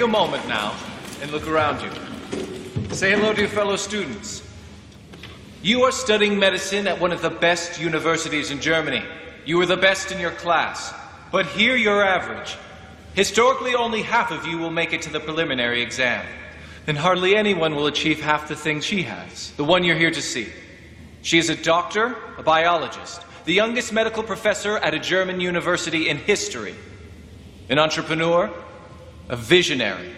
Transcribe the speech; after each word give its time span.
Take 0.00 0.08
a 0.08 0.12
moment 0.12 0.48
now 0.48 0.74
and 1.20 1.30
look 1.30 1.46
around 1.46 1.82
you. 1.82 1.90
Say 2.94 3.10
hello 3.10 3.34
to 3.34 3.40
your 3.40 3.50
fellow 3.50 3.76
students. 3.76 4.42
You 5.60 5.82
are 5.82 5.92
studying 5.92 6.38
medicine 6.38 6.86
at 6.86 6.98
one 6.98 7.12
of 7.12 7.20
the 7.20 7.28
best 7.28 7.78
universities 7.78 8.50
in 8.50 8.62
Germany. 8.62 9.04
You 9.44 9.60
are 9.60 9.66
the 9.66 9.76
best 9.76 10.10
in 10.10 10.18
your 10.18 10.30
class. 10.30 10.94
But 11.30 11.44
here 11.44 11.76
you're 11.76 12.02
average. 12.02 12.56
Historically, 13.12 13.74
only 13.74 14.00
half 14.00 14.30
of 14.30 14.46
you 14.46 14.56
will 14.56 14.70
make 14.70 14.94
it 14.94 15.02
to 15.02 15.10
the 15.10 15.20
preliminary 15.20 15.82
exam. 15.82 16.24
And 16.86 16.96
hardly 16.96 17.36
anyone 17.36 17.76
will 17.76 17.86
achieve 17.86 18.22
half 18.22 18.48
the 18.48 18.56
things 18.56 18.86
she 18.86 19.02
has, 19.02 19.50
the 19.58 19.64
one 19.64 19.84
you're 19.84 19.98
here 19.98 20.10
to 20.10 20.22
see. 20.22 20.48
She 21.20 21.36
is 21.36 21.50
a 21.50 21.56
doctor, 21.56 22.16
a 22.38 22.42
biologist, 22.42 23.20
the 23.44 23.52
youngest 23.52 23.92
medical 23.92 24.22
professor 24.22 24.78
at 24.78 24.94
a 24.94 24.98
German 24.98 25.42
university 25.42 26.08
in 26.08 26.16
history, 26.16 26.74
an 27.68 27.78
entrepreneur, 27.78 28.50
a 29.30 29.36
visionary. 29.36 30.10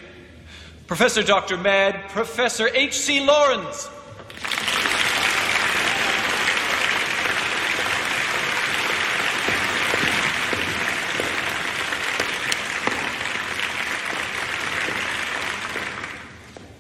Professor 0.87 1.23
Dr. 1.23 1.59
Mad, 1.59 2.09
Professor 2.09 2.69
H.C. 2.69 3.27
Lawrence. 3.27 3.91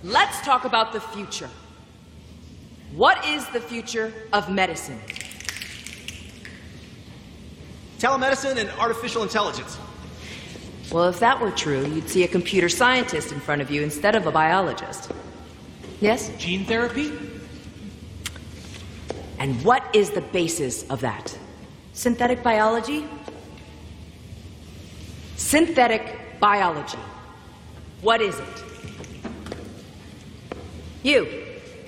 Let's 0.02 0.40
talk 0.40 0.64
about 0.64 0.94
the 0.94 1.00
future. 1.00 1.50
What 2.94 3.22
is 3.26 3.46
the 3.48 3.60
future 3.60 4.10
of 4.32 4.50
medicine? 4.50 4.98
Telemedicine 7.98 8.56
and 8.56 8.70
artificial 8.80 9.22
intelligence. 9.22 9.76
Well, 10.92 11.08
if 11.08 11.20
that 11.20 11.40
were 11.40 11.50
true, 11.50 11.86
you'd 11.86 12.10
see 12.10 12.22
a 12.22 12.28
computer 12.28 12.68
scientist 12.68 13.32
in 13.32 13.40
front 13.40 13.62
of 13.62 13.70
you 13.70 13.82
instead 13.82 14.14
of 14.14 14.26
a 14.26 14.30
biologist. 14.30 15.10
Yes? 16.02 16.30
Gene 16.36 16.66
therapy? 16.66 17.10
And 19.38 19.64
what 19.64 19.82
is 19.94 20.10
the 20.10 20.20
basis 20.20 20.82
of 20.90 21.00
that? 21.00 21.36
Synthetic 21.94 22.42
biology? 22.42 23.06
Synthetic 25.36 26.38
biology. 26.38 26.98
What 28.02 28.20
is 28.20 28.38
it? 28.38 28.64
You. 31.02 31.26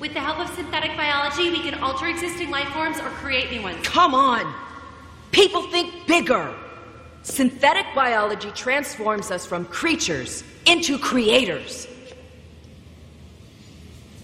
With 0.00 0.15
the 0.15 0.21
help 0.21 0.39
of 0.39 0.55
synthetic 0.56 0.97
biology, 0.97 1.50
we 1.50 1.61
can 1.61 1.75
alter 1.83 2.06
existing 2.06 2.50
life 2.50 2.69
forms 2.69 2.99
or 3.00 3.11
create 3.21 3.50
new 3.50 3.62
ones. 3.62 3.87
Come 3.87 4.15
on! 4.15 4.53
People 5.31 5.62
think 5.71 6.06
bigger! 6.06 6.55
Synthetic 7.25 7.87
biology 7.95 8.51
transforms 8.51 9.31
us 9.31 9.47
from 9.47 9.65
creatures 9.65 10.45
into 10.67 10.99
creators. 10.99 11.89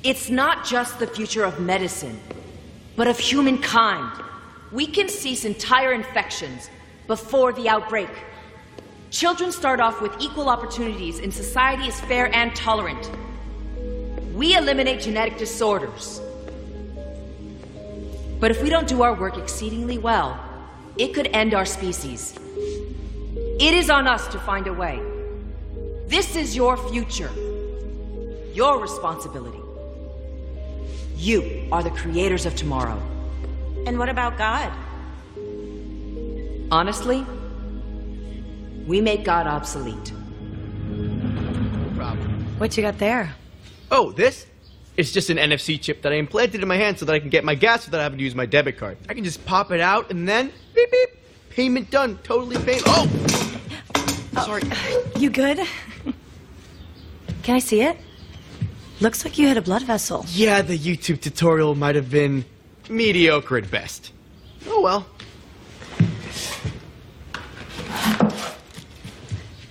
It's 0.02 0.28
not 0.28 0.66
just 0.66 0.98
the 0.98 1.06
future 1.06 1.42
of 1.42 1.58
medicine, 1.60 2.20
but 2.96 3.08
of 3.08 3.18
humankind. 3.18 4.22
We 4.70 4.86
can 4.86 5.08
cease 5.08 5.46
entire 5.46 5.94
infections 5.94 6.68
before 7.06 7.54
the 7.54 7.70
outbreak. 7.70 8.10
Children 9.10 9.50
start 9.50 9.80
off 9.80 10.02
with 10.02 10.14
equal 10.20 10.50
opportunities, 10.50 11.20
and 11.20 11.32
society 11.32 11.88
is 11.88 11.98
fair 12.02 12.32
and 12.34 12.54
tolerant. 12.54 13.10
We 14.34 14.56
eliminate 14.56 15.00
genetic 15.00 15.38
disorders. 15.38 16.20
But 18.38 18.50
if 18.50 18.62
we 18.62 18.68
don't 18.68 18.86
do 18.86 19.00
our 19.02 19.14
work 19.14 19.38
exceedingly 19.38 19.96
well, 19.96 20.38
it 20.98 21.14
could 21.14 21.28
end 21.28 21.54
our 21.54 21.64
species. 21.64 22.38
It 23.60 23.74
is 23.74 23.90
on 23.90 24.08
us 24.08 24.26
to 24.28 24.38
find 24.38 24.66
a 24.68 24.72
way. 24.72 25.02
This 26.06 26.34
is 26.34 26.56
your 26.56 26.78
future, 26.78 27.30
your 28.54 28.80
responsibility. 28.80 29.60
You 31.14 31.68
are 31.70 31.82
the 31.82 31.90
creators 31.90 32.46
of 32.46 32.56
tomorrow. 32.56 32.98
And 33.86 33.98
what 33.98 34.08
about 34.08 34.38
God? 34.38 34.72
Honestly, 36.72 37.26
we 38.86 39.02
make 39.02 39.24
God 39.24 39.46
obsolete. 39.46 40.10
No 40.88 41.90
problem. 41.98 42.46
What 42.56 42.74
you 42.78 42.82
got 42.82 42.96
there? 42.96 43.34
Oh, 43.90 44.10
this? 44.10 44.46
It's 44.96 45.12
just 45.12 45.28
an 45.28 45.36
NFC 45.36 45.78
chip 45.78 46.00
that 46.00 46.12
I 46.12 46.16
implanted 46.16 46.62
in 46.62 46.68
my 46.68 46.78
hand 46.78 46.98
so 46.98 47.04
that 47.04 47.12
I 47.14 47.20
can 47.20 47.28
get 47.28 47.44
my 47.44 47.56
gas 47.56 47.84
without 47.84 48.00
having 48.00 48.16
to 48.16 48.24
use 48.24 48.34
my 48.34 48.46
debit 48.46 48.78
card. 48.78 48.96
I 49.06 49.12
can 49.12 49.22
just 49.22 49.44
pop 49.44 49.70
it 49.70 49.80
out 49.80 50.10
and 50.10 50.26
then 50.26 50.50
beep 50.74 50.90
beep. 50.90 51.10
Payment 51.50 51.90
done. 51.90 52.18
Totally 52.22 52.56
paid. 52.64 52.80
Oh! 52.86 53.48
Sorry. 54.34 54.62
You 55.18 55.30
good? 55.30 55.60
Can 57.42 57.56
I 57.56 57.58
see 57.58 57.82
it? 57.82 57.96
Looks 59.00 59.24
like 59.24 59.38
you 59.38 59.48
had 59.48 59.56
a 59.56 59.62
blood 59.62 59.82
vessel. 59.82 60.24
Yeah, 60.28 60.62
the 60.62 60.78
YouTube 60.78 61.20
tutorial 61.20 61.74
might 61.74 61.94
have 61.94 62.10
been 62.10 62.44
mediocre 62.88 63.56
at 63.56 63.70
best. 63.70 64.12
Oh 64.66 64.80
well. 64.80 65.06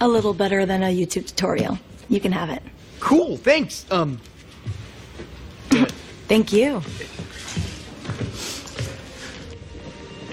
A 0.02 0.08
little 0.08 0.34
better 0.34 0.66
than 0.66 0.82
a 0.82 0.88
YouTube 0.88 1.28
tutorial. 1.28 1.78
You 2.08 2.20
can 2.20 2.32
have 2.32 2.50
it. 2.50 2.64
Cool, 3.00 3.38
thanks. 3.38 3.86
Um, 3.92 4.20
Thank 6.28 6.54
you. 6.54 6.82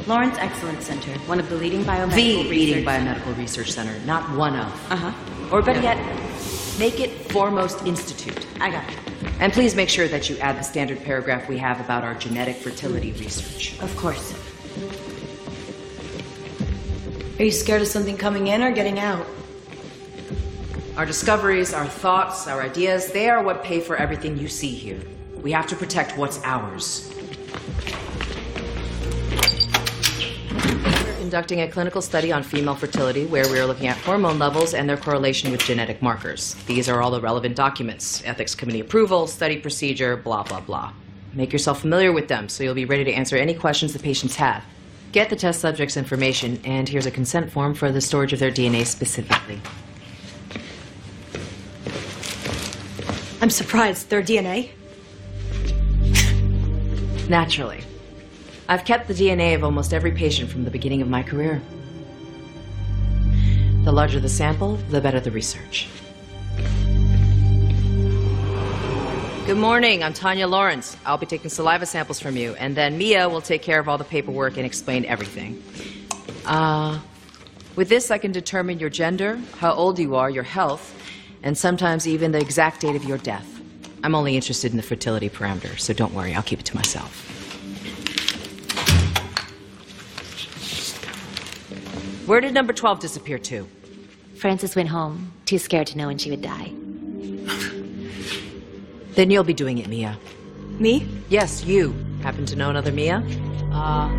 Lawrence 0.06 0.36
Excellence 0.38 0.86
Center, 0.86 1.10
one 1.20 1.40
of 1.40 1.48
the 1.48 1.56
leading 1.56 1.82
biomedical 1.82 2.14
The 2.14 2.36
research... 2.36 2.50
leading 2.50 2.84
biomedical 2.84 3.36
research 3.36 3.72
center, 3.72 3.98
not 4.06 4.36
one 4.36 4.54
of. 4.54 4.92
Uh-huh. 4.92 5.12
Or 5.50 5.62
better 5.62 5.80
yet, 5.80 5.96
make 6.78 7.00
it 7.00 7.10
foremost 7.32 7.84
institute. 7.84 8.46
I 8.60 8.70
got 8.70 8.88
it. 8.88 8.98
And 9.40 9.52
please 9.52 9.74
make 9.74 9.88
sure 9.88 10.06
that 10.06 10.30
you 10.30 10.38
add 10.38 10.58
the 10.58 10.62
standard 10.62 11.02
paragraph 11.02 11.48
we 11.48 11.58
have 11.58 11.80
about 11.80 12.04
our 12.04 12.14
genetic 12.14 12.54
fertility 12.54 13.12
research. 13.12 13.80
Of 13.80 13.96
course. 13.96 14.32
Are 17.40 17.44
you 17.44 17.50
scared 17.50 17.82
of 17.82 17.88
something 17.88 18.16
coming 18.16 18.46
in 18.46 18.62
or 18.62 18.70
getting 18.70 19.00
out? 19.00 19.26
Our 20.96 21.04
discoveries, 21.04 21.74
our 21.74 21.84
thoughts, 21.84 22.46
our 22.46 22.62
ideas, 22.62 23.10
they 23.12 23.28
are 23.28 23.42
what 23.42 23.64
pay 23.64 23.80
for 23.80 23.96
everything 23.96 24.38
you 24.38 24.46
see 24.46 24.70
here. 24.70 25.00
We 25.42 25.50
have 25.50 25.66
to 25.66 25.76
protect 25.76 26.16
what's 26.16 26.40
ours. 26.44 27.12
Conducting 31.26 31.62
a 31.62 31.68
clinical 31.68 32.00
study 32.00 32.30
on 32.30 32.40
female 32.40 32.76
fertility 32.76 33.26
where 33.26 33.50
we 33.50 33.58
are 33.58 33.66
looking 33.66 33.88
at 33.88 33.96
hormone 33.96 34.38
levels 34.38 34.74
and 34.74 34.88
their 34.88 34.96
correlation 34.96 35.50
with 35.50 35.60
genetic 35.60 36.00
markers. 36.00 36.54
These 36.68 36.88
are 36.88 37.02
all 37.02 37.10
the 37.10 37.20
relevant 37.20 37.56
documents 37.56 38.22
ethics 38.24 38.54
committee 38.54 38.78
approval, 38.78 39.26
study 39.26 39.58
procedure, 39.58 40.16
blah, 40.16 40.44
blah, 40.44 40.60
blah. 40.60 40.92
Make 41.32 41.52
yourself 41.52 41.80
familiar 41.80 42.12
with 42.12 42.28
them 42.28 42.48
so 42.48 42.62
you'll 42.62 42.74
be 42.74 42.84
ready 42.84 43.02
to 43.02 43.12
answer 43.12 43.36
any 43.36 43.54
questions 43.54 43.92
the 43.92 43.98
patients 43.98 44.36
have. 44.36 44.62
Get 45.10 45.28
the 45.28 45.34
test 45.34 45.60
subject's 45.60 45.96
information, 45.96 46.60
and 46.64 46.88
here's 46.88 47.06
a 47.06 47.10
consent 47.10 47.50
form 47.50 47.74
for 47.74 47.90
the 47.90 48.00
storage 48.00 48.32
of 48.32 48.38
their 48.38 48.52
DNA 48.52 48.86
specifically. 48.86 49.60
I'm 53.42 53.50
surprised. 53.50 54.10
Their 54.10 54.22
DNA? 54.22 54.70
Naturally. 57.28 57.82
I've 58.68 58.84
kept 58.84 59.06
the 59.06 59.14
DNA 59.14 59.54
of 59.54 59.62
almost 59.62 59.94
every 59.94 60.10
patient 60.10 60.50
from 60.50 60.64
the 60.64 60.72
beginning 60.72 61.00
of 61.00 61.08
my 61.08 61.22
career. 61.22 61.62
The 63.84 63.92
larger 63.92 64.18
the 64.18 64.28
sample, 64.28 64.74
the 64.90 65.00
better 65.00 65.20
the 65.20 65.30
research. 65.30 65.86
Good 69.46 69.56
morning, 69.56 70.02
I'm 70.02 70.12
Tanya 70.12 70.48
Lawrence. 70.48 70.96
I'll 71.06 71.16
be 71.16 71.26
taking 71.26 71.48
saliva 71.48 71.86
samples 71.86 72.18
from 72.18 72.36
you, 72.36 72.56
and 72.56 72.76
then 72.76 72.98
Mia 72.98 73.28
will 73.28 73.40
take 73.40 73.62
care 73.62 73.78
of 73.78 73.88
all 73.88 73.98
the 73.98 74.04
paperwork 74.04 74.56
and 74.56 74.66
explain 74.66 75.04
everything. 75.04 75.62
Uh, 76.44 76.98
with 77.76 77.88
this, 77.88 78.10
I 78.10 78.18
can 78.18 78.32
determine 78.32 78.80
your 78.80 78.90
gender, 78.90 79.40
how 79.58 79.74
old 79.74 80.00
you 80.00 80.16
are, 80.16 80.28
your 80.28 80.42
health, 80.42 80.92
and 81.44 81.56
sometimes 81.56 82.08
even 82.08 82.32
the 82.32 82.40
exact 82.40 82.80
date 82.80 82.96
of 82.96 83.04
your 83.04 83.18
death. 83.18 83.46
I'm 84.02 84.16
only 84.16 84.34
interested 84.34 84.72
in 84.72 84.76
the 84.76 84.82
fertility 84.82 85.30
parameter, 85.30 85.78
so 85.78 85.92
don't 85.92 86.12
worry, 86.12 86.34
I'll 86.34 86.42
keep 86.42 86.58
it 86.58 86.66
to 86.66 86.74
myself. 86.74 87.35
Where 92.26 92.40
did 92.40 92.54
number 92.54 92.72
12 92.72 92.98
disappear 92.98 93.38
to? 93.38 93.68
Frances 94.34 94.74
went 94.74 94.88
home, 94.88 95.32
too 95.44 95.58
scared 95.58 95.86
to 95.88 95.96
know 95.96 96.08
when 96.08 96.18
she 96.18 96.30
would 96.30 96.42
die. 96.42 96.72
Then 99.14 99.30
you'll 99.30 99.44
be 99.44 99.54
doing 99.54 99.78
it, 99.78 99.86
Mia. 99.86 100.18
Me? 100.80 101.06
Yes, 101.28 101.64
you. 101.64 101.94
Happen 102.22 102.44
to 102.46 102.56
know 102.56 102.68
another 102.68 102.90
Mia? 102.90 103.22
Uh. 103.72 104.10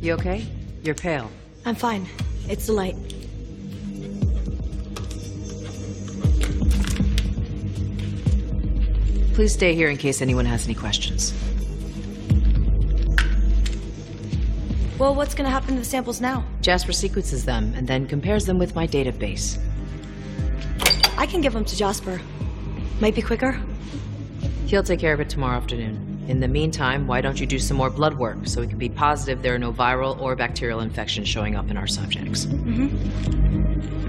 You 0.00 0.12
okay? 0.14 0.46
You're 0.84 0.94
pale. 0.94 1.28
I'm 1.64 1.74
fine. 1.74 2.06
It's 2.48 2.68
the 2.68 2.74
light. 2.74 2.94
Please 9.36 9.52
stay 9.52 9.74
here 9.74 9.90
in 9.90 9.98
case 9.98 10.22
anyone 10.22 10.46
has 10.46 10.64
any 10.64 10.74
questions. 10.74 11.34
Well, 14.98 15.14
what's 15.14 15.34
gonna 15.34 15.50
happen 15.50 15.74
to 15.74 15.80
the 15.80 15.84
samples 15.84 16.22
now? 16.22 16.42
Jasper 16.62 16.94
sequences 16.94 17.44
them 17.44 17.74
and 17.76 17.86
then 17.86 18.06
compares 18.06 18.46
them 18.46 18.58
with 18.58 18.74
my 18.74 18.86
database. 18.86 19.58
I 21.18 21.26
can 21.26 21.42
give 21.42 21.52
them 21.52 21.66
to 21.66 21.76
Jasper. 21.76 22.18
Might 22.98 23.14
be 23.14 23.20
quicker. 23.20 23.60
He'll 24.68 24.82
take 24.82 25.00
care 25.00 25.12
of 25.12 25.20
it 25.20 25.28
tomorrow 25.28 25.58
afternoon. 25.58 26.24
In 26.28 26.40
the 26.40 26.48
meantime, 26.48 27.06
why 27.06 27.20
don't 27.20 27.38
you 27.38 27.46
do 27.46 27.58
some 27.58 27.76
more 27.76 27.90
blood 27.90 28.16
work 28.16 28.38
so 28.44 28.62
we 28.62 28.66
can 28.66 28.78
be 28.78 28.88
positive 28.88 29.42
there 29.42 29.54
are 29.54 29.58
no 29.58 29.70
viral 29.70 30.18
or 30.18 30.34
bacterial 30.34 30.80
infections 30.80 31.28
showing 31.28 31.56
up 31.56 31.70
in 31.70 31.76
our 31.76 31.86
subjects? 31.86 32.46
Mm-hmm. 32.46 34.05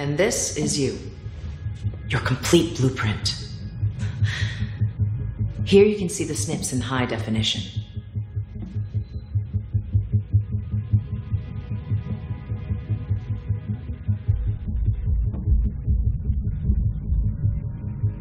And 0.00 0.16
this 0.16 0.56
is 0.56 0.78
you. 0.78 0.98
Your 2.08 2.22
complete 2.22 2.78
blueprint. 2.78 3.34
Here 5.66 5.84
you 5.84 5.98
can 5.98 6.08
see 6.08 6.24
the 6.24 6.32
SNPs 6.32 6.72
in 6.72 6.80
high 6.80 7.04
definition. 7.04 7.82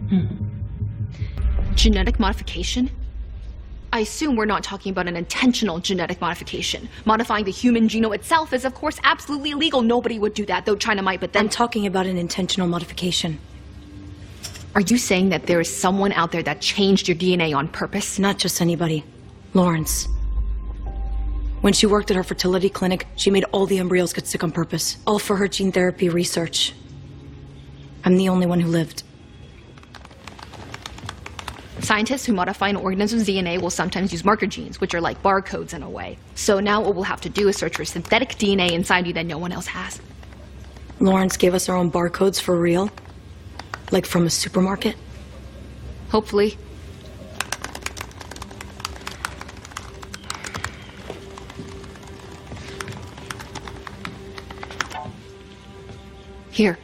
Hmm. 0.10 0.26
Genetic 1.76 2.20
modification? 2.20 2.92
I 3.92 4.02
assume 4.02 4.36
we're 4.36 4.46
not 4.46 4.64
talking 4.64 4.92
about 4.92 5.08
an 5.08 5.16
intentional 5.16 5.80
genetic 5.80 6.22
modification. 6.22 6.88
Modifying 7.06 7.46
the 7.46 7.52
human 7.52 7.88
genome 7.88 8.14
itself 8.14 8.54
is, 8.54 8.64
of 8.64 8.76
course, 8.76 9.00
absolutely 9.04 9.52
illegal. 9.52 9.82
Nobody 9.82 10.20
would 10.20 10.36
do 10.36 10.46
that, 10.46 10.66
though 10.66 10.76
China 10.76 11.02
might, 11.02 11.20
but 11.20 11.34
then. 11.34 11.46
I'm 11.46 11.50
talking 11.50 11.88
about 11.88 12.06
an 12.06 12.18
intentional 12.18 12.68
modification. 12.68 13.40
Are 14.76 14.82
you 14.82 15.00
saying 15.00 15.30
that 15.30 15.48
there 15.48 15.60
is 15.60 15.76
someone 15.76 16.12
out 16.12 16.32
there 16.32 16.44
that 16.44 16.62
changed 16.62 17.08
your 17.08 17.18
DNA 17.18 17.56
on 17.56 17.68
purpose? 17.68 18.20
Not 18.20 18.38
just 18.38 18.62
anybody. 18.62 19.04
Lawrence. 19.56 20.08
When 21.62 21.74
she 21.74 21.88
worked 21.88 22.12
at 22.12 22.16
her 22.18 22.24
fertility 22.24 22.70
clinic, 22.70 23.08
she 23.16 23.32
made 23.32 23.44
all 23.46 23.66
the 23.66 23.80
embryos 23.80 24.14
get 24.14 24.28
sick 24.28 24.44
on 24.44 24.52
purpose. 24.52 24.98
All 25.08 25.18
for 25.18 25.36
her 25.36 25.48
gene 25.48 25.72
therapy 25.72 26.10
research. 26.10 26.74
I'm 28.06 28.18
the 28.18 28.30
only 28.30 28.46
one 28.46 28.60
who 28.60 28.70
lived. 28.70 29.04
Scientists 31.82 32.26
who 32.26 32.34
modify 32.34 32.68
an 32.70 32.76
organism's 32.76 33.26
DNA 33.26 33.62
will 33.62 33.70
sometimes 33.70 34.12
use 34.12 34.26
marker 34.26 34.46
genes, 34.46 34.82
which 34.82 34.94
are 34.94 35.02
like 35.02 35.22
barcodes 35.24 35.74
in 35.74 35.82
a 35.82 35.90
way. 35.90 36.18
So 36.36 36.60
now 36.60 36.82
what 36.82 36.94
we'll 36.94 37.04
have 37.04 37.22
to 37.22 37.30
do 37.30 37.48
is 37.48 37.58
search 37.58 37.78
for 37.78 37.86
synthetic 37.86 38.32
DNA 38.32 38.72
inside 38.72 39.08
you 39.08 39.14
that 39.14 39.26
no 39.26 39.38
one 39.38 39.52
else 39.52 39.68
has. 39.68 40.02
Lawrence 41.00 41.38
gave 41.38 41.54
us 41.54 41.70
our 41.70 41.78
own 41.78 41.92
barcodes 41.92 42.42
for 42.42 42.60
real? 42.60 42.90
Like 43.92 44.06
from 44.06 44.26
a 44.26 44.30
supermarket? 44.30 44.96
Hopefully. 46.10 46.58
Here. 56.52 56.78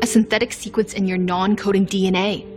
A 0.00 0.06
synthetic 0.06 0.54
sequence 0.54 0.94
in 0.94 1.06
your 1.06 1.18
non 1.18 1.56
coding 1.56 1.86
DNA. 1.86 2.51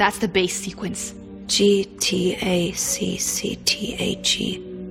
That's 0.00 0.18
the 0.18 0.28
base 0.28 0.56
sequence. 0.66 1.14
G 1.46 1.84
T 2.04 2.36
A 2.56 2.72
C 2.72 3.16
C 3.16 3.56
T 3.70 3.96
A 4.06 4.08
G. 4.28 4.30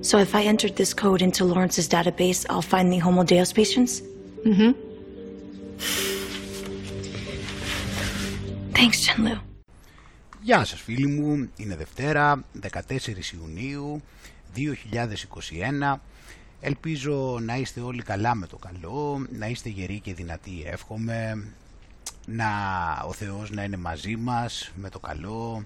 So 0.08 0.18
if 0.18 0.34
I 0.34 0.42
entered 0.52 0.74
this 0.76 0.92
code 0.94 1.22
into 1.22 1.44
Lawrence's 1.44 1.88
database, 1.88 2.40
I'll 2.50 2.68
find 2.74 2.92
the 2.92 2.98
Homo 2.98 3.22
Deus 3.24 3.52
patients? 3.52 4.02
Mm-hmm. 4.44 4.70
Thanks, 8.74 8.98
Chenlu. 9.06 9.38
Γεια 10.40 10.64
σας 10.64 10.80
φίλοι 10.80 11.06
μου, 11.06 11.48
είναι 11.56 11.76
Δευτέρα, 11.76 12.44
14 12.62 12.70
Ιουνίου 13.34 14.02
2021. 14.56 15.98
Ελπίζω 16.60 17.38
να 17.40 17.56
είστε 17.56 17.80
όλοι 17.80 18.02
καλά 18.02 18.34
με 18.34 18.46
το 18.46 18.56
καλό, 18.56 19.26
να 19.30 19.46
είστε 19.46 19.68
γεροί 19.68 20.00
και 20.00 20.14
δυνατοί 20.14 20.64
εύχομαι, 20.66 21.44
να 22.25 22.47
ο 23.07 23.13
Θεός 23.13 23.51
να 23.51 23.63
είναι 23.63 23.77
μαζί 23.77 24.15
μας 24.15 24.71
με 24.75 24.89
το 24.89 24.99
καλό, 24.99 25.65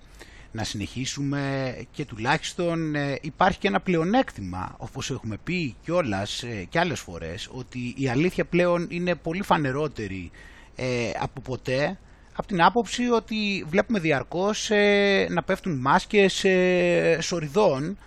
να 0.51 0.63
συνεχίσουμε 0.63 1.73
και 1.91 2.05
τουλάχιστον 2.05 2.95
ε, 2.95 3.17
υπάρχει 3.21 3.59
και 3.59 3.67
ένα 3.67 3.79
πλεονέκτημα, 3.79 4.75
όπως 4.77 5.11
έχουμε 5.11 5.37
πει 5.43 5.75
κιόλας 5.83 6.43
ε, 6.43 6.63
και 6.69 6.79
άλλες 6.79 6.99
φορές, 6.99 7.49
ότι 7.51 7.93
η 7.97 8.09
αλήθεια 8.09 8.45
πλέον 8.45 8.87
είναι 8.89 9.15
πολύ 9.15 9.43
φανερότερη 9.43 10.31
ε, 10.75 11.11
από 11.19 11.41
ποτέ, 11.41 11.97
από 12.35 12.47
την 12.47 12.61
άποψη 12.61 13.09
ότι 13.09 13.65
βλέπουμε 13.69 13.99
διαρκώς 13.99 14.71
ε, 14.71 15.27
να 15.29 15.43
πέφτουν 15.43 15.79
μάσκες 15.79 16.43
ε, 16.43 17.17
σοριδών 17.21 17.97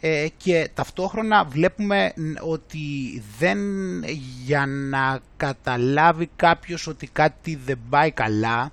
ε, 0.00 0.26
και 0.36 0.70
ταυτόχρονα 0.74 1.44
βλέπουμε 1.44 2.12
ότι 2.40 3.22
δεν 3.38 3.58
για 4.44 4.66
να 4.66 5.20
καταλάβει 5.36 6.30
κάποιος 6.36 6.86
ότι 6.86 7.06
κάτι 7.06 7.54
δεν 7.64 7.78
πάει 7.90 8.10
καλά 8.10 8.72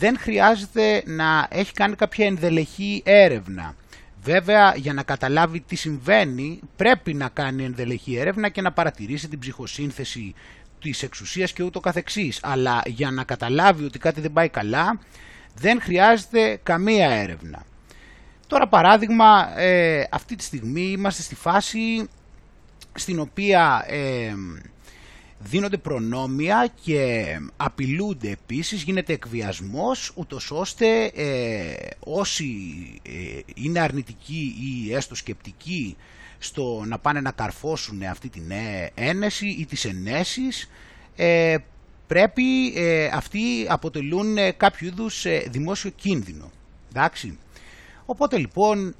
δεν 0.00 0.18
χρειάζεται 0.18 1.02
να 1.06 1.46
έχει 1.50 1.72
κάνει 1.72 1.94
κάποια 1.94 2.26
ενδελεχή 2.26 3.02
έρευνα. 3.04 3.74
Βέβαια 4.22 4.74
για 4.76 4.92
να 4.92 5.02
καταλάβει 5.02 5.60
τι 5.60 5.76
συμβαίνει 5.76 6.60
πρέπει 6.76 7.14
να 7.14 7.28
κάνει 7.28 7.64
ενδελεχή 7.64 8.16
έρευνα 8.16 8.48
και 8.48 8.60
να 8.60 8.72
παρατηρήσει 8.72 9.28
την 9.28 9.38
ψυχοσύνθεση 9.38 10.34
της 10.80 11.02
εξουσίας 11.02 11.52
και 11.52 11.62
ούτω 11.62 11.80
καθεξής. 11.80 12.38
Αλλά 12.42 12.82
για 12.86 13.10
να 13.10 13.24
καταλάβει 13.24 13.84
ότι 13.84 13.98
κάτι 13.98 14.20
δεν 14.20 14.32
πάει 14.32 14.48
καλά 14.48 14.98
δεν 15.54 15.80
χρειάζεται 15.80 16.60
καμία 16.62 17.10
έρευνα. 17.10 17.64
Τώρα 18.50 18.68
παράδειγμα, 18.68 19.60
ε, 19.60 20.04
αυτή 20.10 20.36
τη 20.36 20.44
στιγμή 20.44 20.82
είμαστε 20.82 21.22
στη 21.22 21.34
φάση 21.34 22.08
στην 22.94 23.18
οποία 23.18 23.84
ε, 23.88 24.34
δίνονται 25.38 25.76
προνόμια 25.76 26.72
και 26.82 27.24
απειλούνται 27.56 28.30
επίσης, 28.30 28.82
γίνεται 28.82 29.12
εκβιασμός, 29.12 30.12
ούτως 30.14 30.50
ώστε 30.50 31.04
ε, 31.04 31.74
όσοι 32.00 32.46
ε, 33.02 33.40
είναι 33.54 33.80
αρνητικοί 33.80 34.54
ή 34.60 34.94
έστω 34.94 35.14
σκεπτικοί 35.14 35.96
στο 36.38 36.82
να 36.86 36.98
πάνε 36.98 37.20
να 37.20 37.30
καρφώσουν 37.30 38.02
αυτή 38.02 38.28
την 38.28 38.52
ένεση 38.94 39.46
ή 39.46 39.66
τις 39.66 39.84
ενέσεις, 39.84 40.70
ε, 41.16 41.56
πρέπει 42.06 42.42
αυτοί 43.12 43.66
αποτελούν 43.68 44.36
κάποιο 44.56 44.86
είδους 44.88 45.26
δημόσιο 45.50 45.90
κίνδυνο. 45.90 46.50
Εντάξει. 46.88 47.38
Οπότε 48.10 48.38
λοιπόν, 48.38 48.94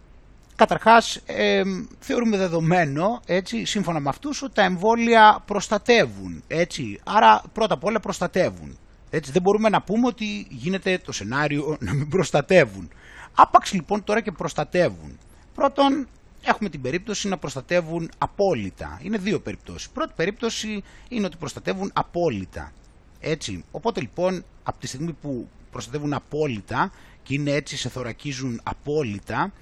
καταρχάς 0.57 1.17
ε, 1.27 1.63
θεωρούμε 1.99 2.37
δεδομένο, 2.37 3.21
έτσι, 3.27 3.65
σύμφωνα 3.65 4.01
με 4.01 4.09
αυτούς, 4.09 4.43
ότι 4.43 4.55
τα 4.55 4.63
εμβόλια 4.63 5.43
προστατεύουν, 5.45 6.43
έτσι. 6.47 7.01
Άρα 7.05 7.43
πρώτα 7.53 7.75
απ' 7.75 7.85
όλα 7.85 8.01
προστατεύουν. 8.01 8.79
Έτσι, 9.11 9.33
δεν 9.33 9.43
μπορούμε 9.43 9.69
να 9.69 9.83
πούμε 9.83 10.07
ότι 10.07 10.47
γίνεται 10.51 10.99
το 11.05 11.13
σενάριο 11.13 11.77
να 11.87 11.95
μην 11.95 12.09
προστατεύουν. 12.09 12.91
Άπαξ 13.35 13.73
λοιπόν 13.73 14.05
τώρα 14.05 14.21
και 14.21 14.33
προστατεύουν. 14.33 15.19
Πρώτον, 15.55 16.09
έχουμε 16.43 16.69
την 16.69 16.81
περίπτωση 16.81 17.29
να 17.29 17.39
προστατεύουν 17.39 18.11
απόλυτα. 18.19 19.01
Είναι 19.03 19.19
δύο 19.19 19.41
περιπτώσεις. 19.41 19.91
Πρώτη 19.91 20.13
περίπτωση 20.17 20.83
είναι 21.09 21.27
ότι 21.27 21.37
προστατεύουν 21.37 21.91
απόλυτα. 21.95 22.73
Έτσι. 23.21 23.65
Οπότε 23.71 24.01
λοιπόν, 24.01 24.45
από 24.63 24.81
τη 24.81 24.87
στιγμή 24.87 25.13
που 25.13 25.49
προστατεύουν 25.71 26.13
απόλυτα 26.13 26.91
και 27.31 27.37
είναι 27.37 27.51
έτσι 27.51 27.77
σε 27.77 27.89
θωρακίζουν 27.89 28.61
απόλυτα, 28.63 29.53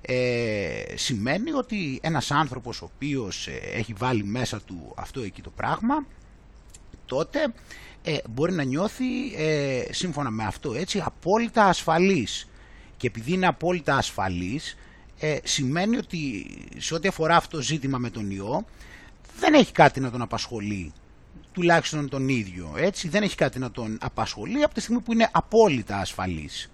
ε, 0.00 0.84
σημαίνει 0.94 1.52
ότι 1.52 1.98
ένας 2.02 2.30
άνθρωπος 2.30 2.82
ο 2.82 2.90
οποίος 2.94 3.46
ε, 3.46 3.60
έχει 3.72 3.92
βάλει 3.92 4.24
μέσα 4.24 4.60
του 4.60 4.92
αυτό 4.96 5.20
εκεί 5.20 5.42
το 5.42 5.50
πράγμα, 5.50 6.06
τότε 7.06 7.52
ε, 8.02 8.16
μπορεί 8.30 8.52
να 8.52 8.62
νιώθει 8.62 9.34
ε, 9.36 9.82
σύμφωνα 9.90 10.30
με 10.30 10.44
αυτό 10.44 10.74
έτσι 10.74 11.02
απόλυτα 11.04 11.64
ασφαλής. 11.64 12.48
Και 12.96 13.06
επειδή 13.06 13.32
είναι 13.32 13.46
απόλυτα 13.46 13.96
ασφαλής, 13.96 14.76
σημαίνει 15.42 15.96
ότι 15.96 16.46
σε 16.76 16.94
ό,τι 16.94 17.08
αφορά 17.08 17.36
αυτό 17.36 17.56
το 17.56 17.62
ζήτημα 17.62 17.98
με 17.98 18.10
τον 18.10 18.30
ιό, 18.30 18.64
δεν 19.38 19.54
έχει 19.54 19.72
κάτι 19.72 20.00
να 20.00 20.10
τον 20.10 20.22
απασχολεί 20.22 20.92
τουλάχιστον 21.52 22.08
τον 22.08 22.28
ίδιο, 22.28 22.72
έτσι, 22.76 23.08
δεν 23.08 23.22
έχει 23.22 23.36
κάτι 23.36 23.58
να 23.58 23.70
τον 23.70 23.98
απασχολεί 24.00 24.62
από 24.62 24.74
τη 24.74 24.80
στιγμή 24.80 25.00
που 25.00 25.12
είναι 25.12 25.28
απόλυτα 25.32 25.96
ασφαλής. 25.96 26.70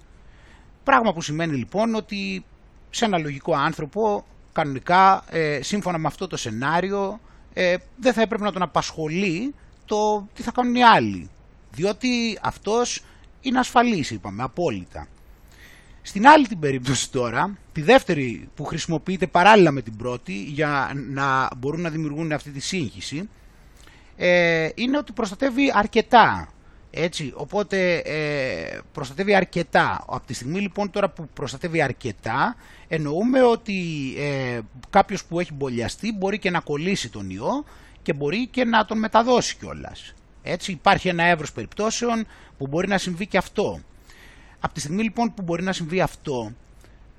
Πράγμα 0.87 1.13
που 1.13 1.23
σημαίνει 1.23 1.57
λοιπόν 1.57 1.95
ότι 1.95 2.45
σε 2.91 3.05
ένα 3.05 3.19
λογικό 3.19 3.55
άνθρωπο, 3.55 4.25
κανονικά, 4.53 5.25
ε, 5.31 5.63
σύμφωνα 5.63 5.99
με 5.99 6.07
αυτό 6.07 6.27
το 6.27 6.37
σενάριο, 6.37 7.21
ε, 7.53 7.77
δεν 7.97 8.13
θα 8.13 8.23
έπρεπε 8.23 8.45
να 8.45 8.53
τον 8.53 8.63
απασχολεί 8.63 9.55
το 9.85 10.29
τι 10.35 10.43
θα 10.43 10.51
κάνουν 10.53 10.75
οι 10.75 10.85
άλλοι. 10.85 11.31
Διότι 11.71 12.39
αυτός 12.43 13.03
είναι 13.41 13.59
ασφαλής, 13.59 14.11
είπαμε, 14.11 14.43
απόλυτα. 14.43 15.07
Στην 16.03 16.27
άλλη 16.27 16.47
την 16.47 16.59
περίπτωση 16.59 17.11
τώρα, 17.11 17.59
τη 17.73 17.83
δεύτερη 17.83 18.49
που 18.55 18.65
χρησιμοποιείται 18.65 19.27
παράλληλα 19.27 19.71
με 19.71 19.83
την 19.83 19.97
πρώτη 19.97 20.33
για 20.33 20.93
να 20.95 21.49
μπορούν 21.57 21.81
να 21.81 21.91
δημιουργούν 21.91 22.33
αυτή 22.33 22.51
τη 22.51 22.61
σύγχυση, 22.61 23.29
ε, 24.17 24.69
είναι 24.75 24.99
ότι 24.99 25.13
προστατεύει 25.13 25.73
αρκετά. 25.75 26.49
Έτσι, 26.91 27.33
οπότε 27.37 27.97
ε, 27.97 28.81
προστατεύει 28.93 29.35
αρκετά. 29.35 30.05
Από 30.09 30.27
τη 30.27 30.35
στιγμή 30.35 30.61
λοιπόν 30.61 30.91
τώρα 30.91 31.11
που 31.11 31.29
προστατεύει 31.35 31.83
αρκετά, 31.83 32.57
εννοούμε 32.89 33.43
ότι 33.43 33.75
ε, 34.19 34.61
κάποιος 34.91 35.25
που 35.25 35.41
έχει 35.41 35.53
μπολιαστεί 35.53 36.13
μπορεί 36.13 36.39
και 36.39 36.51
να 36.51 36.61
κολλήσει 36.61 37.11
τον 37.11 37.31
ιό 37.31 37.65
και 38.03 38.13
μπορεί 38.13 38.47
και 38.47 38.65
να 38.65 38.85
τον 38.85 38.99
μεταδώσει 38.99 39.57
κιόλας. 39.57 40.15
Έτσι 40.43 40.73
υπάρχει 40.73 41.09
ένα 41.09 41.23
εύρος 41.25 41.53
περιπτώσεων 41.53 42.27
που 42.59 42.67
μπορεί 42.67 42.89
να 42.89 42.99
συμβεί 42.99 43.27
και 43.27 43.39
αυτό. 43.39 43.81
Από 44.61 44.75
τη 44.75 44.81
στιγμή 44.81 45.03
λοιπόν 45.03 45.35
που 45.35 45.43
μπορεί 45.43 45.63
να 45.63 45.73
συμβεί 45.73 46.01
αυτό, 46.01 46.53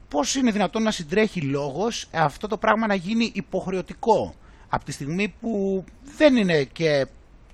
πώς 0.09 0.35
είναι 0.35 0.51
δυνατόν 0.51 0.83
να 0.83 0.91
συντρέχει 0.91 1.41
λόγος 1.41 2.07
αυτό 2.11 2.47
το 2.47 2.57
πράγμα 2.57 2.87
να 2.87 2.93
γίνει 2.95 3.31
υποχρεωτικό. 3.33 4.35
Από 4.69 4.85
τη 4.85 4.91
στιγμή 4.91 5.33
που 5.41 5.83
δεν 6.17 6.35
είναι 6.35 6.63
και 6.63 7.07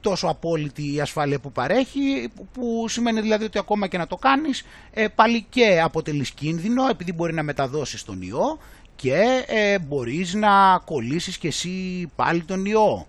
τόσο 0.04 0.28
απόλυτη 0.28 0.94
η 0.94 1.02
ασφάλεια 1.02 1.40
που 1.40 1.52
παρέχει, 1.52 2.30
που 2.54 2.86
σημαίνει 2.88 3.22
δηλαδή 3.22 3.46
ότι 3.46 3.58
ακόμα 3.58 3.88
και 3.88 3.98
να 3.98 4.08
το 4.08 4.16
κάνεις, 4.16 4.64
ε, 4.92 5.08
πάλι 5.08 5.46
και 5.50 5.82
αποτελείς 5.84 6.32
κίνδυνο 6.32 6.88
επειδή 6.90 7.14
μπορεί 7.14 7.34
να 7.34 7.44
μεταδώσεις 7.44 8.04
τον 8.04 8.22
ιό 8.22 8.58
και 8.96 9.44
ε, 9.48 9.80
μπορείς 9.80 10.34
να 10.34 10.82
κολλήσεις 10.86 11.38
και 11.38 11.48
εσύ 11.48 12.08
πάλι 12.16 12.42
τον 12.44 12.66
ιό. 12.66 13.08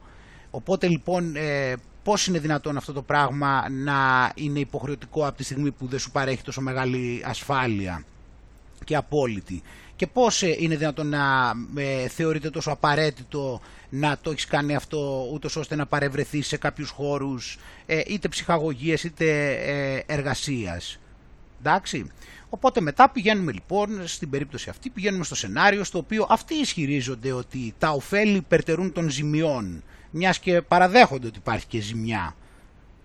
Οπότε 0.50 0.88
λοιπόν 0.88 1.36
ε, 1.36 1.74
πώς 2.02 2.26
είναι 2.26 2.38
δυνατόν 2.38 2.76
αυτό 2.76 2.92
το 2.92 3.02
πράγμα 3.02 3.66
να 3.70 4.32
είναι 4.34 4.58
υποχρεωτικό 4.58 5.26
από 5.26 5.36
τη 5.36 5.44
στιγμή 5.44 5.70
που 5.70 5.86
δεν 5.86 5.98
σου 5.98 6.10
παρέχει 6.10 6.42
τόσο 6.42 6.60
μεγάλη 6.60 7.22
ασφάλεια 7.26 8.04
και 8.84 8.96
απόλυτη 8.96 9.62
και 10.04 10.10
πώς 10.12 10.42
ε, 10.42 10.56
είναι 10.58 10.76
δυνατόν 10.76 11.08
να 11.08 11.52
ε, 11.76 12.08
θεωρείται 12.08 12.50
τόσο 12.50 12.70
απαραίτητο 12.70 13.60
να 13.88 14.18
το 14.22 14.30
έχεις 14.30 14.46
κάνει 14.46 14.74
αυτό 14.74 15.28
ούτως 15.32 15.56
ώστε 15.56 15.76
να 15.76 15.86
παρευρεθείς 15.86 16.46
σε 16.46 16.56
κάποιους 16.56 16.90
χώρους 16.90 17.58
ε, 17.86 18.00
είτε 18.06 18.28
ψυχαγωγίες 18.28 19.04
είτε 19.04 19.52
ε, 19.52 20.02
εργασίας. 20.06 20.98
Εντάξει. 21.58 22.10
Οπότε 22.48 22.80
μετά 22.80 23.10
πηγαίνουμε 23.10 23.52
λοιπόν 23.52 24.06
στην 24.06 24.30
περίπτωση 24.30 24.70
αυτή, 24.70 24.90
πηγαίνουμε 24.90 25.24
στο 25.24 25.34
σενάριο 25.34 25.84
στο 25.84 25.98
οποίο 25.98 26.26
αυτοί 26.28 26.54
ισχυρίζονται 26.54 27.32
ότι 27.32 27.74
τα 27.78 27.90
ωφέλη 27.90 28.40
περτερούν 28.48 28.92
των 28.92 29.08
ζημιών 29.10 29.82
μιας 30.10 30.38
και 30.38 30.62
παραδέχονται 30.62 31.26
ότι 31.26 31.38
υπάρχει 31.38 31.66
και 31.66 31.80
ζημιά. 31.80 32.36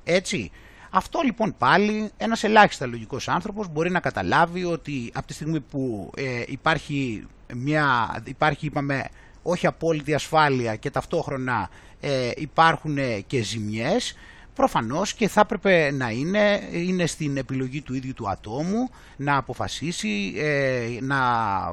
Έτσι. 0.04 0.52
Αυτό 0.90 1.22
λοιπόν 1.24 1.56
πάλι 1.58 2.12
ένας 2.18 2.44
ελάχιστα 2.44 2.86
λογικός 2.86 3.28
άνθρωπος 3.28 3.68
μπορεί 3.72 3.92
να 3.92 4.00
καταλάβει 4.00 4.64
ότι 4.64 5.12
από 5.14 5.28
τη 5.28 5.34
στιγμή 5.34 5.60
που 5.60 6.12
ε, 6.16 6.44
υπάρχει 6.48 7.28
μια, 7.54 8.22
υπάρχει 8.26 8.66
είπαμε 8.66 9.10
όχι 9.44 9.68
απόλυτη 9.68 10.14
ασφάλεια 10.14 10.76
και 10.76 10.90
ταυτόχρονα 10.90 11.70
ε, 12.00 12.32
υπάρχουν 12.36 12.98
και 13.28 13.42
ζημιές 13.42 14.16
προφανώς 14.60 15.14
και 15.14 15.28
θα 15.28 15.42
έπρεπε 15.42 15.92
να 15.92 16.10
είναι, 16.10 16.70
είναι 16.72 17.06
στην 17.06 17.38
επιλογή 17.38 17.82
του 17.82 17.94
ίδιου 17.94 18.14
του 18.14 18.30
ατόμου 18.30 18.90
να 19.18 19.38
αποφασίσει 19.38 20.34
ε, 20.38 20.88
να 21.02 21.18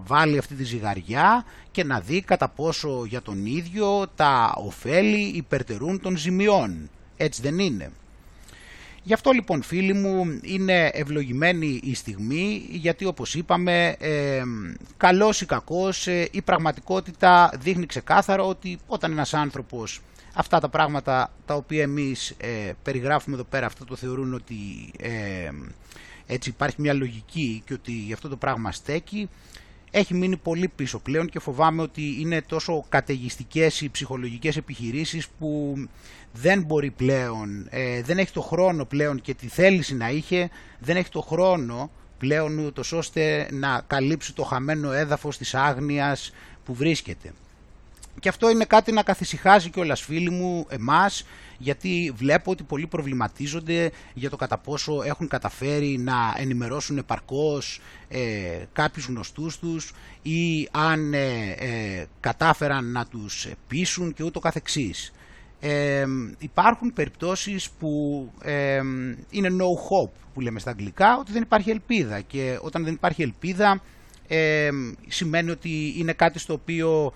βάλει 0.01 0.39
αυτή 0.39 0.55
τη 0.55 0.65
ζυγαριά 0.65 1.45
και 1.71 1.85
να 1.85 2.01
δει 2.01 2.21
κατά 2.21 2.49
πόσο 2.49 3.05
για 3.05 3.23
τον 3.23 3.47
ίδιο 3.47 4.07
τα 4.17 4.55
ωφέλη 4.57 5.21
υπερτερούν 5.21 6.01
των 6.01 6.17
ζημιών. 6.17 6.91
Έτσι 7.17 7.43
δεν 7.43 7.59
είναι. 7.59 7.91
Γι' 9.07 9.13
αυτό 9.13 9.31
λοιπόν 9.31 9.63
φίλοι 9.63 9.93
μου 9.93 10.39
είναι 10.43 10.91
ευλογημένη 10.93 11.81
η 11.83 11.95
στιγμή 11.95 12.67
γιατί 12.71 13.05
όπως 13.05 13.35
είπαμε 13.35 13.97
ε, 13.99 14.43
καλός 14.97 15.41
ή 15.41 15.47
κακός 15.47 16.07
ε, 16.07 16.29
η 16.31 16.43
πραγματικότητα 16.43 17.51
δείχνει 17.61 17.87
ξεκάθαρα 17.87 18.43
ότι 18.43 18.79
όταν 18.87 19.11
ένας 19.13 19.35
άνθρωπος 19.35 20.01
αυτά 20.35 20.61
τα 20.61 20.69
πράγματα 20.69 21.33
τα 21.47 21.55
οποία 21.55 21.83
εμείς 21.83 22.35
ε, 22.37 22.73
περιγράφουμε 22.83 23.35
εδώ 23.35 23.45
πέρα 23.45 23.67
αυτό 23.67 23.85
το 23.85 23.97
θεωρούν 23.97 24.35
ότι 24.35 24.57
ε, 24.99 25.51
έτσι 26.27 26.49
υπάρχει 26.49 26.81
μια 26.81 26.93
λογική 26.93 27.63
και 27.67 27.73
ότι 27.73 28.11
αυτό 28.13 28.29
το 28.29 28.37
πράγμα 28.37 28.73
στέκει 28.73 29.29
έχει 29.91 30.15
μείνει 30.15 30.37
πολύ 30.37 30.69
πίσω 30.69 30.99
πλέον 30.99 31.29
και 31.29 31.39
φοβάμαι 31.39 31.83
ότι 31.83 32.17
είναι 32.21 32.43
τόσο 32.43 32.85
καταιγιστικές 32.89 33.81
οι 33.81 33.89
ψυχολογικές 33.89 34.57
επιχειρήσεις 34.57 35.29
που 35.39 35.75
δεν 36.33 36.63
μπορεί 36.63 36.91
πλέον, 36.91 37.67
ε, 37.71 38.03
δεν 38.03 38.19
έχει 38.19 38.33
το 38.33 38.41
χρόνο 38.41 38.85
πλέον 38.85 39.21
και 39.21 39.35
τη 39.35 39.49
θέληση 39.49 39.95
να 39.95 40.11
είχε, 40.11 40.51
δεν 40.79 40.97
έχει 40.97 41.09
το 41.09 41.21
χρόνο 41.21 41.91
πλέον 42.19 42.59
ούτως 42.59 42.93
ώστε 42.93 43.49
να 43.53 43.83
καλύψει 43.87 44.35
το 44.35 44.43
χαμένο 44.43 44.93
έδαφος 44.93 45.39
της 45.39 45.55
άγνοιας 45.55 46.33
που 46.65 46.75
βρίσκεται. 46.75 47.33
Και 48.21 48.29
αυτό 48.29 48.51
είναι 48.51 48.65
κάτι 48.65 48.93
να 48.93 49.03
καθησυχάζει 49.03 49.71
και 49.71 49.81
όλας 49.81 50.01
φίλοι 50.01 50.31
μου 50.31 50.67
εμάς, 50.69 51.27
γιατί 51.59 52.13
βλέπω 52.17 52.51
ότι 52.51 52.63
πολλοί 52.63 52.87
προβληματίζονται 52.87 53.91
για 54.15 54.31
το 54.31 54.37
κατά 54.37 54.59
πόσο 54.59 55.03
έχουν 55.03 55.29
καταφέρει 55.29 55.99
να 55.99 56.35
ενημερώσουν 56.37 56.99
επαρκώς 56.99 57.81
ε, 58.09 58.65
κάποιους 58.73 59.07
γνωστούς 59.07 59.59
τους 59.59 59.93
ή 60.23 60.69
αν 60.71 61.15
ε, 61.15 61.51
ε, 61.59 62.07
κατάφεραν 62.21 62.93
να 62.93 63.07
τους 63.07 63.49
πείσουν 63.69 64.13
και 64.13 64.23
ούτω 64.23 64.41
καθεξής. 64.41 65.13
Ε, 65.61 66.05
υπάρχουν 66.39 66.93
περιπτώσεις 66.93 67.71
που 67.71 68.31
είναι 69.31 69.49
no 69.51 69.65
hope 69.65 70.13
που 70.35 70.41
λέμε 70.41 70.59
στα 70.59 70.71
αγγλικά, 70.71 71.17
ότι 71.19 71.33
δεν 71.33 71.43
υπάρχει 71.43 71.71
ελπίδα 71.71 72.21
και 72.21 72.59
όταν 72.61 72.85
δεν 72.85 72.93
υπάρχει 72.93 73.23
ελπίδα 73.23 73.83
σημαίνει 75.09 75.51
ότι 75.51 75.95
είναι 75.99 76.13
κάτι 76.13 76.39
στο 76.39 76.53
οποίο 76.53 77.13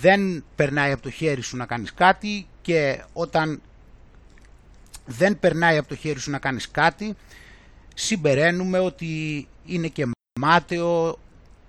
δεν 0.00 0.44
περνάει 0.54 0.92
από 0.92 1.02
το 1.02 1.10
χέρι 1.10 1.42
σου 1.42 1.56
να 1.56 1.66
κάνεις 1.66 1.94
κάτι 1.94 2.46
και 2.62 3.02
όταν 3.12 3.60
δεν 5.08 5.38
περνάει 5.38 5.76
από 5.76 5.88
το 5.88 5.96
χέρι 5.96 6.20
σου 6.20 6.30
να 6.30 6.38
κάνεις 6.38 6.70
κάτι 6.70 7.16
συμπεραίνουμε 7.94 8.78
ότι 8.78 9.46
είναι 9.66 9.88
και 9.88 10.06
μάταιο 10.40 11.18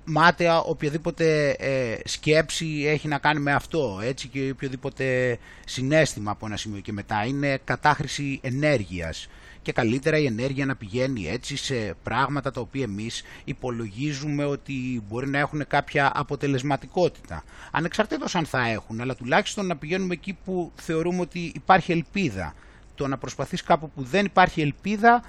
μάταια 0.05 0.59
οποιαδήποτε 0.59 1.49
ε, 1.49 1.97
σκέψη 2.05 2.83
έχει 2.87 3.07
να 3.07 3.17
κάνει 3.17 3.39
με 3.39 3.51
αυτό 3.51 3.99
έτσι 4.03 4.27
και 4.27 4.49
οποιοδήποτε 4.51 5.37
συνέστημα 5.65 6.31
από 6.31 6.45
ένα 6.45 6.57
σημείο 6.57 6.79
και 6.79 6.91
μετά 6.91 7.25
είναι 7.25 7.59
κατάχρηση 7.63 8.39
ενέργειας 8.43 9.27
και 9.61 9.71
καλύτερα 9.71 10.17
η 10.17 10.25
ενέργεια 10.25 10.65
να 10.65 10.75
πηγαίνει 10.75 11.27
έτσι 11.27 11.55
σε 11.57 11.95
πράγματα 12.03 12.51
τα 12.51 12.61
οποία 12.61 12.83
εμείς 12.83 13.23
υπολογίζουμε 13.43 14.45
ότι 14.45 15.03
μπορεί 15.07 15.29
να 15.29 15.39
έχουν 15.39 15.67
κάποια 15.67 16.11
αποτελεσματικότητα. 16.15 17.43
Ανεξαρτήτως 17.71 18.35
αν 18.35 18.45
θα 18.45 18.67
έχουν, 18.67 19.01
αλλά 19.01 19.15
τουλάχιστον 19.15 19.65
να 19.65 19.77
πηγαίνουμε 19.77 20.13
εκεί 20.13 20.37
που 20.45 20.71
θεωρούμε 20.75 21.21
ότι 21.21 21.51
υπάρχει 21.55 21.91
ελπίδα. 21.91 22.53
Το 22.99 23.07
να 23.07 23.17
προσπαθείς 23.17 23.63
κάπου 23.63 23.89
που 23.89 24.03
δεν 24.03 24.25
υπάρχει 24.25 24.61
ελπίδα 24.61 25.23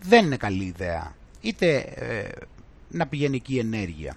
δεν 0.00 0.24
είναι 0.24 0.36
καλή 0.36 0.64
ιδέα. 0.64 1.14
Είτε 1.40 1.76
ε, 1.76 2.28
να 2.88 3.06
πηγαίνει 3.06 3.36
εκεί 3.36 3.54
η 3.54 3.58
ενέργεια. 3.58 4.16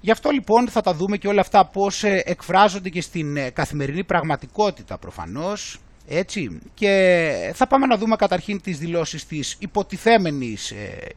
Γι' 0.00 0.10
αυτό 0.10 0.30
λοιπόν 0.30 0.68
θα 0.68 0.80
τα 0.80 0.94
δούμε 0.94 1.16
και 1.16 1.28
όλα 1.28 1.40
αυτά 1.40 1.66
πώς 1.66 2.04
ε, 2.04 2.22
εκφράζονται 2.24 2.88
και 2.88 3.00
στην 3.00 3.36
ε, 3.36 3.50
καθημερινή 3.50 4.04
πραγματικότητα 4.04 4.98
προφανώς 4.98 5.80
έτσι. 6.06 6.58
Και 6.74 7.52
θα 7.54 7.66
πάμε 7.66 7.86
να 7.86 7.96
δούμε 7.96 8.16
καταρχήν 8.16 8.60
τις 8.60 8.78
δηλώσεις 8.78 9.26
της 9.26 9.56
υποτιθέμενης 9.58 10.70
ε, 10.70 11.08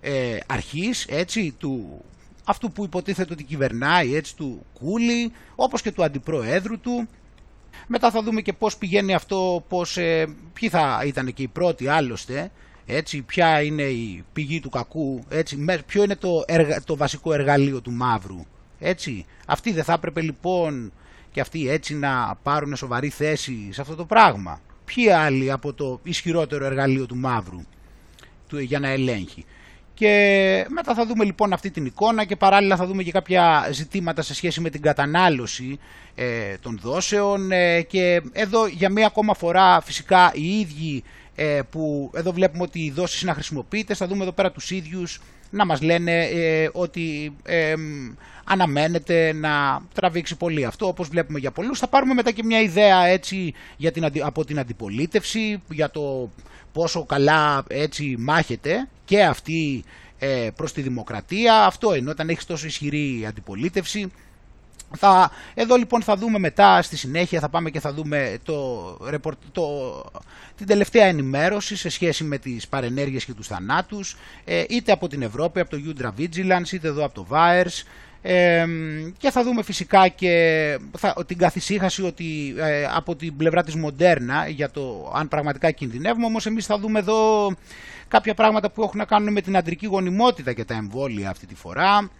ε, 0.00 0.38
αρχής, 0.46 1.06
έτσι, 1.08 1.54
του, 1.58 2.04
αυτού 2.44 2.72
που 2.72 2.84
υποτίθεται 2.84 3.32
ότι 3.32 3.44
κυβερνάει, 3.44 4.14
έτσι, 4.14 4.36
του 4.36 4.66
Κούλι, 4.78 5.32
όπως 5.54 5.82
και 5.82 5.92
του 5.92 6.04
αντιπροέδρου 6.04 6.80
του. 6.80 7.08
Μετά 7.86 8.10
θα 8.10 8.22
δούμε 8.22 8.40
και 8.40 8.52
πώς 8.52 8.76
πηγαίνει 8.76 9.14
αυτό, 9.14 9.64
πώς, 9.68 9.96
ε, 9.96 10.26
ποιοι 10.52 10.68
θα 10.68 11.02
ήταν 11.06 11.32
και 11.32 11.42
οι 11.42 11.48
πρώτοι 11.48 11.88
άλλωστε, 11.88 12.50
έτσι, 12.86 13.22
ποια 13.22 13.62
είναι 13.62 13.82
η 13.82 14.24
πηγή 14.32 14.60
του 14.60 14.70
κακού, 14.70 15.24
έτσι, 15.28 15.64
ποιο 15.86 16.02
είναι 16.02 16.16
το, 16.16 16.44
το 16.84 16.96
βασικό 16.96 17.32
εργαλείο 17.32 17.80
του 17.80 17.92
μαύρου. 17.92 18.44
Έτσι. 18.78 19.26
Αυτοί 19.46 19.72
δεν 19.72 19.84
θα 19.84 19.92
έπρεπε 19.92 20.20
λοιπόν 20.20 20.92
και 21.30 21.40
αυτοί 21.40 21.68
έτσι 21.68 21.94
να 21.94 22.38
πάρουν 22.42 22.76
σοβαρή 22.76 23.08
θέση 23.08 23.68
σε 23.72 23.80
αυτό 23.80 23.94
το 23.94 24.04
πράγμα. 24.04 24.60
Ποιοι 24.84 25.10
άλλοι 25.10 25.50
από 25.50 25.72
το 25.72 26.00
ισχυρότερο 26.02 26.64
εργαλείο 26.64 27.06
του 27.06 27.16
μαύρου 27.16 27.60
του, 28.48 28.58
για 28.58 28.78
να 28.78 28.88
ελέγχει. 28.88 29.44
Και 30.02 30.66
μετά 30.68 30.94
θα 30.94 31.06
δούμε 31.06 31.24
λοιπόν 31.24 31.52
αυτή 31.52 31.70
την 31.70 31.86
εικόνα 31.86 32.24
και 32.24 32.36
παράλληλα 32.36 32.76
θα 32.76 32.86
δούμε 32.86 33.02
και 33.02 33.10
κάποια 33.10 33.68
ζητήματα 33.72 34.22
σε 34.22 34.34
σχέση 34.34 34.60
με 34.60 34.70
την 34.70 34.82
κατανάλωση 34.82 35.78
ε, 36.14 36.56
των 36.60 36.78
δόσεων 36.82 37.52
ε, 37.52 37.82
και 37.82 38.22
εδώ 38.32 38.66
για 38.66 38.90
μία 38.90 39.06
ακόμα 39.06 39.34
φορά 39.34 39.80
φυσικά 39.80 40.32
οι 40.34 40.58
ίδιοι 40.60 41.02
ε, 41.34 41.60
που 41.70 42.10
εδώ 42.14 42.32
βλέπουμε 42.32 42.62
ότι 42.62 42.80
οι 42.80 42.90
δόσεις 42.90 43.22
είναι 43.22 43.30
αχρησιμοποιητές 43.30 43.98
θα 43.98 44.06
δούμε 44.06 44.22
εδώ 44.22 44.32
πέρα 44.32 44.52
τους 44.52 44.70
ίδιους 44.70 45.20
να 45.50 45.66
μας 45.66 45.82
λένε 45.82 46.24
ε, 46.24 46.68
ότι 46.72 47.36
ε, 47.42 47.74
αναμένεται 48.44 49.32
να 49.32 49.82
τραβήξει 49.94 50.36
πολύ 50.36 50.64
αυτό 50.64 50.86
όπως 50.86 51.08
βλέπουμε 51.08 51.38
για 51.38 51.50
πολλούς. 51.50 51.78
Θα 51.78 51.88
πάρουμε 51.88 52.14
μετά 52.14 52.30
και 52.30 52.44
μια 52.44 52.60
ιδέα 52.60 53.06
έτσι 53.06 53.54
για 53.76 53.92
την, 53.92 54.10
από 54.22 54.44
την 54.44 54.58
αντιπολίτευση 54.58 55.62
για 55.70 55.90
το 55.90 56.30
πόσο 56.72 57.04
καλά 57.04 57.64
έτσι 57.68 58.16
μάχεται 58.18 58.88
και 59.04 59.24
αυτή 59.24 59.84
ε, 60.18 60.48
προς 60.56 60.72
τη 60.72 60.82
δημοκρατία. 60.82 61.64
Αυτό 61.64 61.94
είναι 61.94 62.10
όταν 62.10 62.28
έχεις 62.28 62.44
τόσο 62.44 62.66
ισχυρή 62.66 63.24
αντιπολίτευση 63.28 64.10
Θα, 64.96 65.30
εδώ 65.54 65.76
λοιπόν 65.76 66.02
θα 66.02 66.16
δούμε 66.16 66.38
μετά 66.38 66.82
στη 66.82 66.96
συνέχεια, 66.96 67.40
θα 67.40 67.48
πάμε 67.48 67.70
και 67.70 67.80
θα 67.80 67.92
δούμε 67.92 68.38
το, 68.42 68.98
το, 69.52 70.04
την 70.56 70.66
τελευταία 70.66 71.04
ενημέρωση 71.04 71.76
σε 71.76 71.88
σχέση 71.88 72.24
με 72.24 72.38
τις 72.38 72.68
παρενέργειες 72.68 73.24
και 73.24 73.32
τους 73.32 73.46
θανάτους, 73.46 74.16
ε, 74.44 74.64
είτε 74.68 74.92
από 74.92 75.08
την 75.08 75.22
Ευρώπη, 75.22 75.60
από 75.60 75.70
το 75.70 75.76
Udra 75.86 76.20
Vigilance, 76.20 76.72
είτε 76.72 76.88
εδώ 76.88 77.04
από 77.04 77.14
το 77.14 77.26
VAERS, 77.30 77.84
ε, 78.22 78.66
και 79.18 79.30
θα 79.30 79.42
δούμε 79.42 79.62
φυσικά 79.62 80.08
και 80.08 80.78
θα, 80.98 81.14
την 81.26 81.38
καθησύχαση 81.38 82.02
ότι 82.02 82.54
ε, 82.58 82.86
από 82.94 83.16
την 83.16 83.36
πλευρά 83.36 83.62
της 83.62 83.74
Μοντέρνα 83.74 84.48
για 84.48 84.70
το 84.70 85.12
αν 85.14 85.28
πραγματικά 85.28 85.70
κινδυνεύουμε, 85.70 86.26
όμως 86.26 86.46
εμείς 86.46 86.66
θα 86.66 86.78
δούμε 86.78 86.98
εδώ 86.98 87.50
κάποια 88.08 88.34
πράγματα 88.34 88.70
που 88.70 88.82
έχουν 88.82 88.98
να 88.98 89.04
κάνουν 89.04 89.32
με 89.32 89.40
την 89.40 89.56
αντρική 89.56 89.86
γονιμότητα 89.86 90.52
και 90.52 90.64
τα 90.64 90.74
εμβόλια 90.74 91.30
αυτή 91.30 91.46
τη 91.46 91.54
φορά 91.54 92.10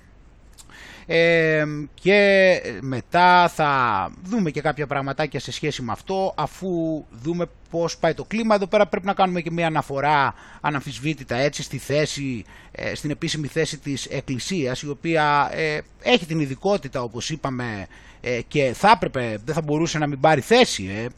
και 1.94 2.60
μετά 2.80 3.48
θα 3.48 4.10
δούμε 4.24 4.50
και 4.50 4.60
κάποια 4.60 4.86
πραγματάκια 4.86 5.40
σε 5.40 5.52
σχέση 5.52 5.82
με 5.82 5.92
αυτό 5.92 6.34
αφού 6.36 7.04
δούμε 7.10 7.46
πώς 7.70 7.96
πάει 7.98 8.14
το 8.14 8.24
κλίμα. 8.24 8.54
Εδώ 8.54 8.66
πέρα 8.66 8.86
πρέπει 8.86 9.06
να 9.06 9.14
κάνουμε 9.14 9.40
και 9.40 9.50
μια 9.50 9.66
αναφορά 9.66 10.34
αναμφισβήτητα 10.60 11.36
έτσι 11.36 11.62
στη 11.62 11.78
θέση, 11.78 12.44
ε, 12.72 12.94
στην 12.94 13.10
επίσημη 13.10 13.46
θέση 13.46 13.78
της 13.78 14.06
Εκκλησίας 14.06 14.82
η 14.82 14.88
οποία 14.88 15.50
ε, 15.52 15.80
έχει 16.02 16.26
την 16.26 16.40
ειδικότητα 16.40 17.02
όπως 17.02 17.30
είπαμε 17.30 17.86
ε, 18.20 18.40
και 18.48 18.72
θα 18.74 18.90
έπρεπε, 18.90 19.38
δεν 19.44 19.54
θα 19.54 19.62
μπορούσε 19.62 19.98
να 19.98 20.06
μην 20.06 20.20
πάρει 20.20 20.40
θέση. 20.40 21.08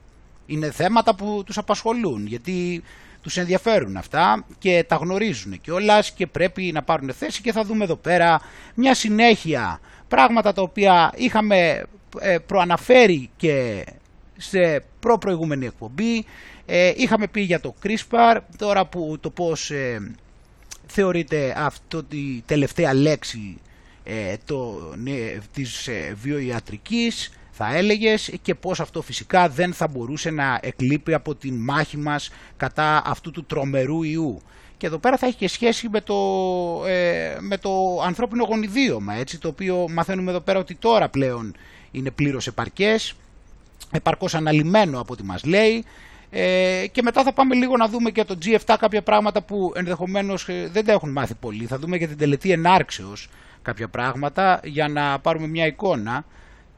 Είναι 0.47 0.71
θέματα 0.71 1.14
που 1.14 1.43
τους 1.47 1.59
απασχολούν 1.59 2.26
γιατί 2.26 2.83
τους 3.25 3.37
ενδιαφέρουν 3.37 3.97
αυτά 3.97 4.45
και 4.59 4.85
τα 4.88 4.97
γνωρίζουν 4.97 5.61
κιόλας 5.61 6.12
και 6.12 6.26
πρέπει 6.26 6.71
να 6.73 6.83
πάρουν 6.83 7.12
θέση 7.12 7.40
και 7.43 7.52
θα 7.52 7.64
δούμε 7.64 7.85
εδώ 7.85 7.97
πέρα 7.97 8.40
μια 8.75 8.95
συνέχεια 8.95 9.81
πράγματα 10.09 10.52
τα 10.52 10.62
οποία 10.62 11.12
είχαμε 11.16 11.87
ε, 12.21 12.38
προαναφέρει 12.38 13.31
και 13.37 13.85
σε 14.37 14.85
προ-προηγούμενη 15.00 15.66
εκπομπή. 15.66 16.25
Ε, 16.66 16.93
είχαμε 16.97 17.26
πει 17.26 17.40
για 17.40 17.61
το 17.61 17.75
CRISPR, 17.83 18.38
τώρα 18.57 18.87
που 18.87 19.16
το 19.21 19.31
πώς 19.31 19.71
ε, 19.71 20.14
θεωρείται 20.87 21.54
αυτό 21.57 22.02
τη 22.02 22.43
τελευταία 22.47 22.95
λέξη 22.95 23.61
ε, 24.04 24.35
το, 24.45 24.93
ναι, 24.97 25.38
της 25.52 25.88
ε, 25.88 26.16
βιοιατρικής 26.23 27.33
θα 27.56 27.76
έλεγες 27.76 28.32
και 28.42 28.54
πως 28.54 28.80
αυτό 28.80 29.02
φυσικά 29.02 29.49
δεν 29.49 29.73
θα 29.73 29.88
μπορούσε 29.88 30.30
να 30.30 30.58
εκλείπει 30.62 31.14
από 31.14 31.34
την 31.34 31.54
μάχη 31.54 31.96
μας 31.96 32.31
κατά 32.57 33.02
αυτού 33.07 33.31
του 33.31 33.44
τρομερού 33.44 34.02
ιού. 34.02 34.42
Και 34.76 34.87
εδώ 34.87 34.98
πέρα 34.98 35.16
θα 35.16 35.26
έχει 35.26 35.37
και 35.37 35.48
σχέση 35.48 35.88
με 35.88 36.00
το, 36.00 36.14
ε, 36.87 37.37
με 37.40 37.59
το 37.59 37.70
ανθρώπινο 38.05 38.44
γονιδίωμα, 38.44 39.14
έτσι, 39.14 39.38
το 39.38 39.48
οποίο 39.48 39.87
μαθαίνουμε 39.90 40.31
εδώ 40.31 40.40
πέρα 40.40 40.59
ότι 40.59 40.74
τώρα 40.74 41.09
πλέον 41.09 41.55
είναι 41.90 42.11
πλήρως 42.11 42.46
επαρκές, 42.46 43.14
επαρκώς 43.90 44.35
αναλυμένο 44.35 45.00
από 45.00 45.12
ό,τι 45.12 45.24
μας 45.24 45.44
λέει, 45.44 45.85
ε, 46.31 46.85
και 46.92 47.02
μετά 47.02 47.22
θα 47.22 47.33
πάμε 47.33 47.55
λίγο 47.55 47.76
να 47.76 47.88
δούμε 47.88 48.11
και 48.11 48.24
το 48.24 48.38
G7 48.44 48.74
κάποια 48.79 49.02
πράγματα 49.02 49.42
που 49.42 49.72
ενδεχομένως 49.74 50.48
ε, 50.48 50.68
δεν 50.72 50.85
τα 50.85 50.92
έχουν 50.92 51.11
μάθει 51.11 51.35
πολύ. 51.35 51.66
Θα 51.66 51.79
δούμε 51.79 51.98
και 51.98 52.07
την 52.07 52.18
τελετή 52.18 52.50
ενάρξεως 52.50 53.29
κάποια 53.62 53.88
πράγματα 53.88 54.61
για 54.64 54.88
να 54.88 55.18
πάρουμε 55.18 55.46
μια 55.46 55.66
εικόνα 55.66 56.24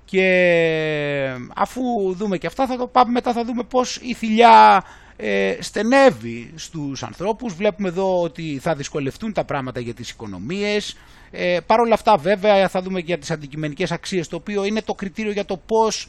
και 0.07 1.37
αφού 1.57 1.83
δούμε 2.14 2.38
και 2.38 2.47
αυτά 2.47 2.66
θα 2.66 2.77
το 2.77 2.87
πάμε 2.87 3.11
μετά 3.11 3.33
θα 3.33 3.45
δούμε 3.45 3.62
πως 3.62 3.97
η 4.03 4.14
θηλιά 4.14 4.85
ε, 5.16 5.57
στενεύει 5.61 6.53
στους 6.55 7.03
ανθρώπους. 7.03 7.55
Βλέπουμε 7.55 7.88
εδώ 7.88 8.23
ότι 8.23 8.59
θα 8.62 8.75
δυσκολευτούν 8.75 9.33
τα 9.33 9.45
πράγματα 9.45 9.81
για 9.81 9.95
τις 9.95 10.11
οικονομίες. 10.11 10.97
Ε, 11.31 11.59
Παρ' 11.66 11.81
όλα 11.81 11.95
αυτά 11.95 12.16
βέβαια 12.16 12.69
θα 12.69 12.83
δούμε 12.83 12.99
και 12.99 13.07
για 13.07 13.19
τις 13.19 13.31
αντικειμενικές 13.31 13.90
αξίες 13.92 14.29
το 14.29 14.37
οποίο 14.37 14.64
είναι 14.64 14.83
το 14.83 14.95
κριτήριο 14.95 15.33
για 15.33 15.45
το 15.45 15.57
πώς 15.57 16.09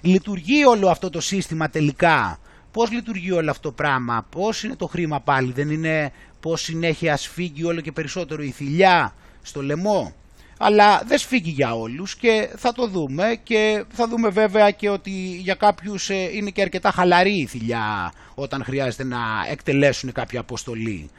λειτουργεί 0.00 0.64
όλο 0.64 0.88
αυτό 0.88 1.10
το 1.10 1.20
σύστημα 1.20 1.68
τελικά. 1.68 2.38
Πώς 2.72 2.90
λειτουργεί 2.90 3.32
όλο 3.32 3.50
αυτό 3.50 3.68
το 3.68 3.74
πράγμα, 3.74 4.26
πώς 4.30 4.64
είναι 4.64 4.76
το 4.76 4.86
χρήμα 4.86 5.20
πάλι, 5.20 5.52
δεν 5.52 5.70
είναι 5.70 6.12
πώς 6.40 6.60
συνέχεια 6.60 7.16
σφίγγει 7.16 7.64
όλο 7.64 7.80
και 7.80 7.92
περισσότερο 7.92 8.42
η 8.42 8.50
θηλιά 8.50 9.14
στο 9.42 9.62
λαιμό 9.62 10.12
αλλά 10.64 11.02
δεν 11.06 11.18
σφίγγει 11.18 11.50
για 11.50 11.74
όλους 11.74 12.16
και 12.16 12.48
θα 12.56 12.72
το 12.72 12.86
δούμε 12.86 13.38
και 13.42 13.84
θα 13.92 14.08
δούμε 14.08 14.28
βέβαια 14.28 14.70
και 14.70 14.88
ότι 14.88 15.10
για 15.40 15.54
κάποιους 15.54 16.10
ε, 16.10 16.28
είναι 16.32 16.50
και 16.50 16.62
αρκετά 16.62 16.90
χαλαρή 16.90 17.40
η 17.40 17.46
θηλιά 17.46 18.12
όταν 18.34 18.64
χρειάζεται 18.64 19.04
να 19.04 19.18
εκτελέσουν 19.50 20.12
κάποια 20.12 20.40
αποστολή. 20.40 21.10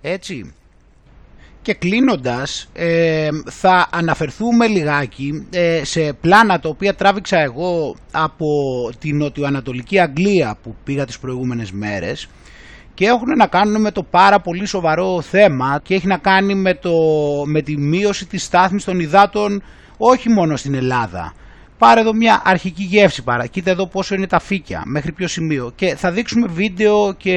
Έτσι. 0.00 0.54
Και 1.62 1.74
κλείνοντας 1.74 2.68
ε, 2.72 3.28
θα 3.50 3.88
αναφερθούμε 3.92 4.66
λιγάκι 4.66 5.46
ε, 5.50 5.84
σε 5.84 6.12
πλάνα 6.12 6.60
τα 6.60 6.68
οποία 6.68 6.94
τράβηξα 6.94 7.38
εγώ 7.38 7.96
από 8.10 8.46
την 8.98 9.16
νοτιοανατολική 9.16 9.98
Αγγλία 10.00 10.58
που 10.62 10.76
πήγα 10.84 11.04
τις 11.04 11.18
προηγούμενες 11.18 11.72
μέρες 11.72 12.28
και 13.00 13.06
έχουν 13.06 13.36
να 13.36 13.46
κάνουν 13.46 13.80
με 13.80 13.90
το 13.90 14.02
πάρα 14.02 14.40
πολύ 14.40 14.66
σοβαρό 14.66 15.20
θέμα 15.20 15.80
και 15.82 15.94
έχει 15.94 16.06
να 16.06 16.16
κάνει 16.16 16.54
με, 16.54 16.74
το, 16.74 16.92
με 17.46 17.62
τη 17.62 17.76
μείωση 17.76 18.26
της 18.26 18.44
στάθμης 18.44 18.84
των 18.84 19.00
υδάτων 19.00 19.62
όχι 19.96 20.28
μόνο 20.28 20.56
στην 20.56 20.74
Ελλάδα. 20.74 21.32
Πάρε 21.78 22.00
εδώ 22.00 22.14
μια 22.14 22.42
αρχική 22.44 22.82
γεύση 22.82 23.22
παρά. 23.22 23.46
Κοίτα 23.46 23.70
εδώ 23.70 23.86
πόσο 23.86 24.14
είναι 24.14 24.26
τα 24.26 24.38
φύκια, 24.38 24.82
μέχρι 24.86 25.12
ποιο 25.12 25.28
σημείο. 25.28 25.72
Και 25.74 25.96
θα 25.96 26.10
δείξουμε 26.10 26.46
βίντεο 26.46 27.12
και 27.12 27.34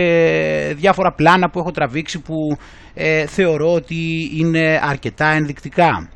διάφορα 0.78 1.12
πλάνα 1.12 1.50
που 1.50 1.60
έχω 1.60 1.72
τραβήξει 1.72 2.20
που 2.20 2.58
ε, 2.94 3.26
θεωρώ 3.26 3.74
ότι 3.74 4.32
είναι 4.38 4.80
αρκετά 4.84 5.28
ενδεικτικά. 5.28 6.10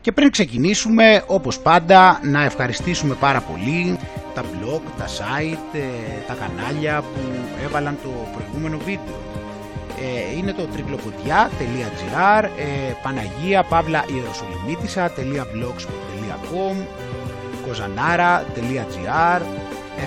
Και 0.00 0.12
πριν 0.12 0.30
ξεκινήσουμε, 0.30 1.24
όπως 1.26 1.58
πάντα, 1.58 2.20
να 2.22 2.44
ευχαριστήσουμε 2.44 3.14
πάρα 3.14 3.40
πολύ 3.40 3.98
τα 4.34 4.42
blog, 4.42 4.80
τα 4.98 5.06
site, 5.06 5.74
ε, 5.74 5.78
τα 6.26 6.34
κανάλια 6.34 7.00
που 7.00 7.20
έβαλαν 7.64 7.98
το 8.02 8.08
προηγούμενο 8.34 8.78
βίντεο. 8.78 9.18
Ε, 10.02 10.36
είναι 10.36 10.52
το 10.52 10.66
τρικλοποντιά.gr, 10.66 12.44
ε, 12.44 12.48
Παναγία 13.02 13.62
Παύλα 13.62 14.04
Ιεροσολυμίτισσα.blogspot.com, 14.14 16.84
κοζανάρα.gr, 17.66 19.42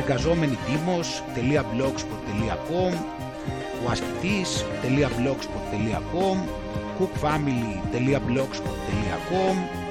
εργαζόμενοι 0.01 0.57
τίμος.blogspot.com, 0.65 2.93
ο 3.85 3.89
ασκητής.blogspot.com, 3.91 6.37
cookfamily.blogspot.com, 6.99 9.82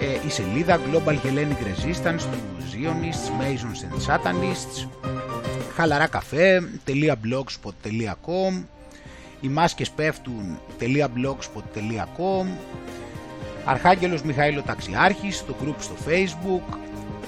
ε, 0.00 0.18
η 0.26 0.30
σελίδα 0.30 0.80
Global 0.80 1.14
Hellenic 1.14 1.60
Resistance 1.66 2.20
του 2.20 2.38
Zionists, 2.72 3.28
Masons 3.40 3.80
and 3.86 3.96
Satanists 4.06 4.76
χαλαρά 5.74 6.06
καφέ.blogspot.com 6.06 8.62
οι 9.40 9.48
μάσκες 9.48 9.90
πέφτουν.blogspot.com 9.90 12.46
Αρχάγγελος 13.64 14.22
Μιχαήλο 14.22 14.62
Ταξιάρχης 14.62 15.44
το 15.46 15.54
group 15.64 15.74
στο 15.78 15.94
facebook 16.06 16.62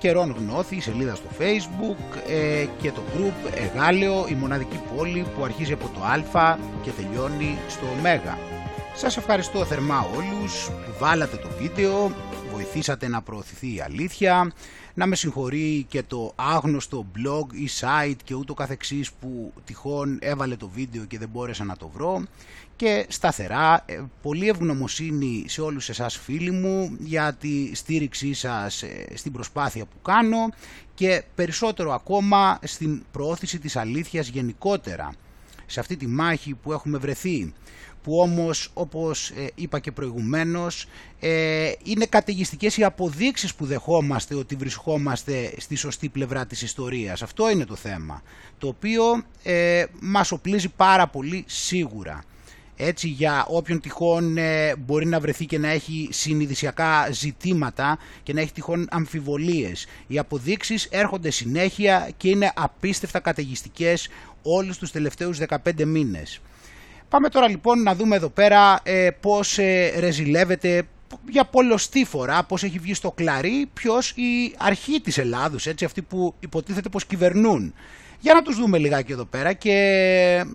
Καιρόν 0.01 0.35
Γνώθη, 0.39 0.77
η 0.77 0.81
σελίδα 0.81 1.15
στο 1.15 1.29
facebook 1.39 2.19
ε, 2.29 2.67
και 2.81 2.91
το 2.91 3.01
group 3.17 3.53
Εγάλεο, 3.55 4.27
η 4.29 4.35
μοναδική 4.35 4.81
πόλη 4.97 5.27
που 5.37 5.45
αρχίζει 5.45 5.73
από 5.73 5.91
το 5.95 6.01
Α 6.41 6.57
και 6.83 6.91
τελειώνει 6.91 7.59
στο 7.69 7.87
Ω. 7.87 8.37
Σας 8.95 9.17
ευχαριστώ 9.17 9.65
θερμά 9.65 10.07
όλους 10.17 10.69
που 10.69 10.95
βάλατε 10.99 11.37
το 11.37 11.49
βίντεο, 11.61 12.13
βοηθήσατε 12.53 13.09
να 13.09 13.23
προωθηθεί 13.23 13.75
η 13.75 13.81
αλήθεια, 13.81 14.53
να 14.95 15.07
με 15.07 15.17
συγχωρεί 15.17 15.87
και 15.89 16.03
το 16.03 16.33
άγνωστο 16.37 17.07
blog 17.17 17.53
ή 17.53 17.69
site 17.81 18.17
και 18.25 18.35
ούτω 18.35 18.55
καθεξής 18.55 19.13
που 19.13 19.53
τυχόν 19.65 20.19
έβαλε 20.21 20.57
το 20.57 20.69
βίντεο 20.69 21.05
και 21.05 21.19
δεν 21.19 21.29
μπόρεσα 21.29 21.65
να 21.65 21.77
το 21.77 21.89
βρω 21.89 22.23
και 22.81 23.07
σταθερά, 23.09 23.83
ε, 23.87 24.01
πολύ 24.23 24.49
ευγνωμοσύνη 24.49 25.45
σε 25.49 25.61
όλους 25.61 25.89
εσάς 25.89 26.17
φίλοι 26.17 26.51
μου 26.51 26.97
για 26.99 27.35
τη 27.35 27.75
στήριξή 27.75 28.33
σας 28.33 28.83
ε, 28.83 29.07
στην 29.15 29.33
προσπάθεια 29.33 29.85
που 29.85 30.03
κάνω 30.03 30.49
και 30.95 31.23
περισσότερο 31.35 31.93
ακόμα 31.93 32.59
στην 32.63 33.03
προώθηση 33.13 33.59
της 33.59 33.77
αλήθειας 33.77 34.29
γενικότερα 34.29 35.15
σε 35.67 35.81
αυτή 35.81 35.97
τη 35.97 36.07
μάχη 36.07 36.55
που 36.55 36.73
έχουμε 36.73 36.99
βρεθεί 36.99 37.53
που 38.03 38.21
όμως 38.21 38.71
όπως 38.75 39.31
ε, 39.31 39.47
είπα 39.55 39.79
και 39.79 39.93
προηγουμένως 39.93 40.87
είναι 41.83 42.07
καταιγιστικές 42.07 42.77
οι 42.77 42.85
αποδείξεις 42.85 43.55
που 43.55 43.67
δεχόμαστε 43.67 44.35
ότι 44.35 44.55
βρισκόμαστε 44.55 45.53
στη 45.59 45.75
σωστή 45.75 46.09
πλευρά 46.09 46.47
της 46.47 46.63
ιστορίας. 46.63 47.23
Αυτό 47.23 47.51
είναι 47.51 47.65
το 47.65 47.77
θέμα, 47.77 48.23
το 48.59 48.69
οποίο 48.69 49.03
ε, 49.43 49.85
μας 50.01 50.33
οπλίζει 50.33 50.69
πάρα 50.69 51.07
πολύ 51.07 51.45
σίγουρα 51.47 52.25
έτσι 52.81 53.09
για 53.09 53.45
όποιον 53.49 53.81
τυχόν 53.81 54.37
ε, 54.37 54.77
μπορεί 54.77 55.07
να 55.07 55.21
βρεθεί 55.21 55.47
και 55.47 55.59
να 55.59 55.69
έχει 55.69 56.09
συνειδησιακά 56.11 57.09
ζητήματα 57.13 57.99
και 58.23 58.33
να 58.33 58.41
έχει 58.41 58.53
τυχόν 58.53 58.89
αμφιβολίες. 58.91 59.87
Οι 60.07 60.19
αποδείξεις 60.19 60.85
έρχονται 60.91 61.31
συνέχεια 61.31 62.11
και 62.17 62.29
είναι 62.29 62.53
απίστευτα 62.55 63.21
καταιγιστικές 63.21 64.09
όλους 64.43 64.79
τους 64.79 64.91
τελευταίους 64.91 65.39
15 65.49 65.85
μήνες. 65.85 66.41
Πάμε 67.09 67.29
τώρα 67.29 67.49
λοιπόν 67.49 67.83
να 67.83 67.95
δούμε 67.95 68.17
εδώ 68.17 68.29
πέρα 68.29 68.81
ε, 68.83 69.11
πώς 69.21 69.59
ε, 69.59 69.93
ρεζιλεύεται 69.99 70.87
για 71.29 71.45
πολλωστή 71.45 72.05
φορά 72.05 72.45
πώς 72.45 72.63
έχει 72.63 72.79
βγει 72.79 72.95
στο 72.95 73.11
κλαρί 73.11 73.69
ποιος 73.73 74.11
η 74.11 74.55
αρχή 74.59 75.01
της 75.01 75.19
Ελλάδος, 75.19 75.67
έτσι, 75.67 75.85
αυτοί 75.85 76.03
που 76.03 76.35
υποτίθεται 76.41 76.89
πως 76.89 77.07
κυβερνούν. 77.07 77.75
Για 78.23 78.35
να 78.35 78.43
τους 78.43 78.57
δούμε 78.57 78.79
λιγάκι 78.79 79.13
εδώ 79.13 79.25
πέρα 79.25 79.53
και 79.53 79.75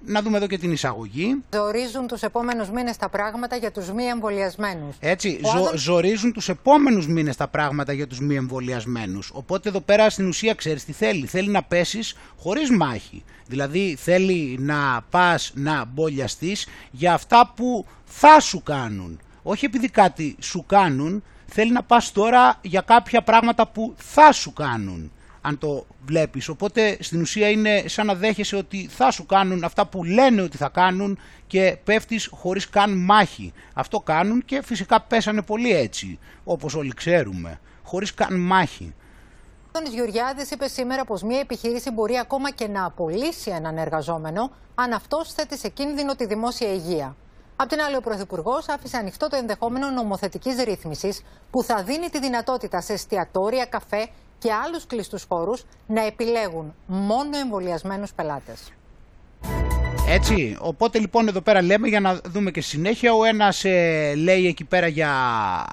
να 0.05 0.21
δούμε 0.21 0.37
εδώ 0.37 0.47
και 0.47 0.57
την 0.57 0.71
εισαγωγή. 0.71 1.43
Ζορίζουν 1.51 2.07
τους 2.07 2.23
επόμενους 2.23 2.69
μήνες 2.69 2.97
τα 2.97 3.09
πράγματα 3.09 3.55
για 3.55 3.71
τους 3.71 3.91
μη 3.91 4.03
εμβολιασμένους. 4.03 4.95
Έτσι, 4.99 5.39
ζω, 5.43 5.77
ζορίζουν 5.77 6.33
τους 6.33 6.49
επόμενους 6.49 7.07
μήνες 7.07 7.35
τα 7.35 7.47
πράγματα 7.47 7.93
για 7.93 8.07
τους 8.07 8.19
μη 8.19 8.35
εμβολιασμένους. 8.35 9.31
Οπότε 9.33 9.69
εδώ 9.69 9.79
πέρα 9.79 10.09
στην 10.09 10.27
ουσία 10.27 10.53
ξέρεις 10.53 10.85
τι 10.85 10.91
θέλει. 10.91 11.25
Θέλει 11.25 11.49
να 11.49 11.63
πέσεις 11.63 12.15
χωρίς 12.39 12.69
μάχη. 12.69 13.23
Δηλαδή 13.47 13.95
θέλει 13.99 14.57
να 14.59 15.01
πας 15.09 15.51
να 15.55 15.85
μπολιαστείς 15.85 16.67
για 16.91 17.13
αυτά 17.13 17.53
που 17.55 17.85
θα 18.05 18.39
σου 18.39 18.63
κάνουν. 18.63 19.19
Όχι 19.43 19.65
επειδή 19.65 19.89
κάτι 19.89 20.35
σου 20.39 20.65
κάνουν, 20.65 21.23
θέλει 21.45 21.71
να 21.71 21.83
πας 21.83 22.11
τώρα 22.11 22.59
για 22.61 22.81
κάποια 22.81 23.21
πράγματα 23.21 23.67
που 23.67 23.95
θα 23.97 24.31
σου 24.31 24.53
κάνουν 24.53 25.11
αν 25.45 25.57
το 25.57 25.85
βλέπεις. 26.05 26.47
Οπότε 26.47 26.97
στην 26.99 27.21
ουσία 27.21 27.49
είναι 27.49 27.83
σαν 27.87 28.05
να 28.05 28.15
δέχεσαι 28.15 28.55
ότι 28.55 28.87
θα 28.91 29.11
σου 29.11 29.25
κάνουν 29.25 29.63
αυτά 29.63 29.85
που 29.85 30.03
λένε 30.03 30.41
ότι 30.41 30.57
θα 30.57 30.69
κάνουν 30.69 31.19
και 31.47 31.77
πέφτεις 31.83 32.29
χωρίς 32.31 32.69
καν 32.69 32.97
μάχη. 32.97 33.53
Αυτό 33.73 33.99
κάνουν 33.99 34.45
και 34.45 34.61
φυσικά 34.63 35.01
πέσανε 35.01 35.41
πολύ 35.41 35.71
έτσι, 35.75 36.19
όπως 36.43 36.75
όλοι 36.75 36.93
ξέρουμε, 36.93 37.59
χωρίς 37.83 38.13
καν 38.13 38.39
μάχη. 38.39 38.93
Ο 39.71 39.89
Γεωργιάδης 39.89 40.51
είπε 40.51 40.67
σήμερα 40.67 41.05
πως 41.05 41.23
μια 41.23 41.39
επιχείρηση 41.39 41.91
μπορεί 41.91 42.17
ακόμα 42.17 42.51
και 42.51 42.67
να 42.67 42.85
απολύσει 42.85 43.51
έναν 43.51 43.77
εργαζόμενο 43.77 44.51
αν 44.75 44.93
αυτός 44.93 45.33
θέτει 45.33 45.57
σε 45.57 45.69
κίνδυνο 45.69 46.15
τη 46.15 46.25
δημόσια 46.25 46.73
υγεία. 46.73 47.15
Απ' 47.55 47.69
την 47.69 47.81
άλλη, 47.81 47.95
ο 47.95 48.01
Πρωθυπουργός 48.01 48.67
άφησε 48.69 48.97
ανοιχτό 48.97 49.27
το 49.27 49.35
ενδεχόμενο 49.35 49.89
νομοθετικής 49.89 50.63
ρύθμισης 50.63 51.21
που 51.51 51.63
θα 51.63 51.83
δίνει 51.83 52.09
τη 52.09 52.19
δυνατότητα 52.19 52.81
σε 52.81 52.93
εστιατόρια, 52.93 53.65
καφέ 53.65 54.09
και 54.37 54.51
άλλους 54.51 54.85
κλειστούς 54.85 55.25
χώρους 55.29 55.63
να 55.87 56.05
επιλέγουν 56.05 56.73
μόνο 56.85 57.37
εμβολιασμένους 57.37 58.13
πελάτες. 58.13 58.71
Έτσι, 60.07 60.57
οπότε 60.59 60.99
λοιπόν 60.99 61.27
εδώ 61.27 61.41
πέρα 61.41 61.61
λέμε 61.61 61.87
για 61.87 61.99
να 61.99 62.19
δούμε 62.25 62.51
και 62.51 62.61
συνέχεια 62.61 63.13
ο 63.13 63.23
ένας 63.23 63.65
ε, 63.65 64.13
λέει 64.15 64.47
εκεί 64.47 64.63
πέρα 64.63 64.87
για, 64.87 65.11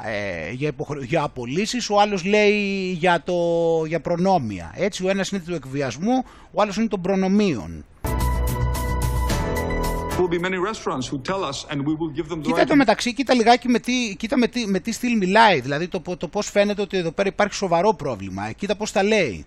ε, 0.04 0.50
για, 0.50 0.68
υποχρε... 0.68 1.04
για 1.04 1.22
απολύσεις, 1.22 1.90
ο 1.90 2.00
άλλος 2.00 2.24
λέει 2.24 2.90
για, 2.98 3.22
το... 3.24 3.34
για 3.86 4.00
προνόμια. 4.00 4.72
Έτσι, 4.76 5.06
ο 5.06 5.08
ένας 5.08 5.28
είναι 5.28 5.42
του 5.46 5.54
εκβιασμού, 5.54 6.22
ο 6.52 6.62
άλλος 6.62 6.76
είναι 6.76 6.88
των 6.88 7.00
προνομίων. 7.00 7.84
Κοίτα 12.41 12.65
το 12.65 12.75
μεταξύ, 12.75 13.13
κοίτα 13.13 13.33
λιγάκι 13.33 13.67
με 13.69 13.79
τι, 13.79 14.15
κοίτα 14.17 14.37
με 14.37 14.47
τι, 14.47 14.67
με 14.67 14.79
τι 14.79 14.91
στυλ 14.91 15.17
μιλάει. 15.17 15.59
Δηλαδή 15.59 15.87
το, 15.87 16.01
το 16.17 16.27
πώς 16.27 16.49
φαίνεται 16.49 16.81
ότι 16.81 16.97
εδώ 16.97 17.11
πέρα 17.11 17.27
υπάρχει 17.27 17.53
σοβαρό 17.53 17.93
πρόβλημα. 17.93 18.47
Ε, 18.47 18.53
κοίτα 18.53 18.75
πώς 18.75 18.91
τα 18.91 19.03
λέει. 19.03 19.45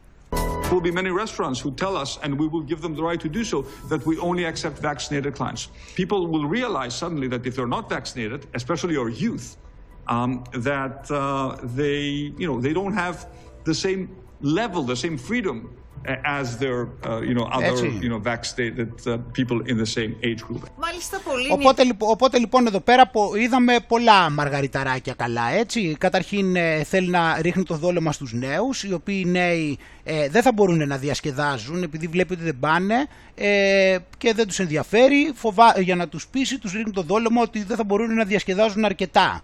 will 0.70 0.80
be 0.80 0.92
many 1.02 1.10
restaurants 1.10 1.58
who 1.64 1.70
tell 1.72 1.96
us, 1.96 2.10
and 2.22 2.30
we 2.38 2.46
will 2.52 2.66
give 2.72 2.80
them 2.80 2.94
the 2.94 3.02
right 3.02 3.20
to 3.20 3.28
do 3.38 3.42
so, 3.52 3.58
that 3.88 4.00
we 4.06 4.14
only 4.18 4.44
accept 4.44 4.76
vaccinated 4.90 5.34
clients. 5.34 5.62
People 5.96 6.20
will 6.32 6.46
realize 6.58 6.92
suddenly 7.02 7.28
that 7.34 7.42
if 7.48 7.52
they're 7.56 7.74
not 7.78 7.88
vaccinated, 7.98 8.40
especially 8.54 8.96
our 8.96 9.08
youth, 9.08 9.46
um, 10.06 10.44
that 10.70 11.10
uh, 11.10 11.56
they, 11.80 12.32
you 12.40 12.46
know, 12.48 12.60
they 12.60 12.72
don't 12.72 12.96
have 13.04 13.16
the 13.64 13.74
same 13.74 14.02
level, 14.40 14.80
the 14.82 15.00
same 15.04 15.16
freedom 15.18 15.56
as 16.39 16.57
their, 16.57 16.79
uh, 17.03 17.21
you 17.29 17.33
know, 17.37 17.45
other, 17.57 17.75
you 18.03 18.09
know, 18.09 18.19
vaccinated 18.33 18.91
uh, 19.07 19.17
people 19.37 19.59
in 19.71 19.77
the 19.77 19.89
same 19.97 20.15
age 20.23 20.41
group. 20.47 20.63
Μάλιστα 20.77 21.19
πολύ. 21.19 21.51
Οπότε, 21.51 21.83
οπότε 21.97 22.37
λοιπόν 22.37 22.67
εδώ 22.67 22.79
πέρα 22.79 23.11
είδαμε 23.41 23.75
πολλά 23.87 24.29
μαργαριταράκια 24.29 25.13
καλά, 25.13 25.51
έτσι. 25.51 25.95
Καταρχήν 25.99 26.55
ε, 26.55 26.83
θέλει 26.83 27.09
να 27.09 27.41
ρίχνει 27.41 27.63
το 27.63 27.75
δόλωμα 27.75 28.11
στους 28.11 28.33
νέους, 28.33 28.83
οι 28.83 28.93
οποίοι 28.93 29.23
νέοι 29.27 29.77
ε, 30.03 30.29
δεν 30.29 30.41
θα 30.41 30.51
μπορούν 30.51 30.87
να 30.87 30.97
διασκεδάζουν 30.97 31.83
επειδή 31.83 32.07
βλέπει 32.07 32.33
ότι 32.33 32.43
δεν 32.43 32.59
πάνε 32.59 33.05
ε, 33.35 33.97
και 34.17 34.33
δεν 34.33 34.47
τους 34.47 34.59
ενδιαφέρει. 34.59 35.31
Φοβά, 35.35 35.73
για 35.79 35.95
να 35.95 36.07
τους 36.07 36.27
πείσει 36.27 36.59
τους 36.59 36.71
ρίχνει 36.71 36.91
το 36.91 37.01
δόλωμα 37.01 37.41
ότι 37.41 37.63
δεν 37.63 37.77
θα 37.77 37.83
μπορούν 37.83 38.13
να 38.13 38.23
διασκεδάζουν 38.23 38.85
αρκετά. 38.85 39.41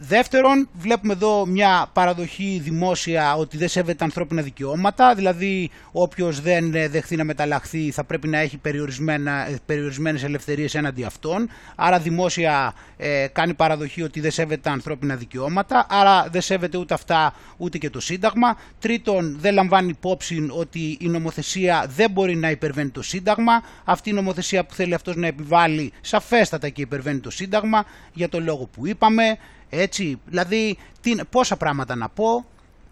Δεύτερον, 0.00 0.68
βλέπουμε 0.72 1.12
εδώ 1.12 1.46
μια 1.46 1.90
παραδοχή 1.92 2.60
δημόσια 2.62 3.34
ότι 3.34 3.56
δεν 3.56 3.68
σέβεται 3.68 4.04
ανθρώπινα 4.04 4.42
δικαιώματα, 4.42 5.14
δηλαδή 5.14 5.70
όποιος 5.92 6.40
δεν 6.40 6.70
δεχθεί 6.70 7.16
να 7.16 7.24
μεταλλαχθεί 7.24 7.90
θα 7.90 8.04
πρέπει 8.04 8.28
να 8.28 8.38
έχει 8.38 8.56
περιορισμένα, 8.56 9.48
περιορισμένες 9.66 10.22
ελευθερίες 10.22 10.74
έναντι 10.74 11.04
αυτών, 11.04 11.48
άρα 11.76 11.98
δημόσια 11.98 12.74
ε, 12.96 13.26
κάνει 13.32 13.54
παραδοχή 13.54 14.02
ότι 14.02 14.20
δεν 14.20 14.30
σέβεται 14.30 14.70
ανθρώπινα 14.70 15.16
δικαιώματα, 15.16 15.86
άρα 15.90 16.28
δεν 16.30 16.40
σέβεται 16.40 16.78
ούτε 16.78 16.94
αυτά 16.94 17.34
ούτε 17.56 17.78
και 17.78 17.90
το 17.90 18.00
Σύνταγμα. 18.00 18.56
Τρίτον, 18.78 19.36
δεν 19.40 19.54
λαμβάνει 19.54 19.88
υπόψη 19.88 20.46
ότι 20.50 20.96
η 21.00 21.08
νομοθεσία 21.08 21.86
δεν 21.96 22.10
μπορεί 22.10 22.36
να 22.36 22.50
υπερβαίνει 22.50 22.90
το 22.90 23.02
Σύνταγμα, 23.02 23.62
αυτή 23.84 24.10
η 24.10 24.12
νομοθεσία 24.12 24.64
που 24.64 24.74
θέλει 24.74 24.94
αυτός 24.94 25.16
να 25.16 25.26
επιβάλλει 25.26 25.92
σαφέστατα 26.00 26.68
και 26.68 26.82
υπερβαίνει 26.82 27.20
το 27.20 27.30
Σύνταγμα, 27.30 27.84
για 28.12 28.28
το 28.28 28.40
λόγο 28.40 28.68
που 28.72 28.86
είπαμε, 28.86 29.38
έτσι, 29.70 30.20
δηλαδή 30.26 30.78
τι, 31.00 31.14
πόσα 31.30 31.56
πράγματα 31.56 31.94
να 31.94 32.08
πω 32.08 32.44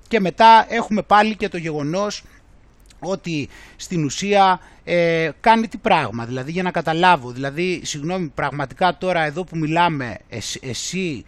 και 0.09 0.21
μετά 0.21 0.67
έχουμε 0.69 1.03
πάλι 1.03 1.37
και 1.37 1.49
το 1.49 1.57
γεγονός 1.57 2.23
ότι 2.99 3.49
στην 3.77 4.05
ουσία 4.05 4.61
ε, 4.85 5.31
κάνει 5.41 5.69
τι 5.69 5.77
πράγμα, 5.77 6.25
δηλαδή 6.25 6.51
για 6.51 6.63
να 6.63 6.71
καταλάβω, 6.71 7.31
δηλαδή 7.31 7.81
συγγνώμη 7.85 8.29
πραγματικά 8.35 8.99
τώρα 8.99 9.25
εδώ 9.25 9.45
που 9.45 9.57
μιλάμε 9.57 10.19
εσύ, 10.61 11.25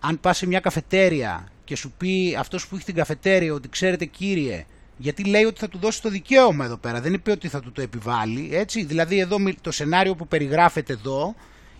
αν 0.00 0.20
πας 0.20 0.36
σε 0.36 0.46
μια 0.46 0.60
καφετέρια 0.60 1.48
και 1.64 1.76
σου 1.76 1.92
πει 1.96 2.36
αυτός 2.38 2.66
που 2.66 2.76
έχει 2.76 2.84
την 2.84 2.94
καφετέρια 2.94 3.52
ότι 3.52 3.68
ξέρετε 3.68 4.04
κύριε 4.04 4.64
γιατί 4.96 5.24
λέει 5.24 5.44
ότι 5.44 5.60
θα 5.60 5.68
του 5.68 5.78
δώσει 5.78 6.02
το 6.02 6.08
δικαίωμα 6.08 6.64
εδώ 6.64 6.76
πέρα, 6.76 7.00
δεν 7.00 7.12
είπε 7.12 7.30
ότι 7.30 7.48
θα 7.48 7.60
του 7.60 7.72
το 7.72 7.82
επιβάλλει, 7.82 8.48
έτσι, 8.52 8.84
δηλαδή 8.84 9.18
εδώ 9.18 9.36
το 9.60 9.70
σενάριο 9.70 10.14
που 10.14 10.28
περιγράφεται 10.28 10.92
εδώ 10.92 11.34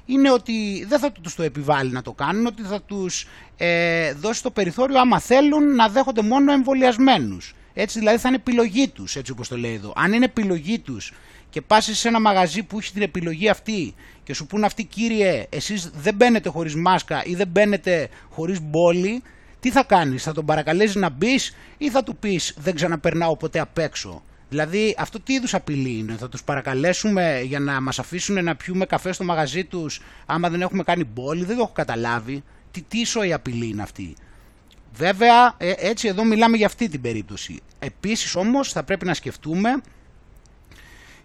είναι 0.06 0.30
ότι 0.30 0.84
δεν 0.88 0.98
θα 0.98 1.12
τους 1.12 1.34
το 1.34 1.42
επιβάλλει 1.42 1.90
να 1.90 2.02
το 2.02 2.12
κάνουν, 2.12 2.46
ότι 2.46 2.62
θα 2.62 2.82
τους 2.82 3.26
ε, 3.56 4.12
δώσει 4.12 4.42
το 4.42 4.50
περιθώριο 4.50 5.00
άμα 5.00 5.20
θέλουν 5.20 5.74
να 5.74 5.88
δέχονται 5.88 6.22
μόνο 6.22 6.52
εμβολιασμένους. 6.52 7.54
Έτσι 7.74 7.98
δηλαδή 7.98 8.18
θα 8.18 8.28
είναι 8.28 8.36
επιλογή 8.36 8.88
τους, 8.88 9.16
έτσι 9.16 9.32
όπως 9.32 9.48
το 9.48 9.56
λέει 9.56 9.74
εδώ. 9.74 9.92
Αν 9.96 10.12
είναι 10.12 10.24
επιλογή 10.24 10.78
τους 10.78 11.12
και 11.50 11.60
πας 11.60 11.84
σε 11.92 12.08
ένα 12.08 12.20
μαγαζί 12.20 12.62
που 12.62 12.78
έχει 12.78 12.92
την 12.92 13.02
επιλογή 13.02 13.48
αυτή 13.48 13.94
και 14.22 14.34
σου 14.34 14.46
πούν 14.46 14.64
αυτοί 14.64 14.84
κύριε 14.84 15.46
εσείς 15.48 15.90
δεν 15.94 16.14
μπαίνετε 16.14 16.48
χωρίς 16.48 16.74
μάσκα 16.74 17.22
ή 17.24 17.34
δεν 17.34 17.48
μπαίνετε 17.48 18.08
χωρίς 18.30 18.60
μπόλι, 18.62 19.22
τι 19.60 19.70
θα 19.70 19.84
κάνεις, 19.84 20.22
θα 20.22 20.32
τον 20.32 20.44
παρακαλέσεις 20.44 20.94
να 20.94 21.08
μπεις 21.08 21.54
ή 21.78 21.90
θα 21.90 22.02
του 22.02 22.16
πεις 22.16 22.54
δεν 22.58 22.74
ξαναπερνάω 22.74 23.36
ποτέ 23.36 23.58
απ' 23.58 23.78
έξω. 23.78 24.22
Δηλαδή 24.48 24.94
αυτό 24.98 25.20
τι 25.20 25.32
είδους 25.32 25.54
απειλή 25.54 25.98
είναι, 25.98 26.16
θα 26.16 26.28
τους 26.28 26.42
παρακαλέσουμε 26.44 27.40
για 27.44 27.60
να 27.60 27.80
μας 27.80 27.98
αφήσουν 27.98 28.44
να 28.44 28.56
πιούμε 28.56 28.86
καφέ 28.86 29.12
στο 29.12 29.24
μαγαζί 29.24 29.64
τους 29.64 30.00
άμα 30.26 30.50
δεν 30.50 30.62
έχουμε 30.62 30.82
κάνει 30.82 31.04
μπόλι, 31.04 31.44
δεν 31.44 31.56
το 31.56 31.62
έχω 31.62 31.72
καταλάβει. 31.72 32.42
Τι, 32.70 32.82
τι 32.82 33.02
η 33.28 33.32
απειλή 33.32 33.68
είναι 33.68 33.82
αυτή; 33.82 34.14
Βέβαια 34.96 35.54
ε, 35.58 35.72
έτσι 35.76 36.08
εδώ 36.08 36.24
μιλάμε 36.24 36.56
για 36.56 36.66
αυτή 36.66 36.88
την 36.88 37.00
περίπτωση. 37.00 37.60
Επίσης 37.78 38.34
όμως 38.34 38.72
θα 38.72 38.82
πρέπει 38.82 39.06
να 39.06 39.14
σκεφτούμε 39.14 39.80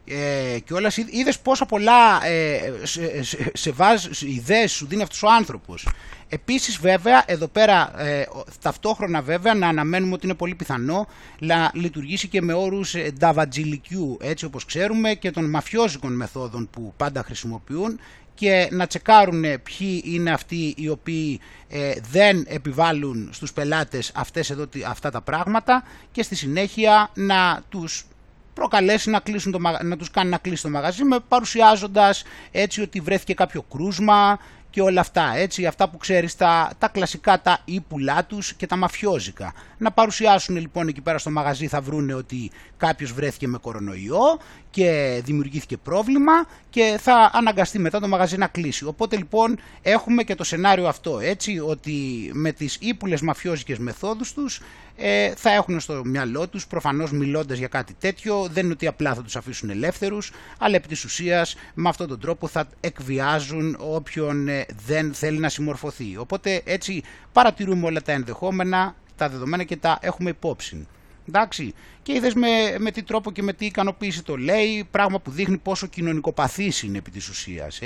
ε, 0.05 0.59
και 0.59 0.73
όλα 0.73 0.91
είδες 1.09 1.39
πόσα 1.39 1.65
πολλά 1.65 2.25
ε, 2.25 2.73
σε, 2.83 3.23
σε, 3.23 3.51
σε 3.53 3.71
βάζ, 3.71 4.05
ιδέες 4.21 4.71
σου 4.71 4.87
δίνει 4.87 5.01
αυτός 5.01 5.23
ο 5.23 5.27
άνθρωπος. 5.29 5.87
Επίσης 6.29 6.77
βέβαια 6.77 7.23
εδώ 7.25 7.47
πέρα 7.47 8.01
ε, 8.01 8.25
ταυτόχρονα 8.61 9.21
βέβαια 9.21 9.53
να 9.53 9.67
αναμένουμε 9.67 10.13
ότι 10.13 10.25
είναι 10.25 10.35
πολύ 10.35 10.55
πιθανό 10.55 11.07
να 11.39 11.71
λειτουργήσει 11.73 12.27
και 12.27 12.41
με 12.41 12.53
όρους 12.53 12.95
ε, 12.95 13.11
νταβατζιλικιού 13.17 14.17
έτσι 14.21 14.45
όπως 14.45 14.65
ξέρουμε 14.65 15.13
και 15.13 15.31
των 15.31 15.49
μαφιόζικων 15.49 16.13
μεθόδων 16.13 16.69
που 16.71 16.93
πάντα 16.97 17.23
χρησιμοποιούν 17.23 17.99
και 18.33 18.67
να 18.71 18.87
τσεκάρουν 18.87 19.41
ποιοι 19.41 20.01
είναι 20.05 20.31
αυτοί 20.31 20.73
οι 20.77 20.89
οποίοι 20.89 21.39
ε, 21.69 21.93
δεν 22.11 22.45
επιβάλλουν 22.47 23.29
στους 23.31 23.53
πελάτες 23.53 24.11
αυτές 24.15 24.49
εδώ, 24.49 24.65
αυτά 24.87 25.11
τα 25.11 25.21
πράγματα 25.21 25.83
και 26.11 26.23
στη 26.23 26.35
συνέχεια 26.35 27.09
να 27.13 27.63
τους 27.69 28.05
προκαλέσει 28.53 29.09
να, 29.09 29.19
κλείσουν 29.19 29.51
το, 29.51 29.59
να 29.83 29.97
τους 29.97 30.11
κάνει 30.11 30.29
να 30.29 30.37
κλείσει 30.37 30.63
το 30.63 30.69
μαγαζί 30.69 31.03
με 31.03 31.19
παρουσιάζοντας 31.27 32.23
έτσι 32.51 32.81
ότι 32.81 32.99
βρέθηκε 32.99 33.33
κάποιο 33.33 33.61
κρούσμα 33.61 34.39
και 34.69 34.81
όλα 34.81 35.01
αυτά, 35.01 35.31
έτσι, 35.35 35.65
αυτά 35.65 35.89
που 35.89 35.97
ξέρεις, 35.97 36.35
τα, 36.35 36.71
τα 36.77 36.87
κλασικά, 36.87 37.41
τα 37.41 37.59
ύπουλά 37.65 38.25
τους 38.25 38.53
και 38.53 38.67
τα 38.67 38.75
μαφιόζικα. 38.75 39.53
Να 39.77 39.91
παρουσιάσουν 39.91 40.55
λοιπόν 40.55 40.87
εκεί 40.87 41.01
πέρα 41.01 41.17
στο 41.17 41.29
μαγαζί 41.29 41.67
θα 41.67 41.81
βρούνε 41.81 42.13
ότι 42.13 42.51
κάποιος 42.77 43.11
βρέθηκε 43.11 43.47
με 43.47 43.57
κορονοϊό 43.57 44.39
και 44.69 45.21
δημιουργήθηκε 45.25 45.77
πρόβλημα 45.77 46.31
και 46.69 46.97
θα 47.01 47.31
αναγκαστεί 47.33 47.79
μετά 47.79 47.99
το 47.99 48.07
μαγαζί 48.07 48.37
να 48.37 48.47
κλείσει. 48.47 48.85
Οπότε 48.85 49.15
λοιπόν 49.17 49.59
έχουμε 49.81 50.23
και 50.23 50.35
το 50.35 50.43
σενάριο 50.43 50.87
αυτό, 50.87 51.19
έτσι, 51.19 51.59
ότι 51.59 52.29
με 52.33 52.51
τις 52.51 52.77
ύπουλες 52.79 53.21
μαφιόζικες 53.21 53.77
μεθόδους 53.77 54.33
τους 54.33 54.61
ε, 55.01 55.33
θα 55.35 55.51
έχουν 55.51 55.79
στο 55.79 56.01
μυαλό 56.05 56.47
τους, 56.47 56.67
προφανώς 56.67 57.11
μιλώντας 57.11 57.57
για 57.57 57.67
κάτι 57.67 57.93
τέτοιο, 57.99 58.47
δεν 58.51 58.63
είναι 58.63 58.73
ότι 58.73 58.87
απλά 58.87 59.13
θα 59.13 59.21
τους 59.21 59.35
αφήσουν 59.35 59.69
ελεύθερους, 59.69 60.31
αλλά 60.59 60.75
επί 60.75 60.87
της 60.87 61.03
ουσίας 61.03 61.55
με 61.73 61.89
αυτόν 61.89 62.07
τον 62.07 62.19
τρόπο 62.19 62.47
θα 62.47 62.67
εκβιάζουν 62.79 63.75
όποιον 63.79 64.47
ε, 64.47 64.58
δεν 64.85 65.13
θέλει 65.13 65.39
να 65.39 65.49
συμμορφωθεί. 65.49 66.17
Οπότε 66.17 66.61
έτσι 66.65 67.03
παρατηρούμε 67.33 67.85
όλα 67.85 68.01
τα 68.01 68.11
ενδεχόμενα, 68.11 68.95
τα 69.15 69.29
δεδομένα 69.29 69.63
και 69.63 69.77
τα 69.77 69.97
έχουμε 70.01 70.29
υπόψη. 70.29 70.87
Εντάξει. 71.29 71.73
Και 72.03 72.13
είδες 72.13 72.33
με, 72.33 72.47
με 72.77 72.91
τι 72.91 73.03
τρόπο 73.03 73.31
και 73.31 73.43
με 73.43 73.53
τι 73.53 73.65
ικανοποίηση 73.65 74.23
το 74.23 74.37
λέει, 74.37 74.87
πράγμα 74.91 75.19
που 75.19 75.31
δείχνει 75.31 75.57
πόσο 75.57 75.87
κοινωνικοπαθής 75.87 76.83
είναι 76.83 76.97
επί 76.97 77.11
της 77.11 77.29
ουσίας. 77.29 77.79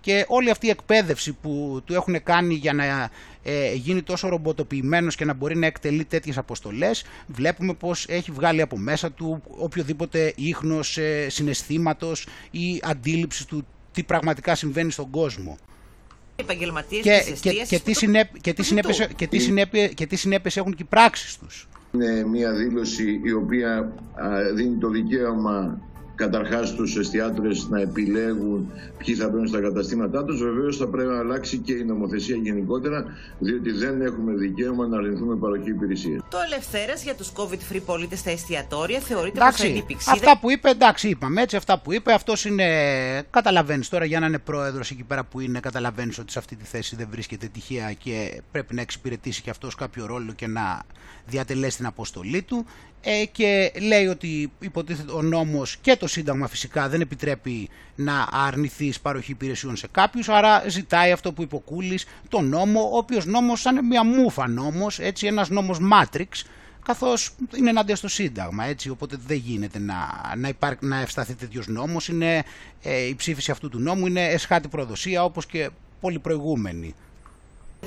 Και 0.00 0.24
όλη 0.28 0.50
αυτή 0.50 0.66
η 0.66 0.70
εκπαίδευση 0.70 1.32
που 1.32 1.82
του 1.84 1.94
έχουν 1.94 2.22
κάνει 2.22 2.54
για 2.54 2.72
να 2.72 3.10
ε, 3.42 3.72
γίνει 3.74 4.02
τόσο 4.02 4.28
ρομποτοποιημένος 4.28 5.16
και 5.16 5.24
να 5.24 5.34
μπορεί 5.34 5.56
να 5.56 5.66
εκτελεί 5.66 6.04
τέτοιες 6.04 6.38
αποστολές, 6.38 7.04
βλέπουμε 7.26 7.74
πως 7.74 8.06
έχει 8.08 8.30
βγάλει 8.30 8.60
από 8.60 8.78
μέσα 8.78 9.12
του 9.12 9.42
οποιοδήποτε 9.58 10.32
ίχνος 10.36 10.98
ε, 10.98 11.28
συναισθήματος 11.28 12.26
ή 12.50 12.80
αντίληψη 12.82 13.46
του 13.46 13.66
τι 13.92 14.02
πραγματικά 14.02 14.54
συμβαίνει 14.54 14.90
στον 14.90 15.10
κόσμο. 15.10 15.58
Επαγγελματίες 16.36 17.02
και, 17.02 17.22
και, 17.40 17.64
και, 17.64 17.78
και 19.94 20.06
τι 20.06 20.16
συνέπειες 20.16 20.56
έχουν 20.56 20.74
και 20.74 20.82
οι 20.82 20.86
πράξεις 20.88 21.38
τους. 21.38 21.68
Είναι 21.92 22.24
μια 22.24 22.52
δήλωση 22.52 23.20
η 23.24 23.32
οποία 23.32 23.92
δίνει 24.54 24.76
το 24.76 24.88
δικαίωμα 24.88 25.80
καταρχάς 26.24 26.68
στους 26.68 26.96
εστιατόρες 26.96 27.66
να 27.68 27.80
επιλέγουν 27.80 28.72
ποιοι 28.98 29.14
θα 29.14 29.28
μπαίνουν 29.28 29.46
στα 29.46 29.60
καταστήματά 29.60 30.24
τους. 30.24 30.42
Βεβαίως 30.42 30.76
θα 30.76 30.86
πρέπει 30.86 31.08
να 31.08 31.18
αλλάξει 31.18 31.58
και 31.58 31.72
η 31.72 31.84
νομοθεσία 31.84 32.36
γενικότερα, 32.36 33.04
διότι 33.38 33.70
δεν 33.70 34.00
έχουμε 34.00 34.32
δικαίωμα 34.32 34.86
να 34.86 34.96
αρνηθούμε 34.96 35.36
παροχή 35.36 35.70
υπηρεσίας. 35.70 36.22
Το 36.30 36.38
ελευθέρας 36.46 37.02
για 37.02 37.14
τους 37.14 37.32
COVID-free 37.36 37.82
πολίτες 37.86 38.18
στα 38.18 38.30
εστιατόρια 38.30 39.00
θεωρείται 39.00 39.40
πως 39.40 39.56
θα 39.56 39.66
είναι 39.66 39.84
Αυτά 40.06 40.38
που 40.38 40.50
είπε, 40.50 40.68
εντάξει, 40.70 41.08
είπαμε 41.08 41.42
έτσι, 41.42 41.56
αυτά 41.56 41.78
που 41.78 41.92
είπε, 41.92 42.12
αυτός 42.12 42.44
είναι. 42.44 42.66
Καταλαβαίνεις 43.30 43.88
τώρα 43.88 44.04
για 44.04 44.20
να 44.20 44.26
είναι 44.26 44.38
πρόεδρος 44.38 44.90
εκεί 44.90 45.02
πέρα 45.02 45.24
που 45.24 45.40
είναι, 45.40 45.60
καταλαβαίνεις 45.60 46.18
ότι 46.18 46.32
σε 46.32 46.38
αυτή 46.38 46.56
τη 46.56 46.64
θέση 46.64 46.96
δεν 46.96 47.08
βρίσκεται 47.10 47.46
τυχαία 47.46 47.92
και 47.92 48.42
πρέπει 48.50 48.74
να 48.74 48.80
εξυπηρετήσει 48.80 49.42
και 49.42 49.50
αυτός 49.50 49.74
κάποιο 49.74 50.06
ρόλο 50.06 50.32
και 50.32 50.46
να 50.46 50.82
διατελέσει 51.26 51.76
την 51.76 51.86
αποστολή 51.86 52.42
του 52.42 52.66
ε, 53.00 53.24
και 53.32 53.72
λέει 53.80 54.06
ότι 54.06 54.52
υποτίθεται 54.58 55.12
ο 55.12 55.22
νόμος 55.22 55.76
και 55.76 55.96
το 55.96 56.06
Σύνταγμα 56.06 56.46
φυσικά 56.46 56.88
δεν 56.88 57.00
επιτρέπει 57.00 57.68
να 57.94 58.28
αρνηθεί 58.30 58.92
παροχή 59.02 59.30
υπηρεσιών 59.30 59.76
σε 59.76 59.88
κάποιους 59.90 60.28
άρα 60.28 60.64
ζητάει 60.68 61.12
αυτό 61.12 61.32
που 61.32 61.42
είπε 61.42 61.54
ο 61.54 61.58
Κούλης, 61.58 62.06
το 62.28 62.40
νόμο 62.40 62.80
ο 62.92 62.96
οποίος 62.96 63.26
νόμος 63.26 63.60
σαν 63.60 63.86
μια 63.86 64.04
μούφα 64.04 64.48
νόμος 64.48 64.98
έτσι 64.98 65.26
ένας 65.26 65.48
νόμος 65.48 65.78
Matrix 65.92 66.44
καθώς 66.84 67.34
είναι 67.56 67.70
ενάντια 67.70 67.96
στο 67.96 68.08
Σύνταγμα 68.08 68.64
έτσι 68.64 68.88
οπότε 68.88 69.16
δεν 69.26 69.36
γίνεται 69.36 69.78
να, 69.78 69.96
να, 70.36 70.48
υπάρ, 70.48 70.82
να 70.82 71.00
ευσταθεί 71.00 71.34
τέτοιος 71.34 71.66
νόμος. 71.66 72.08
Είναι, 72.08 72.42
ε, 72.82 73.06
η 73.06 73.14
ψήφιση 73.14 73.50
αυτού 73.50 73.68
του 73.68 73.78
νόμου 73.78 74.06
είναι 74.06 74.24
εσχάτη 74.24 74.68
προδοσία 74.68 75.24
όπως 75.24 75.46
και 75.46 75.70
πολλοί 76.00 76.18
προηγούμενοι 76.18 76.94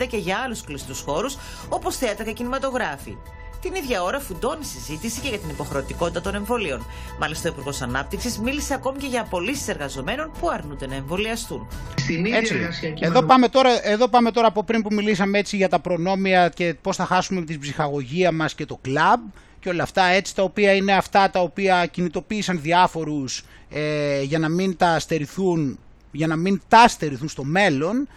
και 0.04 0.18
για 0.18 0.38
άλλους 0.38 0.64
κλειστούς 0.64 1.02
χώρους 1.02 1.38
όπως 1.70 1.98
θέατρα 1.98 2.24
και 2.24 2.32
κινηματογράφοι. 2.32 3.18
Την 3.62 3.76
ίδια 3.76 4.04
ώρα 4.04 4.20
φουντώνει 4.20 4.62
η 4.62 4.66
συζήτηση 4.66 5.22
και 5.22 5.28
για 5.28 5.38
την 5.38 5.50
υποχρεωτικότητα 5.50 6.22
των 6.22 6.36
εμβολίων. 6.36 6.86
Μάλιστα, 7.20 7.50
ο 7.50 7.52
Υπουργός 7.52 7.82
Ανάπτυξης 7.82 8.40
μίλησε 8.40 8.74
ακόμη 8.74 8.98
και 8.98 9.08
για 9.08 9.22
απολύσεις 9.22 9.68
εργαζομένων 9.68 10.32
που 10.40 10.50
αρνούνται 10.50 10.88
να 10.88 10.96
εμβολιαστούν. 10.96 11.68
Στην 11.96 12.26
ίδια 12.26 12.38
έτσι. 12.38 12.94
Εδώ 13.00 13.24
πάμε, 13.24 13.48
τώρα, 13.48 13.88
εδώ 13.88 14.08
πάμε 14.08 14.32
τώρα 14.32 14.48
από 14.48 14.64
πριν 14.64 14.82
που 14.82 14.94
μιλήσαμε 14.94 15.38
έτσι 15.38 15.56
για 15.56 15.70
τα 15.70 15.80
προνόμια 15.80 16.50
και 16.50 16.76
πώς 16.82 16.96
θα 16.96 17.06
χάσουμε 17.06 17.42
την 17.42 17.60
ψυχαγωγία 17.60 18.32
μας 18.32 18.56
και 18.56 18.66
το 18.66 18.80
κλαμπ 18.82 19.22
και 19.60 19.70
όλα 19.70 19.84
αυτά 19.84 20.04
έτσι 20.04 20.36
τα 20.36 20.44
οποία 20.44 20.74
είναι 20.74 20.94
αυτά 20.94 21.30
τα 21.30 21.40
οποία 21.40 21.86
κινητοποίησαν 21.86 22.62
διάφορους 22.62 23.44
ε, 23.70 24.22
για 24.22 24.40
να 24.40 24.50
μην 24.50 24.78
τα 24.78 25.00
στερηθούν 25.00 25.80
για 26.12 26.28
να 26.28 26.36
μην 26.36 26.62
τα 26.68 26.88
στερηθούν 26.88 27.30
στο 27.30 27.44
μέλλον 27.44 28.08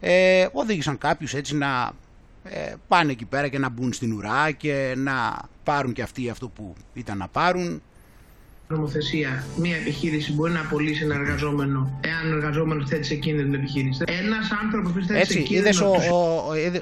ε, 0.00 0.46
οδήγησαν 0.52 0.98
κάποιους 0.98 1.34
έτσι 1.34 1.56
να 1.56 1.92
ε, 2.44 2.74
πάνε 2.88 3.12
εκεί 3.12 3.24
πέρα 3.24 3.48
και 3.48 3.58
να 3.58 3.68
μπουν 3.68 3.92
στην 3.92 4.12
ουρά 4.12 4.50
και 4.50 4.94
να 4.96 5.42
πάρουν 5.64 5.92
και 5.92 6.02
αυτοί 6.02 6.30
αυτό 6.30 6.48
που 6.48 6.74
ήταν 6.94 7.18
να 7.18 7.28
πάρουν 7.28 7.82
νομοθεσία 8.68 9.44
μία 9.56 9.76
επιχείρηση 9.76 10.32
μπορεί 10.32 10.52
να 10.52 10.60
απολύσει 10.60 11.04
ένα 11.04 11.14
εργαζόμενο 11.14 11.98
εάν 12.00 12.32
ο 12.32 12.36
εργαζόμενος 12.36 12.88
θέτει 12.88 13.04
σε 13.04 13.14
κίνδυνο 13.14 13.44
την 13.50 13.54
επιχείρηση. 13.54 14.04
Ένας 14.06 14.50
άνθρωπος 14.64 14.92
που 14.92 15.00
θέτει 15.06 15.32
σε 15.32 15.40
κίνδυνο. 15.40 15.90
Ο, 15.90 16.16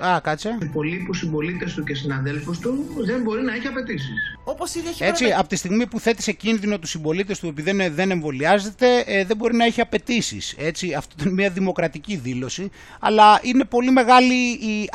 ο, 0.00 0.06
α, 0.06 0.20
κάτσε. 0.20 0.58
Υπολείπους 0.62 1.18
συμπολίτες 1.18 1.74
του 1.74 1.84
και 1.84 1.94
συναδέλφους 1.94 2.58
του 2.58 2.84
δεν 3.04 3.22
μπορεί 3.22 3.42
να 3.42 3.54
έχει 3.54 3.66
απαιτήσεις. 3.66 4.38
Όπως 4.44 4.74
ήδη 4.74 4.88
έχει 4.88 5.04
Έτσι, 5.04 5.32
από 5.38 5.48
τη 5.48 5.56
στιγμή 5.56 5.86
που 5.86 6.00
θέτει 6.00 6.22
σε 6.22 6.32
κίνδυνο 6.32 6.78
τους 6.78 6.90
συμπολίτες 6.90 7.38
του 7.38 7.46
επειδή 7.46 7.72
δεν, 7.72 7.94
δεν 7.94 8.10
εμβολιάζεται, 8.10 9.04
ε, 9.06 9.24
δεν 9.24 9.36
μπορεί 9.36 9.56
να 9.56 9.64
έχει 9.64 9.80
απαιτήσεις. 9.80 10.54
Έτσι, 10.58 10.94
αυτό 10.94 11.14
είναι 11.24 11.32
μια 11.32 11.50
δημοκρατική 11.50 12.16
δήλωση. 12.16 12.70
Αλλά 13.00 13.40
είναι 13.42 13.64
πολύ 13.64 13.90
μεγάλη 13.90 14.34
η 14.50 14.88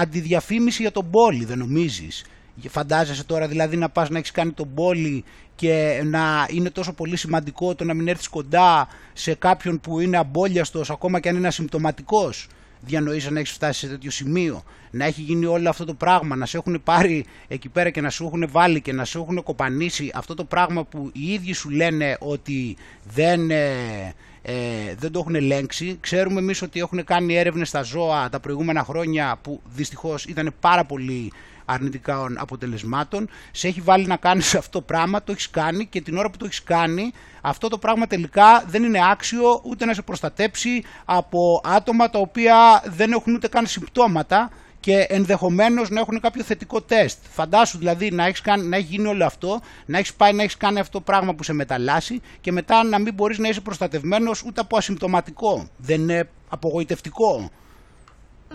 αντιδιαφήμιση 0.00 0.82
για 0.82 0.90
τον 0.90 1.10
πόλη, 1.10 1.44
δεν 1.44 1.58
νομίζεις; 1.58 2.24
Φαντάζεσαι 2.68 3.24
τώρα 3.24 3.48
δηλαδή 3.48 3.76
να 3.76 3.88
πας 3.88 4.10
να 4.10 4.18
έχεις 4.18 4.30
κάνει 4.30 4.52
τον 4.52 4.74
πόλη 4.74 5.24
και 5.56 6.02
να 6.04 6.46
είναι 6.50 6.70
τόσο 6.70 6.92
πολύ 6.92 7.16
σημαντικό 7.16 7.74
το 7.74 7.84
να 7.84 7.94
μην 7.94 8.08
έρθεις 8.08 8.28
κοντά 8.28 8.88
σε 9.12 9.34
κάποιον 9.34 9.80
που 9.80 10.00
είναι 10.00 10.16
αμπόλιαστος 10.16 10.90
ακόμα 10.90 11.20
και 11.20 11.28
αν 11.28 11.36
είναι 11.36 11.46
ασυμπτωματικός. 11.46 12.46
Διανοείς 12.80 13.30
να 13.30 13.38
έχεις 13.38 13.52
φτάσει 13.52 13.78
σε 13.80 13.88
τέτοιο 13.88 14.10
σημείο. 14.10 14.62
Να 14.90 15.04
έχει 15.04 15.20
γίνει 15.20 15.44
όλο 15.44 15.68
αυτό 15.68 15.84
το 15.84 15.94
πράγμα 15.94 16.36
να 16.36 16.46
σε 16.46 16.56
έχουν 16.56 16.80
πάρει 16.84 17.24
εκεί 17.48 17.68
πέρα 17.68 17.90
και 17.90 18.00
να 18.00 18.10
σου 18.10 18.24
έχουν 18.26 18.48
βάλει 18.50 18.80
και 18.80 18.92
να 18.92 19.04
σου 19.04 19.20
έχουν 19.20 19.42
κοπανίσει 19.42 20.10
αυτό 20.14 20.34
το 20.34 20.44
πράγμα 20.44 20.84
που 20.84 21.10
οι 21.12 21.32
ίδιοι 21.32 21.52
σου 21.52 21.70
λένε 21.70 22.16
ότι 22.20 22.76
δεν, 23.14 23.50
ε, 23.50 24.14
ε, 24.42 24.54
δεν 24.98 25.12
το 25.12 25.18
έχουν 25.18 25.34
ελέγξει. 25.34 25.96
Ξέρουμε 26.00 26.40
εμείς 26.40 26.62
ότι 26.62 26.80
έχουν 26.80 27.04
κάνει 27.04 27.34
έρευνες 27.34 27.68
στα 27.68 27.82
ζώα 27.82 28.28
τα 28.28 28.40
προηγούμενα 28.40 28.84
χρόνια 28.84 29.38
που 29.42 29.60
δυστυχώς 29.74 30.24
ήταν 30.24 30.54
πάρα 30.60 30.84
πολύ 30.84 31.32
αρνητικών 31.64 32.38
αποτελεσμάτων, 32.38 33.28
σε 33.52 33.68
έχει 33.68 33.80
βάλει 33.80 34.06
να 34.06 34.16
κάνεις 34.16 34.54
αυτό 34.60 34.78
το 34.78 34.80
πράγμα, 34.80 35.22
το 35.22 35.32
έχεις 35.32 35.50
κάνει 35.50 35.86
και 35.86 36.00
την 36.00 36.16
ώρα 36.16 36.30
που 36.30 36.36
το 36.36 36.44
έχεις 36.44 36.62
κάνει 36.62 37.12
αυτό 37.40 37.68
το 37.68 37.78
πράγμα 37.78 38.06
τελικά 38.06 38.64
δεν 38.66 38.82
είναι 38.82 38.98
άξιο 39.10 39.60
ούτε 39.64 39.84
να 39.84 39.94
σε 39.94 40.02
προστατέψει 40.02 40.84
από 41.04 41.60
άτομα 41.64 42.10
τα 42.10 42.18
οποία 42.18 42.82
δεν 42.86 43.12
έχουν 43.12 43.34
ούτε 43.34 43.48
καν 43.48 43.66
συμπτώματα 43.66 44.50
και 44.80 45.06
ενδεχομένως 45.08 45.90
να 45.90 46.00
έχουν 46.00 46.20
κάποιο 46.20 46.42
θετικό 46.42 46.80
τεστ. 46.80 47.18
Φαντάσου 47.30 47.78
δηλαδή 47.78 48.10
να 48.10 48.26
έχεις, 48.26 48.40
κάνει, 48.40 48.66
να 48.66 48.76
έχει 48.76 48.86
γίνει 48.86 49.06
όλο 49.06 49.24
αυτό, 49.24 49.60
να 49.86 49.98
έχεις 49.98 50.14
πάει 50.14 50.32
να 50.32 50.42
έχεις 50.42 50.56
κάνει 50.56 50.78
αυτό 50.78 50.98
το 50.98 51.04
πράγμα 51.04 51.34
που 51.34 51.42
σε 51.42 51.52
μεταλλάσσει 51.52 52.20
και 52.40 52.52
μετά 52.52 52.84
να 52.84 52.98
μην 52.98 53.14
μπορείς 53.14 53.38
να 53.38 53.48
είσαι 53.48 53.60
προστατευμένος 53.60 54.42
ούτε 54.46 54.60
από 54.60 54.76
ασυμπτωματικό. 54.76 55.68
Δεν 55.76 56.00
είναι 56.00 56.28
απογοητευτικό 56.48 57.50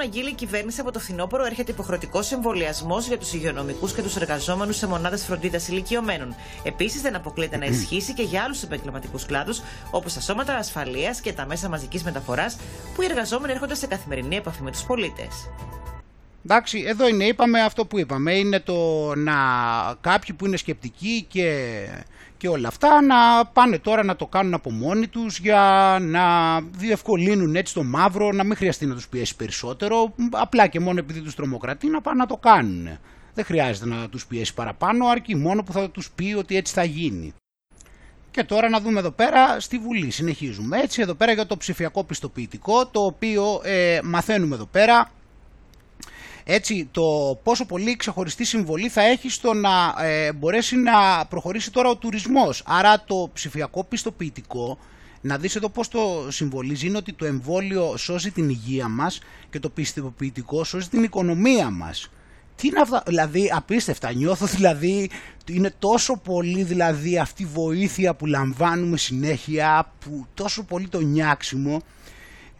αγγείλει 0.04 0.30
η 0.30 0.34
κυβέρνηση 0.34 0.82
από 0.82 0.92
το 0.92 1.00
φθινόπωρο 1.00 1.46
έρχεται 1.46 1.72
υποχρεωτικός 1.72 2.32
εμβολιασμός 2.32 3.08
για 3.08 3.18
τους 3.18 3.34
υγειονομικούς 3.34 3.94
και 3.94 4.02
τους 4.02 4.16
εργαζόμενους 4.16 4.76
σε 4.78 4.88
μονάδες 4.88 5.24
φροντίδας 5.24 5.68
ηλικιωμένων. 5.68 6.36
Επίσης, 6.64 7.02
δεν 7.02 7.16
αποκλείεται 7.16 7.58
να 7.58 7.66
ισχύσει 7.66 8.14
και 8.14 8.24
για 8.24 8.44
άλλους 8.44 8.64
επαγγελματικούς 8.64 9.26
κλάδους, 9.26 9.62
όπως 9.92 10.14
τα 10.14 10.22
σώματα 10.22 10.56
ασφαλείας 10.56 11.22
και 11.22 11.34
τα 11.34 11.46
μέσα 11.46 11.70
μαζικής 11.70 12.04
μεταφοράς, 12.04 12.58
που 12.96 13.02
οι 13.02 13.06
εργαζόμενοι 13.06 13.54
έρχονται 13.54 13.76
σε 13.76 13.88
καθημερινή 13.88 14.36
επαφή 14.36 14.62
με 14.62 14.72
τους 14.72 14.84
πολίτες. 14.84 15.50
Εντάξει, 16.46 16.84
εδώ 16.88 17.08
είναι, 17.08 17.24
είπαμε 17.24 17.62
αυτό 17.62 17.86
που 17.86 18.00
είπαμε. 18.00 18.34
Είναι 18.34 18.60
το 18.60 19.12
να 19.16 19.34
κάποιοι 20.02 20.36
που 20.36 20.46
είναι 20.46 20.58
σκεπτικοί 20.58 21.26
και, 21.30 21.80
και 22.40 22.48
όλα 22.48 22.68
αυτά 22.68 23.02
να 23.02 23.46
πάνε 23.46 23.80
τώρα 23.80 24.04
να 24.04 24.16
το 24.16 24.26
κάνουν 24.26 24.54
από 24.54 24.72
μόνοι 24.72 25.08
τους 25.08 25.40
για 25.40 25.98
να 26.02 26.22
διευκολύνουν 26.62 27.56
έτσι 27.56 27.74
το 27.74 27.84
μαύρο, 27.84 28.32
να 28.32 28.44
μην 28.44 28.56
χρειαστεί 28.56 28.86
να 28.86 28.96
τους 28.96 29.08
πιέσει 29.08 29.36
περισσότερο. 29.36 30.14
Απλά 30.32 30.68
και 30.68 30.80
μόνο 30.80 31.00
επειδή 31.00 31.22
τους 31.22 31.36
τρομοκρατεί 31.36 31.88
να 31.88 32.02
πάνε 32.02 32.18
να 32.18 32.26
το 32.26 32.38
κάνουν. 32.38 32.98
Δεν 33.34 33.46
χρειάζεται 33.46 33.86
να 33.86 34.10
τους 34.10 34.26
πιέσει 34.26 34.54
παραπάνω, 34.54 35.08
αρκεί 35.08 35.36
μόνο 35.36 35.64
που 35.64 35.72
θα 35.72 35.90
τους 35.90 36.12
πει 36.12 36.34
ότι 36.38 36.56
έτσι 36.56 36.74
θα 36.74 36.84
γίνει. 36.84 37.34
Και 38.32 38.44
τώρα 38.44 38.70
να 38.70 38.80
δούμε 38.80 39.00
εδώ 39.00 39.12
πέρα 39.12 39.60
στη 39.60 39.78
Βουλή. 39.78 40.12
Συνεχίζουμε 40.12 40.80
έτσι 40.80 41.02
εδώ 41.02 41.14
πέρα 41.14 41.32
για 41.32 41.46
το 41.46 41.58
ψηφιακό 41.58 42.04
πιστοποιητικό, 42.04 42.88
το 42.88 43.06
οποίο 43.06 43.62
ε, 43.64 44.00
μαθαίνουμε 44.04 44.56
εδώ 44.56 44.66
πέρα 44.66 45.12
έτσι, 46.44 46.90
το 46.92 47.40
πόσο 47.44 47.66
πολύ 47.66 47.96
ξεχωριστή 47.96 48.44
συμβολή 48.46 48.90
θα 48.90 49.02
έχει 49.02 49.30
στο 49.30 49.54
να 49.54 49.96
ε, 50.04 50.34
μπορέσει 50.34 50.76
να 50.76 51.26
προχωρήσει 51.30 51.72
τώρα 51.72 51.90
ο 51.90 51.96
τουρισμός. 51.96 52.64
Άρα 52.66 53.04
το 53.08 53.30
ψηφιακό 53.34 53.84
πιστοποιητικό, 53.84 54.78
να 55.22 55.38
δεις 55.38 55.56
εδώ 55.56 55.70
πώς 55.70 55.88
το 55.88 56.28
συμβολίζει, 56.30 56.88
είναι 56.88 56.98
ότι 56.98 57.14
το 57.14 57.26
εμβόλιο 57.26 57.98
σώζει 57.98 58.32
την 58.32 58.50
υγεία 58.50 58.88
μας 58.88 59.20
και 59.50 59.60
το 59.60 59.70
πιστοποιητικό 59.70 60.64
σώζει 60.64 60.88
την 60.88 61.04
οικονομία 61.04 61.70
μας. 61.70 62.10
Τι 62.56 62.68
είναι 62.68 62.80
αυτά, 62.80 63.04
δηλαδή 63.06 63.52
απίστευτα, 63.54 64.14
νιώθω 64.14 64.46
δηλαδή, 64.46 65.10
είναι 65.50 65.74
τόσο 65.80 66.18
πολύ 66.18 66.64
δηλαδή 66.64 67.18
αυτή 67.18 67.44
η 67.44 67.46
βοήθεια 67.46 68.16
που 68.16 68.26
λαμβάνουμε 68.26 68.98
συνέχεια, 68.98 69.92
που 70.00 70.26
τόσο 70.34 70.64
πολύ 70.64 70.88
το 70.88 71.00
νιάξιμο, 71.00 71.82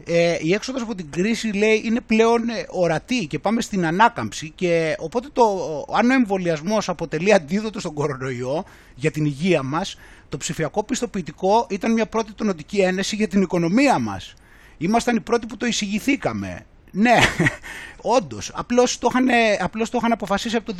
ε, 0.06 0.36
η 0.40 0.52
έξοδος 0.52 0.82
από 0.82 0.94
την 0.94 1.10
κρίση 1.10 1.46
λέει 1.46 1.82
είναι 1.84 2.00
πλέον 2.00 2.48
ε, 2.48 2.66
ορατή 2.68 3.26
και 3.26 3.38
πάμε 3.38 3.60
στην 3.60 3.86
ανάκαμψη 3.86 4.52
και 4.54 4.96
οπότε 4.98 5.28
το, 5.32 5.44
αν 5.96 6.10
ο 6.10 6.14
εμβολιασμός 6.14 6.88
αποτελεί 6.88 7.32
αντίδοτο 7.32 7.80
στον 7.80 7.94
κορονοϊό 7.94 8.64
για 8.94 9.10
την 9.10 9.24
υγεία 9.24 9.62
μας, 9.62 9.96
το 10.28 10.36
ψηφιακό 10.36 10.84
πιστοποιητικό 10.84 11.66
ήταν 11.70 11.92
μια 11.92 12.06
πρώτη 12.06 12.32
τονοτική 12.32 12.80
ένεση 12.80 13.16
για 13.16 13.28
την 13.28 13.42
οικονομία 13.42 13.98
μας. 13.98 14.34
Ήμασταν 14.78 15.16
οι 15.16 15.20
πρώτοι 15.20 15.46
που 15.46 15.56
το 15.56 15.66
εισηγηθήκαμε. 15.66 16.66
Ναι, 16.92 17.18
όντως. 18.16 18.50
Απλώς 18.54 18.98
το, 18.98 19.08
είχαν, 19.10 19.28
απλώς 19.60 19.90
το 19.90 19.98
είχαν 19.98 20.12
αποφασίσει 20.12 20.56
από 20.56 20.72
το 20.72 20.74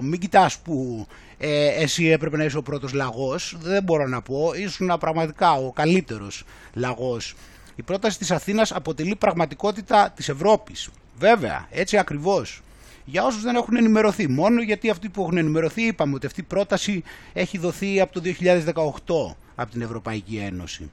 2018. 0.00 0.04
Μην 0.04 0.20
κοιτάς 0.20 0.58
που 0.58 1.06
ε, 1.38 1.66
εσύ 1.66 2.06
έπρεπε 2.06 2.36
να 2.36 2.44
είσαι 2.44 2.56
ο 2.56 2.62
πρώτος 2.62 2.92
λαγός. 2.92 3.56
Δεν 3.60 3.82
μπορώ 3.82 4.06
να 4.06 4.22
πω. 4.22 4.52
Ήσουν 4.54 4.96
πραγματικά 5.00 5.52
ο 5.52 5.72
καλύτερος 5.72 6.44
λαγός 6.72 7.34
η 7.78 7.82
πρόταση 7.82 8.18
της 8.18 8.30
Αθήνας 8.30 8.72
αποτελεί 8.72 9.16
πραγματικότητα 9.16 10.12
της 10.16 10.28
Ευρώπης. 10.28 10.88
Βέβαια, 11.18 11.66
έτσι 11.70 11.96
ακριβώς. 11.96 12.62
Για 13.04 13.24
όσους 13.24 13.42
δεν 13.42 13.56
έχουν 13.56 13.76
ενημερωθεί, 13.76 14.28
μόνο 14.28 14.62
γιατί 14.62 14.90
αυτοί 14.90 15.08
που 15.08 15.22
έχουν 15.22 15.36
ενημερωθεί 15.36 15.82
είπαμε 15.82 16.14
ότι 16.14 16.26
αυτή 16.26 16.40
η 16.40 16.42
πρόταση 16.42 17.02
έχει 17.32 17.58
δοθεί 17.58 18.00
από 18.00 18.12
το 18.12 18.20
2018 18.20 19.36
από 19.54 19.70
την 19.70 19.82
Ευρωπαϊκή 19.82 20.36
Ένωση. 20.36 20.90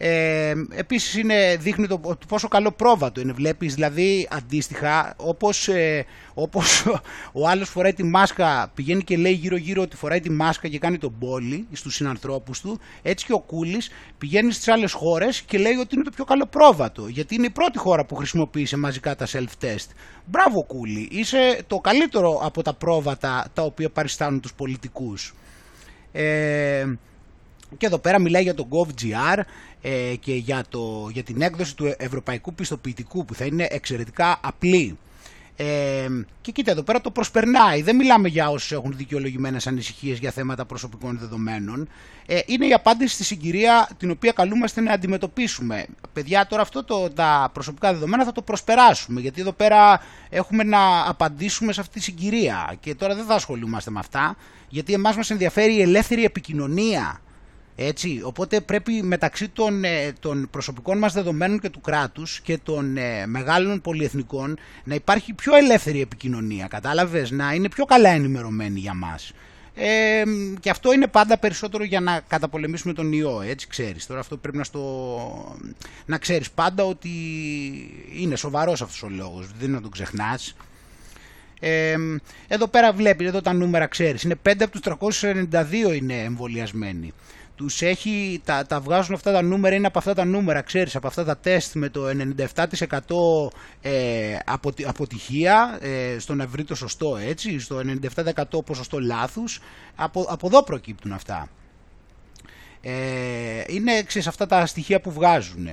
Ε, 0.00 0.54
επίσης 0.74 1.14
είναι, 1.14 1.56
δείχνει 1.56 1.86
το, 1.86 2.00
πόσο 2.28 2.48
καλό 2.48 2.72
πρόβατο 2.72 3.20
είναι. 3.20 3.32
Βλέπεις 3.32 3.74
δηλαδή 3.74 4.28
αντίστοιχα 4.30 5.14
όπως, 5.16 5.68
ε, 5.68 6.04
όπως 6.34 6.86
ο 7.32 7.48
άλλος 7.48 7.68
φοράει 7.68 7.92
τη 7.92 8.04
μάσκα, 8.04 8.70
πηγαίνει 8.74 9.02
και 9.02 9.16
λέει 9.16 9.32
γύρω 9.32 9.56
γύρω 9.56 9.82
ότι 9.82 9.96
φοράει 9.96 10.20
τη 10.20 10.30
μάσκα 10.30 10.68
και 10.68 10.78
κάνει 10.78 10.98
τον 10.98 11.18
πόλη 11.18 11.66
στους 11.72 11.94
συνανθρώπους 11.94 12.60
του, 12.60 12.80
έτσι 13.02 13.26
και 13.26 13.32
ο 13.32 13.40
Κούλης 13.40 13.90
πηγαίνει 14.18 14.52
στις 14.52 14.68
άλλες 14.68 14.92
χώρες 14.92 15.42
και 15.42 15.58
λέει 15.58 15.74
ότι 15.74 15.94
είναι 15.94 16.04
το 16.04 16.10
πιο 16.10 16.24
καλό 16.24 16.46
πρόβατο, 16.46 17.06
γιατί 17.06 17.34
είναι 17.34 17.46
η 17.46 17.50
πρώτη 17.50 17.78
χώρα 17.78 18.04
που 18.04 18.14
χρησιμοποίησε 18.14 18.76
μαζικά 18.76 19.16
τα 19.16 19.26
self-test. 19.26 19.88
Μπράβο 20.24 20.64
Κούλη, 20.66 21.08
είσαι 21.10 21.60
το 21.66 21.76
καλύτερο 21.76 22.40
από 22.42 22.62
τα 22.62 22.74
πρόβατα 22.74 23.46
τα 23.54 23.62
οποία 23.62 23.90
παριστάνουν 23.90 24.40
τους 24.40 24.54
πολιτικούς. 24.54 25.34
Ε, 26.12 26.84
και 27.76 27.86
εδώ 27.86 27.98
πέρα 27.98 28.20
μιλάει 28.20 28.42
για 28.42 28.54
το 28.54 28.68
GovGR 28.70 29.38
ε, 29.82 30.14
και 30.20 30.34
για, 30.34 30.64
το, 30.68 31.08
για 31.12 31.22
την 31.22 31.42
έκδοση 31.42 31.76
του 31.76 31.94
ευρωπαϊκού 31.98 32.54
πιστοποιητικού 32.54 33.24
που 33.24 33.34
θα 33.34 33.44
είναι 33.44 33.66
εξαιρετικά 33.70 34.40
απλή. 34.42 34.98
Ε, 35.60 36.08
και 36.40 36.52
κοίτα 36.52 36.70
εδώ 36.70 36.82
πέρα 36.82 37.00
το 37.00 37.10
προσπερνάει. 37.10 37.82
Δεν 37.82 37.96
μιλάμε 37.96 38.28
για 38.28 38.50
όσους 38.50 38.72
έχουν 38.72 38.94
δικαιολογημένες 38.96 39.66
ανησυχίες 39.66 40.18
για 40.18 40.30
θέματα 40.30 40.64
προσωπικών 40.64 41.18
δεδομένων. 41.18 41.88
Ε, 42.26 42.40
είναι 42.46 42.66
η 42.66 42.72
απάντηση 42.72 43.14
στη 43.14 43.24
συγκυρία 43.24 43.88
την 43.96 44.10
οποία 44.10 44.32
καλούμαστε 44.32 44.80
να 44.80 44.92
αντιμετωπίσουμε. 44.92 45.86
Παιδιά 46.12 46.46
τώρα 46.46 46.62
αυτό 46.62 46.84
το, 46.84 47.10
τα 47.10 47.50
προσωπικά 47.52 47.92
δεδομένα 47.92 48.24
θα 48.24 48.32
το 48.32 48.42
προσπεράσουμε 48.42 49.20
γιατί 49.20 49.40
εδώ 49.40 49.52
πέρα 49.52 50.00
έχουμε 50.28 50.64
να 50.64 51.08
απαντήσουμε 51.08 51.72
σε 51.72 51.80
αυτή 51.80 51.92
τη 51.92 52.02
συγκυρία 52.02 52.76
και 52.80 52.94
τώρα 52.94 53.14
δεν 53.14 53.24
θα 53.24 53.34
ασχολούμαστε 53.34 53.90
με 53.90 53.98
αυτά 53.98 54.36
γιατί 54.68 54.92
εμάς 54.92 55.16
μας 55.16 55.30
ενδιαφέρει 55.30 55.74
η 55.74 55.80
ελεύθερη 55.80 56.24
επικοινωνία 56.24 57.20
έτσι, 57.80 58.20
οπότε 58.24 58.60
πρέπει 58.60 59.02
μεταξύ 59.02 59.48
των, 59.48 59.84
ε, 59.84 60.12
των 60.20 60.48
προσωπικών 60.50 60.98
μας 60.98 61.12
δεδομένων 61.12 61.60
και 61.60 61.68
του 61.68 61.80
κράτους 61.80 62.40
και 62.40 62.58
των 62.58 62.96
ε, 62.96 63.26
μεγάλων 63.26 63.80
πολυεθνικών 63.80 64.58
να 64.84 64.94
υπάρχει 64.94 65.32
πιο 65.32 65.56
ελεύθερη 65.56 66.00
επικοινωνία, 66.00 66.66
κατάλαβες, 66.66 67.30
να 67.30 67.52
είναι 67.52 67.68
πιο 67.68 67.84
καλά 67.84 68.08
ενημερωμένοι 68.08 68.80
για 68.80 68.94
μας. 68.94 69.32
Ε, 69.74 70.22
και 70.60 70.70
αυτό 70.70 70.92
είναι 70.92 71.06
πάντα 71.06 71.38
περισσότερο 71.38 71.84
για 71.84 72.00
να 72.00 72.20
καταπολεμήσουμε 72.28 72.92
τον 72.92 73.12
ιό, 73.12 73.40
έτσι 73.40 73.66
ξέρεις. 73.66 74.06
Τώρα 74.06 74.20
αυτό 74.20 74.36
πρέπει 74.36 74.56
να, 74.56 74.64
στο... 74.64 75.56
να 76.06 76.18
ξέρεις 76.18 76.50
πάντα 76.50 76.84
ότι 76.84 77.10
είναι 78.18 78.36
σοβαρός 78.36 78.82
αυτός 78.82 79.02
ο 79.02 79.08
λόγος, 79.08 79.46
δεν 79.58 79.70
να 79.70 79.80
τον 79.80 79.90
ξεχνάς. 79.90 80.54
Ε, 81.60 81.96
εδώ 82.48 82.66
πέρα 82.66 82.92
βλέπεις, 82.92 83.26
εδώ 83.26 83.40
τα 83.40 83.52
νούμερα 83.52 83.86
ξέρεις, 83.86 84.22
είναι 84.22 84.36
5 84.42 84.52
από 84.60 84.70
τους 84.70 84.80
392 84.80 85.94
είναι 85.96 86.14
εμβολιασμένοι 86.14 87.12
τους 87.58 87.82
έχει, 87.82 88.40
τα, 88.44 88.66
τα 88.66 88.80
βγάζουν 88.80 89.14
αυτά 89.14 89.32
τα 89.32 89.42
νούμερα, 89.42 89.74
είναι 89.74 89.86
από 89.86 89.98
αυτά 89.98 90.14
τα 90.14 90.24
νούμερα, 90.24 90.60
ξέρεις, 90.60 90.96
από 90.96 91.06
αυτά 91.06 91.24
τα 91.24 91.36
τεστ 91.36 91.74
με 91.74 91.88
το 91.88 92.06
97% 92.06 92.58
ε, 93.82 94.36
αποτυχία, 94.86 95.78
ε, 95.80 96.18
στο 96.18 96.34
να 96.34 96.46
βρει 96.46 96.64
το 96.64 96.74
σωστό 96.74 97.16
έτσι, 97.16 97.58
στο 97.58 97.80
97% 98.24 98.42
ποσοστό 98.64 99.00
λάθους, 99.00 99.60
από, 99.96 100.26
από 100.28 100.46
εδώ 100.46 100.62
προκύπτουν 100.62 101.12
αυτά. 101.12 101.48
Ε, 102.80 102.90
είναι 103.66 104.02
ξέρεις, 104.02 104.28
αυτά 104.28 104.46
τα 104.46 104.66
στοιχεία 104.66 105.00
που 105.00 105.12
βγάζουν. 105.12 105.68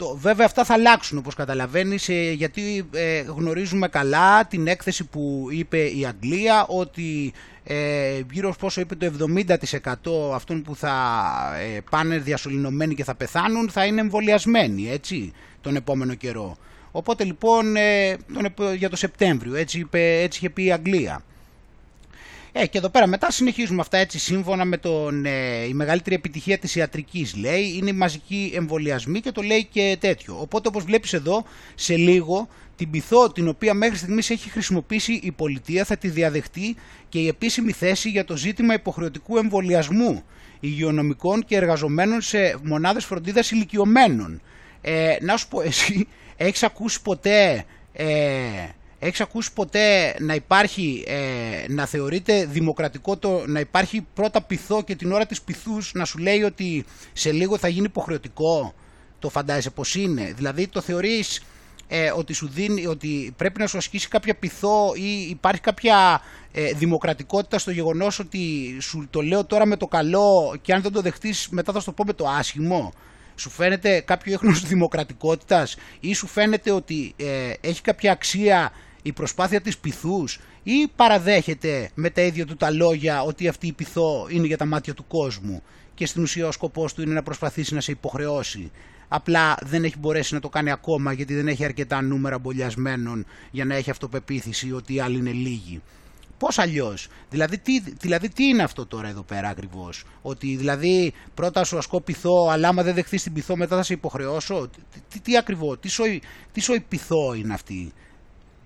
Το, 0.00 0.16
βέβαια 0.16 0.46
αυτά 0.46 0.64
θα 0.64 0.74
αλλάξουν 0.74 1.18
όπως 1.18 1.34
καταλαβαίνεις 1.34 2.08
ε, 2.08 2.32
γιατί 2.32 2.88
ε, 2.92 3.20
γνωρίζουμε 3.20 3.88
καλά 3.88 4.46
την 4.46 4.66
έκθεση 4.66 5.04
που 5.04 5.46
είπε 5.50 5.78
η 5.78 6.06
Αγγλία 6.06 6.66
ότι 6.66 7.32
ε, 7.64 8.20
γύρω 8.32 8.54
πόσο 8.58 8.80
είπε 8.80 8.94
το 8.94 9.12
70% 10.30 10.34
αυτών 10.34 10.62
που 10.62 10.76
θα 10.76 10.94
ε, 11.74 11.80
πάνε 11.90 12.18
διασωληνωμένοι 12.18 12.94
και 12.94 13.04
θα 13.04 13.14
πεθάνουν 13.14 13.70
θα 13.70 13.84
είναι 13.84 14.00
εμβολιασμένοι 14.00 14.90
έτσι 14.90 15.32
τον 15.60 15.76
επόμενο 15.76 16.14
καιρό. 16.14 16.56
Οπότε 16.90 17.24
λοιπόν 17.24 17.76
ε, 17.76 18.16
τον, 18.34 18.74
για 18.74 18.90
το 18.90 18.96
Σεπτέμβριο 18.96 19.54
έτσι, 19.54 19.78
είπε, 19.78 20.20
έτσι 20.20 20.38
είχε 20.38 20.50
πει 20.50 20.64
η 20.64 20.72
Αγγλία. 20.72 21.22
Ε, 22.52 22.66
και 22.66 22.78
εδώ 22.78 22.88
πέρα 22.88 23.06
μετά 23.06 23.30
συνεχίζουμε 23.30 23.80
αυτά 23.80 23.98
έτσι 23.98 24.18
σύμφωνα 24.18 24.64
με 24.64 24.76
τον, 24.76 25.24
ε, 25.24 25.64
η 25.68 25.72
μεγαλύτερη 25.72 26.14
επιτυχία 26.14 26.58
της 26.58 26.74
ιατρικής 26.74 27.36
λέει 27.36 27.74
είναι 27.76 27.90
η 27.90 27.92
μαζική 27.92 28.52
εμβολιασμή 28.54 29.20
και 29.20 29.32
το 29.32 29.42
λέει 29.42 29.64
και 29.64 29.96
τέτοιο. 30.00 30.36
Οπότε 30.40 30.68
όπως 30.68 30.84
βλέπεις 30.84 31.12
εδώ 31.12 31.44
σε 31.74 31.96
λίγο 31.96 32.48
την 32.76 32.90
πυθό 32.90 33.32
την 33.32 33.48
οποία 33.48 33.74
μέχρι 33.74 33.96
στιγμής 33.96 34.30
έχει 34.30 34.50
χρησιμοποιήσει 34.50 35.20
η 35.22 35.30
πολιτεία 35.30 35.84
θα 35.84 35.96
τη 35.96 36.08
διαδεχτεί 36.08 36.76
και 37.08 37.18
η 37.18 37.28
επίσημη 37.28 37.72
θέση 37.72 38.08
για 38.08 38.24
το 38.24 38.36
ζήτημα 38.36 38.74
υποχρεωτικού 38.74 39.36
εμβολιασμού 39.36 40.22
υγειονομικών 40.60 41.44
και 41.44 41.56
εργαζομένων 41.56 42.20
σε 42.20 42.56
μονάδες 42.62 43.04
φροντίδας 43.04 43.50
ηλικιωμένων. 43.50 44.40
Ε, 44.80 45.16
να 45.20 45.36
σου 45.36 45.48
πω 45.48 45.60
εσύ, 45.60 46.08
έχεις 46.36 46.62
ακούσει 46.62 47.02
ποτέ... 47.02 47.64
Ε, 47.92 48.06
Έχεις 49.02 49.20
ακούσει 49.20 49.52
ποτέ 49.52 50.16
να 50.18 50.34
υπάρχει, 50.34 51.04
ε, 51.06 51.72
να 51.72 51.86
θεωρείται 51.86 52.44
δημοκρατικό 52.44 53.16
το 53.16 53.42
να 53.46 53.60
υπάρχει 53.60 54.06
πρώτα 54.14 54.42
πυθό 54.42 54.82
και 54.82 54.96
την 54.96 55.12
ώρα 55.12 55.26
της 55.26 55.42
πυθούς 55.42 55.92
να 55.94 56.04
σου 56.04 56.18
λέει 56.18 56.42
ότι 56.42 56.84
σε 57.12 57.32
λίγο 57.32 57.58
θα 57.58 57.68
γίνει 57.68 57.86
υποχρεωτικό; 57.86 58.74
Το 59.18 59.28
φαντάζεσαι 59.28 59.70
πως 59.70 59.94
είναι; 59.94 60.32
Δηλαδή 60.36 60.66
το 60.68 60.80
θεωρείς 60.80 61.42
ε, 61.88 62.12
ότι 62.16 62.32
σου 62.32 62.48
δίνει, 62.48 62.86
ότι 62.86 63.34
πρέπει 63.36 63.60
να 63.60 63.66
σου 63.66 63.76
ασκήσει 63.76 64.08
κάποια 64.08 64.34
πυθό 64.34 64.92
ή 64.94 65.28
υπάρχει 65.30 65.60
κάποια 65.60 66.20
ε, 66.52 66.72
δημοκρατικότητα 66.72 67.58
στο 67.58 67.70
γεγονός 67.70 68.18
ότι 68.18 68.76
σου 68.80 69.06
το 69.10 69.20
λέω 69.20 69.44
τώρα 69.44 69.66
με 69.66 69.76
το 69.76 69.86
καλό 69.86 70.56
και 70.62 70.72
αν 70.72 70.82
δεν 70.82 70.92
το 70.92 71.00
δεχτείς 71.00 71.48
μετά 71.50 71.72
θα 71.72 71.78
σου 71.78 71.84
το 71.84 71.92
πω 71.92 72.04
με 72.04 72.12
το 72.12 72.28
άσχημο; 72.28 72.92
Σου 73.34 73.50
φαίνεται 73.50 74.00
κάποιο 74.00 74.32
έχνος 74.32 74.62
δημοκρατικότητας 74.72 75.76
ή 76.00 76.14
σου 76.14 76.26
φαίνεται 76.26 76.70
ότι 76.70 77.14
ε, 77.16 77.52
έχει 77.60 77.80
κάποια 77.82 78.12
αξία 78.12 78.72
η 79.02 79.12
προσπάθεια 79.12 79.60
της 79.60 79.78
πυθούς 79.78 80.40
ή 80.62 80.88
παραδέχεται 80.96 81.90
με 81.94 82.10
τα 82.10 82.22
ίδια 82.22 82.46
του 82.46 82.56
τα 82.56 82.70
λόγια 82.70 83.22
ότι 83.22 83.48
αυτή 83.48 83.66
η 83.66 83.72
πυθό 83.72 84.26
είναι 84.30 84.46
για 84.46 84.56
τα 84.56 84.66
μάτια 84.66 84.94
του 84.94 85.06
κόσμου 85.06 85.62
και 85.94 86.06
στην 86.06 86.22
ουσία 86.22 86.46
ο 86.46 86.52
σκοπός 86.52 86.94
του 86.94 87.02
είναι 87.02 87.14
να 87.14 87.22
προσπαθήσει 87.22 87.74
να 87.74 87.80
σε 87.80 87.92
υποχρεώσει. 87.92 88.70
Απλά 89.08 89.56
δεν 89.62 89.84
έχει 89.84 89.98
μπορέσει 89.98 90.34
να 90.34 90.40
το 90.40 90.48
κάνει 90.48 90.70
ακόμα 90.70 91.12
γιατί 91.12 91.34
δεν 91.34 91.48
έχει 91.48 91.64
αρκετά 91.64 92.02
νούμερα 92.02 92.38
μπολιασμένων 92.38 93.26
για 93.50 93.64
να 93.64 93.74
έχει 93.74 93.90
αυτοπεποίθηση 93.90 94.72
ότι 94.72 94.94
οι 94.94 95.00
άλλοι 95.00 95.18
είναι 95.18 95.32
λίγοι. 95.32 95.80
Πώς 96.38 96.58
αλλιώς; 96.58 97.08
Δηλαδή 97.30 97.58
τι, 97.58 97.80
δηλαδή 97.80 98.28
τι 98.28 98.44
είναι 98.44 98.62
αυτό 98.62 98.86
τώρα 98.86 99.08
εδώ 99.08 99.22
πέρα 99.22 99.48
ακριβώς; 99.48 100.04
Ότι 100.22 100.56
δηλαδή 100.56 101.12
πρώτα 101.34 101.64
σου 101.64 101.78
ασκώ 101.78 102.00
πειθό, 102.00 102.48
αλλά 102.50 102.68
άμα 102.68 102.82
δεν 102.82 102.94
δεχθείς 102.94 103.22
την 103.22 103.32
πειθό 103.32 103.56
μετά 103.56 103.76
θα 103.76 103.82
σε 103.82 103.92
υποχρεώσω; 103.92 104.68
Τι, 104.92 105.00
τι, 105.08 105.20
τι 105.20 105.36
ακριβώς, 105.36 105.78
τι 105.80 105.88
σοϊ, 105.88 106.22
τι 106.52 106.60
σοϊ 106.60 106.80
πειθό 106.80 107.34
είναι 107.34 107.54
αυτή; 107.54 107.92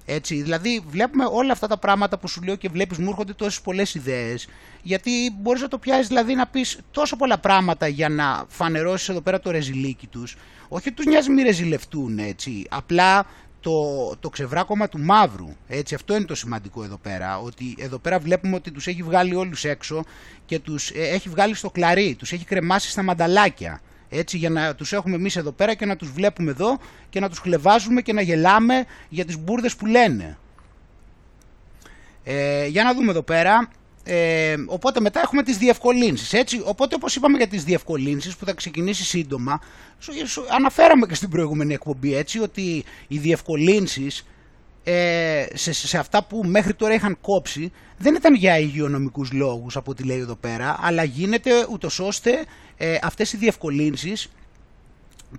Έτσι, 0.06 0.42
δηλαδή 0.42 0.84
βλέπουμε 0.88 1.24
όλα 1.30 1.52
αυτά 1.52 1.66
τα 1.66 1.76
πράγματα 1.76 2.18
που 2.18 2.28
σου 2.28 2.42
λέω 2.42 2.56
και 2.56 2.68
βλέπεις 2.68 2.98
μου 2.98 3.08
έρχονται 3.08 3.32
τόσες 3.32 3.60
πολλές 3.60 3.94
ιδέες. 3.94 4.48
Γιατί 4.82 5.10
μπορείς 5.40 5.62
να 5.62 5.68
το 5.68 5.78
πιάσεις 5.78 6.08
δηλαδή 6.08 6.34
να 6.34 6.46
πεις 6.46 6.78
τόσο 6.90 7.16
πολλά 7.16 7.38
πράγματα 7.38 7.86
για 7.86 8.08
να 8.08 8.44
φανερώσεις 8.48 9.08
εδώ 9.08 9.20
πέρα 9.20 9.40
το 9.40 9.50
ρεζιλίκι 9.50 10.06
τους. 10.06 10.36
Όχι 10.68 10.88
ότι 10.88 10.96
τους 10.96 11.06
νοιάζει 11.06 11.30
μη 11.30 11.42
ρεζιλευτούν 11.42 12.18
έτσι. 12.18 12.66
Απλά 12.70 13.26
το, 13.60 14.16
το 14.20 14.28
ξεβράκωμα 14.28 14.88
του 14.88 14.98
μαύρου 14.98 15.48
έτσι. 15.68 15.94
Αυτό 15.94 16.16
είναι 16.16 16.24
το 16.24 16.34
σημαντικό 16.34 16.84
εδώ 16.84 16.96
πέρα 16.96 17.38
ότι 17.38 17.76
εδώ 17.78 17.98
πέρα 17.98 18.18
βλέπουμε 18.18 18.54
ότι 18.54 18.70
τους 18.70 18.86
έχει 18.86 19.02
βγάλει 19.02 19.34
όλους 19.34 19.64
έξω 19.64 20.04
και 20.46 20.58
τους 20.58 20.90
ε, 20.90 21.08
έχει 21.08 21.28
βγάλει 21.28 21.54
στο 21.54 21.70
κλαρί 21.70 22.14
τους 22.14 22.32
έχει 22.32 22.44
κρεμάσει 22.44 22.90
στα 22.90 23.02
μανταλάκια 23.02 23.80
έτσι 24.18 24.36
για 24.36 24.50
να 24.50 24.74
τους 24.74 24.92
έχουμε 24.92 25.14
εμείς 25.14 25.36
εδώ 25.36 25.52
πέρα 25.52 25.74
και 25.74 25.86
να 25.86 25.96
τους 25.96 26.10
βλέπουμε 26.10 26.50
εδώ 26.50 26.78
και 27.10 27.20
να 27.20 27.28
τους 27.28 27.38
χλεβάζουμε 27.38 28.00
και 28.00 28.12
να 28.12 28.20
γελάμε 28.20 28.84
για 29.08 29.24
τις 29.24 29.38
μπουρδες 29.38 29.76
που 29.76 29.86
λένε. 29.86 30.38
Ε, 32.24 32.66
για 32.66 32.84
να 32.84 32.94
δούμε 32.94 33.10
εδώ 33.10 33.22
πέρα. 33.22 33.68
Ε, 34.06 34.54
οπότε 34.66 35.00
μετά 35.00 35.20
έχουμε 35.20 35.42
τις 35.42 35.58
διευκολύνσεις 35.58 36.32
έτσι. 36.32 36.62
Οπότε 36.64 36.94
όπως 36.94 37.16
είπαμε 37.16 37.36
για 37.36 37.46
τις 37.46 37.64
διευκολύνσεις 37.64 38.36
που 38.36 38.44
θα 38.44 38.52
ξεκινήσει 38.52 39.04
σύντομα 39.04 39.60
αναφέραμε 40.54 41.06
και 41.06 41.14
στην 41.14 41.28
προηγούμενη 41.28 41.74
εκπομπή 41.74 42.14
έτσι 42.14 42.38
ότι 42.38 42.84
οι 43.08 43.18
διευκολύνσεις 43.18 44.26
ε, 44.84 45.46
σε, 45.54 45.72
σε 45.72 45.98
αυτά 45.98 46.24
που 46.24 46.42
μέχρι 46.44 46.74
τώρα 46.74 46.94
είχαν 46.94 47.18
κόψει 47.20 47.72
δεν 47.98 48.14
ήταν 48.14 48.34
για 48.34 48.58
υγειονομικούς 48.58 49.32
λόγους 49.32 49.76
από 49.76 49.90
ό,τι 49.90 50.02
λέει 50.02 50.18
εδώ 50.18 50.34
πέρα 50.34 50.76
αλλά 50.80 51.04
γίνεται 51.04 51.50
ούτως 51.70 51.98
ώστε 51.98 52.44
ε, 52.76 52.98
αυτές 53.02 53.32
οι 53.32 53.36
διευκολύνσεις 53.36 54.28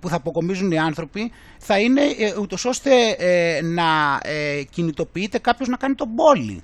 που 0.00 0.08
θα 0.08 0.16
αποκομίζουν 0.16 0.70
οι 0.70 0.78
άνθρωποι 0.78 1.32
θα 1.58 1.78
είναι 1.78 2.00
ε, 2.00 2.38
ούτως 2.40 2.64
ώστε 2.64 2.90
ε, 3.18 3.62
να 3.62 4.20
ε, 4.22 4.62
κινητοποιείται 4.70 5.38
κάποιος 5.38 5.68
να 5.68 5.76
κάνει 5.76 5.94
τον 5.94 6.14
πόλη. 6.14 6.62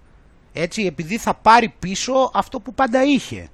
Έτσι, 0.52 0.82
επειδή 0.82 1.18
θα 1.18 1.34
πάρει 1.34 1.74
πίσω 1.78 2.30
αυτό 2.34 2.60
που 2.60 2.74
πάντα 2.74 3.04
είχε. 3.04 3.48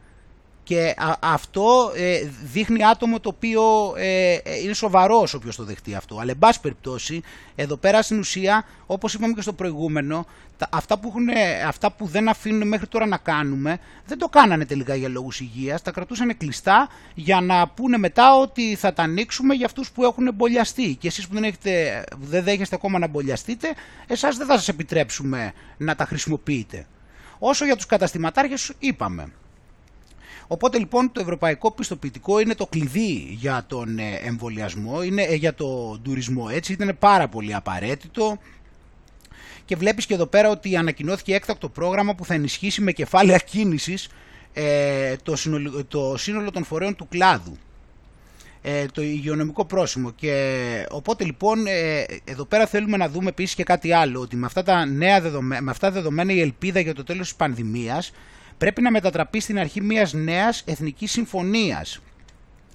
Και 0.68 0.94
αυτό 1.20 1.92
ε, 1.96 2.20
δείχνει 2.42 2.84
άτομο 2.84 3.20
το 3.20 3.28
οποίο 3.28 3.94
ε, 3.96 4.34
ε, 4.34 4.58
είναι 4.62 4.72
σοβαρός 4.72 5.34
όποιος 5.34 5.56
το 5.56 5.64
δεχτεί 5.64 5.94
αυτό. 5.94 6.18
Αλλά, 6.18 6.30
εν 6.30 6.38
πάση 6.38 6.60
περιπτώσει, 6.60 7.22
εδώ 7.54 7.76
πέρα 7.76 8.02
στην 8.02 8.18
ουσία, 8.18 8.64
όπως 8.86 9.14
είπαμε 9.14 9.32
και 9.32 9.40
στο 9.40 9.52
προηγούμενο, 9.52 10.26
τα, 10.58 10.68
αυτά, 10.72 10.98
που 10.98 11.08
έχουν, 11.08 11.26
αυτά 11.66 11.92
που 11.92 12.06
δεν 12.06 12.28
αφήνουν 12.28 12.68
μέχρι 12.68 12.86
τώρα 12.86 13.06
να 13.06 13.16
κάνουμε, 13.16 13.78
δεν 14.06 14.18
το 14.18 14.28
κάνανε 14.28 14.64
τελικά 14.64 14.94
για 14.94 15.08
λόγους 15.08 15.40
υγείας. 15.40 15.82
Τα 15.82 15.90
κρατούσαν 15.90 16.36
κλειστά 16.36 16.88
για 17.14 17.40
να 17.40 17.68
πούνε 17.68 17.98
μετά 17.98 18.36
ότι 18.36 18.74
θα 18.74 18.92
τα 18.92 19.02
ανοίξουμε 19.02 19.54
για 19.54 19.66
αυτούς 19.66 19.90
που 19.90 20.04
έχουν 20.04 20.26
εμπολιαστεί. 20.26 20.94
Και 20.94 21.06
εσείς 21.06 21.28
που 21.28 21.34
δεν, 21.34 21.44
έχετε, 21.44 22.04
δεν 22.18 22.44
δέχεστε 22.44 22.74
ακόμα 22.74 22.98
να 22.98 23.04
εμπολιαστείτε, 23.04 23.74
εσάς 24.06 24.36
δεν 24.36 24.46
θα 24.46 24.54
σας 24.54 24.68
επιτρέψουμε 24.68 25.52
να 25.76 25.94
τα 25.94 26.04
χρησιμοποιείτε. 26.04 26.86
Όσο 27.38 27.64
για 27.64 27.76
τους 27.76 27.86
καταστηματάρχες 27.86 28.72
είπαμε. 28.78 29.32
Οπότε 30.49 30.78
λοιπόν 30.78 31.12
το 31.12 31.20
ευρωπαϊκό 31.20 31.70
πιστοποιητικό 31.70 32.40
είναι 32.40 32.55
το 32.55 32.66
κλειδί 32.66 33.36
για 33.38 33.64
τον 33.66 33.99
ε, 33.99 34.20
εμβολιασμό, 34.22 35.03
είναι 35.03 35.22
ε, 35.22 35.34
για 35.34 35.55
τον 35.55 36.03
τουρισμό 36.03 36.49
έτσι, 36.51 36.72
ήταν 36.72 36.96
πάρα 36.99 37.28
πολύ 37.28 37.55
απαραίτητο. 37.55 38.38
Και 39.64 39.76
βλέπεις 39.76 40.07
και 40.07 40.14
εδώ 40.14 40.26
πέρα 40.26 40.51
ότι 40.51 40.76
ανακοινώθηκε 40.76 41.34
έκτακτο 41.34 41.68
πρόγραμμα 41.68 42.14
που 42.14 42.24
θα 42.24 42.34
ενισχύσει 42.34 42.80
με 42.80 42.92
κεφάλαια 42.92 43.38
κίνησης 43.38 44.09
ε, 44.53 45.16
το, 45.22 45.36
σύνολο, 45.36 45.84
το 45.84 46.14
σύνολο 46.16 46.51
των 46.51 46.64
φορέων 46.64 46.96
του 46.96 47.09
κλάδου 47.09 47.57
το 48.92 49.03
υγειονομικό 49.03 49.64
πρόσημο. 49.64 50.11
Και 50.11 50.86
οπότε 50.90 51.24
λοιπόν 51.24 51.59
εδώ 52.24 52.44
πέρα 52.44 52.66
θέλουμε 52.66 52.96
να 52.96 53.09
δούμε 53.09 53.28
επίσης 53.28 53.55
και 53.55 53.64
κάτι 53.64 53.92
άλλο 53.92 54.20
ότι 54.20 54.36
με 54.36 54.46
αυτά 54.46 54.62
τα 54.62 54.86
νέα 54.86 55.20
δεδομένα, 55.20 55.62
με 55.62 55.70
αυτά 55.70 55.86
τα 55.86 55.92
δεδομένα 55.92 56.32
η 56.32 56.40
ελπίδα 56.40 56.80
για 56.80 56.94
το 56.94 57.05
τέλος 57.05 57.28
της 57.28 57.36
πανδημίας 57.36 58.12
πρέπει 58.59 58.82
να 58.82 58.90
μετατραπεί 58.90 59.40
στην 59.40 59.59
αρχή 59.59 59.80
μιας 59.80 60.12
νέας 60.12 60.62
εθνικής 60.66 61.11
συμφωνίας. 61.11 62.00